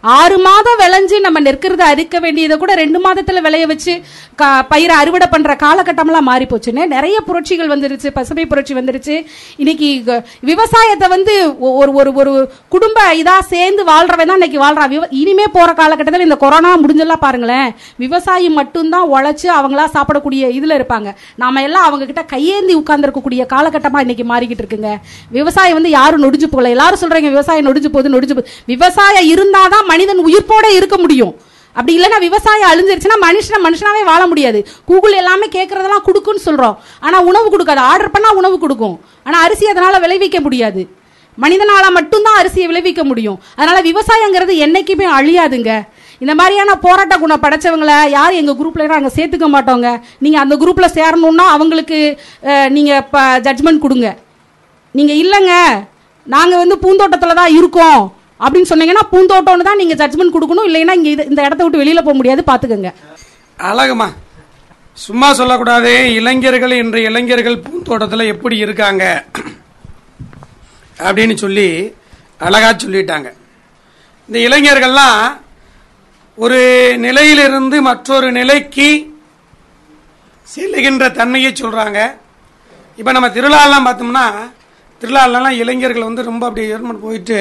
ஆறு 0.00 0.38
மாதம் 0.38 0.78
விளைஞ்சு 0.78 1.20
நம்ம 1.20 1.40
நெற்கிறத 1.40 1.78
அறுக்க 1.78 2.18
வேண்டியதை 2.18 2.56
கூட 2.56 2.74
ரெண்டு 2.74 2.98
மாதத்தில் 2.98 3.40
விளைய 3.40 3.66
வச்சு 3.66 4.00
கா- 4.42 4.62
பயிரை 4.68 4.96
அறுவடை 4.96 5.26
பண்ணுற 5.30 5.56
காலகட்டம்லாம் 5.62 6.20
மாறி 6.20 6.44
போச்சுன்னு 6.44 6.86
நிறைய 6.86 7.20
புரட்சிகள் 7.20 7.68
வந்துருச்சு 7.68 8.10
பசுமை 8.14 8.46
புரட்சி 8.46 8.74
வந்துருச்சு. 8.74 9.26
இன்னைக்கு 9.56 10.04
விவசாயத்தை 10.40 11.08
வந்து 11.08 11.58
ஒ- 11.58 11.70
ஒரு 11.70 11.92
ஒரு 11.92 12.12
ஒரு 12.12 12.50
குடும்ப 12.68 13.14
இதாக 13.14 13.40
சேர்ந்து 13.40 13.82
வாழ்றவன் 13.82 14.26
தான் 14.26 14.42
இன்னைக்கு 14.42 14.60
வாழ்றான். 14.60 14.90
விவ- 14.90 15.06
இனிமே 15.10 15.44
போகிற 15.52 15.72
காலகட்டத்தில் 15.72 16.22
இந்த 16.22 16.36
கொரோனா 16.36 16.76
முடிஞ்செல்லாம் 16.76 17.20
பாருங்களேன். 17.20 17.74
விவசாயி 17.96 18.48
மட்டும்தான் 18.48 19.10
உழைச்சி 19.10 19.42
அவங்களா 19.42 19.84
சாப்பிடக்கூடிய 19.94 20.50
இதில் 20.50 20.70
இருப்பாங்க. 20.70 21.14
நாம 21.36 21.62
எல்லாம் 21.62 21.84
அவங்க 21.84 22.04
கிட்ட 22.04 22.22
கையேந்தி 22.22 22.76
உட்கார்ந்துருக்கக்கூடிய 22.76 23.46
காலகட்டமாக 23.46 24.08
இன்னைக்கு 24.08 24.24
மாறிக்கிட்டு 24.24 24.62
இருக்குங்க. 24.62 24.96
விவசாயம் 25.30 25.74
வந்து 25.74 25.90
யாரும் 25.90 26.22
நொடிஞ்சு 26.22 26.44
போகல. 26.44 26.68
எல்லாரும் 26.68 26.98
சொல்கிறீங்க 26.98 27.20
விவசாயம் 27.20 27.60
நொடிஞ்சு 27.68 27.90
போகுது 27.94 28.14
நொடிஞ்சு 28.14 28.36
போகுது. 28.36 28.52
விவசாயம் 28.72 29.30
இருந்தாதான் 29.34 29.88
மனிதன் 29.92 30.26
உயிர்ப்போட 30.28 30.66
இருக்க 30.78 30.98
முடியும். 31.04 31.34
அப்படி 31.76 31.92
இல்லைன்னா 31.98 32.18
விவசாயம் 32.28 32.70
அழிஞ்சிருச்சுன்னா 32.70 33.18
மனுஷனை 33.26 33.58
மனுஷனாவே 33.66 34.02
வாழ 34.08 34.22
முடியாது. 34.32 34.58
கூகுள் 34.88 35.14
எல்லாமே 35.20 35.46
கேட்கறதெல்லாம் 35.54 36.06
கொடுக்குன்னு 36.08 36.46
சொல்கிறோம் 36.48 36.74
ஆனால் 37.06 37.28
உணவு 37.30 37.46
கொடுக்காது. 37.54 37.80
ஆர்டர் 37.92 38.14
பண்ணால் 38.16 38.38
உணவு 38.40 38.56
கொடுக்கும். 38.64 38.96
ஆனால் 39.26 39.44
அரிசி 39.46 39.70
அதனால் 39.72 40.02
விளைவிக்க 40.04 40.40
முடியாது. 40.46 40.82
மனிதனால 41.42 41.84
மட்டும்தான் 41.96 42.38
அரிசியை 42.40 42.66
விளைவிக்க 42.70 43.02
முடியும். 43.10 43.38
அதனால் 43.58 43.86
விவசாயங்கிறது 43.90 44.54
என்றைக்குமே 44.64 45.06
அழியாதுங்க. 45.18 45.70
இந்த 46.22 46.32
மாதிரியான 46.40 46.74
போராட்ட 46.82 47.14
குணம் 47.22 47.42
படைச்சவங்களை 47.44 47.96
யார் 48.16 48.38
எங்கள் 48.40 48.58
குரூப்பில் 48.58 48.92
நாங்கள் 48.92 49.14
சேர்த்துக்க 49.16 49.46
மாட்டோங்க. 49.54 49.88
நீங்கள் 50.24 50.42
அந்த 50.42 50.54
குரூப்பில் 50.62 50.94
சேரணுன்னா 50.98 51.46
அவங்களுக்கு 51.54 52.00
நீங்கள் 52.76 53.00
இப்போ 53.04 53.22
ஜட்ஜ்மெண்ட் 53.46 53.84
கொடுங்க. 53.86 54.10
நீங்கள் 54.98 55.20
இல்லைங்க. 55.22 55.54
நாங்கள் 56.26 56.58
வந்து 56.58 56.78
பூந்தோட்டத்தில் 56.78 57.34
தான் 57.34 57.56
இருக்கோம் 57.56 58.02
அப்படின்னு 58.40 58.70
சொன்னீங்கன்னா 58.70 59.04
பூந்தோட்டம்னு 59.12 59.62
தான் 59.62 59.76
நீங்கள் 59.76 59.98
ஜட்ஜ்மெண்ட் 59.98 60.34
கொடுக்கணும். 60.34 60.66
இல்லைன்னா 60.68 60.94
இங்கே 60.94 61.10
இது- 61.14 61.26
இந்த 61.28 61.42
இடத்த 61.42 61.62
விட்டு 61.62 61.78
வெளியில் 61.78 62.02
போக 62.02 62.16
முடியாது 62.16 62.42
பாத்துக்கோங்க. 62.46 62.90
அழகுமா? 63.58 64.08
சும்மா 64.96 65.32
சொல்லக்கூடாது 65.32 65.90
இளைஞர்கள் 66.14 66.70
என்ற 66.76 67.00
இளைஞர்கள் 67.00 67.60
பூந்தோட்டத்தில் 67.60 68.20
எப்படி 68.24 68.56
இருக்காங்க? 68.56 69.04
அப்படின்னு 70.98 71.34
சொல்லி 71.34 71.68
அழகாக 72.40 72.74
சொல்லிட்டாங்க. 72.76 73.28
இந்த 74.28 74.38
இளைஞர்கள்லாம் 74.38 75.20
ஒரு 76.38 76.58
நிலையிலிருந்து 76.96 77.82
மற்றொரு 77.82 78.32
நிலைக்கு 78.32 78.88
செல்லுகின்ற 80.48 81.12
தன்மையை 81.12 81.52
சொல்கிறாங்க 81.52 81.98
இப்போ 82.98 83.12
நம்ம 83.12 83.28
திருவிழாலாம் 83.28 83.86
பார்த்தோம்னா 83.86 84.24
திருவிழாலலாம் 85.02 85.58
இளைஞர்கள் 85.62 86.04
வந்து 86.04 86.22
ரொம்ப 86.22 86.46
அப்படியே 86.46 86.68
ஏற்பாடு 86.68 86.98
போயிட்டு 86.98 87.38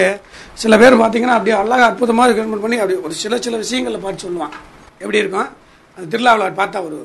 சில 0.54 0.78
பேர் 0.78 0.94
பார்த்தீங்கன்னா 0.94 1.38
அப்படியே 1.38 1.56
அழகாக 1.58 1.86
அற்புதமாக 1.86 2.30
ஏற்பாடு 2.32 2.62
பண்ணி 2.62 2.78
அப்படி 2.78 3.00
ஒரு 3.00 3.14
சில 3.14 3.38
சில 3.38 3.58
விஷயங்களை 3.58 4.00
பார்த்து 4.00 4.30
சொல்லுவான். 4.30 4.56
எப்படி 5.00 5.18
இருக்கும்? 5.18 5.50
அந்த 5.98 6.10
திருவிழாவில் 6.10 6.58
பார்த்தா 6.60 6.86
ஒரு 6.86 7.00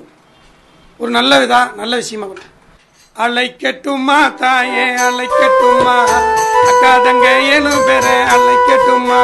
ஒரு 1.00 1.10
நல்ல 1.10 1.44
இதா 1.46 1.74
நல்ல 1.74 1.96
விஷயமா 1.96 2.26
அழைக்கட்டுமா 3.16 4.34
தாயே 4.34 4.86
அழைக்கட்டுமா? 5.08 5.96
அக்கா 6.70 6.98
தங்க 6.98 7.26
ஏழு 7.54 7.72
பேரை 7.86 8.16
அழைக்கட்டுமா? 8.34 9.20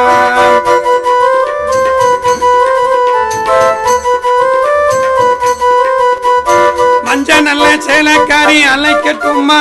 மஞ்ச 7.13 7.31
நல்ல 7.45 7.65
சேலக்காரி 7.85 8.59
அழைக்கட்டுமா 8.69 9.57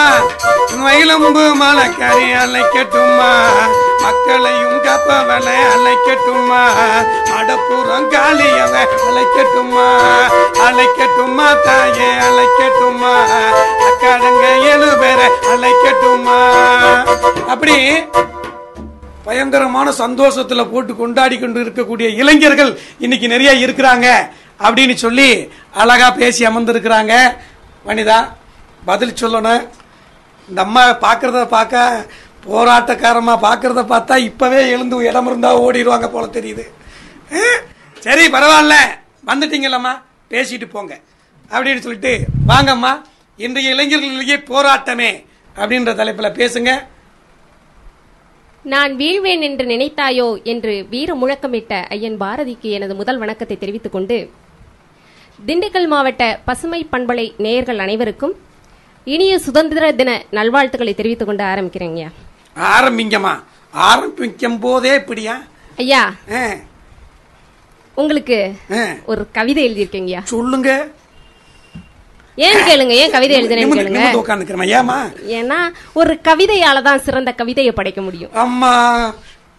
மயிலம்பு 0.83 1.43
மலக்காரி 1.61 2.29
அழைக்கட்டுமா 2.43 3.29
மக்களையும் 4.05 4.79
காப்பவளை 4.87 5.57
அழைக்கட்டுமா 5.73 6.61
மடப்புறம் 7.33 8.07
காளியவ 8.15 8.75
அழைக்கட்டுமா 9.09 9.87
அழைக்கட்டுமா 10.67 11.49
தாயே 11.67 12.11
அழைக்கட்டுமா 12.29 13.13
அக்காடங்க 13.89 14.45
ஏழு 14.73 14.91
பேரை 15.03 15.29
அழைக்கட்டுமா 15.55 16.41
அப்படி 17.49 17.77
பயங்கரமான 19.27 19.91
சந்தோஷத்துல 20.03 20.65
போட்டு 20.71 20.95
கொண்டாடி 20.95 21.37
கொண்டு 21.39 21.61
இருக்கக்கூடிய 21.61 22.07
இளைஞர்கள் 22.21 22.73
இன்னைக்கு 22.99 23.27
நிறைய 23.29 23.53
இருக்கிறாங்க. 23.65 24.07
அப்படின்னு 24.67 24.95
சொல்லி 25.05 25.29
அழகாக 25.83 26.13
பேசி 26.21 26.43
அமர்ந்துருக்குறாங்க. 26.49 27.15
வனிதா 27.87 28.19
பதில் 28.91 29.19
சொல்லணும். 29.23 29.63
இந்த 30.49 30.61
அம்மா 30.67 30.83
பார்க்குறத 31.07 31.43
பார்க்க 31.57 32.07
போராட்டக்காரமாக 32.47 33.45
பார்க்குறத 33.47 33.81
பார்த்தா 33.93 34.15
இப்போவே 34.29 34.61
எழுந்து 34.75 34.97
இடம் 35.09 35.29
இருந்தால் 35.31 35.61
ஓடிடுவாங்க 35.65 36.09
போல 36.15 36.27
தெரியுது. 36.39 36.65
சரி 38.07 38.25
பரவாயில்ல. 38.37 38.77
வந்துட்டீங்களம்மா 39.31 39.93
பேசிட்டு 40.33 40.67
போங்க. 40.75 40.95
அப்படின்னு 41.51 41.85
சொல்லிட்டு 41.85 42.13
வாங்கம்மா 42.51 42.93
இன்றைய 43.45 43.75
இளைஞர்களிலேயே 43.75 44.39
போராட்டமே 44.53 45.11
அப்படின்ற 45.57 45.93
தலைப்பில் 46.01 46.37
பேசுங்க. 46.41 46.73
நான் 48.65 48.93
வீழ்வேன் 49.01 49.43
என்று 49.47 49.65
நினைத்தாயோ 49.73 50.27
என்று 50.53 50.73
வீர 50.91 51.15
முழக்கமிட்ட 51.21 51.73
ஐயன் 51.95 52.19
பாரதிக்கு 52.21 52.69
எனது 52.77 52.95
முதல் 53.01 53.19
வணக்கத்தை 53.23 53.57
தெரிவித்துக் 53.63 53.97
கொண்டு 53.97 54.19
திண்டுக்கல் 55.47 55.89
மாவட்ட 55.93 56.25
பசுமை 56.49 56.81
பண்பலை 56.93 57.25
நேயர்கள் 57.45 57.81
அனைவருக்கும் 57.85 58.35
இனிய 59.05 59.33
சுதந்திர 59.47 59.85
தின 60.01 60.11
நல்வாழ்த்துக்களை 60.37 60.93
தெரிவித்துக் 60.99 61.31
கொண்டு 61.31 61.45
ஆரம்பிக்கிறேங்க 61.53 62.03
ஆரம்பிங்கம்மா. 62.75 63.33
ஆரம்பிக்கும் 63.75 64.59
போதே 64.65 64.93
இப்படியா? 65.01 65.35
ஐயா 65.83 66.03
உங்களுக்கு. 67.95 68.39
ஒரு 69.13 69.23
கவிதை 69.39 69.63
எழுதியிருக்கீங்கய்யா 69.69 70.23
சொல்லுங்க. 70.33 70.71
ஏன் 72.47 72.61
கேளுங்க 72.69 72.95
ஏன் 73.03 73.15
கவிதை 73.17 73.35
எழுதுனேன்னு 73.41 73.79
கேளுங்க. 73.81 74.05
உட்காந்துக்கிறேன் 74.23 74.73
ஏமா 74.79 74.99
ஏன்னா 75.39 75.59
ஒரு 76.01 76.15
கவிதையால 76.29 76.83
தான் 76.89 77.05
சிறந்த 77.07 77.33
கவிதையை 77.41 77.73
படைக்க 77.81 78.01
முடியும். 78.07 78.33
அம்மா 78.45 78.73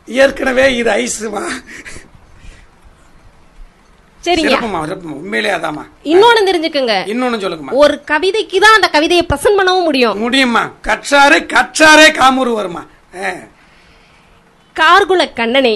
ஏற்கனவே 0.08 0.66
இது 0.80 0.92
ஐஸுமா. 1.04 1.44
சரிங்க. 4.26 4.58
உண்மையிலே 5.14 5.52
அதாம்மா. 5.52 5.84
இன்னொன்னு 6.04 6.42
தெரிஞ்சுக்கங்க. 6.50 6.94
இன்னொன்னு 7.12 7.40
சொல்லுங்கம்மா. 7.44 7.74
ஒரு 7.74 7.96
கவிதைக்கு 8.12 8.58
தான் 8.60 8.76
அந்த 8.76 8.90
கவிதையை 8.90 9.26
பிரசன்ட் 9.30 9.60
பண்ணவும் 9.60 9.84
முடியும். 9.84 10.18
முடியுமா 10.18 10.64
கற்றாரே 10.88 11.40
கற்றாரே 11.54 12.12
காமூர் 12.12 12.50
வருமா 12.50 12.84
கார்குல 14.76 15.24
கண்ணனே. 15.34 15.74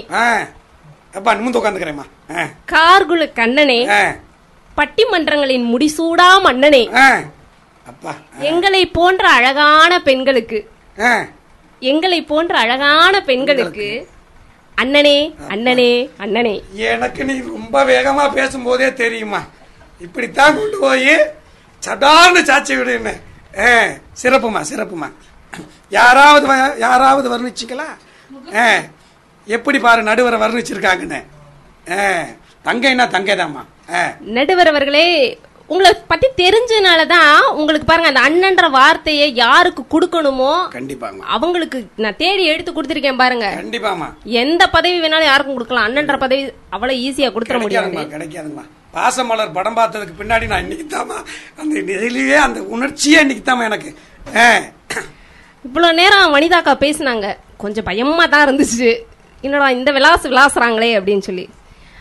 அப்பா 1.16 1.32
உட்காந்துக்கிறேம்மா 1.34 2.06
ஆ, 2.36 2.44
கார்குல 2.72 3.34
கண்ணனே. 3.34 3.80
பட்டிமன்றங்களின் 4.78 5.68
முடிசூடா 5.74 6.28
மன்னனே. 6.44 6.82
அப்பா 7.86 8.14
எங்களை 8.40 8.82
போன்ற 8.88 9.24
அழகான 9.30 10.02
பெண்களுக்கு. 10.02 10.60
எங்களை 11.82 12.20
போன்ற 12.24 12.54
அழகான 12.58 13.22
பெண்களுக்கு 13.22 13.88
அண்ணனே 14.82 15.36
அண்ணனே 15.50 16.10
அண்ணனே. 16.20 16.62
எனக்கு 16.74 17.26
நீ 17.26 17.40
ரொம்ப 17.40 17.84
வேகமா 17.84 18.34
பேசும்போதே 18.34 18.94
தெரியுமா? 18.94 19.44
இப்படித்தான் 20.00 20.56
கொண்டு 20.56 20.78
போய் 20.80 21.34
சடார்னு 21.84 22.42
சாட்சி 22.44 22.76
விடுன்னு. 22.76 23.14
ஆ, 23.60 23.64
சிறப்புமா 24.24 24.62
சிறப்புமா. 24.70 25.12
யாராவது 25.90 26.48
யாராவது 26.80 27.28
வர்ணிச்சிக்கலாம் 27.30 27.96
ஆ, 28.56 28.82
எப்படி 29.46 29.80
பாரு 29.80 30.04
நடுவரை 30.04 30.40
வர்ணிச்சிருக்காங்கன்னு. 30.40 31.24
தங்கைன்னா 32.66 33.06
தங்கைதாம்மா. 33.16 33.66
ஆ, 33.94 34.14
நடுவர் 34.20 34.68
அவர்களே 34.68 35.40
உங்களை 35.70 35.90
பத்தி 36.12 36.28
தெரிஞ்சனால 36.42 37.02
தான் 37.14 37.32
உங்களுக்கு 37.60 37.88
பாருங்க 37.88 38.10
அந்த 38.12 38.22
அண்ணன்ற 38.28 38.66
வார்த்தையை 38.78 39.28
யாருக்கு 39.44 39.84
கொடுக்கணுமோ 39.94 40.52
கண்டிப்பாங்க 40.76 41.20
அவங்களுக்கு 41.36 41.80
நான் 42.04 42.18
தேடி 42.22 42.44
எடுத்து 42.54 42.72
கொடுத்திருக்கேன் 42.78 43.22
பாருங்க. 43.24 43.48
கண்டிப்பாமா 43.62 44.08
எந்த 44.44 44.64
பதவி 44.76 44.98
வேணாலும் 45.04 45.30
யாருக்கும் 45.32 45.58
கொடுக்கலாம். 45.58 45.88
அண்ணன்ற 45.90 46.18
பதவி 46.24 46.44
அவ்வளவு 46.76 47.02
ஈஸியா 47.08 47.30
கொடுத்துட 47.36 47.60
முடியாது. 47.64 48.06
கிடைக்காதுங்கம்மா 48.16 48.66
பாசமலர் 48.96 49.56
படம் 49.58 49.78
பார்த்ததுக்கு 49.80 50.20
பின்னாடி 50.22 50.46
நான் 50.52 50.64
இன்னைக்கு 50.66 50.88
தாமா 50.96 51.18
அந்த 51.62 51.74
நிலையிலேயே 51.90 52.38
அந்த 52.46 52.60
உணர்ச்சியே 52.76 53.20
இன்னைக்கு 53.26 53.44
தாமா 53.52 53.68
எனக்கு 53.72 53.92
இவ்வளவு 55.66 55.98
நேரம் 56.00 56.34
வனிதாக்கா 56.38 56.74
பேசினாங்க. 56.86 57.28
கொஞ்சம் 57.64 57.86
பயமா 57.88 58.26
தான் 58.34 58.46
இருந்துச்சு. 58.48 58.90
என்னடா 59.44 59.68
இந்த 59.78 59.90
விலாசு 59.98 60.26
விளாசுறாங்களே 60.32 60.90
அப்படின்னு 60.98 61.26
சொல்லி. 61.28 61.46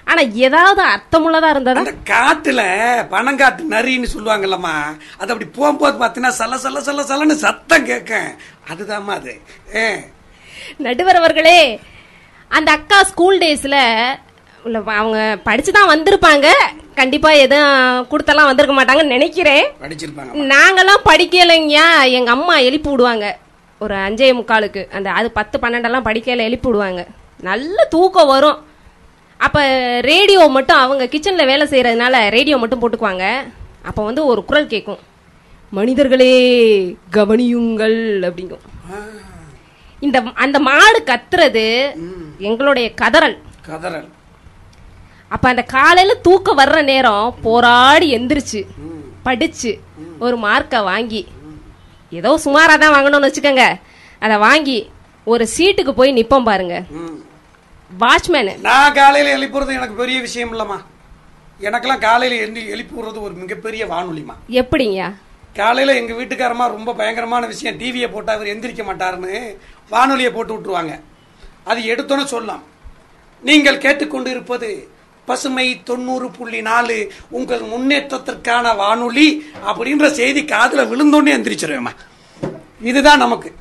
ஆனா 0.07 0.23
ஏதாவது 0.47 0.83
அர்த்தமுள்ளதா 0.83 1.49
இருந்ததா? 1.51 1.81
அந்த 1.81 1.95
காட்டுல 2.11 2.62
பனங்காட்டு 3.15 3.62
நரின்னு 3.70 4.09
சொல்லுவாங்கல்லம்மா. 4.15 4.74
அது 5.20 5.33
அப்படி 5.33 5.49
போகும்போது 5.59 5.97
பார்த்தீங்கன்னா 6.03 6.35
சல 6.41 6.57
சல 6.57 6.81
சல 6.81 7.03
சலன்னு 7.11 7.37
சத்தம் 7.45 7.87
கேட்கும். 7.87 8.28
அதுதாம்மா 8.73 9.15
அது. 9.20 9.35
நடுவர் 10.77 11.16
அவர்களே 11.16 11.59
அந்த 12.51 12.70
அக்கா 12.70 13.03
ஸ்கூல் 13.03 13.39
டேஸ்ல 13.39 13.78
உள்ள 14.65 14.78
அவங்க 15.01 15.39
படிச்சு 15.43 15.73
தான் 15.73 15.91
வந்திருப்பாங்க. 15.93 16.47
கண்டிப்பா 16.95 17.31
எதுவும் 17.31 18.07
கொடுத்தெல்லாம் 18.11 18.51
வந்திருக்க 18.51 18.77
மாட்டாங்கன்னு 18.77 19.16
நினைக்கிறேன். 19.16 19.66
படிச்சிருப்பாங்க 19.83 20.47
நாங்கெல்லாம் 20.55 21.05
படிக்கலைங்கயா 21.11 21.89
எங்க 22.19 22.31
அம்மா 22.31 22.57
எழுப்பி 22.69 22.91
விடுவாங்க. 22.91 23.39
ஒரு 23.78 23.95
அஞ்சே 23.95 24.31
முக்காலுக்கு. 24.41 24.83
அந்த 24.93 25.09
அது 25.11 25.31
பத்து 25.31 25.59
பன்னெண்டெல்லாம் 25.59 26.09
படிக்கையில 26.09 26.49
எழுப்பி 26.51 26.69
விடுவாங்க. 26.69 27.07
நல்ல 27.41 27.85
தூக்கம் 27.85 28.27
வரும். 28.27 28.59
அப்ப 29.40 29.58
ரேடியோ 30.10 30.42
மட்டும் 30.56 30.82
அவங்க 30.84 31.04
கிச்சன்ல 31.12 31.44
வேலை 31.50 31.64
செய்யறதுனால 31.72 32.16
ரேடியோ 32.36 32.56
மட்டும் 32.60 32.80
போட்டுக்குவாங்க. 32.82 33.26
அப்ப 33.88 34.00
வந்து 34.08 34.22
ஒரு 34.30 34.40
குரல் 34.48 34.72
கேட்கும் 34.72 35.02
மனிதர்களே 35.72 36.34
கவனியுங்கள் 37.16 37.98
அப்படிங்கும். 38.28 38.64
இந்த 40.06 40.18
அந்த 40.44 40.56
மாடு 40.68 40.98
கத்துறது 41.10 41.66
எங்களுடைய 42.48 42.86
கதறல். 43.00 43.36
கதறல். 43.68 44.08
அப்ப 45.34 45.44
அந்த 45.52 45.62
காலையில 45.76 46.16
தூக்கம் 46.26 46.58
வர்ற 46.62 46.78
நேரம் 46.90 47.28
போராடி 47.46 48.08
எந்திரிச்சு 48.18 48.60
படிச்சு 49.26 49.72
ஒரு 50.24 50.36
மார்க்கை 50.46 50.80
வாங்கி 50.90 51.22
ஏதோ 52.18 52.32
சுமாரா 52.44 52.74
தான் 52.82 52.94
வாங்கணும்னு 52.96 53.28
வச்சுக்கோங்க. 53.28 53.64
அதை 54.24 54.36
வாங்கி 54.48 54.78
ஒரு 55.32 55.44
சீட்டுக்கு 55.54 55.92
போய் 56.00 56.18
நிப்போம் 56.18 56.48
பாருங்க. 56.50 56.76
வாட்ச்மேனு 58.00 58.60
நான் 58.60 58.92
காலையில 58.92 59.36
எழுப்புறது 59.36 59.68
எனக்கு 59.68 59.94
பெரிய 59.94 60.20
விஷயம் 60.20 60.52
இல்லம்மா. 60.54 60.78
எனக்கெல்லாம் 61.60 61.98
காலையில 61.98 62.40
எழுந்து 62.40 62.68
எழுப்பி 62.68 63.00
விடுறது 63.00 63.20
ஒரு 63.20 63.34
மிகப்பெரிய 63.34 63.86
வானொலிமா 63.86 64.34
எப்படிங்க? 64.48 65.14
காலையில 65.54 65.98
எங்க 65.98 66.12
வீட்டுக்காரமா 66.12 66.56
ரொம்ப 66.56 66.94
பயங்கரமான 66.94 67.46
விஷயம் 67.46 67.78
டிவியை 67.78 68.12
போட்டா 68.12 68.32
அவர் 68.32 68.46
எந்திரிக்க 68.46 68.84
மாட்டாருன்னு 68.84 69.56
வானொலியை 69.90 70.32
போட்டு 70.32 70.54
விட்டுருவாங்க. 70.54 71.00
அது 71.64 71.80
எடுத்தோன்னு 71.80 72.24
சொல்லலாம். 72.24 72.62
நீங்கள் 73.42 73.78
கேட்டுக்கொண்டு 73.78 74.30
இருப்பது 74.30 74.88
பசுமை 75.24 75.82
தொண்ணூறு 75.82 76.30
புள்ளி 76.30 76.60
நாலு 76.60 77.12
உங்கள் 77.30 77.60
முன்னேற்றத்திற்கான 77.60 78.76
வானொலி 78.76 79.52
அப்படின்ற 79.66 80.10
செய்தி 80.10 80.42
காதுல 80.42 80.86
விழுந்தோன்னே 80.90 81.34
எந்திரிச்சிருவேம்மா. 81.38 81.94
இதுதான் 82.80 83.18
நமக்கு. 83.18 83.54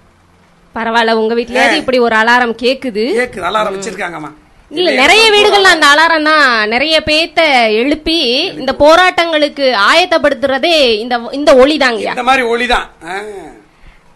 பரவாயில்ல 0.75 1.11
உங்க 1.11 1.33
வீட்லயாவது 1.35 1.81
இப்படி 1.81 1.99
ஒரு 1.99 2.15
அலாரம் 2.15 2.55
கேக்குது. 2.63 3.05
கேக்கு 3.19 3.47
அலாரம் 3.49 3.75
வச்சிருக்காங்கம்மா 3.75 4.31
இல்ல 4.69 4.91
நிறைய 4.91 5.23
வீடுகள்ல 5.31 5.73
அந்த 5.75 5.87
அலாரம் 5.87 6.23
தான் 6.23 6.69
நிறைய 6.69 6.95
பேத்த 7.05 7.41
எழுப்பி 7.81 8.17
இந்த 8.61 8.71
போராட்டங்களுக்கு 8.79 9.65
ஆயத்தப்படுத்துறதே 9.89 10.77
இந்த 11.03 11.15
இந்த 11.31 11.55
ஒளி 11.55 11.73
இந்த 11.73 12.23
மாதிரி 12.23 12.45
ஒளிதான். 12.53 12.87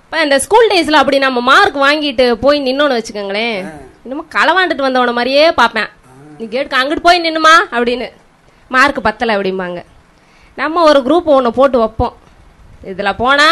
இப்ப 0.03 0.23
இந்த 0.23 0.40
ஸ்கூல் 0.40 0.69
டேஸ்ல 0.69 1.02
அப்படி 1.02 1.18
நம்ம 1.18 1.40
மார்க் 1.41 1.77
வாங்கிட்டு 1.77 2.26
போய் 2.34 2.60
நின்னோன்னு 2.68 2.98
வச்சுக்கோங்களேன். 2.98 3.57
இன்னமும் 4.03 4.30
களவாண்டுட்டு 4.36 4.86
வந்தவன 4.86 5.14
மாதிரியே 5.14 5.52
பார்ப்பேன். 5.52 5.90
நீ 6.38 6.48
கேட்டுக்கு 6.48 6.80
அங்கிட்டு 6.81 7.06
போய் 7.07 7.22
நின்னுமா 7.22 7.53
அப்படின்னு. 7.72 8.07
மார்க் 8.68 9.03
பத்தல 9.03 9.36
அப்படிம்பாங்க. 9.38 9.80
நம்ம 10.56 10.84
ஒரு 10.84 10.99
குரூப் 11.06 11.30
ஒன்று 11.36 11.52
போட்டு 11.52 11.77
வைப்போம். 11.80 12.15
இதுல 12.91 13.14
போனா 13.18 13.48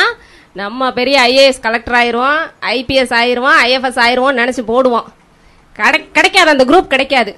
நம்ம 0.59 0.91
பெரிய 0.97 1.15
ஐஏஎஸ் 1.29 1.63
கலெக்டர் 1.65 1.97
ஆயிருவோம் 1.99 2.39
ஐபிஎஸ் 2.75 3.13
ஆயிருவோம் 3.19 3.57
ஐஎஃப்எஸ் 3.65 3.99
ஆயிருவோம் 4.03 4.38
நினைச்சு 4.39 4.63
போடுவோம். 4.71 5.07
கிடை 5.79 5.99
கிடைக்காது 6.17 6.49
அந்த 6.53 6.65
குரூப் 6.69 6.93
கிடைக்காது. 6.93 7.31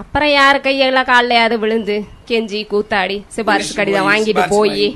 அப்புறம் 0.00 0.30
யார் 0.30 0.58
கையெல்லாம் 0.66 1.10
காலையாவது 1.10 1.56
விழுந்து 1.64 1.96
கெஞ்சி 2.28 2.60
கூத்தாடி 2.72 3.16
சிபாரிசு 3.34 3.76
கடிதம் 3.78 4.08
வாங்கிட்டு 4.10 4.44
போய் 4.54 4.86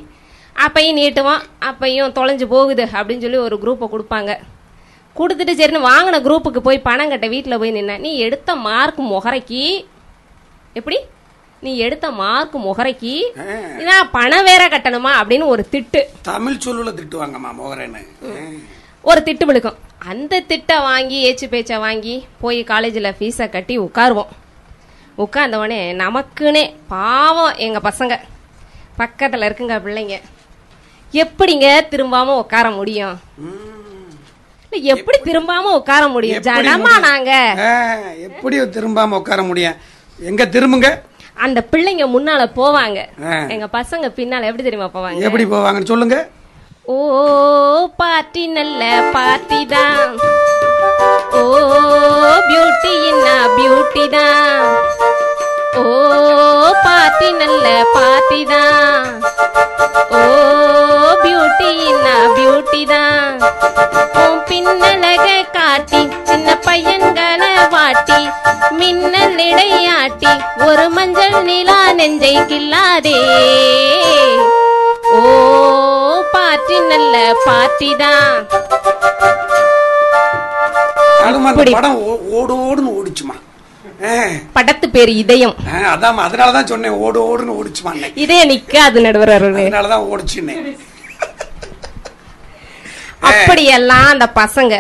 அப்பையும் 0.65 0.99
நீட்டுவோம் 1.01 1.43
அப்பையும் 1.69 2.15
தொலைஞ்சு 2.19 2.47
போகுது 2.55 2.85
அப்படின்னு 2.97 3.25
சொல்லி 3.27 3.41
ஒரு 3.47 3.59
குரூப்பை 3.63 3.89
கொடுப்பாங்க. 3.93 4.33
கொடுத்துட்டு 5.19 5.55
சரின்னு 5.61 5.87
வாங்கின 5.91 6.21
குரூப்புக்கு 6.27 6.61
போய் 6.67 6.87
பணம் 6.89 7.13
கட்ட 7.13 7.27
வீட்டில் 7.35 7.61
போய் 7.63 7.77
நின்ன 7.79 7.99
நீ 8.07 8.13
எடுத்த 8.27 8.55
மார்க் 8.67 9.01
முகரைக்கு 9.13 9.65
எப்படி? 10.79 10.99
நீ 11.63 11.77
எடுத்த 11.79 12.11
மார்க் 12.11 12.57
முகரைக்கு 12.57 13.15
இதான் 13.79 14.09
பணம் 14.13 14.45
வேற 14.45 14.69
கட்டணுமா 14.69 15.11
அப்படின்னு 15.21 15.45
ஒரு 15.47 15.67
திட்டு. 15.73 16.01
தமிழ் 16.23 16.59
சொல்லுல 16.65 16.93
திட்டுவாங்கம்மா 16.93 17.51
மோகரன்னு. 17.59 18.07
ஒரு 19.03 19.23
திட்டு 19.25 19.45
விழுக்கும். 19.47 19.77
அந்த 19.99 20.41
திட்டை 20.41 20.79
வாங்கி 20.79 21.19
ஏச்சு 21.25 21.49
பேச்சை 21.49 21.79
வாங்கி 21.79 22.27
போய் 22.41 22.65
காலேஜில் 22.65 23.15
ஃபீஸை 23.19 23.49
கட்டி 23.49 23.79
உட்காருவோம். 23.79 24.27
உட்கார்ந்தவொடனே 25.19 25.81
நமக்குன்னே 26.03 26.75
பாவம் 26.89 27.55
எங்க 27.57 27.79
பசங்க. 27.79 28.19
பக்கத்துல 28.99 29.47
இருக்குங்க 29.49 29.77
பிள்ளைங்க. 29.85 30.21
எப்படிங்க 31.13 31.67
திரும்பாம 31.91 32.37
உட்கார 32.37 32.71
முடியும்? 32.71 33.21
இல்ல, 34.71 34.95
எப்படி 34.95 35.19
திரும்பாம 35.23 35.75
உட்கார 35.75 36.09
முடியும்? 36.09 36.43
ஜனமா? 36.43 36.99
நாங்க. 36.99 37.33
எப்படி 38.19 38.61
திரும்பாம 38.61 39.11
உட்கார 39.11 39.43
முடியும்? 39.43 39.75
எங்க 40.21 40.45
திரும்புங்க? 40.45 40.89
அந்த 41.35 41.59
பிள்ளைங்க 41.71 42.05
முன்னால 42.15 42.43
போவாங்க. 42.59 42.99
எங்க 43.55 43.67
பசங்க 43.79 44.09
பின்னால 44.19 44.49
எப்படி 44.49 44.65
தெரியுமா 44.67 44.89
போவாங்க? 44.97 45.21
எப்படி 45.21 45.45
போவாங்கன்னு 45.45 45.91
சொல்லுங்க. 45.93 46.19
ஓ 46.95 46.97
பார்ட்டி 48.01 48.47
நல்ல 48.47 49.11
பார்ட்டி 49.15 49.67
தான். 49.67 50.17
ஓ 51.41 51.43
பியூட்டி 52.49 52.93
என்ன 53.11 53.29
பியூட்டி 53.57 54.05
தான். 54.17 54.63
ஓ 55.83 55.85
பார்ட்டி 56.87 57.31
நல்ல 57.33 57.67
பார்ட்டி 57.97 58.41
தான். 58.55 59.07
ஓ 60.21 60.23
பியூட்டி 61.25 61.71
என்ன 61.93 62.09
பியூட்டி 62.37 62.83
தான். 62.95 63.41
உன் 64.23 64.41
காட்டி 65.57 66.01
சின்ன 66.25 66.57
பையன்களை 66.67 67.53
வாட்டி 67.75 68.21
மின்னல் 68.81 69.39
இடையாட்டி 69.49 70.33
ஒரு 70.69 70.85
மஞ்சள் 70.97 71.37
நிலா 71.49 71.79
நெஞ்சை 72.01 72.35
கில்லாதே 72.51 73.17
ஓ 75.17 75.21
பாட்டி 76.35 76.77
நல்ல 76.91 77.15
பாட்டி 77.47 77.89
தான். 78.03 78.37
படம் 81.77 81.99
ஓடு 82.39 82.55
ஓடுன்னு 82.67 82.93
ஓடிச்சுமா. 82.99 83.37
படத்து 84.57 84.87
பேரு 84.95 85.13
இதயம். 85.23 85.57
அதாம்மா 85.93 86.23
அதனாலதான் 86.29 86.71
சொன்னேன் 86.71 86.97
ஓடு 87.07 87.19
ஓடுன்னு 87.29 87.57
ஓடிச்சுமா. 87.59 87.93
இதயம் 88.25 88.51
நிக்காது 88.53 89.05
நடுவர் 89.07 89.35
அதனாலதான் 89.37 90.09
ஓடிச்சுன்னு 90.13 90.57
அப்படியெல்லாம் 93.31 94.09
அந்த 94.15 94.27
பசங்க. 94.41 94.75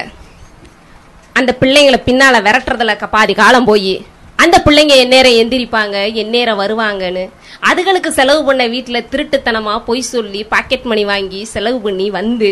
அந்த 1.38 1.50
பிள்ளைங்களை 1.60 1.98
பின்னால 2.06 2.40
விரட்டுறதுல 2.46 2.94
பாதி 3.16 3.34
காலம் 3.34 3.68
போய் 3.70 3.94
அந்த 4.42 4.56
பிள்ளைங்க 4.66 4.94
எந்நேரம் 5.02 5.38
எந்திரிப்பாங்க 5.40 5.96
எந்நேரம் 6.22 6.60
வருவாங்கன்னு. 6.62 7.24
அதுகளுக்கு 7.68 8.10
செலவு 8.16 8.40
பண்ண 8.44 8.62
வீட்டுல 8.74 9.00
திருட்டுத்தனமா 9.12 9.74
பொய் 9.88 10.02
சொல்லி 10.12 10.40
பாக்கெட் 10.52 10.88
மணி 10.92 11.04
வாங்கி 11.10 11.40
செலவு 11.52 11.78
பண்ணி 11.86 12.06
வந்து 12.18 12.50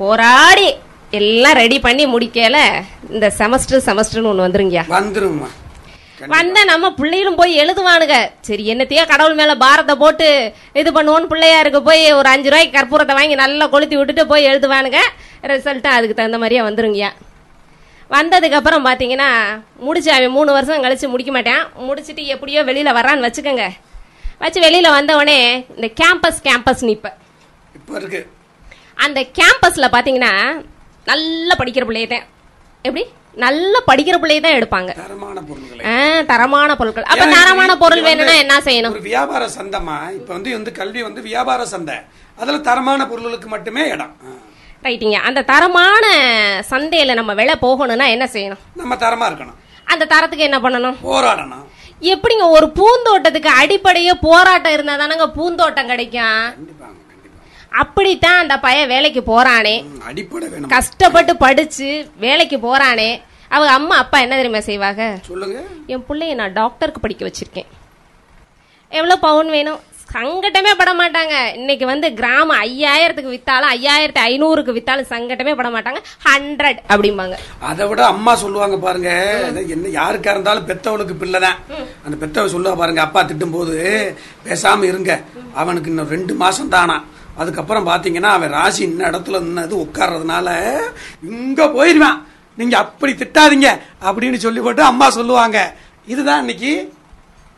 போராடி 0.00 0.68
எல்லாம் 1.18 1.58
ரெடி 1.62 1.78
பண்ணி 1.86 2.04
முடிக்கல 2.14 2.60
இந்த 3.14 3.26
செமஸ்டர் 3.40 3.84
செமஸ்டர்னு 3.88 4.30
ஒண்ணு 4.32 4.46
வந்துருங்கயா 4.46 4.84
வந்துருங்கம்மா. 4.96 5.50
வந்த 6.34 6.58
நம்ம 6.70 6.86
பிள்ளைகளும் 6.98 7.38
போய் 7.40 7.52
எழுதுவானுங்க. 7.62 8.16
சரி 8.48 8.64
என்னத்தையோ 8.72 9.04
கடவுள் 9.12 9.38
மேல 9.40 9.52
பாரத்தை 9.64 9.94
போட்டு 10.02 10.28
இது 10.80 10.90
பண்ணுவோன்னு 10.96 11.30
பிள்ளையாருக்கு 11.32 11.80
போய் 11.88 12.04
ஒரு 12.18 12.28
அஞ்சு 12.34 12.50
ரூபாய்க்கு 12.52 12.76
கற்பூரத்தை 12.76 13.14
வாங்கி 13.18 13.36
நல்லா 13.44 13.66
கொளுத்தி 13.74 13.96
விட்டுட்டு 13.96 14.24
போய் 14.32 14.48
எழுதுவானுங்க. 14.50 15.00
ரிசல்ட்டும் 15.52 15.96
அதுக்கு 15.96 16.18
தகுந்த 16.18 16.38
மாதிரியே 16.42 16.62
வந்துருங்கய்யா. 16.68 17.10
வந்ததுக்கு 18.10 18.58
அப்புறம் 18.58 18.86
பாத்தீங்கன்னா 18.86 19.28
முடிச்சு 19.86 20.10
அவன் 20.16 20.34
மூணு 20.36 20.50
வருஷம் 20.56 20.84
கழிச்சு 20.84 21.06
முடிக்க 21.12 21.32
மாட்டான். 21.32 21.62
முடிச்சிட்டு 21.88 22.22
எப்படியோ 22.34 22.62
வெளியில 22.70 22.92
வரான்னு 22.98 23.26
வச்சுக்கோங்க. 23.26 23.66
வச்சு 24.42 24.60
வெளியில 24.66 24.88
வந்தவொடனே 24.96 25.38
இந்த 25.76 25.88
கேம்பஸ் 26.00 26.40
கேம்பஸ் 26.46 26.84
நிப்ப 26.88 27.06
இப்ப. 27.78 27.92
இருக்கு. 28.00 28.20
அந்த 29.04 29.20
கேம்பஸ்ல 29.38 29.86
பாத்தீங்கன்னா 29.96 30.32
நல்லா 31.10 31.54
படிக்கிற 31.60 31.84
பிள்ளைய 31.88 32.08
தான். 32.14 32.26
எப்படி? 32.84 33.04
நல்லா 33.44 33.78
படிக்கிற 33.90 34.16
பிள்ளைய 34.22 34.40
தான் 34.44 34.56
எடுப்பாங்க. 34.58 34.90
தரமான 36.32 36.76
பொருட்கள். 36.78 37.06
அப்ப 37.12 37.24
தரமான 37.36 37.70
பொருள் 37.82 38.04
வேணும்னா 38.08 38.34
என்ன 38.42 38.58
செய்யணும்? 38.68 38.96
வியாபார 39.10 39.44
சந்தைமா 39.58 39.96
இப்ப 40.18 40.30
வந்து 40.36 40.52
வந்து 40.58 40.72
கல்வி 40.80 41.02
வந்து 41.08 41.22
வியாபார 41.30 41.64
சந்தை. 41.74 41.96
அதுல 42.40 42.58
தரமான 42.68 43.06
பொருளுக்கு 43.12 43.48
மட்டுமே 43.48 43.84
இடம். 43.94 44.14
ரைட்டிங்க 44.84 45.18
அந்த 45.28 45.42
தரமான 45.42 46.06
சந்தையில 46.70 47.14
நம்ம 47.14 47.34
விலை 47.34 47.54
போகணும்னா 47.62 48.06
என்ன 48.08 48.24
செய்யணும்? 48.32 48.62
நம்ம 48.74 48.94
தரமா 48.94 49.26
இருக்கணும். 49.30 49.58
அந்த 49.84 50.04
தரத்துக்கு 50.04 50.46
என்ன 50.48 50.58
பண்ணணும்? 50.58 50.96
போராடணும். 51.02 51.64
எப்படிங்க 52.00 52.44
ஒரு 52.48 52.66
பூந்தோட்டத்துக்கு 52.78 53.50
அடிப்படையே 53.60 54.14
போராட்டம் 54.20 54.72
இருந்தா 54.72 54.94
தானங்க 54.96 55.26
பூந்தோட்டம் 55.26 55.86
கிடைக்கும்? 55.86 56.66
அப்படித்தான் 57.82 58.38
அந்த 58.38 58.58
பையன் 58.58 58.88
வேலைக்கு 58.88 59.22
போறானே. 59.26 59.76
கஷ்டப்பட்டு 60.68 61.36
படிச்சு 61.36 62.10
வேலைக்கு 62.16 62.56
போறானே. 62.56 63.22
அவங்க 63.48 63.72
அம்மா 63.72 63.96
அப்பா 63.96 64.18
என்ன 64.18 64.34
தெரியுமா 64.34 64.60
செய்வாங்க? 64.60 65.18
சொல்லுங்க. 65.22 65.62
என் 65.86 66.04
பிள்ளைய 66.08 66.34
நான் 66.34 66.52
டாக்டருக்கு 66.52 67.00
படிக்க 67.00 67.30
வச்சிருக்கேன். 67.30 67.70
எவ்வளவு 68.88 69.20
பவுன் 69.20 69.48
வேணும்? 69.48 69.80
சங்கட்டமே 70.14 70.72
பட 70.80 70.90
மாட்டாங்க 70.98 71.34
இன்னைக்கு 71.58 71.84
வந்து 71.90 72.08
கிராமம் 72.18 72.58
ஐயாயிரத்துக்கு 72.66 73.34
வித்தாலும் 73.34 73.70
ஐயாயிரத்தி 73.76 74.20
ஐநூறுக்கு 74.30 74.72
வித்தாலும் 74.76 75.08
சங்கட்டமே 75.12 75.52
பட 75.60 75.68
மாட்டாங்க 75.76 76.00
ஹண்ட்ரட் 76.26 76.80
அப்படிம்பாங்க. 76.92 77.36
அதை 77.70 77.84
விட 77.90 78.02
அம்மா 78.12 78.32
சொல்லுவாங்க 78.42 78.76
பாருங்க 78.84 79.10
என்ன 79.76 79.92
யாருக்கா 80.00 80.34
இருந்தாலும் 80.34 80.68
பெத்தவளுக்கு 80.70 81.16
பிள்ளைதான். 81.22 81.58
அந்த 82.04 82.14
பெத்தவ 82.22 82.52
சொல்லுவா 82.54 82.74
பாருங்க 82.82 83.02
அப்பா 83.06 83.22
திட்டும் 83.30 83.56
போது 83.56 83.74
பேசாம 84.46 84.86
இருங்க. 84.92 85.12
அவனுக்கு 85.62 85.90
இன்னும் 85.92 86.12
ரெண்டு 86.16 86.34
மாசம் 86.44 86.72
தானா 86.76 86.98
அதுக்கப்புறம் 87.42 87.88
பாத்தீங்கன்னா 87.90 88.32
அவன் 88.36 88.54
ராசி 88.58 88.82
இன்ன 88.90 89.02
இடத்துல 89.10 89.42
நின்னது 89.46 89.74
உட்கார்றதுனால 89.84 90.48
இங்க 91.32 91.66
போயிருவான். 91.76 92.20
நீங்க 92.58 92.76
அப்படி 92.84 93.12
திட்டாதீங்க 93.22 93.68
அப்படின்னு 94.08 94.38
சொல்லி 94.46 94.60
போட்டு 94.66 94.84
அம்மா 94.92 95.08
சொல்லுவாங்க. 95.18 95.58
இதுதான் 96.12 96.42
இன்னைக்கு 96.44 96.72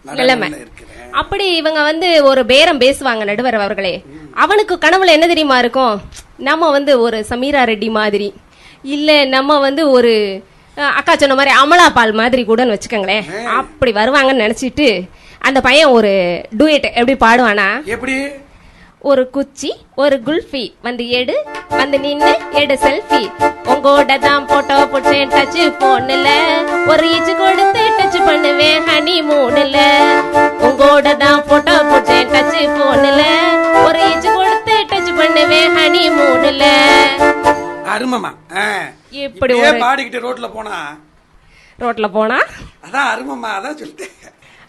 நிலைமை. 0.05 0.49
இருக்குது 0.65 0.96
அப்படி 1.11 1.57
இவங்க 1.57 1.83
வந்து 1.83 2.25
ஒரு 2.25 2.47
பேரம் 2.47 2.81
பேசுவாங்க 2.81 3.25
நடுவர் 3.25 3.55
அவர்களே. 3.55 4.05
அவனுக்கு 4.35 4.79
கனவுல 4.81 5.07
என்ன 5.07 5.27
தெரியுமா 5.27 5.59
இருக்கும்? 5.59 6.03
நம்ம 6.37 6.71
வந்து 6.71 7.01
ஒரு 7.01 7.27
சமீரா 7.31 7.63
ரெட்டி 7.73 7.91
மாதிரி. 7.91 8.35
இல்ல 8.83 9.25
நம்ம 9.25 9.59
வந்து 9.59 9.91
ஒரு 9.91 10.43
அக்கா 10.75 11.17
சொன்ன 11.17 11.35
மாதிரி 11.35 11.55
அமலா 11.63 11.91
பால் 11.95 12.13
மாதிரி 12.13 12.45
கூடன்னு 12.45 12.77
வச்சுக்கோங்களேன். 12.77 13.47
அப்படி 13.47 13.93
வருவாங்கன்னு 13.93 14.45
நினைச்சிட்டு 14.45 15.09
அந்த 15.39 15.61
பையன் 15.61 15.89
ஒரு 15.89 16.43
டூயட் 16.59 16.93
எப்படி 16.93 17.15
பாடுவானா? 17.27 17.85
எப்படி? 17.85 18.23
ஒரு 19.07 19.23
குச்சி 19.31 19.69
ஒரு 20.03 20.17
குல்ஃபி. 20.27 20.63
வந்து 20.87 21.05
எடு 21.19 21.35
வந்து 21.79 21.99
நின்னு 22.05 22.31
எடு 22.61 22.75
செல்ஃபி. 22.85 23.21
உங்களோட 23.73 24.13
தான் 24.25 24.47
போட்டோ 24.51 24.77
போட்டேன் 24.93 25.31
டச் 25.35 25.59
போன்ல 25.81 26.29
ஒரு 26.93 27.05
ஈச்சு 27.15 27.33
கொடுத்து 27.41 27.83
டச் 27.99 28.19
பண்ணுவேன் 28.29 28.83
ஹனி 28.89 29.17
மூணுல 29.29 29.77
உங்களோட 30.67 31.09
தான் 31.25 31.45
போட்டோ 31.49 31.77
போட்டேன் 31.91 32.33
டச் 32.35 32.59
போன்ல 32.79 33.23
ஒரு 33.85 34.01
ஈச்சு 34.11 34.31
கொடுத்து 34.39 34.77
டச் 34.93 35.13
பண்ணுவேன் 35.21 35.77
ஹனி 35.79 36.05
மூணுல 36.19 36.65
அருமமா 37.95 38.33
இப்படி 39.25 39.55
பாடிக்கிட்டு 39.83 40.25
ரோட்ல 40.25 40.47
போனா? 40.55 40.79
ரோட்ல 41.79 42.07
போனா? 42.11 42.39
அதான் 42.87 43.09
அருமமா 43.13 43.51
அதான் 43.57 43.77
சொல்லிட்டேன். 43.81 44.13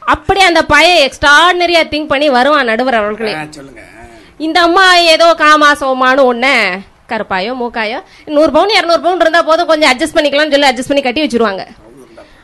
அப்படி 0.01 0.39
அந்த 0.41 0.61
பையன் 0.71 1.01
எக்ஸ்ட்ராடனரியா 1.05 1.81
திங்க் 1.91 2.11
பண்ணி 2.11 2.27
வருவான் 2.35 2.69
நடுவர் 2.71 2.99
அவர்களே. 2.99 3.33
சொல்லுங்க. 3.57 3.83
இந்த 4.37 4.61
அம்மா 4.61 4.95
ஏதோ 4.95 5.33
காமா 5.33 5.71
சோமான்னு 5.71 6.23
ஒண்ணு. 6.31 6.79
கருப்பாயோ 7.11 7.51
மூக்காயோ 7.61 7.99
நூறு 8.25 8.51
பவுன் 8.51 8.73
இரநூறு 8.79 9.01
பவுன் 9.05 9.19
இருந்தா 9.19 9.41
போதும் 9.41 9.67
கொஞ்சம் 9.67 9.91
அட்ஜஸ்ட் 9.91 10.17
பண்ணிக்கலாம்னு 10.17 10.53
சொல்லி 10.55 10.69
அட்ஜஸ்ட் 10.69 10.91
பண்ணி 10.91 11.01
கட்டி 11.01 11.23
வச்சிருவாங்க. 11.23 11.67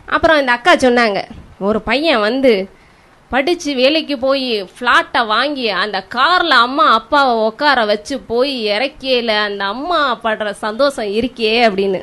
அப்புறம் 0.05 0.39
இந்த 0.39 0.51
அக்கா 0.51 0.73
சொன்னாங்க 0.73 1.19
ஒரு 1.59 1.81
பையன் 1.81 2.19
வந்து 2.19 2.69
படிச்சு 3.29 3.75
வேலைக்கு 3.75 4.19
போய் 4.19 4.63
ஃப்ளாட்டை 4.63 5.25
வாங்கி 5.25 5.69
அந்த 5.69 6.05
கார்ல 6.15 6.49
அம்மா 6.49 6.93
அப்பாவை 6.93 7.33
உட்கார 7.33 7.85
வச்சு 7.85 8.19
போய் 8.19 8.67
இறக்கியல 8.67 9.43
அந்த 9.43 9.63
அம்மா 9.65 10.19
படுற 10.23 10.51
சந்தோஷம் 10.51 11.05
இருக்கே 11.05 11.53
அப்படின்னு. 11.69 12.01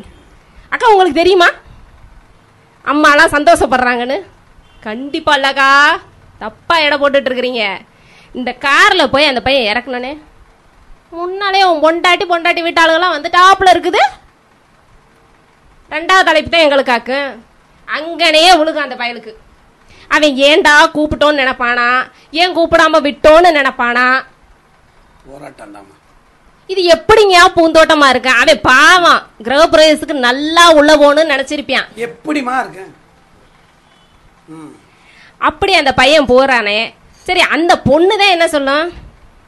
அக்கா 0.69 0.89
உங்களுக்கு 0.89 1.21
தெரியுமா? 1.23 1.49
அம்மாலாம் 2.85 3.35
சந்தோஷப்படுறாங்கன்னு. 3.37 4.21
கண்டிப்பா 4.81 5.37
இல்லக்கா. 5.37 5.71
தப்பா 6.39 6.79
எடை 6.79 6.99
போட்டுட்டு 6.99 7.31
இருக்கிறீங்க. 7.31 7.65
இந்த 8.35 8.57
கார்ல 8.65 9.11
போய் 9.11 9.25
அந்த 9.25 9.43
பையன் 9.43 9.69
இறக்குனனே 9.71 10.13
முன்னாலே 11.13 11.65
உன் 11.65 11.83
பொண்டாட்டி 11.85 12.25
பொண்டாட்டி 12.33 12.63
வீட்டாளுகெல்லாம் 12.63 13.15
வந்து 13.15 13.31
டாப்ல 13.39 13.73
இருக்குது. 13.75 14.03
ரெண்டாவது 15.91 16.25
தலைப்பு 16.25 16.51
தான் 16.51 16.65
எங்களுக்காக்கு 16.67 17.17
அங்கனே 17.89 18.57
விழுகும் 18.59 18.85
அந்த 18.85 18.97
பயலுக்கு. 18.97 19.33
அவன் 20.11 20.37
ஏன்டா 20.49 20.75
கூப்பிட்டோன்னு 20.95 21.41
நினைப்பானா? 21.43 21.89
ஏன் 22.33 22.55
கூப்பிடாம 22.57 23.01
விட்டோன்னு 23.01 23.51
நினைப்பானா? 23.59 24.07
போராட்டம் 25.27 25.97
இது 26.69 26.83
எப்படிங்க 26.95 27.37
பூந்தோட்டமா 27.57 28.09
இருக்கு? 28.09 28.31
அவன் 28.31 28.61
பாவம். 28.61 29.23
கிரகப்பிரவேசத்துக்கு 29.45 30.27
நல்லா 30.29 30.65
உள்ள 30.71 30.91
போகணும்னு 30.97 31.33
நினைச்சிருப்பான் 31.35 31.89
எப்படிமா 31.97 32.55
இருக்கேன்? 32.61 32.93
ம். 34.49 34.73
அப்படி 35.41 35.75
அந்த 35.75 35.93
பையன் 35.93 36.27
போறானே 36.27 36.79
சரி 37.31 37.43
அந்த 37.55 37.73
பொண்ணு 37.89 38.15
தான் 38.21 38.35
என்ன 38.35 38.47
சொல்லும்? 38.55 38.87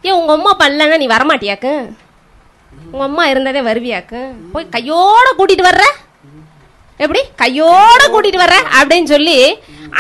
ஏன் 0.04 0.16
உங்க 0.18 0.32
அம்மா 0.36 0.50
அப்பா 0.52 0.66
இல்லைன்னா 0.70 0.96
நீ 1.02 1.06
வரமாட்டியாக்கு? 1.12 1.72
உங்க 2.92 3.04
அம்மா 3.06 3.22
இருந்ததே 3.32 3.60
வருவியாக்கு? 3.68 4.20
போய் 4.52 4.72
கையோட 4.74 5.26
கூட்டிட்டு 5.38 5.68
வர்ற? 5.68 5.84
எப்படி? 7.00 7.22
கையோட 7.42 8.02
கூட்டிட்டு 8.12 8.42
வர்ற? 8.42 8.56
அப்படின்னு 8.78 9.09
சொல்லி 9.14 9.36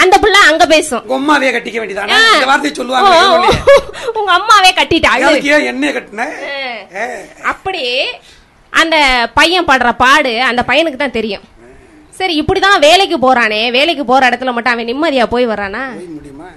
அந்த 0.02 0.14
பிள்ளை 0.22 0.40
அங்க 0.50 0.64
பேசும். 0.66 1.02
உங்க 1.04 1.16
அம்மாவே 1.20 1.48
கட்டிக்க 1.54 1.78
வேண்டியதானே 1.80 2.18
இந்த 2.34 2.48
வார்த்தையை 2.50 2.74
சொல்லுவாங்க 2.76 3.48
உங்க 4.18 4.30
அம்மாவே 4.38 4.70
கட்டிட்டாங்க 4.78 5.32
எண்ணெய் 5.72 5.96
கட்டின? 5.96 6.26
ஏ, 7.00 7.06
அப்படி 7.52 7.82
அந்த 8.72 8.96
பையன் 9.38 9.68
படுற 9.70 9.90
பாடு 10.04 10.34
அந்த 10.50 10.62
பையனுக்கு 10.70 11.00
தான் 11.00 11.18
தெரியும். 11.18 11.44
சரி 12.18 12.34
இப்படிதான் 12.40 12.82
வேலைக்கு 12.86 13.16
போறானே. 13.18 13.60
வேலைக்கு 13.76 14.04
போற 14.04 14.22
இடத்துல 14.30 14.52
மட்டும் 14.54 14.74
அவன் 14.74 14.90
நிம்மதியா 14.90 15.24
போய் 15.34 15.52
வர்றானா? 15.52 15.82
முடியுமா? 16.16 16.48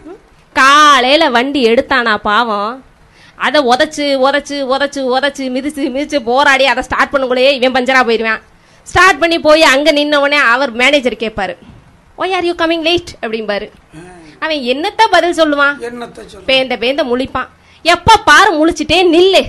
காலையில 0.60 1.24
வண்டி 1.36 1.62
எடுத்தானா 1.72 2.14
பாவம். 2.28 2.74
அதை 3.46 3.60
உதைச்சு 3.72 4.06
உதைச்சு 4.26 4.58
உதைச்சு 4.74 5.02
உதைச்சு 5.14 5.46
மிதிச்சு 5.56 5.84
மிதிச்சு 5.96 6.20
போராடி 6.30 6.66
அதை 6.74 6.84
ஸ்டார்ட் 6.88 7.14
பண்ணுக்குள்ளேயே 7.14 7.52
இவன் 7.58 7.76
பஞ்சரா 7.78 8.02
போயிடுவான் 8.10 8.44
ஸ்டார்ட் 8.92 9.22
பண்ணி 9.22 9.38
போய் 9.48 9.64
அங்க 9.74 9.90
நின்ன 9.98 10.16
உடனே 10.24 10.40
அவர் 10.54 10.72
மேனேஜர் 10.82 11.22
கேட்பாரு. 11.24 11.54
Why 12.22 12.34
are 12.38 12.48
you 12.50 12.54
coming 12.62 12.86
late 12.88 13.12
அப்படிம்பாரு. 13.22 13.68
அவன் 14.44 14.62
என்னத்த 14.72 15.02
பதில் 15.16 15.38
சொல்லுவான்? 15.40 15.76
பேந்த 16.50 16.74
பேந்த 16.84 17.04
முழிப்பான். 17.12 17.50
எப்ப 17.94 18.18
பாரு 18.30 18.52
முழிச்சிட்டே 18.60 19.00
நில்லு. 19.16 19.44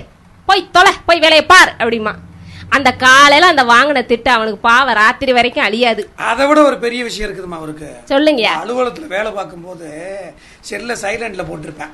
போய் 0.49 0.69
தொலை 0.75 0.93
போய் 1.05 1.23
வேலையை 1.25 1.45
பார். 1.53 1.71
அப்படிமா 1.79 2.13
அந்த 2.75 2.89
காலையில 3.03 3.49
அந்த 3.53 3.63
வாங்கின 3.71 4.03
திட்டு 4.09 4.29
அவனுக்கு 4.35 4.59
பாவ 4.67 4.93
ராத்திரி 4.99 5.31
வரைக்கும் 5.37 5.65
அழியாது. 5.67 6.01
அதை 6.29 6.43
விட 6.47 6.59
ஒரு 6.69 6.77
பெரிய 6.85 7.01
விஷயம் 7.07 7.27
இருக்குதுமா 7.27 7.57
அவருக்கு. 7.61 7.89
சொல்லுங்கயா 8.11 8.53
அலுவலகத்துல 8.63 9.07
வேலை 9.15 9.31
பார்க்கும்போது 9.37 9.87
செல்ல 10.69 10.97
சைலண்ட்ல 11.03 11.45
போட்டிருப்பேன். 11.49 11.93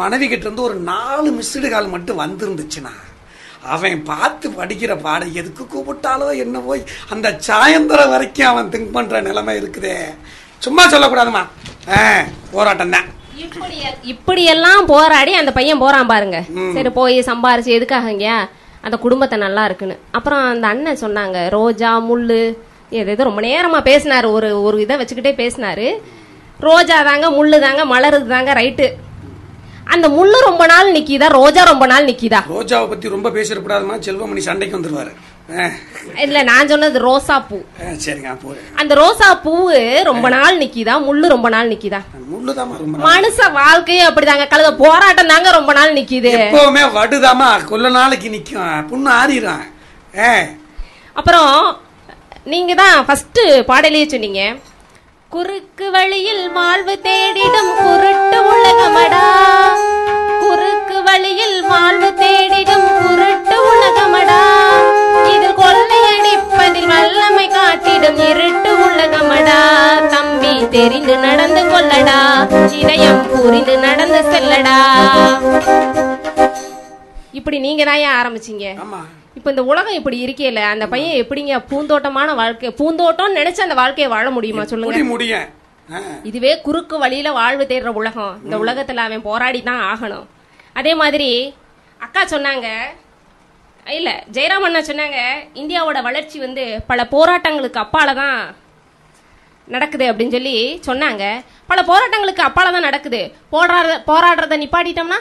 மனைவி 0.00 0.26
கிட்ட 0.28 0.46
இருந்து 0.46 0.66
ஒரு 0.68 0.76
நாலு 0.90 1.30
மிஸ்டு 1.38 1.70
கால் 1.72 1.94
மட்டும் 1.94 2.20
வந்திருந்துச்சுன்னா 2.24 2.92
அவன் 3.74 4.04
பார்த்து 4.10 4.46
படிக்கிற 4.58 4.92
பாடம் 5.06 5.36
எதுக்கு 5.40 5.62
கூப்பிட்டாலோ 5.72 6.28
என்ன 6.44 6.60
போய் 6.68 6.82
அந்த 7.14 7.28
சாயந்தரம் 7.48 8.12
வரைக்கும் 8.14 8.50
அவன் 8.52 8.70
திங்க் 8.74 8.94
பண்ற 8.96 9.20
நிலைமை 9.28 9.54
இருக்குதே. 9.60 9.96
சும்மா 10.66 10.84
சொல்லக்கூடாதுமா 10.92 11.42
போராட்டம் 12.54 12.94
தான். 12.94 13.08
இப்படி 13.44 13.76
இப்படி 14.12 14.42
எல்லாம் 14.54 14.82
போராடி 14.94 15.32
அந்த 15.40 15.52
பையன் 15.58 15.82
போறான் 15.82 16.10
பாருங்க. 16.10 16.38
சரி 16.76 16.90
போய் 16.98 17.18
சம்பாரிச்சு 17.28 17.76
எதுக்காகங்க 17.76 18.26
அந்த 18.80 18.96
குடும்பத்தை 19.04 19.36
நல்லா 19.38 19.64
இருக்குன்னு. 19.64 19.96
அப்புறம் 20.10 20.42
அந்த 20.52 20.66
அண்ணன் 20.72 21.02
சொன்னாங்க 21.04 21.48
ரோஜா 21.48 21.90
முள்ளு 22.08 22.40
ஏதோ 22.90 23.24
ரொம்ப 23.28 23.40
நேரமாக 23.40 23.88
பேசினார் 23.90 24.26
ஒரு 24.36 24.62
ஒரு 24.62 24.76
இதை 24.84 24.96
வச்சுக்கிட்டே 24.96 25.34
பேசினார். 25.34 25.86
ரோஜா 26.68 26.96
தாங்க 27.02 27.26
முள்ளு 27.30 27.58
தாங்க 27.66 27.84
மலருது 27.92 28.26
தாங்க 28.34 28.52
ரைட்டு. 28.60 28.88
அந்த 29.94 30.06
முள்ளு 30.16 30.38
ரொம்ப 30.48 30.64
நாள் 30.70 30.88
நிக்கிதா? 30.96 31.26
ரோஜா 31.38 31.62
ரொம்ப 31.70 31.84
நாள் 31.92 32.08
நிக்கிதா? 32.10 32.40
ரோஜாவை 32.54 32.86
பத்தி 32.90 33.06
ரொம்ப 33.14 33.28
பேசிடப்படாதமா 33.36 33.94
செல்வமணி 34.06 34.42
சண்டைக்கு 34.46 34.78
வந்துருவாரு. 34.78 35.12
இல்ல 36.24 36.42
நான் 36.48 36.68
சொன்னது 36.72 36.98
ரோசா 37.06 37.36
பூ. 37.48 37.56
சரிங்க 38.04 38.28
அந்த 38.80 38.92
ரோசா 39.00 39.28
பூவு 39.44 39.78
ரொம்ப 40.10 40.26
நாள் 40.36 40.60
நிக்கிதா? 40.62 40.94
முள்ளு 41.08 41.26
ரொம்ப 41.34 41.48
நாள் 41.54 41.70
நிக்கிதா. 41.72 42.00
மனுஷ 43.08 43.38
வாழ்க்கையே 43.58 44.04
அப்படிதாங்க. 44.08 44.46
கழுத 44.52 44.70
போராட்டம் 44.84 45.32
தாங்க 45.32 45.50
ரொம்ப 45.58 45.72
நாள் 45.78 45.96
நிக்குது. 45.98 46.32
எப்பவுமே 46.38 46.84
வடுதாம்மா. 46.98 47.50
கொல்ல 47.72 47.94
நாளைக்கு 47.98 48.30
நிக்கும். 48.36 48.72
புண்ணு 48.92 49.10
ஆறிடும் 49.20 49.64
அப்புறம் 51.20 51.54
நீங்க 52.52 52.72
தான் 52.82 52.96
ஃபர்ஸ்ட் 53.06 53.40
பாடலையே 53.70 54.06
சொன்னீங்க. 54.12 54.42
குறுக்கு 55.34 55.90
வழியில் 55.90 56.52
வாழ்வு 56.52 56.98
தேடிடும் 57.02 57.70
குருட்டு 57.80 58.38
உலகமடா. 58.52 59.26
குறுக்கு 60.40 61.02
வழியில் 61.02 61.62
வாழ்வு 61.62 62.08
தேடிடும் 62.22 62.86
குருட்டு 62.98 63.56
உலகமடா. 63.72 64.40
இதில் 65.34 65.58
கொள்ளையடிப்பதில் 65.60 66.86
வல்லமை 66.86 67.48
காட்டிடும் 67.48 68.20
இருட்டு 68.30 68.72
உலகமடா. 68.86 69.60
தம்பி 70.08 70.68
தெரிந்து 70.68 71.16
நடந்து 71.16 71.64
கொள்ளடா. 71.64 72.18
இதயம் 72.82 73.22
புரிந்து 73.30 73.78
நடந்து 73.78 74.22
செல்லடா. 74.32 74.78
இப்படி 77.32 77.58
நீங்க 77.58 77.84
தான் 77.84 77.96
ஏன் 77.96 78.18
ஆரம்பிச்சீங்க? 78.20 78.66
ஆமா. 78.86 79.02
இப்ப 79.38 79.48
இந்த 79.52 79.62
உலகம் 79.70 79.96
இப்படி 79.98 80.16
இருக்கேல 80.24 80.62
அந்த 80.72 80.84
பையன் 80.92 81.18
எப்படிங்க 81.22 81.54
பூந்தோட்டமான 81.70 82.30
வாழ்க்கை 82.40 82.70
பூந்தோட்டம் 82.80 83.36
நினைச்சு 83.38 83.60
அந்த 83.66 83.76
வாழ்க்கையை 83.80 84.08
வாழ 84.14 84.26
முடியுமா 84.36 84.64
சொல்லுங்க. 84.70 84.92
முடி 84.92 85.10
முடியும் 85.12 85.48
இதுவே 86.28 86.52
குறுக்கு 86.66 86.96
வழியில 87.04 87.28
வாழ்வு 87.38 87.64
தேடுற 87.70 87.90
உலகம். 88.00 88.34
இந்த 88.44 88.56
உலகத்துல 88.64 89.04
அவன் 89.06 89.26
போராடி 89.28 89.60
தான் 89.68 89.80
ஆகணும். 89.92 90.26
அதே 90.80 90.92
மாதிரி 91.02 91.30
அக்கா 92.00 92.22
சொன்னாங்க 92.34 92.66
இல்ல 93.98 94.10
ஜெயராம் 94.36 94.66
அண்ணா 94.66 94.80
சொன்னாங்க 94.88 95.18
இந்தியாவோட 95.60 95.98
வளர்ச்சி 96.08 96.38
வந்து 96.46 96.64
பல 96.90 97.06
போராட்டங்களுக்கு 97.14 97.82
அப்பால 97.84 98.14
தான் 98.22 98.38
நடக்குது 99.68 100.04
அப்படின்னு 100.10 100.36
சொல்லி 100.36 100.54
சொன்னாங்க. 100.88 101.24
பல 101.70 101.80
போராட்டங்களுக்கு 101.90 102.42
அப்பால 102.46 102.72
தான் 102.76 102.88
நடக்குது. 102.88 103.20
போராடுற 103.54 103.92
போராடுறத 104.10 104.58
நிப்பாட்டிட்டோம்னா? 104.62 105.20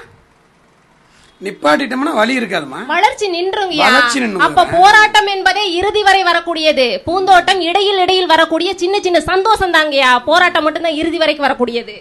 நிப்பாட்டிட்டோம்னா 1.46 2.14
வழி 2.20 2.34
இருக்காதுமா 2.40 2.80
வளர்ச்சி 2.94 3.28
நின்றுங்கய்யா. 3.36 3.86
வளர்ச்சி 3.88 4.20
நின்றும். 4.22 4.44
அப்ப 4.46 4.66
போராட்டம் 4.78 5.30
என்பதே 5.34 5.64
இறுதி 5.80 6.02
வரை 6.08 6.22
வரக்கூடியது. 6.30 6.88
பூந்தோட்டம் 7.08 7.62
இடையில் 7.70 8.02
இடையில் 8.04 8.32
வரக்கூடிய 8.34 8.70
சின்ன 8.82 8.96
சின்ன 9.06 9.20
சந்தோஷம் 9.32 9.76
தாங்கய்யா 9.78 10.12
போராட்டம் 10.30 10.66
மட்டும்தான் 10.68 11.00
இறுதி 11.02 11.20
வரைக்கும் 11.24 11.48
வரக்கூடியது. 11.48 11.96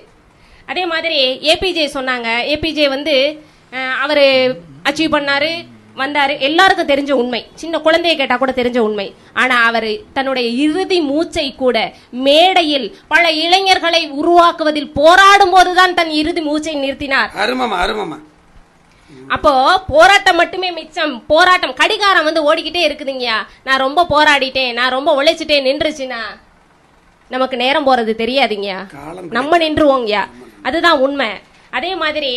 அதே 0.70 0.85
மாதிரி 0.93 1.19
ஏபிஜே 1.52 1.85
சொன்னாங்க. 1.97 2.28
ஏபிஜே 2.55 2.86
வந்து 2.94 3.16
அவரு 4.05 4.27
அச்சீவ் 4.89 5.15
பண்ணாரு 5.16 5.51
வந்தாரு. 6.01 6.35
எல்லாருக்கும் 6.48 6.90
தெரிஞ்ச 6.90 7.12
உண்மை. 7.20 7.40
சின்ன 7.60 7.78
குழந்தைய 7.86 8.15
கேட்டா 8.19 8.36
கூட 8.40 8.52
தெரிஞ்ச 8.59 8.78
உண்மை. 8.89 9.06
ஆனா 9.43 9.56
அவர் 9.69 9.89
தன்னுடைய 10.16 10.48
இறுதி 10.65 10.98
மூச்சை 11.10 11.47
கூட 11.62 11.77
மேடையில் 12.27 12.86
பல 13.12 13.24
இளைஞர்களை 13.44 14.02
உருவாக்குவதில் 14.20 14.90
போராடும் 14.98 15.55
போதுதான் 15.56 15.97
தன் 16.01 16.12
இறுதி 16.23 16.44
மூச்சை 16.48 16.74
நிறுத்தினார். 16.85 17.31
அருமமா 17.44 17.78
அருமமா 17.85 18.19
அப்போ 19.35 19.52
போராட்டம் 19.93 20.39
மட்டுமே 20.40 20.68
மிச்சம். 20.78 21.14
போராட்டம் 21.32 21.74
கடிகாரம் 21.80 22.26
வந்து 22.28 22.40
ஓடிக்கிட்டே 22.48 22.82
இருக்குதுங்கய்யா. 22.89 23.39
நான் 23.66 23.82
ரொம்ப 23.86 24.05
போராடிட்டேன் 24.12 24.72
நான் 24.78 24.94
ரொம்ப 24.97 25.10
உழைச்சிட்டேன் 25.18 25.66
நின்றுச்சுன்னா 25.68 26.20
நமக்கு 27.35 27.56
நேரம் 27.64 27.86
போறது 27.89 28.12
தெரியாதுங்கய்யா. 28.22 28.78
நம்ம 29.39 29.59
நின்றுவோங்கய்யா. 29.64 30.22
அதுதான் 30.68 31.02
உண்மை. 31.06 31.30
அதே 31.78 31.93
மாதிரி 32.02 32.32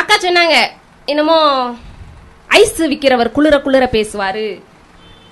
அக்கா 0.00 0.16
சொன்னாங்க 0.26 0.56
என்னமோ 1.12 1.38
ஐஸ் 2.60 2.80
விக்கிறவர் 2.92 3.34
குளிர 3.36 3.56
குளிர 3.64 3.84
பேசுவாரு 3.96 4.46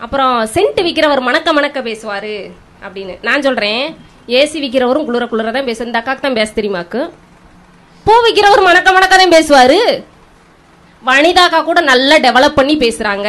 அப்புறம் 0.04 0.34
சென்ட் 0.54 0.80
விக்கிறவர் 0.86 1.22
மணக்க 1.28 1.52
மணக்க 1.58 1.78
பேசுவாரு 1.86 2.34
அப்படின்னு. 2.86 3.14
நான் 3.28 3.44
சொல்றேன் 3.46 3.84
ஏசி 4.38 4.58
விக்கிறவரும் 4.64 5.06
குளிர 5.08 5.24
குளிர 5.30 5.50
தான் 5.56 5.68
பேசு 5.68 5.86
இந்த 5.88 6.00
அக்காக்கு 6.00 6.24
தான் 6.26 6.38
பேச 6.40 6.50
தெரியுமாக்கு 6.58 7.00
பூ 8.06 8.14
விக்கிறவர் 8.26 8.62
மணக்க 8.68 8.88
மணக்க 8.96 9.14
தான் 9.22 9.34
பேசுவாரு. 9.36 9.78
வனிதாக்கா 11.08 11.58
கூட 11.68 11.80
நல்லா 11.90 12.16
டெவலப் 12.26 12.58
பண்ணி 12.58 12.74
பேசுறாங்க. 12.84 13.28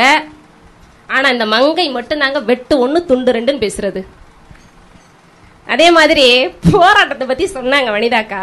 ஆனா 1.15 1.27
இந்த 1.35 1.45
மங்கை 1.55 1.85
மட்டும் 1.97 2.21
நாங்க 2.23 2.39
வெட்டு 2.49 2.75
ஒண்ணு 2.85 2.99
துண்டு 3.09 3.35
ரெண்டுன்னு 3.37 3.63
பேசுறது. 3.65 4.01
அதே 5.73 5.87
மாதிரி 5.97 6.25
போராட்டத்தை 6.73 7.25
பத்தி 7.27 7.45
சொன்னாங்க 7.57 7.89
வனிதாக்கா. 7.95 8.41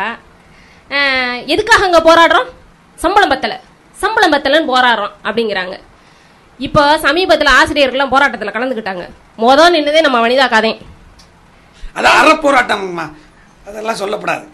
எதுக்காக 1.53 1.87
அங்க 1.89 2.01
போராடுறோம்? 2.09 2.49
சம்பளம் 3.05 3.33
பத்தல. 3.33 3.55
சம்பளம் 4.03 4.35
பத்தலன்னு 4.35 4.71
போராடுறோம் 4.73 5.15
அப்படிங்கிறாங்க. 5.27 5.77
இப்போ 6.67 6.83
சமீபத்தில் 7.05 7.57
ஆசிரியர்கள்லாம் 7.59 8.13
போராட்டத்தில் 8.15 8.55
கலந்துக்கிட்டாங்க. 8.57 9.05
மொதல் 9.45 9.75
நின்னதே 9.77 10.03
நம்ம 10.07 10.19
வனிதாக்காதே 10.25 10.73
தான். 10.75 10.91
அது 11.99 12.09
அறப்போராட்டம்மா. 12.21 13.07
அதெல்லாம் 13.69 14.01
சொல்லப்படாது. 14.03 14.47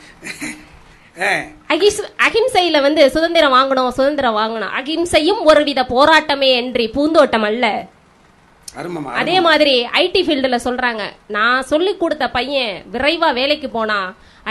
அகிம்சையில 2.25 2.81
வந்து 2.87 3.03
சுதந்திரம் 3.15 3.55
வாங்கணும் 3.57 3.95
சுதந்திரம் 3.97 4.37
வாங்கணும். 4.41 4.75
அகிம்சையும் 4.81 5.41
ஒருவித 5.51 5.81
போராட்டமே 5.95 6.51
என்று 6.61 6.85
பூந்தோட்டம் 6.97 7.47
அல்ல. 7.49 7.67
அதே 9.21 9.37
மாதிரி 9.47 9.75
ஐடி 10.03 10.21
ஃபீல்டுல 10.27 10.59
சொல்றாங்க. 10.67 11.03
நான் 11.37 11.67
சொல்லி 11.71 11.93
கொடுத்த 12.03 12.25
பையன் 12.37 12.75
விரைவா 12.93 13.29
வேலைக்கு 13.39 13.69
போனா 13.77 13.99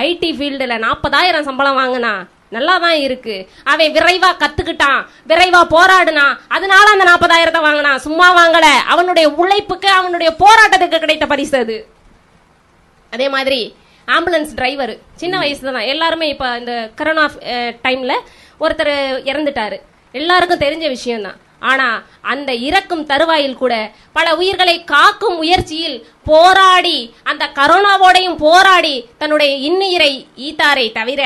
ஐடி 0.08 0.32
ஃபீல்டுல 0.38 0.78
நாற்பதாயிரம் 0.86 1.48
சம்பளம் 1.50 1.80
வாங்கினா 1.82 2.14
நல்லா 2.56 2.76
தான் 2.84 3.00
இருக்கு. 3.06 3.36
அவன் 3.72 3.94
விரைவா 3.96 4.30
கத்துக்கிட்டான் 4.44 5.02
விரைவா 5.32 5.62
போராடுனான் 5.76 6.38
அதனால 6.56 6.86
அந்த 6.94 7.06
நாற்பதாயிரத்தை 7.12 7.62
வாங்கினான் 7.68 8.04
சும்மா 8.08 8.28
வாங்கல. 8.40 8.68
அவனுடைய 8.94 9.28
உழைப்புக்கு 9.42 9.90
அவனுடைய 10.00 10.32
போராட்டத்துக்கு 10.44 11.04
கிடைத்த 11.04 11.26
பரிசு 11.34 11.58
அது. 11.64 11.78
அதே 13.16 13.28
மாதிரி 13.36 13.62
ஆம்புலன்ஸ் 14.16 14.56
டிரைவர். 14.60 14.94
சின்ன 15.22 15.36
வயசு 15.44 15.64
தான் 15.68 15.90
எல்லாருமே 15.94 16.28
இப்ப 16.34 16.46
இந்த 16.62 16.74
கரோனா 17.00 17.26
டைம்ல 17.86 18.16
ஒருத்தர் 18.64 18.96
இறந்துட்டாரு. 19.32 19.78
எல்லாருக்கும் 20.22 20.64
தெரிஞ்ச 20.66 20.86
விஷயம் 20.96 21.26
தான் 21.28 21.40
ஆனா 21.72 21.88
அந்த 22.34 22.52
இறக்கும் 22.68 23.08
தருவாயில் 23.12 23.62
கூட 23.62 23.74
பல 24.18 24.28
உயிர்களை 24.42 24.76
காக்கும் 24.92 25.38
முயற்சியில் 25.42 25.98
போராடி 26.32 26.98
அந்த 27.32 27.44
கரோனாவோடையும் 27.58 28.40
போராடி 28.46 28.96
தன்னுடைய 29.18 29.52
இன்னுயிரை 29.70 30.12
ஈத்தாரை 30.48 30.86
தவிர 30.98 31.22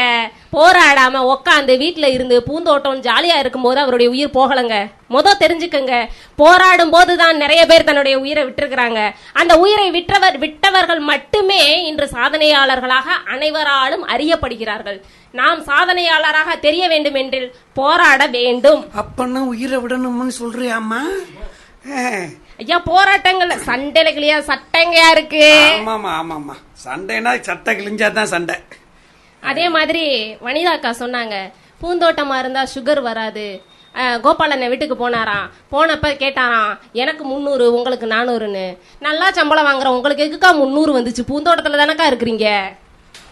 போராடாம 0.58 1.22
உக்காந்து 1.34 1.74
வீட்டுல 1.84 2.08
இருந்து 2.16 2.36
பூந்தோட்டம் 2.44 3.02
ஜாலியா 3.08 3.38
இருக்கும்போது 3.40 3.80
அவருடைய 3.84 4.12
உயிர் 4.14 4.36
போகலங்க. 4.38 4.76
மொத 5.14 5.32
தெரிஞ்சுக்கங்க. 5.40 5.94
போராடும் 6.36 6.90
போதுதான் 6.90 7.38
நிறைய 7.38 7.66
பேர் 7.66 7.88
தன்னுடைய 7.90 8.16
உயிரை 8.20 8.44
விட்டுருக்கிறாங்க. 8.44 9.00
அந்த 9.34 9.54
உயிரை 9.64 9.88
விற்றவர் 9.92 10.38
விட்டவர்கள் 10.38 11.02
மட்டுமே 11.12 11.62
இன்று 11.86 12.08
சாதனையாளர்களாக 12.14 13.08
அனைவராலும் 13.34 14.08
அறியப்படுகிறார்கள். 14.08 15.00
நாம் 15.32 15.62
சாதனையாளராக 15.70 16.60
தெரிய 16.62 16.88
வேண்டும் 16.88 17.20
என்றில் 17.24 17.50
போராட 17.74 18.28
வேண்டும். 18.38 18.82
அப்பன்னா 19.02 19.42
உயிரை 19.54 19.80
விடணும்னு 19.80 20.36
சொல்றியாமா 20.42 21.02
ஐயா 22.60 22.82
போராட்டங்கள்ல 22.86 23.56
சண்டையில 23.66 24.10
கிளியா 24.14 24.38
சட்டங்கயா 24.50 25.08
இருக்கு. 25.12 25.46
ஆமாமா 25.80 26.12
ஆமாமா 26.22 26.56
சண்டைனா 26.86 27.42
சட்டை 27.42 27.76
கிழிஞ்சாதான் 27.76 28.24
சண்டை. 28.24 28.56
அதே 29.44 29.70
மாதிரி 29.70 30.04
வனிதாக்கா 30.46 30.92
சொன்னாங்க 31.00 31.36
பூந்தோட்டமா 31.82 32.40
இருந்தா 32.40 32.64
சுகர் 32.76 33.02
வராது. 33.02 33.46
அஹ், 33.96 34.20
கோபாலண்ணன் 34.22 34.70
வீட்டுக்கு 34.70 34.96
போனாராம். 34.96 35.50
போனப்ப 35.72 36.08
கேட்டாராம் 36.18 36.72
எனக்கு 36.94 37.24
முந்நூறு 37.24 37.74
உங்களுக்கு 37.74 38.08
நானூறுன்னு. 38.08 38.78
நல்லா 39.00 39.32
சம்பளம் 39.32 39.66
வாங்குற 39.66 39.86
உங்களுக்கு 39.88 40.26
எதுக்கா 40.26 40.52
முந்நூறு 40.56 41.02
வந்துச்சு? 41.02 41.24
பூந்தோட்டத்துல 41.28 41.78
தானக்கா 41.78 42.06
இருக்கிறீங்க? 42.06 42.48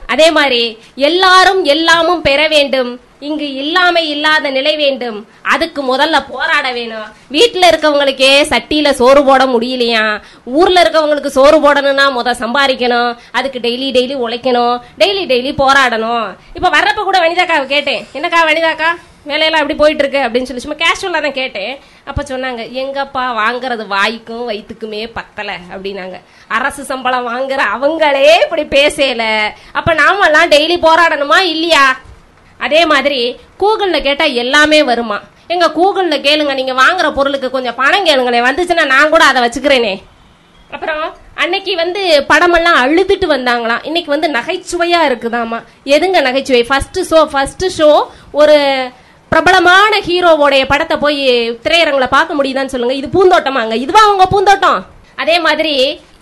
அதே 0.07 0.31
மாதிரி 0.31 0.77
எல்லாரும் 0.95 1.63
எல்லாமும் 1.63 2.21
பெற 2.21 2.47
வேண்டும். 2.47 2.99
இங்கு 3.19 3.53
இல்லாமை 3.53 4.09
இல்லாத 4.09 4.49
நிலை 4.49 4.75
வேண்டும். 4.75 5.27
அதுக்கு 5.41 5.95
முதல்ல 5.95 6.23
போராட 6.29 6.71
வேணும். 6.71 7.05
வீட்டில் 7.27 7.61
இருக்கவங்களுக்கே 7.61 8.41
சட்டியில் 8.41 8.91
சோறு 8.91 9.23
போட 9.23 9.45
முடியலையா? 9.45 10.21
ஊரில் 10.43 10.75
இருக்கவங்களுக்கு 10.75 11.25
சோறு 11.25 11.59
போடணும்னா 11.59 12.05
முத 12.17 12.33
சம்பாதிக்கணும். 12.39 13.17
அதுக்கு 13.31 13.59
டெய்லி 13.59 13.89
டெய்லி 13.97 14.17
உழைக்கணும். 14.25 14.79
டெய்லி 14.99 15.23
டெய்லி 15.33 15.53
போராடணும். 15.63 16.35
இப்போ 16.53 16.69
வர்றப்ப 16.69 17.03
கூட 17.03 17.19
வனிதாக்காவை 17.19 17.65
கேட்டேன். 17.65 18.07
என்னக்கா 18.13 18.41
வனிதாக்கா? 18.49 18.91
வேலையெல்லாம் 19.29 19.61
அப்படி 19.63 19.77
போயிட்டு 19.79 20.03
இருக்கு 20.03 20.21
அப்படின்னு 20.25 20.49
சொல்லி 20.49 20.63
சும்மா 20.63 20.77
கேஷுவலாக 20.83 21.25
தான் 21.25 21.39
கேட்டேன். 21.39 21.73
அப்போ 22.09 22.21
சொன்னாங்க 22.29 22.61
எங்கப்பா 22.81 23.23
வாங்குறது 23.41 23.83
வாய்க்கும் 23.87 24.47
வயிற்றுக்குமே 24.49 25.01
பத்தலை 25.17 25.57
அப்படின்னாங்க. 25.73 26.17
அரசு 26.47 26.83
சம்பளம் 26.91 27.27
வாங்குற 27.31 27.63
அவங்களே 27.75 28.29
இப்படி 28.45 28.63
பேசல. 28.77 29.25
அப்போ 29.71 29.93
நாமெல்லாம் 29.93 30.51
டெய்லி 30.55 30.77
போராடணுமா 30.87 31.39
இல்லையா? 31.53 31.85
அதே 32.57 32.85
மாதிரி 32.85 33.19
கூகுளில் 33.61 34.05
கேட்டால் 34.07 34.37
எல்லாமே 34.43 34.79
வருமா? 34.83 35.19
எங்க 35.47 35.67
கூகுளில் 35.77 36.23
கேளுங்க 36.25 36.53
நீங்கள் 36.59 36.79
வாங்குற 36.83 37.07
பொருளுக்கு 37.13 37.49
கொஞ்சம் 37.49 37.77
பணம் 37.81 38.07
கேளுங்களேன் 38.09 38.47
வந்துச்சுன்னா 38.49 38.85
நான் 38.85 39.09
கூட 39.09 39.23
அதை 39.23 39.41
வச்சுக்கிறேனே. 39.45 39.93
அப்புறம் 40.75 41.05
அன்னைக்கு 41.35 41.75
வந்து 41.75 42.01
படமெல்லாம் 42.29 42.77
அழுதுட்டு 42.83 43.27
வந்தாங்களாம். 43.33 43.83
இன்னைக்கு 43.83 44.09
வந்து 44.11 44.27
நகைச்சுவையாக 44.29 45.07
இருக்குதாமா 45.09 45.59
எதுங்க 45.95 46.21
நகைச்சுவை? 46.27 46.63
ஃபர்ஸ்ட் 46.63 46.99
ஷோ 47.09 47.21
ஃபர்ஸ்ட் 47.33 47.65
ஷோ 47.77 47.89
ஒரு 48.31 48.57
பிரபலமான 49.33 49.99
ஹீரோவோடைய 50.07 50.63
படத்தை 50.67 50.95
போய் 50.97 51.21
திரையரங்கில் 51.63 52.13
பார்க்க 52.15 52.37
முடியுதான்னு 52.37 52.73
சொல்லுங்க. 52.73 52.93
இது 52.93 53.07
பூந்தோட்டமாங்க. 53.07 53.73
இதுவா 53.73 54.01
உங்க 54.11 54.25
பூந்தோட்டம்? 54.25 54.79
அதே 55.15 55.39
மாதிரி 55.39 55.73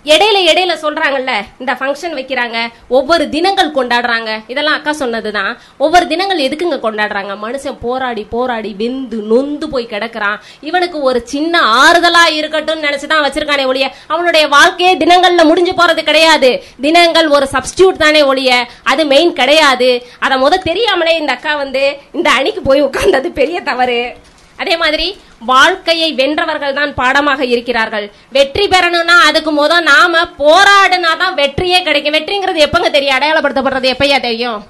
இடையில 0.04 0.38
இடையில 0.50 0.72
சொல்றாங்கல்ல 0.82 1.32
இந்த 1.58 1.72
ஃபங்க்ஷன் 1.72 2.14
வைக்கிறாங்க 2.18 2.58
ஒவ்வொரு 2.88 3.28
தினங்கள் 3.28 3.74
கொண்டாடுறாங்க. 3.74 4.40
இதெல்லாம் 4.46 4.74
அக்கா 4.74 4.92
சொன்னதுதான். 4.92 5.58
ஒவ்வொரு 5.76 6.06
தினங்கள் 6.06 6.38
எதுக்குங்க 6.38 6.78
கொண்டாடுறாங்க? 6.86 7.32
மனுஷன் 7.44 7.78
போராடி 7.80 8.26
போராடி 8.30 8.74
வெந்து 8.78 9.16
நொந்து 9.22 9.68
போய் 9.68 9.90
கிடக்குறான். 9.90 10.36
இவனுக்கு 10.60 11.00
ஒரு 11.00 11.22
சின்ன 11.24 11.60
ஆறுதலா 11.60 12.24
இருக்கட்டும்னு 12.38 12.86
நினைச்சுதான் 12.88 13.24
வச்சிருக்கானே 13.26 13.66
ஒழிய 13.66 13.94
அவனுடைய 14.06 14.48
வாழ்க்கையே 14.48 14.96
தினங்கள்ல 14.96 15.44
முடிஞ்சு 15.44 15.72
போறது 15.72 16.02
கிடையாது. 16.02 16.62
தினங்கள் 16.80 17.28
ஒரு 17.28 17.48
சப்ஸ்டியூட் 17.52 18.02
தானே 18.04 18.22
ஒழிய 18.22 18.66
அது 18.82 19.06
மெயின் 19.06 19.32
கிடையாது. 19.32 20.06
அதை 20.18 20.42
முத 20.42 20.62
தெரியாமலே 20.62 21.16
இந்த 21.16 21.32
அக்கா 21.32 21.56
வந்து 21.56 21.96
இந்த 22.12 22.30
அணிக்கு 22.30 22.60
போய் 22.60 22.84
உட்கார்ந்தது 22.84 23.26
பெரிய 23.26 23.60
தவறு. 23.60 24.16
அதே 24.62 24.74
மாதிரி 24.82 25.06
வாழ்க்கையை 25.50 26.08
வென்றவர்கள் 26.20 26.78
தான் 26.78 26.90
பாடமாக 26.98 27.44
இருக்கிறார்கள். 27.54 28.06
வெற்றி 28.36 28.64
பெறணும்னா 28.72 29.16
அதுக்கு 29.28 29.52
முத 29.58 29.78
நாம 29.92 30.22
போராடினா 30.42 31.12
தான் 31.22 31.38
வெற்றியே 31.40 31.78
கிடைக்கும். 31.86 32.16
வெற்றிங்கிறது 32.16 32.64
எப்பங்க 32.66 32.90
தெரியும்? 32.96 33.16
அடையாளப்படுத்தப்படுறது 33.18 33.92
எப்பயா 33.94 34.18
தெரியும்? 34.28 34.60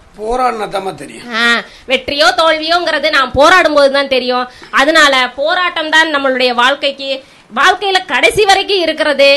வெற்றியோ 1.90 2.28
தோல்வியோங்கிறது 2.40 3.10
நாம் 3.18 3.36
போராடும் 3.40 3.76
போது 3.78 3.90
தான் 3.98 4.12
தெரியும். 4.16 4.48
அதனால 4.80 5.14
போராட்டம் 5.40 5.92
தான் 5.96 6.14
நம்மளுடைய 6.16 6.52
வாழ்க்கைக்கு 6.62 7.10
வாழ்க்கையில 7.60 7.98
கடைசி 8.12 8.42
வரைக்கும் 8.50 8.84
இருக்கிறது. 8.86 9.30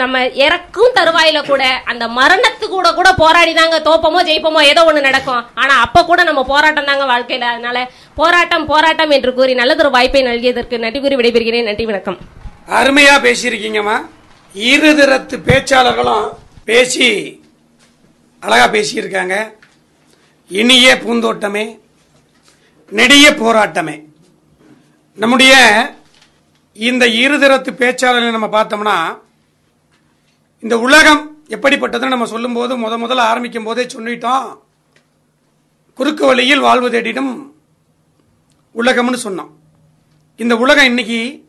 நம்ம 0.00 0.16
இறக்கும் 0.44 0.94
தருவாயில 0.96 1.38
கூட 1.46 1.62
அந்த 1.90 2.04
மரணத்து 2.18 2.66
கூட 2.74 2.88
கூட 2.98 3.08
போராடி 3.20 3.52
தாங்க 3.54 3.78
தோப்பமோ 3.88 4.20
ஜெயிப்போமோ 4.28 4.60
ஏதோ 4.72 4.82
ஒண்ணு 4.90 5.00
நடக்கும். 5.06 5.42
ஆனா 5.54 5.74
அப்ப 5.84 6.04
கூட 6.04 6.20
நம்ம 6.28 6.44
போராட்டம் 6.50 6.88
தாங்க 6.90 7.04
வாழ்க்கையில. 7.12 7.48
அதனால 7.54 7.78
போராட்டம் 8.20 8.66
போராட்டம் 8.66 9.14
என்று 9.16 9.32
கூறி 9.34 9.54
நல்லதொரு 9.60 9.90
வாய்ப்பை 9.96 10.22
நல்கியதற்கு 10.22 10.82
நன்றி 10.84 11.00
கூறி 11.00 11.16
விடைபெறுகிறேன். 11.20 11.68
நன்றி 11.70 11.86
வணக்கம். 11.90 12.18
அருமையா 12.78 13.14
பேசியிருக்கீங்கம்மா. 13.26 13.96
இருதரத்து 14.54 15.36
பேச்சாளர்களும் 15.48 16.28
பேசி 16.64 17.08
அழகா 18.42 18.66
பேசியிருக்காங்க. 18.76 19.36
இனிய 20.50 20.94
பூந்தோட்டமே 21.04 21.64
நெடிய 22.90 23.26
போராட்டமே. 23.30 23.96
நம்முடைய 25.18 25.54
இந்த 26.76 27.06
இருதரத்து 27.06 27.70
பேச்சாளர்களை 27.82 28.36
நம்ம 28.36 28.48
பார்த்தோம்னா 28.56 28.96
இந்த 30.62 30.78
உலகம் 30.78 31.22
எப்படிப்பட்டதுன்னு 31.48 32.14
நம்ம 32.14 32.26
சொல்லும்போது 32.26 32.72
முத 32.78 32.94
முதல்ல 33.02 33.26
ஆரம்பிக்கும் 33.30 33.64
போதே 33.64 33.84
சொல்லிட்டோம். 33.84 34.58
குறுக்கு 35.94 36.26
வழியில் 36.26 36.60
வாழ்வு 36.60 36.88
தேடிடும் 36.90 37.32
உலகம்னு 38.74 39.18
சொன்னோம். 39.24 39.50
இந்த 40.36 40.56
உலகம் 40.56 40.84
இன்னைக்கு 40.84 41.48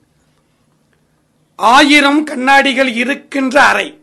ஆயிரம் 1.55 2.23
கண்ணாடிகள் 2.23 2.91
இருக்கின்ற 2.93 3.63
அறை. 3.63 4.01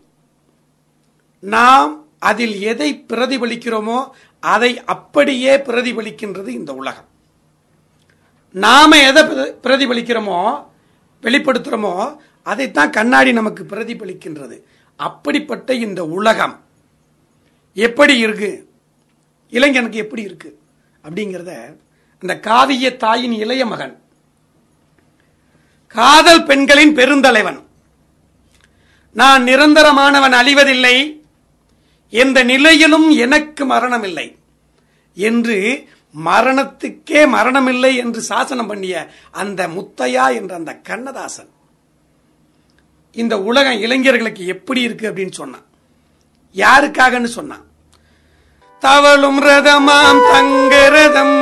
நாம் 1.39 2.05
அதில் 2.19 2.61
எதை 2.61 3.05
பிரதிபலிக்கிறோமோ 3.07 4.09
அதை 4.39 4.83
அப்படியே 4.83 5.57
பிரதிபலிக்கின்றது 5.57 6.47
இந்த 6.47 6.73
உலகம். 6.73 7.07
நாம 8.51 8.97
எதை 8.97 9.23
பிரதிபலிக்கிறோமோ 9.63 10.65
வெளிப்படுத்துறோமோ 11.21 12.17
அதைத்தான் 12.43 12.89
கண்ணாடி 12.89 13.31
நமக்கு 13.33 13.63
பிரதிபலிக்கின்றது. 13.63 14.57
அப்படிப்பட்ட 14.99 15.73
இந்த 15.75 16.05
உலகம் 16.05 16.55
எப்படி 17.77 18.17
இருக்கு? 18.17 18.49
இளைஞனுக்கு 19.53 19.97
எப்படி 19.97 20.21
இருக்கு? 20.21 20.49
அப்படிங்கிறத 21.03 21.53
அந்த 22.23 22.39
காதிய 22.39 22.97
தாயின் 22.97 23.31
இளைய 23.33 23.65
மகன் 23.65 23.95
காதல் 25.95 26.43
பெண்களின் 26.43 26.95
பெருந்தலைவன் 26.95 27.59
நான் 29.15 29.43
நிரந்தரமானவன் 29.43 30.35
அழிவதில்லை 30.35 30.95
எந்த 32.13 32.43
நிலையிலும் 32.43 33.09
எனக்கு 33.17 33.65
மரணமில்லை 33.65 34.27
என்று 35.17 35.57
மரணத்துக்கே 36.15 37.27
மரணமில்லை 37.33 37.95
என்று 37.95 38.21
சாசனம் 38.21 38.67
பண்ணிய 38.67 38.95
அந்த 39.31 39.67
முத்தையா 39.67 40.35
என்ற 40.35 40.55
அந்த 40.55 40.73
கண்ணதாசன் 40.81 41.49
இந்த 43.11 43.35
உலகம் 43.39 43.79
இளைஞர்களுக்கு 43.79 44.47
எப்படி 44.47 44.81
இருக்கு 44.81 45.11
அப்படின்னு 45.11 45.31
சொன்னான். 45.31 45.65
யாருக்காகன்னு 46.55 47.31
சொன்னான். 47.37 47.65
தவளும் 48.79 49.39
ரதமாம் 49.41 50.21
தங்க 50.31 50.89
ரதம் 50.89 51.37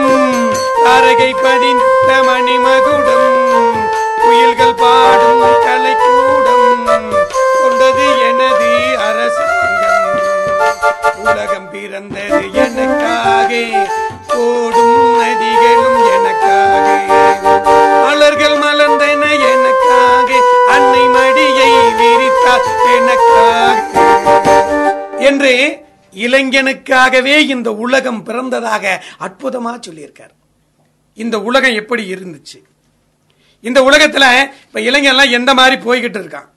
தாரகை 0.86 1.32
படித்த 1.44 2.10
மணிமகுடம் 2.28 3.30
குயில்கள் 4.22 4.74
பாடும் 4.74 5.44
கலைக்கூடம் 5.66 6.66
கொண்டது 7.62 8.08
எனது 8.30 8.72
அரசாங்கம். 9.08 10.10
உலகம் 11.16 11.70
பிறந்தது 11.72 12.54
எனக்காக 12.54 13.52
ஓடும் 14.36 15.20
நதிகளும் 15.20 16.02
எனக்காக 16.16 17.07
என்று 25.28 25.52
இளைஞனுக்காகவே 26.16 27.36
இந்த 27.48 27.70
உலகம் 27.74 28.26
பிறந்ததாக 28.26 28.86
அற்புதமா 29.20 29.80
சொல்லியிருக்கார். 29.88 30.34
இந்த 31.14 31.42
உலகம் 31.42 31.74
எப்படி 31.74 32.14
இருந்துச்சு? 32.14 32.60
இந்த 33.62 33.82
உலகத்துல 33.82 34.26
இப்ப 34.66 34.80
இளைஞர்லாம் 34.80 35.32
எந்த 35.32 35.54
மாதிரி 35.54 35.78
போய்கிட்டு 35.82 36.20
இருக்கான்? 36.20 36.48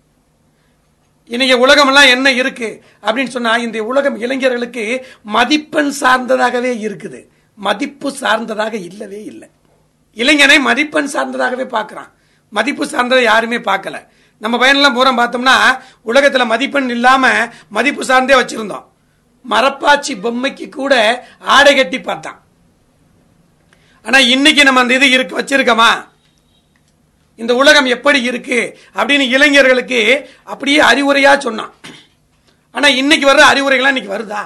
இன்னைக்கு 1.26 1.58
உலகமெல்லாம் 1.58 2.06
என்ன 2.06 2.32
இருக்கு? 2.32 2.68
அப்படின்னு 3.02 3.28
சொன்னா 3.28 3.56
இந்த 3.56 3.84
உலகம் 3.84 4.18
இளைஞர்களுக்கு 4.20 5.06
மதிப்பெண் 5.22 5.92
சார்ந்ததாகவே 6.00 6.72
இருக்குது. 6.86 7.20
மதிப்பு 7.56 8.12
சார்ந்ததாக 8.12 8.76
இல்லவே 8.76 9.24
இல்லை. 9.24 9.48
இளைஞனை 10.14 10.58
மதிப்பெண் 10.60 11.10
சார்ந்ததாகவே 11.12 11.66
பார்க்குறான். 11.76 12.10
மதிப்பு 12.50 12.84
சார்ந்ததை 12.84 13.22
யாருமே 13.22 13.58
பார்க்கல. 13.58 13.96
நம்ம 14.42 14.54
பயனெல்லாம் 14.60 14.96
பூரா 14.96 15.10
பார்த்தோம்னா 15.20 15.56
உலகத்தில் 16.10 16.50
மதிப்பெண் 16.52 16.92
இல்லாமல் 16.96 17.50
மதிப்பு 17.76 18.02
சார்ந்தே 18.10 18.36
வச்சுருந்தோம். 18.40 18.86
மரப்பாச்சி 19.52 20.12
பொம்மைக்கு 20.24 20.66
கூட 20.68 20.94
ஆடை 21.56 21.72
கட்டி 21.74 21.98
பார்த்தான். 22.00 22.38
ஆனால் 24.06 24.28
இன்னைக்கு 24.34 24.62
நம்ம 24.66 24.80
அந்த 24.80 24.94
இது 24.98 25.08
இருக்கு 25.16 25.38
வச்சிருக்கோமா? 25.40 25.90
இந்த 27.42 27.52
உலகம் 27.60 27.88
எப்படி 27.96 28.18
இருக்கு 28.30 28.58
அப்படின்னு 28.98 29.26
இளைஞர்களுக்கு 29.36 30.00
அப்படியே 30.52 30.80
அறிவுரையாக 30.90 31.38
சொன்னான். 31.46 31.74
ஆனால் 32.74 32.96
இன்னைக்கு 33.02 33.26
வர்ற 33.30 33.44
அறிவுரைகள்லாம் 33.52 33.94
இன்னைக்கு 33.94 34.16
வருதா? 34.16 34.42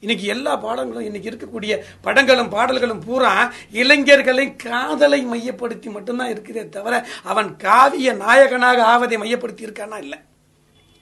இன்னைக்கு 0.00 0.26
எல்லா 0.26 0.56
பாடங்களும் 0.56 1.04
இன்னைக்கு 1.04 1.30
இருக்கக்கூடிய 1.30 1.82
படங்களும் 2.00 2.48
பாடல்களும் 2.48 3.00
பூரா 3.00 3.52
இளைஞர்களை 3.72 4.56
காதலை 4.56 5.24
மையப்படுத்தி 5.24 5.90
மட்டும்தான் 5.90 6.32
இருக்குதே 6.32 6.68
தவிர 6.68 7.06
அவன் 7.22 7.56
காவிய 7.56 8.12
நாயகனாக 8.12 8.84
ஆவதை 8.84 9.18
மையப்படுத்தி 9.18 9.66
இருக்கானா? 9.66 9.98
இல்லை. 9.98 10.18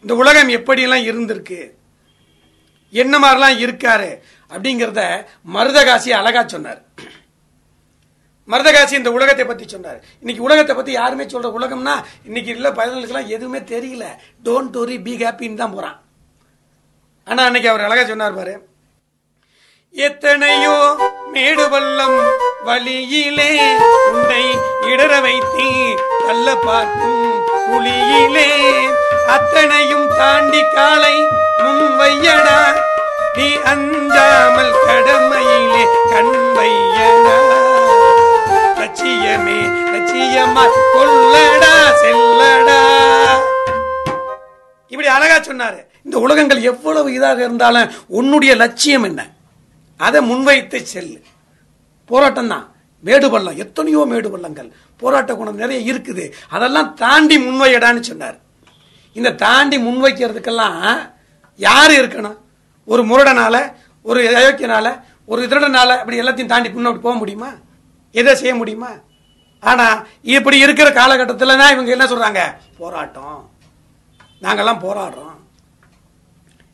இந்த 0.00 0.14
உலகம் 0.14 0.48
எப்படியெல்லாம் 0.48 1.06
இருந்திருக்கு? 1.10 1.72
என்ன 2.90 3.18
மாதிரிலாம் 3.18 3.58
இருக்காரு? 3.58 4.18
அப்படிங்கிறத 4.50 5.26
மருதகாசி 5.52 6.10
அழகா 6.10 6.46
சொன்னார். 6.46 6.84
மருதகாசி 8.48 8.92
இந்த 8.92 9.12
உலகத்தை 9.12 9.46
பத்தி 9.46 9.68
சொன்னார். 9.68 10.04
இன்னைக்கு 10.18 10.44
உலகத்தை 10.44 10.76
பத்தி 10.76 10.92
யாருமே 10.92 11.24
சொல்ற 11.24 11.50
உலகம்னா 11.58 12.04
இன்னைக்கு 12.24 12.54
இல்ல 12.54 12.70
பயனுகளுக்கெல்லாம் 12.70 13.26
எதுவுமே 13.26 13.58
தெரியல. 13.58 14.04
டோன்ட் 14.44 14.76
worry 14.76 15.02
பி 15.02 15.16
ஹாப்பின்னு 15.16 15.54
தான் 15.54 15.74
போறான். 15.74 16.00
ஆனா 17.24 17.44
அன்னைக்கு 17.44 17.68
அவர் 17.68 17.80
அழகா 17.80 18.04
சொன்னார் 18.04 18.34
பாரு 18.34 18.74
எத்தனையோ 19.96 20.74
மேடுவல்லம் 21.34 22.16
வழியிலே 22.64 23.52
உன்னை 24.08 24.42
இடர 24.82 25.20
வைத்து 25.20 25.68
தள்ள 26.26 26.54
பார்க்கும் 26.54 27.22
புலியிலே. 27.68 28.50
அத்தனையும் 29.26 30.08
தாண்டி 30.08 30.62
காலை 30.74 31.14
முன்வையடா 31.62 32.58
நீ 33.36 33.54
அஞ்சாமல் 33.72 34.74
கடமையிலே 34.86 35.84
கண் 36.12 36.34
லட்சியமே 38.80 39.58
லட்சியமா 39.92 40.64
கொல்லடா 40.94 41.74
செல்லடா. 42.02 42.80
இப்படி 44.88 45.08
அழகா 45.08 45.38
சொன்னாரு. 45.38 45.80
இந்த 46.04 46.18
உலகங்கள் 46.18 46.60
எவ்வளவு 46.62 47.08
இதாக 47.10 47.38
இருந்தாலும் 47.38 47.90
உன்னுடைய 48.06 48.54
லட்சியம் 48.54 49.02
என்ன? 49.02 49.35
அதை 50.00 50.20
முன்வைத்து 50.30 50.78
செல்லு 50.94 51.20
போராட்டம் 52.10 52.50
தான் 52.54 52.66
மேடு 53.06 53.26
பள்ளம் 53.32 53.60
எத்தனையோ 53.64 54.00
மேடு 54.10 54.28
பள்ளங்கள் 54.34 54.68
போராட்ட 55.00 55.32
குணம் 55.38 55.60
நிறைய 55.62 55.78
இருக்குது. 55.92 56.24
அதெல்லாம் 56.56 56.90
தாண்டி 57.02 57.36
முன்வையடான்னு 57.46 58.02
சொன்னார். 58.10 58.36
இந்த 59.16 59.30
தாண்டி 59.44 59.76
முன்வைக்கிறதுக்கெல்லாம் 59.86 60.78
யார் 61.66 61.92
இருக்கணும்? 62.00 62.38
ஒரு 62.92 63.02
முரடனால 63.10 63.56
ஒரு 64.08 64.20
அயோக்கியனால 64.40 64.86
ஒரு 65.32 65.40
திருடனால 65.50 65.90
அப்படி 66.00 66.20
எல்லாத்தையும் 66.22 66.52
தாண்டி 66.52 66.68
முன்னோட்டு 66.74 67.04
போக 67.06 67.14
முடியுமா? 67.22 67.50
எதை 68.20 68.32
செய்ய 68.42 68.54
முடியுமா? 68.60 68.92
ஆனால் 69.70 69.98
இப்படி 70.36 70.56
இருக்கிற 70.64 70.88
காலகட்டத்தில் 71.00 71.60
தான் 71.60 71.74
இவங்க 71.74 71.90
என்ன 71.96 72.06
சொல்கிறாங்க 72.12 72.42
போராட்டம். 72.80 73.38
நாங்கள்லாம் 74.44 74.84
போராடுறோம். 74.86 75.36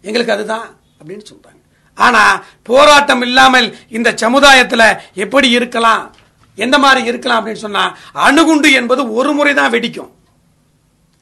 எங்களுக்கு 0.08 0.34
அதுதான் 0.36 0.66
அப்படின்னு 0.98 1.26
சொல்கிறாங்க 1.30 1.61
ஆனா 2.06 2.24
போராட்டம் 2.68 3.22
இல்லாமல் 3.26 3.68
இந்த 3.96 4.08
சமுதாயத்துல 4.22 4.82
எப்படி 5.24 5.48
இருக்கலாம்? 5.58 6.02
எந்த 6.64 6.76
மாதிரி 6.84 7.00
இருக்கலாம் 7.10 7.38
அப்படின்னு 7.40 7.66
சொன்னா 7.66 7.84
அணுகுண்டு 8.26 8.68
என்பது 8.80 9.02
ஒரு 9.18 9.30
முறை 9.36 9.52
தான் 9.60 9.72
வெடிக்கும். 9.74 10.10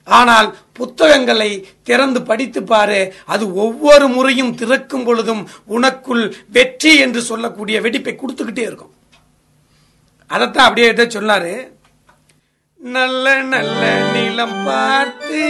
ஆனால் 0.06 0.48
புத்தகங்களை 0.78 1.50
திறந்து 1.88 2.20
படித்து 2.28 2.60
பாரு 2.70 3.00
அது 3.32 3.44
ஒவ்வொரு 3.64 4.06
முறையும் 4.14 4.54
திறக்கும் 4.60 5.04
பொழுதும் 5.08 5.42
உனக்குள் 5.76 6.24
வெற்றி 6.56 6.92
என்று 7.04 7.20
சொல்லக்கூடிய 7.30 7.76
வெடிப்பை 7.86 8.14
கொடுத்துக்கிட்டே 8.14 8.64
இருக்கும். 8.68 8.94
அதைத்தான் 10.30 10.66
அப்படியே 10.68 10.88
இதை 10.94 11.06
சொன்னாரு. 11.16 11.54
நல்ல 12.80 13.34
நல்ல 13.54 13.82
நிலம் 14.14 14.58
பார்த்து 14.66 15.42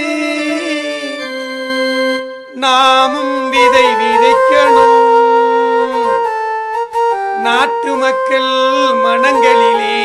நாமும் 2.65 3.37
விதை 3.55 3.87
விதைக்கணும். 4.01 5.10
நாட்டு 7.45 7.93
மக்கள் 8.03 8.51
மனங்களிலே 9.05 9.97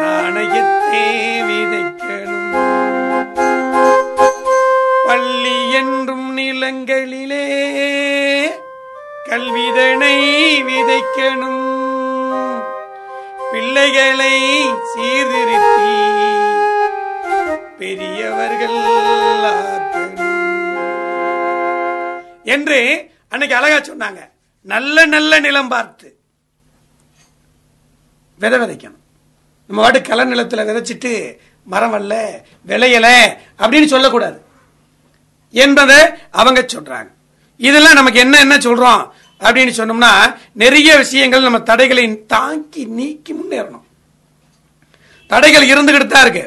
நாணயத்தே 0.00 1.06
விதைக்கணும். 1.48 2.54
பள்ளி 5.06 5.56
என்றும் 5.80 6.28
நிலங்களிலே 6.38 7.46
கல்விதனை 9.30 10.16
விதைக்கணும். 10.68 11.62
பிள்ளைகளை 13.52 14.36
சீர்திருத்தி 14.92 15.94
பெரியவர்கள் 17.78 18.80
என்று 22.56 22.80
அன்னைக்கு 23.28 23.56
அழகா 23.56 23.78
சொன்னாங்க. 23.90 24.20
நல்ல 24.72 25.06
நல்ல 25.06 25.40
நிலம் 25.40 25.68
பார்த்து 25.68 26.08
விதை 28.38 28.58
விதைக்கணும். 28.60 29.02
நம்ம 29.66 29.78
வாட்டு 29.82 30.00
கல 30.06 30.24
நிலத்தில் 30.24 30.66
விதைச்சிட்டு 30.68 31.12
மரம் 31.72 31.92
வரல 31.94 32.14
விளையலை 32.66 33.16
அப்படின்னு 33.58 33.86
சொல்லக்கூடாது. 33.86 34.38
என்பதை 35.50 35.98
அவங்க 36.30 36.60
சொல்றாங்க. 36.74 37.10
இதெல்லாம் 37.56 37.98
நமக்கு 38.00 38.18
என்ன 38.20 38.38
என்ன 38.38 38.56
சொல்றோம் 38.56 39.02
அப்படின்னு 39.40 39.72
சொன்னோம்னா 39.78 40.12
நிறைய 40.52 40.96
விஷயங்கள் 40.96 41.42
நம்ம 41.42 41.60
தடைகளை 41.60 42.26
தாங்கி 42.26 42.84
நீக்கி 42.84 43.34
முன்னேறணும். 43.34 43.86
தடைகள் 45.26 45.68
இருந்துகிட்டு 45.68 46.06
தான் 46.06 46.26
இருக்கு. 46.26 46.44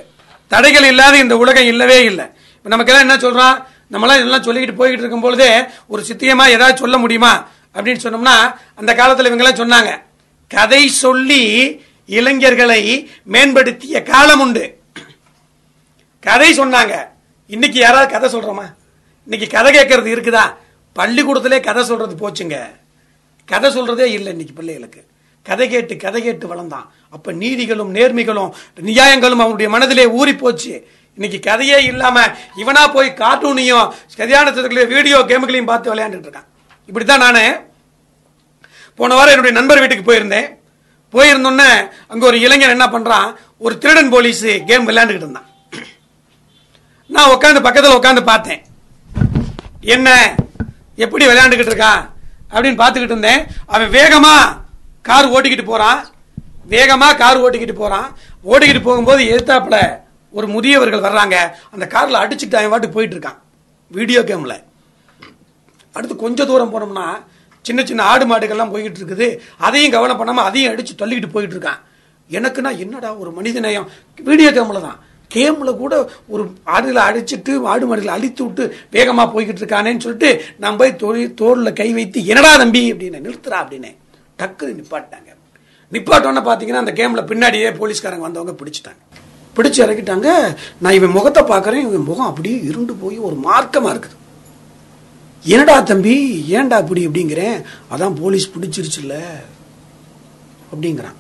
தடைகள் 0.48 0.84
இல்லாத 0.84 1.18
இந்த 1.18 1.38
உலகம் 1.38 1.70
இல்லவே 1.74 2.04
இல்லை. 2.04 2.26
இப்போ 2.58 2.70
நமக்கெல்லாம் 2.70 3.06
என்ன 3.08 3.18
சொல்றோம்? 3.26 3.58
நம்மளாம் 3.92 4.20
இதெல்லாம் 4.20 4.44
சொல்லிக்கிட்டு 4.44 4.80
போய்கிட்டு 4.80 5.04
இருக்கும் 5.04 5.22
பொழுதே 5.22 5.64
ஒரு 5.88 6.02
சித்தியமா 6.08 6.46
ஏதாவது 6.56 6.78
சொல்ல 6.78 6.98
முடியுமா? 6.98 7.34
அப்படின்னு 7.74 8.04
சொன்னோம்னா 8.04 8.56
அந்த 8.76 8.94
காலத்தில் 8.96 9.32
இவங்கெல்லாம் 9.32 9.62
சொன்னாங்க. 9.64 10.02
கதை 10.48 10.88
சொல்லி 10.88 11.42
இளைஞர்களை 12.06 13.10
மேம்படுத்திய 13.32 14.04
காலம் 14.04 14.40
உண்டு. 14.40 14.80
கதை 16.22 16.60
சொன்னாங்க. 16.60 17.08
இன்னைக்கு 17.48 17.80
யாராவது 17.80 18.12
கதை 18.12 18.34
சொல்றோமா? 18.34 18.74
இன்னைக்கு 19.28 19.58
கதை 19.58 19.74
கேட்கறது 19.74 20.16
இருக்குதா? 20.16 20.56
பள்ளிக்கூடத்திலே 20.96 21.60
கதை 21.60 21.84
சொல்றது 21.84 22.30
போச்சுங்க. 22.30 22.58
கதை 23.46 23.78
சொல்றதே 23.78 24.06
இல்லை 24.06 24.28
இன்னைக்கு 24.28 24.54
பிள்ளைகளுக்கு. 24.54 25.06
கதை 25.44 25.70
கேட்டு 25.70 25.98
கதை 25.98 26.22
கேட்டு 26.22 26.56
வளர்ந்தான். 26.56 26.86
அப்ப 27.10 27.32
நீதிகளும் 27.32 27.96
நேர்மைகளும் 27.96 28.52
நியாயங்களும் 28.82 29.40
அவனுடைய 29.40 29.72
மனதிலே 29.72 30.06
ஊறி 30.06 30.36
போச்சு. 30.36 30.88
இன்னைக்கு 31.14 31.52
கதையே 31.52 31.84
இல்லாம 31.84 32.22
இவனா 32.58 32.94
போய் 32.94 33.14
கார்ட்டூனையும் 33.16 33.92
கல்யாணத்துக்குள்ளே 34.18 34.88
வீடியோ 34.88 35.18
கேமுகளையும் 35.18 35.66
பார்த்து 35.66 35.96
விளையாண்டுட்டு 35.96 36.30
இருக்கான். 36.30 36.48
இப்படித்தான் 36.88 37.34
நான் 37.34 37.66
போன 38.96 39.16
வாரம் 39.16 39.30
என்னுடைய 39.30 39.58
நண்பர் 39.58 39.80
வீட்டுக்கு 39.80 40.12
போயிருந்தேன். 40.12 40.56
போயிருந்தோன்னே 41.14 41.90
அங்க 42.08 42.26
ஒரு 42.26 42.40
இளைஞன் 42.40 42.70
என்ன 42.70 42.86
பண்றான்? 42.86 43.36
ஒரு 43.58 43.78
திருடன் 43.78 44.10
போலீஸ் 44.10 44.46
கேம் 44.66 44.88
விளையாண்டுக்கிட்டு 44.88 45.26
இருந்தான். 45.26 45.46
நான் 47.08 47.30
உட்காந்து 47.30 47.62
பக்கத்தில் 47.62 47.98
உட்காந்து 47.98 48.24
பார்த்தேன். 48.24 48.62
என்ன? 49.82 50.36
எப்படி 50.96 51.26
விளையாண்டுக்கிட்டு 51.26 51.74
இருக்கான் 51.74 52.10
அப்படின்னு 52.52 52.80
பார்த்துக்கிட்டு 52.82 53.12
இருந்தேன். 53.14 53.46
அவன் 53.66 53.92
வேகமா 53.92 54.62
கார் 55.02 55.32
ஓட்டிக்கிட்டு 55.32 55.66
போறான். 55.66 56.08
வேகமா 56.70 57.18
கார் 57.18 57.42
ஓட்டிக்கிட்டு 57.42 57.74
போறான். 57.74 58.18
ஓட்டிக்கிட்டு 58.46 58.82
போகும்போது 58.82 59.24
எதிர்த்தாப்புல 59.24 60.00
ஒரு 60.32 60.48
முதியவர்கள் 60.48 61.02
வர்றாங்க. 61.02 61.36
அந்த 61.72 61.88
காரில் 61.88 62.22
அடிச்சுட்டு 62.24 62.56
அவன் 62.56 62.80
வாட்டு 62.80 62.92
போயிட்டு 62.92 63.16
இருக்கான். 63.16 63.38
வீடியோ 63.88 64.20
கேமில். 64.20 64.64
அடுத்து 65.98 66.16
கொஞ்சம் 66.26 66.50
தூரம் 66.52 66.74
போனோம்னா 66.76 67.08
சின்ன 67.66 67.84
சின்ன 67.90 68.02
ஆடு 68.12 68.26
மாடுகள்லாம் 68.30 68.72
போய்கிட்டு 68.74 69.00
இருக்குது. 69.02 69.28
அதையும் 69.68 69.94
கவனம் 69.96 70.20
பண்ணாமல் 70.22 70.48
அதையும் 70.50 70.72
அடித்து 70.74 70.94
தள்ளிக்கிட்டு 71.02 71.36
போயிட்டு 71.36 71.56
இருக்கான். 71.56 71.80
எனக்குன்னா 72.30 72.72
என்னடா 72.84 73.10
ஒரு 73.22 73.30
மனித 73.38 73.60
நேயம்? 73.66 73.88
வீடியோ 74.30 74.50
கேமில் 74.58 74.86
தான். 74.88 74.98
கேமில் 75.32 75.80
கூட 75.82 75.94
ஒரு 76.34 76.44
ஆடுகளை 76.74 77.02
அடிச்சிட்டு 77.10 77.54
ஆடு 77.72 77.86
மாடுகளை 77.90 78.12
அழித்து 78.18 78.42
விட்டு 78.46 78.64
வேகமாக 78.96 79.28
போய்கிட்டு 79.34 79.62
இருக்கானேன்னு 79.64 80.04
சொல்லிட்டு 80.06 80.30
நான் 80.64 80.78
போய் 80.82 81.00
தோழி 81.02 81.24
தோளில் 81.42 81.78
கை 81.80 81.90
வைத்து 81.98 82.20
என்னடா 82.32 82.52
தம்பி 82.62 82.84
அப்படின்னு 82.94 83.24
நிறுத்துறா 83.26 83.58
அப்படின்னு 83.64 83.92
டக்குன்னு 84.42 84.78
நிப்பாட்டாங்க 84.80 85.30
நிப்பாட்டோன்னு 85.96 86.44
பார்த்தீங்கன்னா 86.48 86.84
அந்த 86.84 86.94
கேமில் 87.00 87.28
பின்னாடியே 87.32 87.68
போலீஸ்காரங்க 87.80 88.26
வந்தவங்க 88.28 88.56
பிடிச்சிட்டாங்க. 88.62 89.02
பிடிச்சி 89.58 89.80
இறக்கிட்டாங்க. 89.86 90.30
நான் 90.84 90.98
இவன் 91.00 91.14
முகத்தை 91.18 91.44
பார்க்குறேன். 91.52 91.86
இவன் 91.90 92.08
முகம் 92.10 92.30
அப்படியே 92.32 92.58
இருண்டு 92.70 92.96
போய் 93.04 93.18
ஒரு 93.28 93.38
மார்க்கமாக 93.48 93.94
இருக்குது. 93.94 94.18
என்னடா 95.48 95.82
தம்பி 95.82 96.14
ஏன்டா 96.50 96.80
இப்படி 96.80 97.08
அப்படிங்கிறேன்? 97.08 97.58
அதான் 97.92 98.16
போலீஸ் 98.22 98.52
பிடிச்சிருச்சுல்ல 98.52 99.16
அப்படிங்கிறான். 100.72 101.18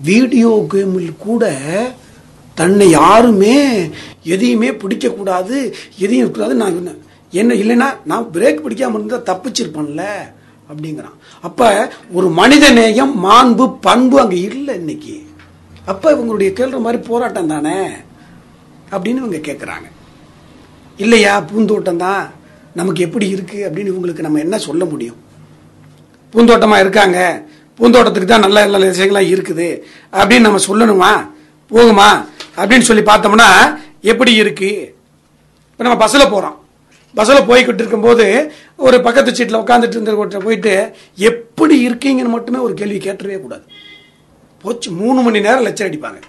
வீடியோ 0.00 0.66
கேமில் 0.72 1.16
கூட 1.16 1.44
தன்னை 2.54 2.90
யாருமே 2.90 3.56
எதையுமே 4.22 4.70
பிடிக்கக்கூடாது 4.70 5.56
எதையும் 5.98 6.24
இருக்கக்கூடாது 6.24 6.54
நான் 6.54 6.76
என்ன- 6.76 6.98
என்ன 7.32 7.54
இல்லைன்னா 7.54 7.96
நான் 8.04 8.30
பிரேக் 8.32 8.62
பிடிக்காமல் 8.62 8.98
இருந்தால் 8.98 9.28
தப்பிச்சிருப்பேன்ல 9.30 10.04
அப்படிங்கிறான். 10.70 11.16
அப்போ 11.40 11.68
ஒரு 12.12 12.28
மனித 12.30 12.70
நேயம் 12.70 13.24
மாண்பு 13.24 13.78
பண்பு 13.80 14.20
அங்கே 14.20 14.40
இல்லை 14.40 14.74
இன்னைக்கு. 14.74 15.16
அப்போ 15.84 16.12
இவங்களுடைய 16.12 16.50
கேள்ற 16.52 16.80
மாதிரி 16.80 17.02
போராட்டம் 17.02 17.46
தானே 17.46 17.78
அப்படின்னு 18.90 19.22
இவங்க 19.22 19.36
கேட்குறாங்க 19.38 19.88
இல்லையா 20.96 21.40
பூந்தோட்டம் 21.40 21.96
தான். 21.96 22.24
நமக்கு 22.74 23.02
எப்படி 23.02 23.34
இருக்குது 23.34 23.66
அப்படின்னு 23.66 23.92
இவங்களுக்கு 23.92 24.20
நம்ம 24.20 24.38
என்ன 24.38 24.58
சொல்ல 24.58 24.84
முடியும்? 24.84 25.16
பூந்தோட்டமாக 26.30 26.80
இருக்காங்க. 26.80 27.42
பூந்தோட்டத்துக்கு 27.78 28.24
தான் 28.24 28.40
நல்ல 28.40 28.66
நல்ல 28.66 28.90
விஷயங்கள்லாம் 28.90 29.30
இருக்குது. 29.34 29.82
அப்படின்னு 30.12 30.40
நம்ம 30.40 30.58
சொல்லணுமா? 30.68 31.12
போகுமா? 31.70 32.24
அப்படின்னு 32.56 32.80
சொல்லி 32.80 33.02
பார்த்தோம்னா 33.02 33.48
எப்படி 34.00 34.40
இருக்குது 34.42 34.70
இப்போ 35.70 35.84
நம்ம 35.84 35.96
பஸ்ஸில் 35.96 36.30
போகிறோம் 36.30 36.56
பஸ்ஸில் 37.14 37.48
போய்கிட்டு 37.48 37.82
இருக்கும்போது 37.82 38.52
ஒரு 38.76 39.00
பக்கத்து 39.00 39.34
சீட்டில் 39.34 39.60
உட்காந்துட்டு 39.60 39.96
இருந்த 39.98 40.38
போயிட்டு 40.38 40.94
எப்படி 41.14 41.88
இருக்கீங்கன்னு 41.88 42.34
மட்டுமே 42.36 42.58
ஒரு 42.58 42.74
கேள்வி 42.74 42.98
கேட்டுறவே 42.98 43.40
கூடாது. 43.40 43.62
போச்சு 44.62 44.90
மூணு 44.90 45.20
மணி 45.22 45.40
நேரம் 45.40 45.66
லெச்சர் 45.66 45.88
அடிப்பாங்க. 45.88 46.20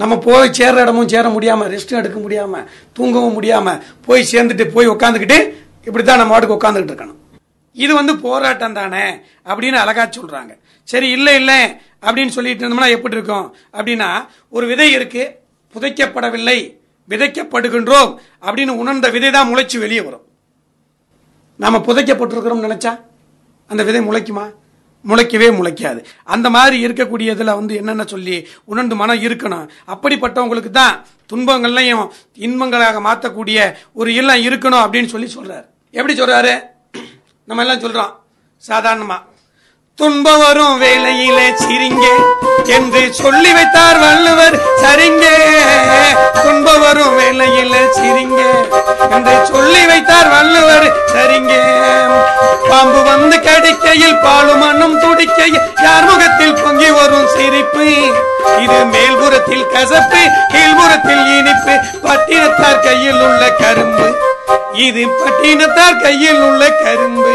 நம்ம 0.00 0.14
போய் 0.26 0.54
சேர்ற 0.58 0.78
இடமும் 0.84 1.10
சேர 1.12 1.26
முடியாமல் 1.34 1.68
ரெஸ்ட்டும் 1.72 2.00
எடுக்க 2.00 2.18
முடியாமல் 2.24 2.64
தூங்கவும் 2.96 3.36
முடியாமல் 3.38 3.82
போய் 4.06 4.28
சேர்ந்துட்டு 4.32 4.64
போய் 4.74 4.92
உட்காந்துக்கிட்டு 4.94 5.38
இப்படித்தான் 5.86 6.20
நம்ம 6.20 6.32
வாட்டுக்கு 6.34 6.58
உட்காந்துக்கிட்டு 6.58 6.94
இருக்கணும். 6.94 7.20
இது 7.84 7.92
வந்து 8.00 8.12
போராட்டம் 8.24 8.76
தானே 8.78 9.04
அப்படின்னு 9.50 9.78
அழகா 9.84 10.04
சொல்கிறாங்க 10.16 10.52
சரி 10.88 11.08
இல்லை 11.16 11.34
இல்லை 11.40 11.60
அப்படின்னு 12.06 12.34
சொல்லிட்டு 12.36 12.62
இருந்தோம்னா 12.62 12.90
எப்படி 12.96 13.16
இருக்கும்? 13.18 13.46
அப்படின்னா 13.78 14.08
ஒரு 14.56 14.64
விதை 14.72 14.88
இருக்கு 14.98 15.24
புதைக்கப்படவில்லை 15.74 16.58
விதைக்கப்படுகின்றோம் 17.12 18.10
அப்படின்னு 18.46 18.74
உணர்ந்த 18.82 19.06
விதை 19.14 19.30
தான் 19.36 19.48
முளைச்சி 19.50 19.78
வெளியே 19.84 20.02
வரும். 20.08 20.24
நாம 21.60 21.80
புதைக்கப்பட்டிருக்கிறோம் 21.88 22.64
நினைச்சா 22.66 22.92
அந்த 23.70 23.82
விதை 23.88 24.00
முளைக்குமா? 24.08 24.46
முளைக்கவே 25.08 25.48
முளைக்காது. 25.58 26.00
அந்த 26.24 26.50
மாதிரி 26.50 26.76
இருக்கக்கூடியதில் 26.86 27.54
வந்து 27.54 27.74
என்னென்ன 27.74 28.04
சொல்லி 28.04 28.36
உணர்ந்து 28.64 28.94
மனம் 28.94 29.24
இருக்கணும்? 29.26 29.66
அப்படிப்பட்டவங்களுக்கு 29.94 30.70
தான் 30.70 30.94
துன்பங்கள்லையும் 31.32 32.06
இன்பங்களாக 32.46 33.00
மாற்றக்கூடிய 33.08 33.58
ஒரு 33.92 34.14
இல்லம் 34.14 34.44
இருக்கணும் 34.48 34.84
அப்படின்னு 34.84 35.12
சொல்லி 35.14 35.28
சொல்கிறார் 35.28 35.66
எப்படி 35.94 36.14
சொல்கிறாரு 36.20 36.54
நம்ம 37.48 37.62
எல்லாம் 37.62 37.80
சொல்கிறோம் 37.80 38.12
சாதாரணமாக 38.64 39.22
துன்ப 39.98 40.28
வரும் 40.36 40.78
வேலையிலே 40.78 41.44
சிரிங்க 41.62 42.06
என்று 42.76 43.02
சொல்லி 43.14 43.50
வைத்தார் 43.52 43.98
வள்ளுவர். 43.98 44.56
சரிங்க. 44.82 45.24
துன்ப 46.44 46.66
வரும் 46.78 47.14
வேலையிலே 47.16 47.82
சிரிங்க 47.96 48.40
என்று 49.16 49.34
சொல்லி 49.52 49.86
வைத்தார் 49.86 50.28
வள்ளுவர். 50.28 50.88
சரிங்க. 51.12 51.52
பாம்பு 52.68 53.00
வந்து 53.02 53.38
கடிக்கையில் 53.40 54.20
பாலும் 54.24 54.58
மண்ணும் 54.58 55.00
துடிக்கையில் 55.00 55.62
யார் 55.84 56.06
முகத்தில் 56.10 56.60
பொங்கி 56.62 56.90
வரும் 56.90 57.28
சிரிப்பு? 57.36 57.86
இது 58.64 58.78
மேல்புறத்தில் 58.94 59.66
கசப்பு 59.74 60.22
கீழ்புறத்தில் 60.52 61.24
இனிப்பு 61.38 61.74
பட்டினத்தார் 62.08 62.80
கையில் 62.80 63.22
உள்ள 63.28 63.42
கரும்பு. 63.62 64.06
இது 64.86 65.02
பட்டினத்தார் 65.20 66.00
கையில் 66.02 66.40
உள்ள 66.46 66.62
கரும்பு. 66.82 67.34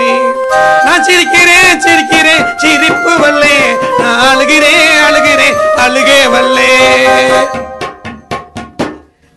நான் 0.85 1.03
சிரிக்கிறேன் 1.07 1.79
சிரிக்கிறேன் 1.85 2.43
சிரிப்பு 2.55 3.11
வல்லே. 3.23 3.55
நான் 3.99 4.19
அழுகிறேன் 4.31 4.97
அழுகிறேன் 5.07 5.55
அழுகே 5.85 6.19
வல்லே. 6.33 6.71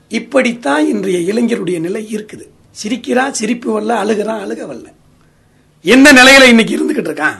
இப்படித்தான் 0.08 0.88
இன்றைய 0.88 1.18
இளைஞருடைய 1.32 1.78
நிலை 1.80 2.08
இருக்குது. 2.16 2.44
சிரிக்கிறான் 2.70 3.32
சிரிப்பு 3.32 3.72
வல்ல 3.72 3.94
அழுகிறான் 4.02 4.42
அழுக 4.44 4.66
வல்ல. 4.66 4.86
எந்த 5.82 6.12
நிலையில 6.12 6.42
இன்னைக்கு 6.42 6.74
இருந்துகிட்டு 6.76 7.10
இருக்கான்? 7.10 7.38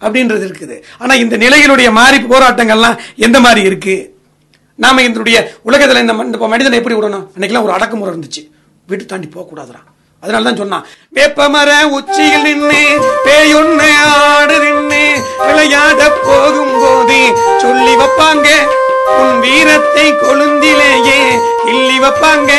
அப்படின்றது 0.00 0.44
இருக்குது. 0.48 0.76
ஆனா 0.98 1.14
இந்த 1.14 1.36
நிலைகளுடைய 1.36 1.90
மாறி 1.92 2.16
போராட்டங்கள்லாம் 2.16 2.98
எந்த 3.16 3.40
மாதிரி 3.40 3.66
இருக்கு? 3.66 3.96
நாம 4.74 5.02
இதனுடைய 5.02 5.38
உலகத்துல 5.66 6.00
இந்த 6.00 6.12
இந்த 6.24 6.38
மனிதனை 6.38 6.78
எப்படி 6.78 6.96
விடணும்? 6.96 7.26
அன்னைக்கெல்லாம் 7.36 7.62
ஒரு 7.62 7.72
அடக்குமுறை 7.72 8.14
இருந்துச்சு. 8.14 8.42
வீட்டு 8.88 9.04
தாண்டி 9.06 9.28
போக 9.28 9.76
அதனால 10.22 10.44
தான் 10.46 10.60
சொன்னான் 10.60 10.86
வேப்பமர 11.16 11.70
உச்சியில் 11.96 12.44
நின்று 12.44 12.82
பேயொன்னு 13.24 13.88
ஆடு 14.12 14.56
நின்று 14.64 15.02
விளையாட 15.46 16.00
போகும்போது 16.26 17.18
சொல்லி 17.62 17.94
வைப்பாங்க 18.00 18.48
உன் 19.16 19.34
வீரத்தை 19.44 20.06
கொழுந்திலேயே 20.22 21.18
கிள்ளி 21.64 21.96
வைப்பாங்க. 22.04 22.52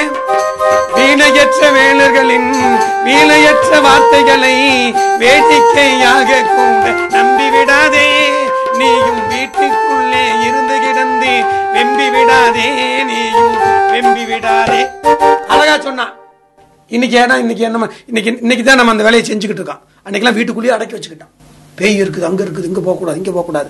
வீணையற்ற 0.97 1.61
வேலர்களின் 1.75 2.51
வீணையற்ற 3.05 3.79
வார்த்தைகளை 3.85 4.55
வேடிக்கையாக 5.21 6.41
கூட 6.53 6.85
நம்பி 7.15 7.47
விடாதே. 7.55 8.07
நீயும் 8.79 9.21
வீட்டுக்குள்ளே 9.31 10.25
இருந்து 10.47 10.77
கிடந்து 10.85 11.33
வெம்பி 11.75 12.07
விடாதே. 12.15 12.69
நீயும் 13.11 13.55
வெம்பி 13.95 14.23
விடாதே. 14.25 14.79
அழகா 15.47 15.79
சொன்னான் 15.79 16.13
இன்னைக்கு 16.91 17.17
ஏன்னா 17.17 17.35
இன்னைக்கு 17.37 17.63
என்ன 17.63 17.87
இன்னைக்கு 18.07 18.39
இன்னைக்கு 18.41 18.63
தான் 18.63 18.75
நம்ம 18.75 18.91
அந்த 18.91 19.03
வேலையை 19.03 19.23
செஞ்சுக்கிட்டு 19.27 19.61
இருக்கோம். 19.61 19.81
அன்னைக்கெல்லாம் 20.05 20.37
வீட்டுக்குள்ளேயே 20.37 20.73
அடக்கி 20.75 20.95
வச்சுக்கிட்டோம். 20.95 21.31
பேய் 21.75 22.01
இருக்குது 22.03 22.21
அங்க 22.21 22.43
இருக்குது 22.43 22.63
இங்க 22.63 22.81
போகக்கூடாது 22.81 23.17
இங்க 23.17 23.31
போகக்கூடாது. 23.31 23.69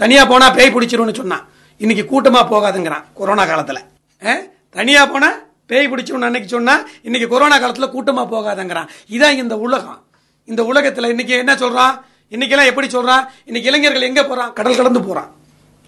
தனியா 0.00 0.24
போனா 0.24 0.50
பேய் 0.50 0.74
பிடிச்சிரும்னு 0.74 1.14
சொன்னான் 1.14 1.44
இன்னைக்கு 1.80 2.04
கூட்டமா 2.04 2.40
போகாதுங்கிறான் 2.50 3.04
கொரோனா 3.14 3.44
காலத்துல. 3.44 3.80
அஹ்? 4.22 4.42
தனியா 4.70 5.06
போனா 5.06 5.28
பேய் 5.66 5.90
பிடிச்சிரும் 5.90 6.22
அன்னைக்கு 6.22 6.48
சொன்னா 6.48 6.74
இன்னைக்கு 7.02 7.28
கொரோனா 7.28 7.58
காலத்துல 7.58 7.88
கூட்டமா 7.92 8.22
போகாதுங்கிறான். 8.30 8.88
இதான் 9.10 9.36
இந்த 9.36 9.58
உலகம். 9.58 10.00
இந்த 10.48 10.62
உலகத்துல 10.62 11.08
இன்னைக்கு 11.08 11.34
என்ன 11.36 11.56
சொல்கிறான் 11.56 11.94
இன்னைக்கெல்லாம் 12.32 12.66
எப்படி 12.66 12.88
சொல்கிறான் 12.88 13.24
இன்னைக்கு 13.44 13.70
இளைஞர்கள் 13.70 14.02
எங்க 14.02 14.24
போறான்? 14.24 14.52
கடல் 14.52 14.76
கடந்து 14.76 15.02
போறான். 15.02 15.30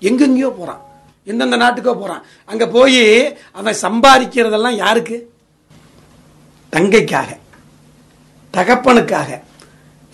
எங்கெங்கேயோ 0.02 0.50
போறான். 0.50 0.80
எந்தெந்த 1.30 1.56
நாட்டுக்கோ 1.62 1.92
போகிறான் 2.00 2.24
அங்கே 2.50 2.66
போய் 2.76 3.02
அவன் 3.58 3.82
சம்பாதிக்கிறதெல்லாம் 3.86 4.80
யாருக்கு? 4.84 5.16
தங்கைக்காக 6.72 7.30
தகப்பனுக்காக 8.54 9.30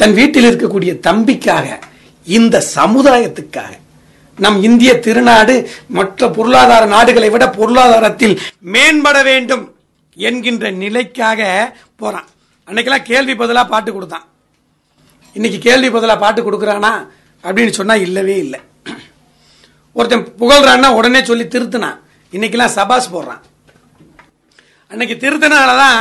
தன் 0.00 0.14
வீட்டில் 0.18 0.48
இருக்கக்கூடிய 0.50 0.92
தம்பிக்காக 1.06 1.66
இந்த 2.26 2.56
சமுதாயத்துக்காக. 2.76 3.72
நம் 4.38 4.58
இந்திய 4.68 4.90
திருநாடு 5.04 5.54
மற்ற 5.96 6.28
பொருளாதார 6.36 6.82
நாடுகளை 6.94 7.28
விட 7.30 7.44
பொருளாதாரத்தில் 7.58 8.34
மேம்பட 8.74 9.18
வேண்டும் 9.30 9.64
என்கின்ற 10.28 10.70
நிலைக்காக 10.82 11.40
போறான். 12.00 12.28
அன்னைக்கெல்லாம் 12.68 13.08
கேள்வி 13.10 13.34
பதிலாக 13.34 13.72
பாட்டு 13.72 13.92
கொடுத்தான். 13.92 14.26
இன்னைக்கு 15.36 15.58
கேள்வி 15.68 15.90
பதிலாக 15.90 16.22
பாட்டு 16.24 16.40
கொடுக்குறானா 16.42 16.92
அப்படின்னு 17.44 17.78
சொன்னால் 17.78 18.04
இல்லவே 18.06 18.36
இல்லை. 18.44 18.60
ஒருத்தன் 19.98 20.26
புகழ்றான்னா 20.40 20.88
உடனே 20.98 21.20
சொல்லி 21.24 21.44
திருத்தினான். 21.44 21.98
இன்னைக்கெல்லாம் 22.32 22.76
சபாஸ் 22.76 23.12
போடுறான். 23.14 23.42
அன்னைக்கு 24.90 25.16
திருத்தினாலதான் 25.16 26.00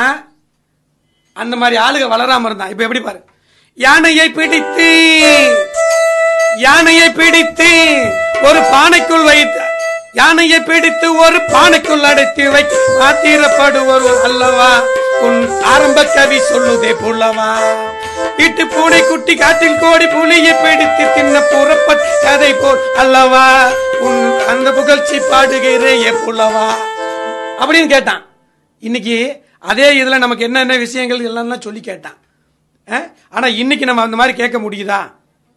அந்த 1.42 1.56
மாதிரி 1.56 1.76
ஆளுக 1.82 2.06
வளராம 2.14 2.48
இருந்தான். 2.50 2.72
இப்ப 2.74 2.84
எப்படி 2.84 3.02
பாரு. 3.02 3.20
யானையை 3.86 4.30
பிடித்து 4.38 4.90
யானையை 6.66 7.08
பிடித்து 7.20 7.70
ஒரு 8.48 8.60
பானைக்குள் 8.74 9.28
வைத்து 9.30 9.61
யானையை 10.20 10.58
பிடித்து 10.70 11.08
ஒரு 11.24 11.38
பானைக்குள் 11.54 12.08
அடைத்து 12.10 12.46
வை 12.54 12.64
ஆத்திரப்படுவர் 13.08 14.08
அல்லவா? 14.28 14.72
உன் 15.26 15.40
ஆரம்ப 15.74 16.00
கவி 16.16 16.40
சொல்லுதே 16.50 16.92
புல்லவா 17.04 17.50
வீட்டு 18.40 18.64
பூனை 18.74 19.00
குட்டி 19.04 19.34
காட்டில் 19.42 19.80
கோடி 19.84 20.08
புலியை 20.16 20.54
பிடித்து 20.64 21.06
தின்ன 21.16 21.36
புறப்பட் 21.52 22.06
கதை 22.26 22.52
போல் 22.62 22.82
அல்லவா? 23.04 23.46
உன் 24.08 24.22
அந்த 24.54 24.68
புகழ்ச்சி 24.78 25.18
பாடுகிறே 25.32 25.94
புல்லவா 26.26 26.68
அப்படின்னு 27.62 27.90
கேட்டான். 27.96 28.24
இன்னைக்கு 28.84 29.18
அதே 29.72 29.88
இதில் 30.02 30.24
நமக்கு 30.26 30.48
என்னென்ன 30.50 30.78
விஷயங்கள் 30.86 31.26
எல்லாம் 31.30 31.66
சொல்லி 31.68 31.82
கேட்டான். 31.90 32.20
ஆனால் 33.36 33.58
இன்னைக்கு 33.64 33.86
நம்ம 33.90 34.06
அந்த 34.08 34.18
மாதிரி 34.20 34.34
கேட்க 34.38 34.58
முடியுதா? 34.60 35.02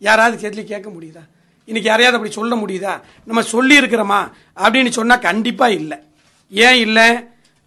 யாராவது 0.02 0.36
கேட்டு 0.42 0.72
கேட்க 0.72 0.88
முடியுதா? 0.96 1.22
இன்னைக்கு 1.64 1.90
யாரையாவது 1.90 2.24
அப்படி 2.24 2.32
சொல்ல 2.32 2.56
முடியுதா? 2.56 3.00
நம்ம 3.24 3.42
சொல்லியிருக்கிறோமா? 3.42 4.30
அப்படின்னு 4.56 4.90
சொன்னால் 4.90 5.18
கண்டிப்பாக 5.18 5.72
இல்லை. 5.72 5.98
ஏன் 6.50 6.74
இல்லை? 6.74 7.10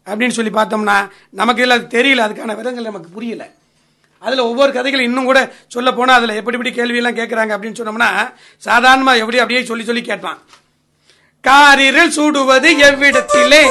அப்படின்னு 0.05 0.29
சொல்லி 0.29 0.51
பார்த்தோம்னா 0.51 1.09
நமக்கு 1.29 1.61
இல்லை 1.61 1.77
அது 1.77 2.03
தெரியல. 2.03 2.29
அதுக்கான 2.29 2.55
விதங்கள் 2.55 2.83
நமக்கு 2.83 3.09
புரியல. 3.09 3.49
அதில் 4.19 4.39
ஒவ்வொரு 4.39 4.73
கதைகள் 4.73 4.99
இன்னும் 4.99 5.25
கூட 5.25 5.51
சொல்ல 5.67 5.91
போனால் 5.91 6.15
அதில் 6.15 6.35
எப்படி 6.35 6.57
எப்படி 6.57 6.75
கேள்வி 6.75 6.95
எல்லாம் 6.95 7.15
அப்படின்னு 7.49 7.75
சொன்னோம்னா 7.75 8.33
சாதாரணமாக 8.57 9.17
எப்படி 9.17 9.37
அப்படியே 9.39 9.65
சொல்லி 9.65 9.83
சொல்லி 9.83 10.01
கேட்பான். 10.01 10.37
காரிரல் 11.47 12.09
சூடுவது 12.09 12.69
எவ்விடத்திலே? 12.77 13.63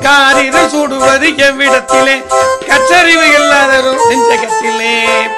காரிரல் 0.00 0.68
சூடுவது 0.68 1.28
எவ்விடத்திலே? 1.30 2.22
கச்சரிவு 2.66 3.24
இல்லாதரும் 3.38 3.98
நெஞ்சகத்திலே. 4.10 5.28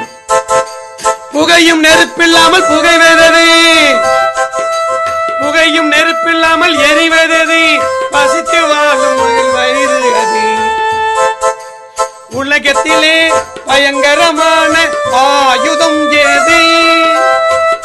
புகையும் 1.35 1.85
நெருப்பில்லாமல் 1.85 2.67
புகைவதது 2.71 3.47
புகையும் 5.41 5.93
நெருப்பில்லாமல் 5.93 6.77
எரிவதது 6.91 7.61
பசித்து 8.11 8.61
வாழும் 8.67 9.19
உயிர் 9.19 9.53
வயது 9.55 9.99
அது. 10.21 10.43
உலகத்திலே 12.33 13.17
பயங்கரமான 13.67 14.75
ஆயுதம் 15.13 16.13
ஏது 16.13 16.61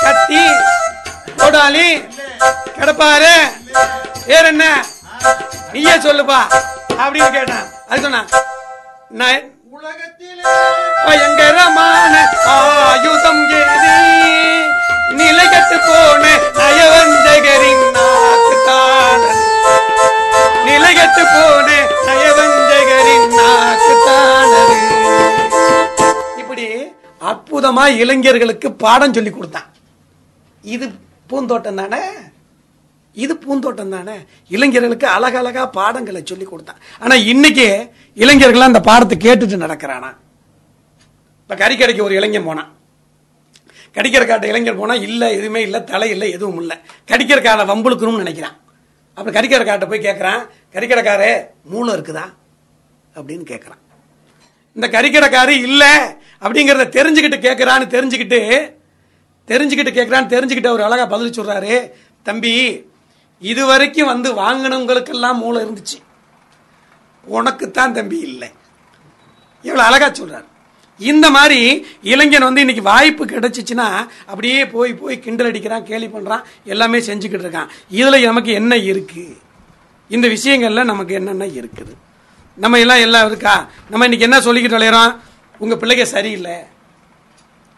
கத்தி 0.02 0.44
கொடாலி 1.38 1.90
கிடப்பாரு. 2.80 3.34
வேற 4.28 4.48
என்ன? 4.48 4.66
நீயே 5.74 5.96
சொல்லுப்பா. 6.06 6.40
அப்படின்னு 7.00 7.32
கேட்டான். 7.32 7.68
அது 7.90 8.02
சொன்னா 8.02 8.26
நான் 9.10 9.42
பயங்கரமான 11.06 12.14
ஆயுதம் 12.54 13.44
ஏது 13.60 13.94
நிலைகட்டு 15.20 15.78
போன 15.86 16.24
நயவஞ்சகரின் 16.60 17.86
நாக்குத்தாளன் 17.96 19.40
நிலைகட்டு 20.68 21.24
போன 21.34 21.68
நயவஞ்சகரின் 22.08 23.28
நாக்குத்தாளரு 23.38 24.80
இப்படி 26.40 26.66
அற்புதமா 27.22 27.86
இளைஞர்களுக்கு 28.02 28.72
பாடம் 28.84 29.14
சொல்லி 29.14 29.32
கொடுத்தான். 29.32 29.70
இது 30.64 30.86
பூந்தோட்டம் 31.30 31.76
தானே? 31.76 32.02
இது 33.14 33.38
பூந்தோட்டம் 33.38 33.90
தானே? 33.90 34.16
இளைஞர்களுக்கு 34.48 35.08
அழகழகா 35.08 35.72
பாடங்களை 35.72 36.22
சொல்லி 36.26 36.46
கொடுத்தான். 36.46 36.80
ஆனா 37.00 37.16
இன்னைக்கு 37.16 37.92
இளைஞர்கள் 38.14 38.62
அந்த 38.62 38.80
பாடத்தை 38.80 39.18
கேட்டுட்டு 39.18 39.64
நடக்கிறானா? 39.66 40.10
இப்ப 41.42 41.56
கறிக்கடைக்கு 41.56 42.02
ஒரு 42.02 42.16
இளைஞன் 42.16 42.44
போனான் 42.44 42.78
கடிக்கிறக்காட்ட 43.96 44.46
இளைஞர் 44.46 44.78
போனா 44.78 44.94
இல்ல 44.94 45.32
எதுவுமே 45.32 45.62
இல்ல 45.62 45.82
தலை 45.82 46.10
இல்ல 46.10 46.28
எதுவும் 46.28 46.60
இல்ல. 46.60 46.82
கடிக்கிறக்கான 47.08 47.66
வம்புழுக்கணும்னு 47.66 48.24
நினைக்கிறான். 48.24 48.58
அப்புறம் 49.14 49.44
கறிக்கிற 49.44 49.88
போய் 49.88 50.06
கேட்கறான் 50.08 50.42
கறிக்கடைக்காரே 50.74 51.46
மூளை 51.64 51.94
இருக்குதா? 51.96 52.26
அப்படின்னு 53.16 53.46
கேட்கறான் 53.52 53.82
இந்த 54.74 54.88
கறிக்கடைக்காரு 54.88 55.50
இல்ல 55.50 55.84
அப்படிங்கறத 56.42 56.86
தெரிஞ்சுக்கிட்டு 56.98 57.38
கேட்கறான்னு 57.48 57.88
தெரிஞ்சுக்கிட்டு 57.96 58.40
தெரிஞ்சுக்கிட்டு 59.48 59.94
கேட்கறான்னு 59.98 60.34
தெரிஞ்சுக்கிட்டு 60.36 60.68
அவர் 60.68 60.82
அழகா 60.82 61.06
பதில் 61.06 61.38
சொல்றாரு. 61.40 61.92
தம்பி 62.24 62.88
இது 63.42 63.66
வரைக்கும் 63.66 64.12
வந்து 64.12 64.30
வாங்கினவங்களுக்கெல்லாம் 64.44 65.42
மூளை 65.42 65.60
இருந்துச்சு. 65.66 65.98
உனக்குத்தான் 67.28 67.96
தம்பி 67.98 68.20
இல்லை. 68.30 68.50
இவ்வளோ 69.64 69.84
அழகாக 69.90 70.14
சொல்கிறார் 70.14 70.48
இந்த 71.00 71.30
மாதிரி 71.36 71.60
இளைஞன் 72.12 72.46
வந்து 72.48 72.64
இன்னைக்கு 72.64 72.84
வாய்ப்பு 72.84 73.26
கிடைச்சிச்சுன்னா 73.26 73.86
அப்படியே 74.30 74.66
போய் 74.74 74.94
போய் 75.02 75.20
கிண்டல் 75.20 75.50
அடிக்கிறான் 75.52 75.86
கேலி 75.90 76.08
பண்ணுறான் 76.08 76.44
எல்லாமே 76.64 77.00
செஞ்சுக்கிட்டு 77.00 77.46
இருக்கான். 77.46 77.70
இதில் 78.00 78.26
நமக்கு 78.30 78.52
என்ன 78.62 78.76
இருக்குது 78.76 79.38
இந்த 80.08 80.28
விஷயங்களில் 80.28 80.90
நமக்கு 80.92 81.14
என்னென்ன 81.14 81.46
இருக்குது? 81.46 81.94
நம்ம 82.58 82.80
எல்லாம் 82.80 83.04
எல்லாம் 83.06 83.28
இருக்கா? 83.28 83.56
நம்ம 83.90 84.06
இன்னைக்கு 84.08 84.28
என்ன 84.30 84.40
சொல்லிக்கிட்டு 84.48 84.80
விளையிறோம் 84.80 85.12
உங்கள் 85.58 85.80
பிள்ளைங்க 85.82 86.06
சரியில்லை. 86.16 86.58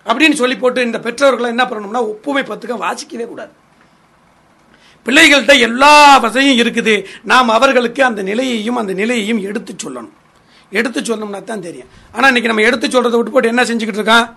அப்படின்னு 0.05 0.39
சொல்லி 0.41 0.55
போட்டு 0.55 0.81
இந்த 0.81 0.99
பெற்றோர்களை 0.99 1.49
என்ன 1.49 1.63
பண்ணணும்னா 1.63 2.01
ஒப்புமை 2.13 2.43
பத்துக்க 2.43 2.83
வாசிக்கவே 2.85 3.27
கூடாது. 3.27 3.53
பிள்ளைகள்கிட்ட 5.06 5.53
எல்லா 5.68 6.18
வசதியும் 6.18 6.60
இருக்குது. 6.61 6.95
நாம் 7.32 7.49
அவர்களுக்கு 7.49 8.03
அந்த 8.10 8.22
நிலையையும் 8.30 8.80
அந்த 8.82 8.94
நிலையையும் 8.94 9.41
எடுத்து 9.49 9.73
சொல்லணும். 9.84 10.15
எடுத்து 10.80 10.99
சொல்லணும்னா 11.02 11.44
தான் 11.44 11.65
தெரியும். 11.68 11.90
ஆனால் 12.15 12.30
இன்னைக்கு 12.32 12.52
நம்ம 12.52 12.68
எடுத்து 12.68 12.88
சொல்கிறத 12.88 13.18
விட்டு 13.19 13.34
போட்டு 13.36 13.52
என்ன 13.53 13.64
செஞ்சுக்கிட்டு 13.69 14.02
இருக்கான்? 14.02 14.28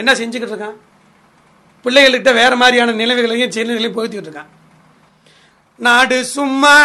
என்ன 0.00 0.12
செஞ்சுக்கிட்டு 0.20 0.54
இருக்கான்? 0.54 0.76
பிள்ளைகள்கிட்ட 1.84 2.32
வேற 2.34 2.52
மாதிரியான 2.62 2.94
நிலைமைகளையும் 3.00 3.52
செயல்களையும் 3.56 3.96
புகுத்திக்கிட்டு 3.96 4.30
இருக்கான். 4.30 4.50
நாடு 5.86 6.18
சும்மா 6.24 6.76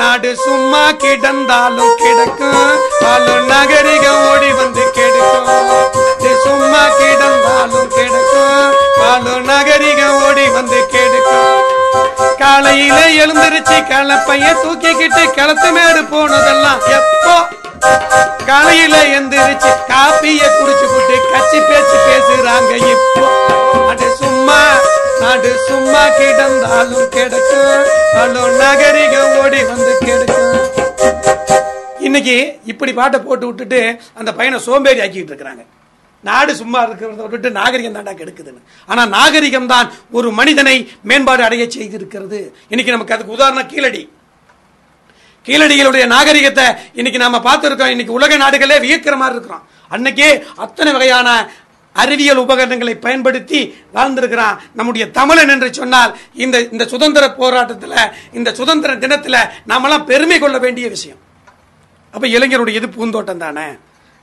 நாடு 0.00 0.30
சும்மா 0.44 0.80
கிடந்தாலும் 1.02 1.94
கிடக்கும். 2.02 2.64
பாலும் 3.02 3.46
நகரிகம் 3.52 4.22
ஓடி 4.30 4.50
வந்து 4.60 4.84
கெடுக்கும். 4.96 6.40
சும்மா 6.44 6.82
கிடந்தாலும் 7.00 7.88
கிடக்கும். 7.96 8.74
பாலும் 8.98 9.44
நகரிகம் 9.52 10.18
ஓடி 10.26 10.46
வந்து 10.56 10.80
கெடுக்கும். 10.94 11.73
காலையில 12.38 12.98
எழுந்திருச்சு 13.22 13.76
கலப்பைய 13.90 14.46
தூக்கிக்கிட்டு 14.62 15.22
கிளத்து 15.36 15.68
மேடு 15.76 16.02
போனதெல்லாம் 16.12 16.80
எப்போ? 16.98 17.34
காலையில 18.46 18.96
எந்திரிச்சு 19.18 19.70
காப்பிய 19.90 20.42
குடிச்சு 20.56 20.86
போட்டு 20.92 21.16
கச்சி 21.32 21.58
பேச்சு 21.68 21.96
பேசுறாங்க 22.08 22.72
இப்போ. 22.94 23.24
அது 23.90 24.16
சும்மா 24.16 24.60
நாடு 25.20 25.50
சும்மா 25.68 26.02
கிடந்தாலும் 26.18 27.08
கிடைக்கும். 27.08 27.84
அலோ 28.22 28.44
நகரிகம் 28.60 29.44
ஓடி 29.44 29.62
வந்து 29.64 29.92
கிடைக்கும். 29.98 30.50
இன்னைக்கு 31.98 32.36
இப்படி 32.64 32.92
பாட்டை 32.92 33.20
போட்டு 33.20 33.46
விட்டுட்டு 33.46 33.80
அந்த 34.14 34.32
பையனை 34.32 34.58
சோம்பேறி 34.60 35.00
ஆக்கிட்டு 35.00 35.32
இருக்கிறாங்க. 35.32 35.64
நாடு 36.28 36.52
சும்மா 36.60 36.80
இருக்கிறத 36.86 37.28
விட்டு 37.32 37.48
நாகரிகம் 37.60 37.96
தாண்டா 37.96 38.14
கெடுக்குதுன்னு. 38.20 38.60
ஆனால் 38.90 39.08
நாகரிகம் 39.16 39.70
தான் 39.72 39.88
ஒரு 40.18 40.28
மனிதனை 40.40 40.76
மேம்பாடு 41.10 41.42
அடைய 41.48 41.64
செய்திருக்கிறது. 41.76 42.40
இன்னைக்கு 42.72 42.94
நமக்கு 42.96 43.14
அதுக்கு 43.16 43.36
உதாரணம் 43.36 43.70
கீழடி. 43.72 44.02
கீழடிகளுடைய 45.46 46.04
நாகரிகத்தை 46.14 46.66
இன்னைக்கு 46.98 47.20
நாம 47.24 47.40
பார்த்துருக்கோம். 47.48 47.92
இன்னைக்கு 47.94 48.16
உலக 48.18 48.36
நாடுகளே 48.44 48.78
வியக்கிற 48.84 49.16
மாதிரி 49.22 49.36
இருக்கிறோம். 49.36 49.64
அன்னைக்கே 49.90 50.30
அத்தனை 50.64 50.92
வகையான 50.92 51.28
அறிவியல் 52.02 52.40
உபகரணங்களை 52.44 52.94
பயன்படுத்தி 53.06 53.58
வாழ்ந்திருக்கிறான். 53.96 54.56
நம்முடைய 54.78 55.04
தமிழன் 55.18 55.52
என்று 55.54 55.68
சொன்னால் 55.80 56.12
இந்த 56.44 56.56
இந்த 56.74 56.84
சுதந்திர 56.92 57.24
போராட்டத்தில் 57.40 57.98
இந்த 58.38 58.52
சுதந்திர 58.60 58.96
தினத்தில் 59.04 59.40
நாமெல்லாம் 59.72 60.08
பெருமை 60.10 60.38
கொள்ள 60.38 60.58
வேண்டிய 60.58 60.88
விஷயம். 60.88 61.20
அப்போ 62.14 62.26
இளைஞருடைய 62.36 62.80
இது 62.80 62.88
பூந்தோட்டம் 62.96 63.44
தானே? 63.44 63.66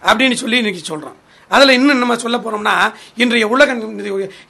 அப்படின்னு 0.03 0.37
சொல்லி 0.41 0.61
இன்னைக்கு 0.61 0.83
சொல்கிறோம் 0.91 1.17
அதுல 1.55 1.73
இன்னும் 1.77 2.01
நம்ம 2.01 2.15
சொல்ல 2.23 2.37
போனோம்னா 2.43 2.75
இன்றைய 3.21 3.47
உலக 3.53 3.73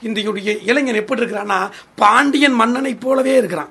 இன்றைய 0.08 0.52
இளைஞன் 0.70 1.00
எப்படி 1.02 1.20
இருக்கிறான்னா 1.22 1.58
பாண்டியன் 2.02 2.58
மன்னனை 2.60 2.92
போலவே 3.04 3.34
இருக்கிறான். 3.40 3.70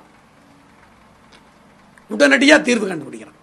உடனடியாக 2.14 2.66
தீர்வு 2.66 2.86
கண்டுபிடிக்கிறான். 2.88 3.38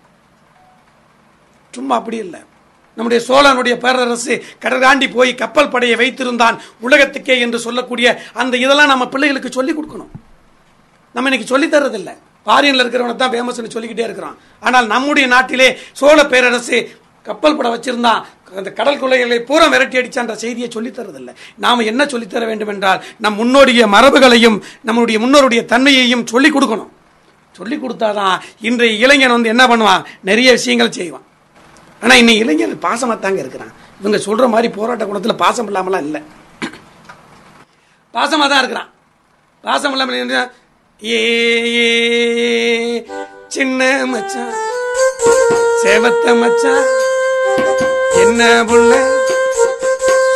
சும்மா 1.72 1.96
அப்படி 2.00 2.18
இல்லை. 2.26 2.42
நம்முடைய 2.98 3.20
சோழனுடைய 3.28 3.76
பேரரசு 3.84 4.34
கடற்காண்டி 4.64 5.08
போய் 5.14 5.32
கப்பல் 5.42 5.72
படையை 5.74 5.96
வைத்திருந்தான் 6.02 6.56
உலகத்துக்கே 6.88 7.36
என்று 7.46 7.60
சொல்லக்கூடிய 7.66 8.08
அந்த 8.42 8.58
இதெல்லாம் 8.64 8.92
நம்ம 8.94 9.08
பிள்ளைகளுக்கு 9.14 9.52
சொல்லிக் 9.58 9.78
கொடுக்கணும். 9.80 10.12
நம்ம 11.16 11.30
இன்னைக்கு 11.30 11.52
சொல்லி 11.52 11.68
தர்றதில்லை. 11.68 12.16
பாரியன்ல 12.50 12.84
இருக்கிறவனை 12.84 13.16
தான் 13.16 13.32
ஃபேமஸ்னு 13.32 13.76
சொல்லிக்கிட்டே 13.76 14.08
இருக்கிறான். 14.10 14.38
ஆனால் 14.60 14.88
நம்முடைய 14.94 15.26
நாட்டிலே 15.36 15.70
சோழ 16.02 16.20
பேரரசு 16.34 16.78
கப்பல் 17.30 17.58
படம் 17.58 17.74
வச்சிருந்தான் 17.76 18.22
அந்த 18.60 18.70
கடல் 18.80 19.02
கொள்ளைகளை 19.02 19.40
பூரா 19.50 19.66
விரட்டி 19.74 19.98
அடிச்சான்ற 20.00 20.36
செய்தியை 20.44 20.70
சொல்லித்தரதில்லை 20.76 21.34
நாம் 21.64 21.88
என்ன 21.92 22.06
சொல்லித்தர 22.14 22.46
வேண்டும் 22.52 22.72
என்றால் 22.74 23.02
நம் 23.24 23.38
முன்னோடைய 23.42 23.82
மரபுகளையும் 23.96 24.58
நம்மளுடைய 24.88 25.18
முன்னோருடைய 25.24 25.64
தன்மையையும் 25.74 26.26
சொல்லிக் 26.34 26.56
கொடுக்கணும். 26.56 26.92
சொல்லி 27.56 27.76
கொடுத்தாதான் 27.78 28.36
இன்றைய 28.68 28.94
இளைஞன் 29.04 29.36
வந்து 29.36 29.52
என்ன 29.54 29.64
பண்ணுவான்? 29.68 30.04
நிறைய 30.30 30.50
விஷயங்கள் 30.58 30.96
செய்வான். 30.98 31.26
ஆனால் 32.04 32.20
இன்னைக்கு 32.22 32.44
இளைஞன் 32.44 32.76
பாசமாக 32.86 33.18
தாங்க 33.24 33.40
இருக்கிறான். 33.44 33.74
இவங்க 34.02 34.18
சொல்ற 34.28 34.48
மாதிரி 34.54 34.68
போராட்ட 34.78 35.06
குணத்தில் 35.06 35.42
பாசம் 35.44 35.70
இல்லாமலாம் 35.70 36.06
இல்லை. 36.08 36.22
பாசமா 38.14 38.46
தான் 38.52 38.62
இருக்கிறான். 38.62 38.90
பாசம் 39.64 39.92
இல்லாமல் 39.92 40.22
என்ன? 40.26 40.44
ஏ 41.02 41.20
ஏ, 41.80 41.90
சின்ன 43.56 43.82
மச்சான் 44.14 44.56
சேவத்த 45.84 46.28
மச்சான் 46.42 46.88
என்ன 48.16 48.64
புள்ள? 48.64 49.18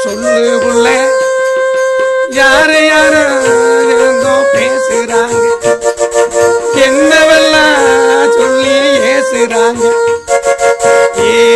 சொல்லு 0.04 0.60
புள்ள. 0.64 1.12
யாரு 2.30 2.86
யாரு? 2.88 3.24
ஏதோ 3.88 4.50
பேசுறாங்க. 4.54 5.52
என்னவெல்லாம் 6.76 8.30
சொல்லி 8.30 8.98
ஏசுறாங்க. 8.98 9.92
ஏ 11.20 11.54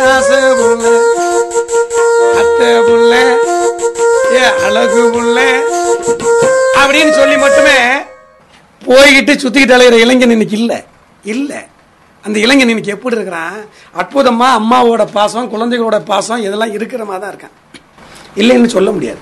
ஆசை 0.00 0.36
புள்ள. 0.36 1.00
அத்தை 2.34 2.66
புள்ள. 2.66 3.36
ஏ 4.32 4.64
அழகு 4.64 5.02
புள்ள. 5.02 5.60
அப்படின்னு 6.74 7.10
சொல்லி 7.10 7.36
மட்டுமே 7.36 7.76
போய்கிட்டு 8.86 9.34
சுத்திக்கிட்டு 9.34 9.76
அலைகிற 9.76 9.92
இளைஞன் 9.92 10.30
இன்னைக்கு 10.30 10.58
இல்ல. 10.58 10.84
இல்ல. 11.22 11.64
அந்த 12.24 12.38
இளைஞன் 12.38 12.68
இன்னைக்கு 12.68 12.92
எப்படி 12.92 13.16
இருக்கிறான்? 13.16 13.58
அற்புதமாக 13.92 14.58
அம்மாவோட 14.58 15.04
பாசம் 15.12 15.50
குழந்தைகளோட 15.52 16.04
பாசம் 16.04 16.42
இதெல்லாம் 16.42 16.72
இருக்கிற 16.72 17.04
மாதிரி 17.04 17.22
தான் 17.22 17.32
இருக்கான். 17.32 17.56
இல்லைன்னு 18.36 18.66
சொல்ல 18.66 18.90
முடியாது. 18.90 19.18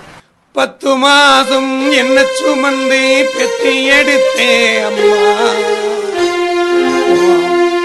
பத்து 0.54 0.96
மாதம் 0.96 1.90
என்ன 1.92 2.24
சுமந்து 2.38 3.00
பெற்றி 3.34 3.74
எடுத்தே 3.98 4.52
அம்மா. 4.88 5.20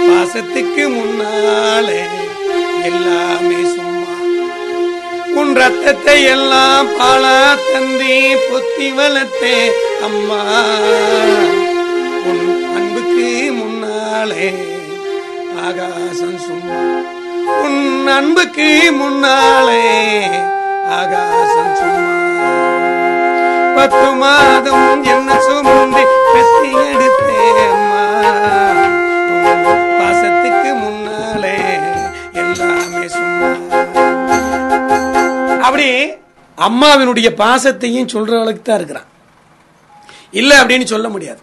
பாசத்துக்கு 0.07 0.83
முன்னாலே 0.89 2.01
எல்லாமே 2.89 3.59
சும்மா. 3.75 4.15
உன் 5.35 5.55
ரத்தத்தை 5.55 6.23
எல்லாம் 6.23 6.87
பாலா 6.99 7.37
தந்தி 7.73 8.15
பொத்தி 8.47 8.95
வளர்த்தே 8.95 9.57
அம்மா. 10.03 10.41
உன் 12.29 12.43
அன்புக்கு 12.77 13.29
முன்னாலே 13.51 14.47
ஆகாசம் 15.67 16.37
சும்மா. 16.37 16.79
உன் 17.63 18.07
அன்புக்கு 18.07 18.91
முன்னாலே 18.91 19.83
ஆகாசம் 20.89 21.75
சும்மா. 21.75 22.09
பத்து 23.75 24.11
மாதம் 24.13 25.03
என்ன 25.03 25.39
சுமந்து 25.39 26.03
பெத்தி 26.33 26.75
எடுத்தே 26.75 27.69
அம்மா. 27.71 28.03
பாசத்துக்கு 29.99 30.71
முன்னாலே 30.79 31.57
எல்லாமே 32.33 33.07
சும்மா. 33.07 33.51
அப்படி 35.61 36.09
அம்மாவினுடைய 36.57 37.29
பாசத்தையும் 37.35 38.07
சொல்ற 38.07 38.31
அளவுக்கு 38.31 38.61
தான் 38.61 38.75
இருக்கிறான். 38.75 39.09
இல்லை 40.31 40.57
அப்படின்னு 40.57 40.83
சொல்ல 40.83 41.09
முடியாது. 41.09 41.39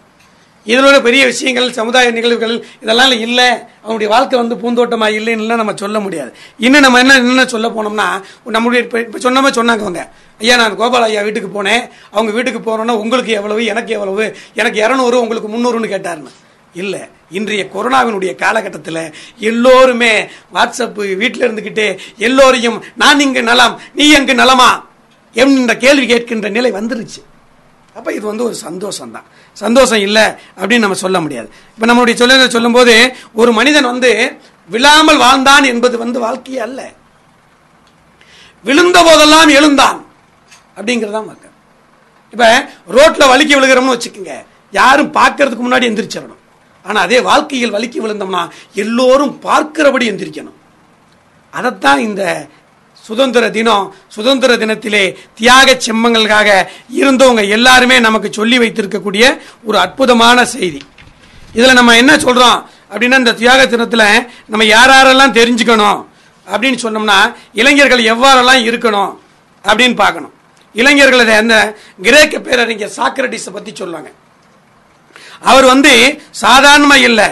இதில் 0.63 0.85
உள்ள 0.85 1.01
பெரிய 1.01 1.25
விஷயங்கள் 1.25 1.71
சமுதாய 1.71 2.11
நிகழ்வுகள் 2.11 2.65
இதெல்லாம் 2.81 3.11
இல்லை. 3.11 3.49
அவனுடைய 3.81 4.13
வாழ்க்கை 4.13 4.39
வந்து 4.39 4.57
பூந்தோட்டமாக 4.57 5.11
இல்லைன்னு 5.11 5.55
நம்ம 5.55 5.73
சொல்ல 5.75 5.99
முடியாது. 5.99 6.33
இன்னும் 6.57 6.81
நம்ம 6.81 6.99
என்ன 6.99 7.15
என்ன 7.15 7.45
சொல்ல 7.45 7.67
போனோம்னா 7.67 8.07
நம்முடைய 8.43 8.85
இப்போ 8.85 8.99
இப்போ 8.99 9.19
சொன்னமே 9.19 9.49
சொன்னாங்க 9.49 9.85
அவங்க. 9.85 10.11
ஐயா 10.39 10.55
நான் 10.55 10.75
கோபால் 10.75 11.03
ஐயா 11.03 11.21
வீட்டுக்கு 11.21 11.63
போனேன். 11.63 11.89
அவங்க 12.11 12.31
வீட்டுக்கு 12.31 12.59
போனோன்னா 12.59 12.91
உங்களுக்கு 12.91 13.31
எவ்வளவு 13.31 13.65
எனக்கு 13.65 13.93
எவ்வளவு 13.93 14.35
எனக்கு 14.53 14.81
இரநூறு 14.81 15.13
உங்களுக்கு 15.13 15.49
முந்நூறுன்னு 15.49 15.87
கேட்டாருன்னு. 15.87 16.29
இல்லை. 16.73 16.99
இன்றைய 17.31 17.69
கொரோனாவினுடைய 17.75 18.35
காலகட்டத்தில் 18.35 19.13
எல்லோருமே 19.39 20.27
வாட்ஸ்அப்பு 20.53 21.15
வீட்டில் 21.15 21.41
இருந்துக்கிட்டே 21.41 21.97
எல்லோரையும் 22.17 22.83
நான் 22.95 23.19
இங்கு 23.19 23.43
நலம் 23.43 23.81
நீ 23.95 24.11
எங்கு 24.11 24.35
நலமா? 24.35 24.87
என்ற 25.33 25.77
கேள்வி 25.77 26.13
கேட்கின்ற 26.13 26.49
நிலை 26.49 26.71
வந்துருச்சு. 26.71 27.21
அப்ப 27.99 28.11
இது 28.17 28.25
வந்து 28.31 28.45
ஒரு 28.49 28.55
சந்தோஷம் 28.67 29.13
தான் 29.15 29.27
சந்தோஷம் 29.57 30.03
இல்லை 30.07 30.25
அப்படின்னு 30.59 30.85
நம்ம 30.85 30.97
சொல்ல 31.05 31.17
முடியாது. 31.25 31.49
இப்ப 31.75 31.87
நம்மளுடைய 31.89 32.15
சொல்ல 32.21 32.49
சொல்லும்போது 32.55 32.93
ஒரு 33.41 33.51
மனிதன் 33.59 33.91
வந்து 33.93 34.11
விழாமல் 34.69 35.21
வாழ்ந்தான் 35.25 35.65
என்பது 35.73 35.95
வந்து 36.03 36.17
வாழ்க்கையே 36.25 36.59
அல்ல. 36.67 36.81
விழுந்த 38.65 38.97
போதெல்லாம் 39.07 39.51
எழுந்தான் 39.59 39.99
அப்படிங்கறதான் 40.77 41.29
மக்கள் 41.31 41.55
இப்ப 42.33 42.45
ரோட்ல 42.97 43.23
வலிக்கி 43.31 43.53
விழுகிறோம்னு 43.55 43.95
வச்சுக்கோங்க. 43.95 44.33
யாரும் 44.73 45.11
பார்க்கறதுக்கு 45.19 45.63
முன்னாடி 45.65 45.87
எந்திரிச்சிடணும். 45.89 46.41
ஆனா 46.85 46.99
அதே 47.07 47.19
வாழ்க்கையில் 47.29 47.75
வலிக்கி 47.75 47.99
விழுந்தோம்னா 48.03 48.41
எல்லோரும் 48.83 49.33
பார்க்கிறபடி 49.47 50.05
எந்திரிக்கணும். 50.11 50.57
அதைத்தான் 51.53 51.99
இந்த 52.07 52.23
சுதந்திர 53.09 53.49
தினம் 53.49 53.95
சுதந்திர 54.07 54.57
தினத்திலே 54.57 55.15
தியாக 55.35 55.77
செம்மங்களுக்காக 55.85 56.49
இருந்தவங்க 56.95 57.49
எல்லாருமே 57.49 57.99
நமக்கு 57.99 58.33
சொல்லி 58.33 58.57
வைத்திருக்கக்கூடிய 58.57 59.39
ஒரு 59.63 59.77
அற்புதமான 59.79 60.45
செய்தி. 60.45 60.81
இதில் 61.53 61.73
நம்ம 61.73 61.95
என்ன 61.95 62.19
சொல்கிறோம் 62.19 62.69
அப்படின்னா 62.91 63.17
இந்த 63.17 63.33
தியாக 63.33 63.67
தினத்தில் 63.67 64.27
நம்ம 64.45 64.65
யார் 64.65 64.89
யாரெல்லாம் 64.89 65.37
தெரிஞ்சுக்கணும்? 65.39 66.05
அப்படின்னு 66.51 66.77
சொன்னோம்னா 66.83 67.33
இளைஞர்கள் 67.53 68.03
எவ்வாறெல்லாம் 68.03 68.63
இருக்கணும்? 68.69 69.17
அப்படின்னு 69.63 69.95
பார்க்கணும். 69.95 70.33
இளைஞர்கள் 70.73 71.27
அந்த 71.27 71.75
கிரேக்க 72.01 72.39
பேரறிஞர் 72.39 72.95
சாக்ரட்டிஸை 72.97 73.51
பற்றி 73.53 73.71
சொல்லுவாங்க. 73.73 74.11
அவர் 75.41 75.65
வந்து 75.65 76.21
சாதாரணமாக 76.31 76.99
இல்லை. 76.99 77.29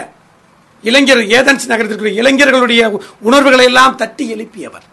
இளைஞர் 0.82 1.18
ஏதன்ஸ் 1.18 1.66
நகரத்திற்கு 1.66 2.22
இளைஞர்களுடைய 2.22 2.98
உணர்வுகளை 3.20 3.64
எல்லாம் 3.64 3.96
தட்டி 3.96 4.34
எழுப்பியவர். 4.34 4.86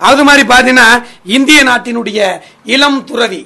அது 0.00 0.22
மாதிரி 0.24 0.42
பார்த்தீங்கன்னா 0.48 0.88
இந்திய 1.36 1.60
நாட்டினுடைய 1.70 2.18
இளம் 2.74 3.00
துறவி 3.04 3.42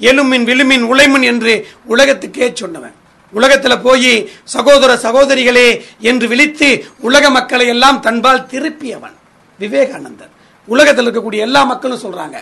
எலுமின் 0.00 0.46
விழுமின் 0.48 0.84
உழைமின் 0.92 1.26
என்று 1.32 1.52
உலகத்துக்கே 1.92 2.46
சொன்னவன். 2.60 2.96
உலகத்தில் 3.32 3.82
போய் 3.86 4.12
சகோதர 4.54 4.90
சகோதரிகளே 5.04 5.68
என்று 6.00 6.26
விழித்து 6.28 6.68
உலக 7.08 7.30
மக்களை 7.30 7.66
எல்லாம் 7.74 8.00
தன்பால் 8.00 8.46
திருப்பியவன் 8.52 9.16
விவேகானந்தர். 9.58 10.32
உலகத்தில் 10.68 11.04
இருக்கக்கூடிய 11.04 11.46
எல்லா 11.48 11.62
மக்களும் 11.64 12.04
சொல்றாங்க 12.04 12.36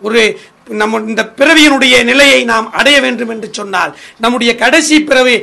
ஒரு 0.00 0.20
நம்ம 0.80 1.00
இந்த 1.10 1.22
பிறவியினுடைய 1.38 1.94
நிலையை 2.10 2.40
நாம் 2.44 2.66
அடைய 2.72 2.96
வேண்டும் 3.00 3.32
என்று 3.34 3.48
சொன்னால் 3.58 3.92
நம்முடைய 4.18 4.52
கடைசி 4.62 4.98
பிறவி 5.00 5.36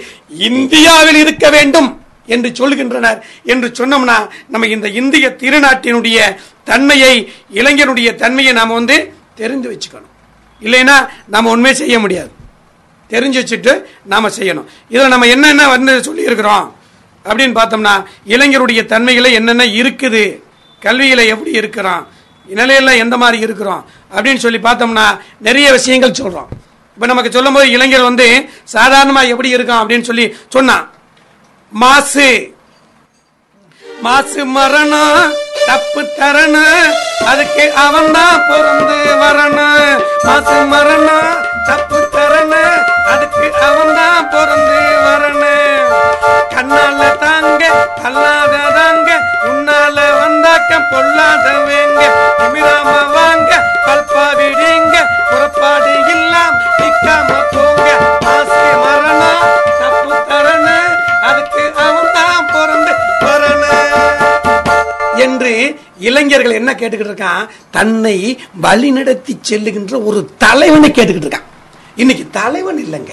இந்தியாவில் 0.50 1.20
இருக்க 1.24 1.50
வேண்டும் 1.50 1.90
என்று 2.26 2.50
சொல்கின்றனர். 2.60 3.20
என்று 3.44 3.68
சொன்னோம்னா 3.80 4.18
நம்ம 4.54 4.68
இந்த 4.68 4.88
இந்திய 5.02 5.28
திருநாட்டினுடைய 5.42 6.20
தன்மையை 6.68 7.34
இளைஞனுடைய 7.54 8.16
தன்மையை 8.16 8.54
நாம் 8.54 8.78
வந்து 8.80 9.14
தெரிஞ்சு 9.38 9.68
வச்சுக்கணும். 9.68 10.14
இல்லைன்னா 10.62 11.08
நம்ம 11.28 11.50
ஒன்றுமே 11.50 11.74
செய்ய 11.74 12.00
முடியாது. 12.00 12.32
தெரிஞ்சு 13.10 13.40
வச்சுட்டு 13.42 13.84
நாம் 14.06 14.28
செய்யணும். 14.28 14.66
இதில் 14.90 15.08
நம்ம 15.08 15.26
என்னென்ன 15.26 15.68
வந்து 15.68 16.00
சொல்லியிருக்கிறோம்? 16.00 16.72
அப்படின்னு 17.26 17.58
பார்த்தோம்னா 17.60 18.04
இளைஞருடைய 18.28 18.86
தன்மைகளை 18.86 19.34
என்னென்ன 19.34 19.66
இருக்குது? 19.66 20.42
கல்வியில் 20.80 21.18
எப்படி 21.18 21.52
இருக்கிறோம்? 21.52 22.08
நிலையில 22.56 22.98
எந்த 22.98 23.18
மாதிரி 23.18 23.40
இருக்கிறோம்? 23.40 23.86
அப்படின்னு 24.16 24.36
சொல்லி 24.36 24.58
பார்த்தோம்னா 24.58 25.20
நிறைய 25.40 25.72
விஷயங்கள் 25.72 26.14
சொல்கிறோம் 26.14 26.48
இப்போ 26.94 27.06
நமக்கு 27.06 27.32
சொல்லும்போது 27.32 27.70
இளைஞர் 27.70 28.02
வந்து 28.02 28.50
சாதாரணமாக 28.64 29.28
எப்படி 29.28 29.56
இருக்கான் 29.56 29.82
அப்படின்னு 29.82 30.02
சொல்லி 30.02 30.36
சொன்னான். 30.50 30.90
மாசு. 31.72 32.56
மாசு 34.02 34.46
மரணம். 34.46 35.34
தப்பு 35.68 36.02
தரணும் 36.18 36.90
அதுக்கு 37.32 37.64
அவன் 37.84 38.12
தான் 38.12 38.44
பொருந்து 38.50 38.98
வரணும் 39.22 40.04
மாசு 40.26 40.58
மரணம் 40.72 41.34
தப்பு 41.70 42.00
தரண. 42.14 42.54
அதுக்கு 43.12 43.48
அவன் 43.68 43.94
தான் 43.98 44.28
பொருந்து 44.34 44.78
வரணும் 45.06 45.90
கண்ணால 46.54 47.02
தாங்க 47.24 47.64
கல்லாத 48.04 48.56
தாங்க. 48.78 49.10
உன்னால 49.50 49.98
வந்தாக்க 50.20 50.72
பொல்லாதவங்க. 50.92 52.02
திமிராம 52.40 52.88
வாங்க 53.16 53.52
என்று 65.48 65.80
இளைஞர்கள் 66.00 66.52
என்ன 66.52 66.74
கேட்டுக்கிட்டு 66.74 67.12
இருக்கான்? 67.12 67.48
தன்னை 67.72 68.40
வழிநடத்தி 68.62 69.40
செல்லுகின்ற 69.50 70.06
ஒரு 70.06 70.30
தலைவனை 70.38 70.90
கேட்டுக்கிட்டு 70.90 71.30
இருக்கான். 71.30 71.44
இன்னைக்கு 71.96 72.28
தலைவன் 72.32 72.86
இல்லைங்க. 72.86 73.12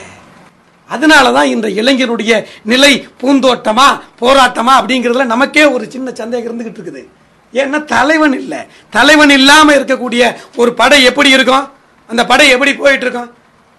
அதனாலதான் 0.90 1.44
இந்த 1.44 1.68
இளைஞருடைய 1.68 2.44
நிலை 2.64 3.08
பூந்தோட்டமா 3.20 4.00
போராட்டமா 4.20 4.72
அப்படிங்கிறதுல 4.80 5.24
நமக்கே 5.24 5.64
ஒரு 5.64 5.90
சின்ன 5.90 6.10
சந்தேகம் 6.14 6.60
இருந்துகிட்டு 6.60 6.78
இருக்குது. 6.78 7.06
ஏன்னா 7.52 7.84
தலைவன் 7.84 8.32
இல்லை. 8.32 8.58
தலைவன் 8.90 9.30
இல்லாம 9.30 9.74
இருக்கக்கூடிய 9.74 10.34
ஒரு 10.56 10.74
படை 10.74 11.02
எப்படி 11.02 11.30
இருக்கும்? 11.30 11.70
அந்த 12.06 12.24
படை 12.24 12.48
எப்படி 12.48 12.74
போயிட்டு 12.74 13.06
இருக்கும்? 13.06 13.30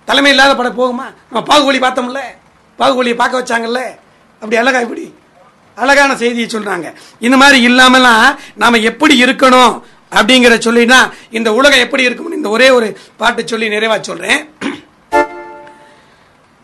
தலைமை 0.05 0.31
இல்லாத 0.31 0.55
படை 0.55 0.71
போகுமா? 0.71 1.13
நம்ம 1.31 1.39
பாகுபலி 1.39 1.75
பார்த்தோம்ல. 1.75 2.19
பாகுபலியை 2.79 3.15
பார்க்க 3.15 3.41
வச்சாங்கல்ல. 3.41 3.79
அப்படி 4.33 4.55
அழகா 4.55 4.79
இப்படி 4.79 5.13
அழகான 5.77 6.15
செய்தியை 6.15 6.47
சொல்றாங்க. 6.47 6.87
இந்த 7.19 7.37
மாதிரி 7.37 7.59
இல்லாமலாம் 7.67 8.27
நாம 8.55 8.77
எப்படி 8.91 9.23
இருக்கணும் 9.23 9.73
அப்படிங்கிற 10.17 10.55
சொல்லினா 10.67 10.99
இந்த 11.37 11.53
உலகம் 11.53 11.83
எப்படி 11.85 12.03
இருக்கும்னு 12.03 12.35
இந்த 12.35 12.49
ஒரே 12.49 12.69
ஒரு 12.69 12.87
பாட்டு 13.17 13.47
சொல்லி 13.47 13.67
நிறைவா 13.67 13.97
சொல்றேன். 14.01 14.39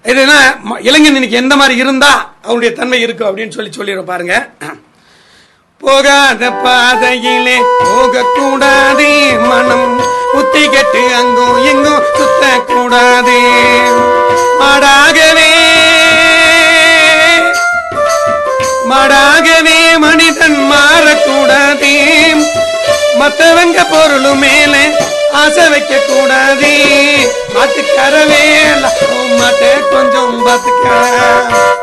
இதுனா 0.05 0.37
இளைஞன் 0.87 1.17
இன்னைக்கு 1.17 1.41
எந்த 1.43 1.55
மாதிரி 1.55 1.75
இருந்தா 1.83 2.11
அவனுடைய 2.43 2.71
தன்மை 2.79 3.01
இருக்கும் 3.01 3.29
அப்படின்னு 3.29 3.55
சொல்லி 3.57 3.71
சொல்லிடுறோம் 3.77 4.11
பாருங்க. 4.13 4.35
போகாத 5.81 6.49
பாதையிலே 6.63 7.57
போக 7.83 8.23
மனம் 9.47 9.87
புத்தி 10.33 10.63
கெட்டு 10.73 11.01
அங்கும் 11.19 11.57
எங்கும் 11.71 12.03
சுத்த 12.17 12.43
கூடாது 12.69 13.37
மாடாகவே 14.59 15.49
மாடாகவே 18.91 19.79
மனிதன் 20.03 20.57
மாறக்கூடாதே. 20.71 21.95
மத்தவங்க 23.19 23.79
பொருளும் 23.91 24.41
மேல 24.43 24.75
ஆசை 25.41 25.65
வைக்க 25.73 25.99
கூடாதே 26.07 26.75
மாட்டுக்கரவே 27.55 28.45
மாட்ட 29.39 29.61
கொஞ்சம் 29.91 30.33
பார்த்துக்க. 30.45 30.87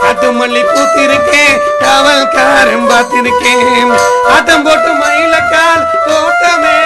காட்டு 0.02 0.28
மல்லி 0.38 0.62
பூத்திருக்கேன் 0.72 1.56
காவல்காரன் 1.84 2.86
பார்த்திருக்கேன். 2.90 3.92
ஆட்டம் 4.34 4.64
போட்டு 4.66 4.92
மயிலக்கால் 5.02 5.84
தோட்டமே 6.08 6.76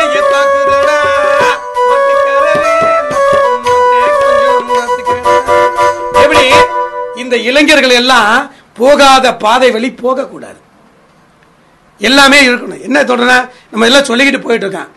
எப்படி? 6.23 6.47
இந்த 7.23 7.37
இளைஞர்கள் 7.49 7.97
எல்லாம் 8.01 8.35
போகாத 8.79 9.35
பாதை 9.35 9.71
வழி 9.71 9.91
போகக்கூடாது. 9.91 10.61
எல்லாமே 11.99 12.39
இருக்கணும். 12.47 12.81
என்ன 12.81 13.05
தொடர 13.05 13.49
நம்ம 13.71 13.87
எல்லாம் 13.87 14.09
சொல்லிக்கிட்டு 14.11 14.41
போயிட்டு 14.41 14.69
இருக்கான். 14.69 14.89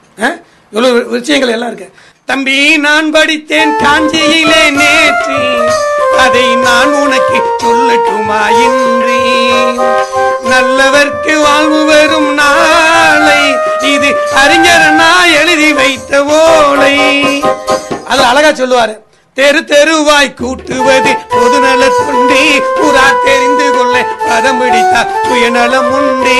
இவ்வளோ 0.73 1.03
விஷயங்கள் 1.03 1.49
எல்லாம் 1.49 1.73
இருக்கு. 1.73 1.93
தம்பி 2.25 2.77
நான் 2.77 3.11
படித்தேன் 3.11 3.73
காஞ்சியிலே 3.83 4.63
நேற்று. 4.79 5.39
அதை 6.23 6.55
நான் 6.55 6.93
உனக்கு 6.93 7.37
சொல்லட்டுமா 7.63 8.41
இன்றி? 8.65 9.19
நல்லவர்க்கு 10.51 11.41
வாழ்வு 11.41 11.85
வரும் 11.85 12.33
நாளை. 12.33 13.41
இது 13.93 14.15
அறிஞர் 14.35 14.91
நான் 14.91 15.31
எழுதி 15.41 15.73
வைத்த 15.73 16.23
ஓலை. 16.25 16.97
அது 18.07 18.23
அழகா 18.23 18.49
சொல்லுவாரு. 18.49 18.95
தெரு 19.35 19.59
தெருவாய் 19.59 20.33
கூட்டுவது 20.33 21.15
பொதுநல 21.29 21.87
துண்டி. 21.97 22.43
புறா 22.75 23.07
தெரிந்து 23.25 23.71
கொள்ள 23.77 24.05
பதம் 24.27 24.59
பிடித்தார். 24.59 25.07
சுயநலம் 25.27 25.91
உண்டி. 25.91 26.37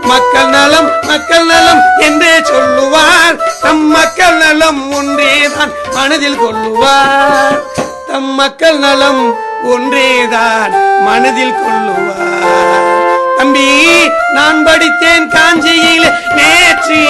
மக்கள் 0.00 0.48
நலம் 0.48 0.90
மக்கள் 1.06 1.46
நலம் 1.46 1.80
என்றே 1.98 2.42
சொல்லுவார். 2.42 3.36
தம் 3.62 3.86
மக்கள் 3.88 4.36
நலம் 4.36 4.92
ஒன்றேதான் 4.92 5.72
மனதில் 5.92 6.40
கொள்ளுவார். 6.40 7.60
தம் 8.06 8.34
மக்கள் 8.34 8.78
நலம் 8.78 9.36
ஒன்றேதான் 9.64 11.02
மனதில் 11.02 11.54
கொள்ளுவார். 11.54 13.36
தம்பி 13.36 14.10
நான் 14.32 14.64
படித்தேன் 14.64 15.28
காஞ்சியில் 15.28 16.10
நேற்றி. 16.36 17.06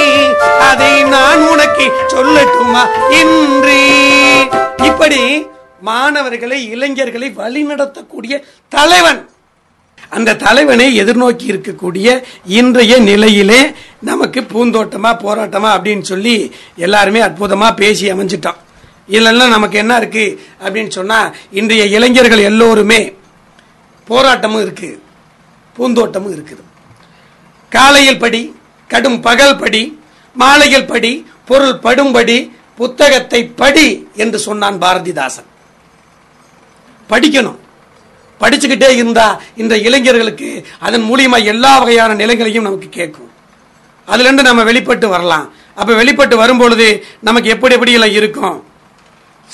அதை 0.71 1.03
நான் 1.03 1.49
உனக்கு 1.49 1.93
சொல்லட்டுமா 2.09 2.89
இன்றி? 3.11 3.87
இப்படி 4.87 5.47
மாணவர்களை 5.81 6.59
இளைஞர்களை 6.71 7.29
வழிநடத்தக்கூடிய 7.37 8.43
தலைவன். 8.69 9.21
அந்த 10.09 10.35
தலைவனை 10.35 10.87
எதிர்நோக்கி 11.03 11.47
இருக்கக்கூடிய 11.53 12.09
இன்றைய 12.45 12.99
நிலையிலே 12.99 13.75
நமக்கு 14.01 14.41
பூந்தோட்டமா 14.41 15.11
போராட்டமா 15.25 15.71
அப்படின்னு 15.77 16.01
சொல்லி 16.01 16.55
எல்லாருமே 16.77 17.21
அற்புதமா 17.21 17.77
பேசி 17.77 18.13
அமைஞ்சிட்டோம். 18.13 18.59
இதெல்லாம் 19.07 19.55
நமக்கு 19.57 19.79
என்ன 19.79 19.97
இருக்கு 19.97 20.25
அப்படின்னு 20.65 20.89
சொன்னா 20.89 21.33
இன்றைய 21.51 21.85
இளைஞர்கள் 21.85 22.49
எல்லோருமே 22.51 23.01
போராட்டமும் 24.09 24.61
இருக்கு 24.61 25.03
பூந்தோட்டமும் 25.79 26.35
இருக்குது. 26.37 26.65
காலையில் 27.69 28.19
படி 28.19 28.57
கடும் 28.89 29.21
பகல் 29.21 29.59
படி 29.59 30.01
மாலையில் 30.35 30.87
படி 30.87 31.27
பொருள் 31.45 31.79
படும்படி 31.83 32.39
புத்தகத்தை 32.79 33.41
படி 33.61 33.87
என்று 34.23 34.39
சொன்னான் 34.39 34.77
பாரதிதாசன். 34.83 35.49
படிக்கணும். 37.11 37.59
படிச்சுக்கிட்டே 38.41 38.89
இருந்தா 39.01 39.27
இந்த 39.57 39.75
இளைஞர்களுக்கு 39.87 40.49
அதன் 40.87 41.05
மூலியமா 41.09 41.39
எல்லா 41.53 41.73
வகையான 41.79 42.15
நிலைகளையும் 42.15 42.67
நமக்கு 42.69 42.89
கேட்கும். 42.89 43.31
அதுலேருந்து 44.09 44.43
நம்ம 44.49 44.63
வெளிப்பட்டு 44.71 45.09
வரலாம். 45.09 45.47
அப்ப 45.75 45.95
வெளிப்பட்டு 45.95 46.37
வரும்பொழுது 46.37 46.87
நமக்கு 47.21 47.49
எப்படி 47.55 47.75
எப்படி 47.75 47.93
எல்லாம் 47.93 48.17
இருக்கும்? 48.21 48.59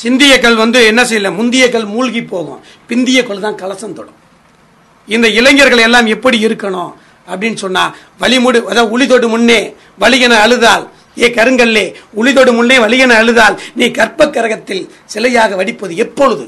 சிந்திய 0.02 0.32
கல் 0.38 0.60
வந்து 0.62 0.78
என்ன 0.90 1.02
செய்யல? 1.02 1.34
முந்திய 1.34 1.64
கல் 1.70 1.88
மூழ்கி 1.94 2.22
போகும். 2.22 2.60
பிந்திய 2.88 3.20
கல் 3.26 3.44
தான் 3.46 3.60
கலசம் 3.62 3.96
தொடும். 3.98 4.18
இந்த 5.08 5.26
இளைஞர்கள் 5.38 5.86
எல்லாம் 5.86 6.06
எப்படி 6.06 6.38
இருக்கணும் 6.46 6.92
அப்படின்னு 7.30 7.58
சொன்னா 7.64 7.82
வழிமுடு 8.20 8.58
அதாவது 8.70 8.92
உளிதொடு 8.94 9.28
முன்னே 9.28 9.60
வலிகன 10.00 10.34
அழுதால் 10.44 10.84
ஏ 11.16 11.28
கருங்கல்லே 11.28 11.94
உளிதொடு 12.16 12.52
முன்னே 12.52 12.78
வலியன 12.78 13.14
அழுதால் 13.14 13.60
நீ 13.74 13.90
கற்ப 13.90 14.26
கரகத்தில் 14.26 14.88
சிலையாக 15.14 15.56
வடிப்பது 15.56 15.96
எப்பொழுது? 15.96 16.44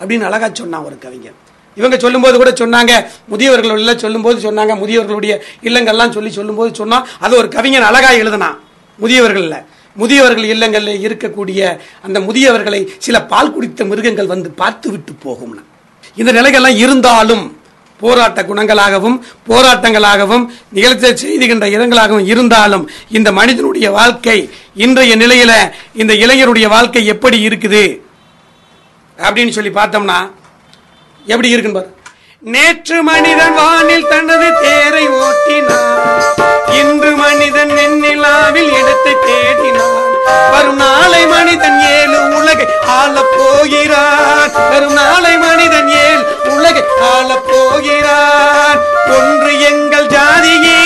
அப்படின்னு 0.00 0.20
அழகா 0.20 0.50
சொன்னான் 0.52 0.84
ஒரு 0.84 0.98
கவிஞர் 0.98 1.36
இவங்க 1.76 1.98
சொல்லும்போது 1.98 2.36
கூட 2.38 2.50
சொன்னாங்க 2.50 2.92
முதியவர்கள் 3.28 3.96
சொல்லும்போது 3.96 4.50
சொன்னாங்க 4.50 4.72
முதியவர்களுடைய 4.80 5.34
இல்லங்கள்லாம் 5.62 6.10
சொல்லி 6.10 6.30
சொல்லும்போது 6.30 6.74
சொன்னால் 6.74 7.06
அது 7.18 7.36
ஒரு 7.36 7.48
கவிஞன் 7.48 7.82
அழகாக 7.82 8.16
எழுதினான் 8.16 8.56
முதியவர்களில். 8.98 9.60
முதியவர்கள் 9.96 10.44
இல்லங்களில் 10.44 11.02
இருக்கக்கூடிய 11.08 11.60
அந்த 12.02 12.20
முதியவர்களை 12.20 12.88
சில 12.98 13.22
பால் 13.22 13.52
குடித்த 13.52 13.84
மிருகங்கள் 13.84 14.26
வந்து 14.26 14.50
பார்த்து 14.50 14.90
விட்டு 14.90 15.12
போகும்னா. 15.24 15.62
இந்த 16.16 16.32
நிலைகள்லாம் 16.32 16.76
இருந்தாலும் 16.76 17.59
போராட்ட 18.00 18.42
குணங்களாகவும் 18.42 19.16
போராட்டங்களாகவும் 19.50 20.44
நிகழ்த்த 20.72 21.12
செய்துகின்ற 21.22 21.68
இடங்களாகவும் 21.76 22.28
இருந்தாலும் 22.32 22.84
இந்த 23.18 23.32
மனிதனுடைய 23.40 23.90
வாழ்க்கை 23.90 24.38
இன்றைய 24.74 25.16
நிலையில 25.16 25.54
இந்த 26.02 26.12
இளைஞருடைய 26.24 26.68
வாழ்க்கை 26.76 27.06
எப்படி 27.06 27.38
இருக்குது? 27.48 27.84
அப்படின்னு 29.18 29.56
சொல்லி 29.56 29.72
பார்த்தோம்னா 29.78 30.18
எப்படி 31.26 31.48
இருக்குன்னு 31.48 31.80
பாரு. 31.80 31.98
நேற்று 32.52 32.98
மனிதன் 33.02 33.54
வானில் 33.54 34.06
தனது 34.08 34.46
தேரை 34.62 35.08
ஓட்டினான். 35.08 35.98
இன்று 36.80 37.10
மனிதன் 37.16 37.72
வெண்ணிலாவில் 37.78 38.70
இடத்தை 38.78 39.14
தேடினான். 39.26 39.98
வரும் 40.52 40.76
நாளை 40.76 41.26
மனிதன் 41.26 41.78
ஏழு 41.96 42.18
உலகை 42.38 42.66
ஆள 42.98 43.14
போகிறான் 43.36 44.52
வரும் 44.70 44.92
நாளை 44.92 45.34
மனிதன் 45.44 45.88
ஏழு 45.88 46.09
உலகை 46.60 46.82
ஆள 47.10 47.28
போகிறான். 47.48 48.80
ஒன்று 49.16 49.52
எங்கள் 49.68 50.08
ஜாதியே 50.14 50.78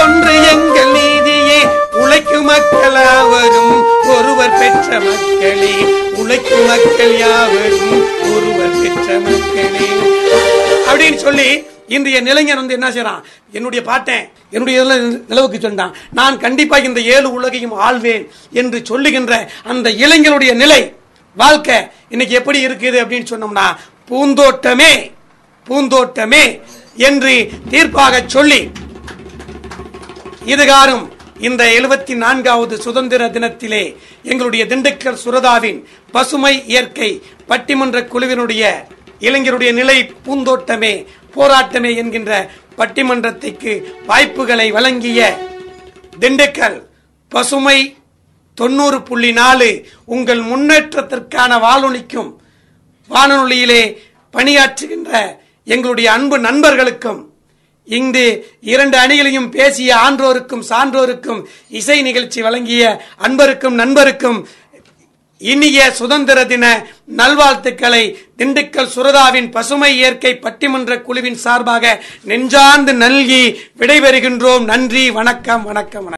ஒன்று 0.00 0.34
எங்கள் 0.52 0.90
நீதியே. 0.96 1.60
உழைக்கும் 2.02 2.48
மக்கள் 2.50 2.96
யாவரும் 2.98 3.74
ஒருவர் 4.14 4.56
பெற்ற 4.60 4.88
மக்களே. 5.06 5.74
உழைக்கும் 6.20 6.66
மக்கள் 6.66 7.14
யாவரும் 7.22 7.94
ஒருவர் 8.32 8.76
பெற்ற 8.80 9.18
மக்களே. 9.26 9.88
அப்படின்னு 10.90 11.20
சொல்லி 11.26 11.48
இன்றைய 11.94 12.20
இளைஞன் 12.32 12.60
வந்து 12.60 12.76
என்ன 12.78 12.88
செய்யறான் 12.90 13.22
என்னுடைய 13.52 13.80
பாட்டேன் 13.84 14.24
என்னுடைய 14.50 14.82
நிலவுக்கு 15.28 15.58
சொன்னான் 15.60 15.96
நான் 16.10 16.36
கண்டிப்பாக 16.38 16.88
இந்த 16.90 17.00
ஏழு 17.14 17.28
உலகையும் 17.32 17.74
ஆள்வேன் 17.88 18.24
என்று 18.52 18.78
சொல்லுகின்ற 18.84 19.34
அந்த 19.72 19.90
இளைஞனுடைய 20.04 20.52
நிலை 20.54 20.80
வாழ்க்கை 21.36 21.78
இன்னைக்கு 22.08 22.34
எப்படி 22.34 22.60
இருக்குது 22.66 23.00
அப்படின்னு 23.02 23.30
சொன்னோம்னா 23.32 23.66
பூந்தோட்டமே 24.10 24.92
பூந்தோட்டமே 25.66 26.44
என்று 27.00 27.34
தீர்ப்பாக 27.70 28.22
சொல்லி 28.26 28.62
இதுகாரும் 30.46 31.04
இந்த 31.40 31.62
எழுபத்தி 31.76 32.14
நான்காவது 32.14 32.74
சுதந்திர 32.78 33.22
தினத்திலே 33.28 33.84
எங்களுடைய 34.24 34.62
திண்டுக்கல் 34.66 35.22
சுரதாவின் 35.24 35.78
பசுமை 36.14 36.54
இயற்கை 36.66 37.08
பட்டிமன்ற 37.48 38.00
குழுவினுடைய 38.06 38.64
இளைஞருடைய 39.20 39.70
நிலை 39.72 39.96
பூந்தோட்டமே 40.24 40.92
போராட்டமே 41.36 41.90
என்கின்ற 41.96 42.32
பட்டிமன்றத்திற்கு 42.76 43.72
வாய்ப்புகளை 44.06 44.68
வழங்கிய 44.70 45.20
திண்டுக்கல் 46.18 46.78
பசுமை 47.32 47.78
தொண்ணூறு 48.58 48.98
புள்ளி 49.02 49.30
நாலு 49.32 49.68
உங்கள் 50.06 50.42
முன்னேற்றத்திற்கான 50.42 51.52
வானொலிக்கும் 51.58 52.30
வானொலியிலே 53.10 53.82
பணியாற்றுகின்ற 54.34 55.12
எங்களுடைய 55.64 56.12
அன்பு 56.12 56.38
நண்பர்களுக்கும் 56.38 57.30
இங்கு 57.84 58.26
இரண்டு 58.60 58.96
அணிகளையும் 58.98 59.48
பேசிய 59.48 59.96
ஆன்றோருக்கும் 59.96 60.64
சான்றோருக்கும் 60.68 61.40
இசை 61.68 62.02
நிகழ்ச்சி 62.02 62.42
வழங்கிய 62.42 63.02
அன்பருக்கும் 63.22 63.78
நண்பருக்கும் 63.82 64.46
இனிய 65.38 65.90
சுதந்திர 65.90 66.44
தின 66.44 66.86
நல்வாழ்த்துக்களை 67.16 68.02
திண்டுக்கல் 68.38 68.92
சுரதாவின் 68.94 69.50
பசுமை 69.50 69.96
இயற்கை 69.96 70.38
பட்டிமன்ற 70.42 71.02
குழுவின் 71.02 71.36
சார்பாக 71.36 72.02
நெஞ்சார்ந்து 72.24 72.94
நல்கி 72.94 73.60
விடைபெறுகின்றோம். 73.78 74.64
நன்றி 74.64 75.10
வணக்கம் 75.10 75.64
வணக்கம் 75.64 76.04
வணக்கம். 76.04 76.10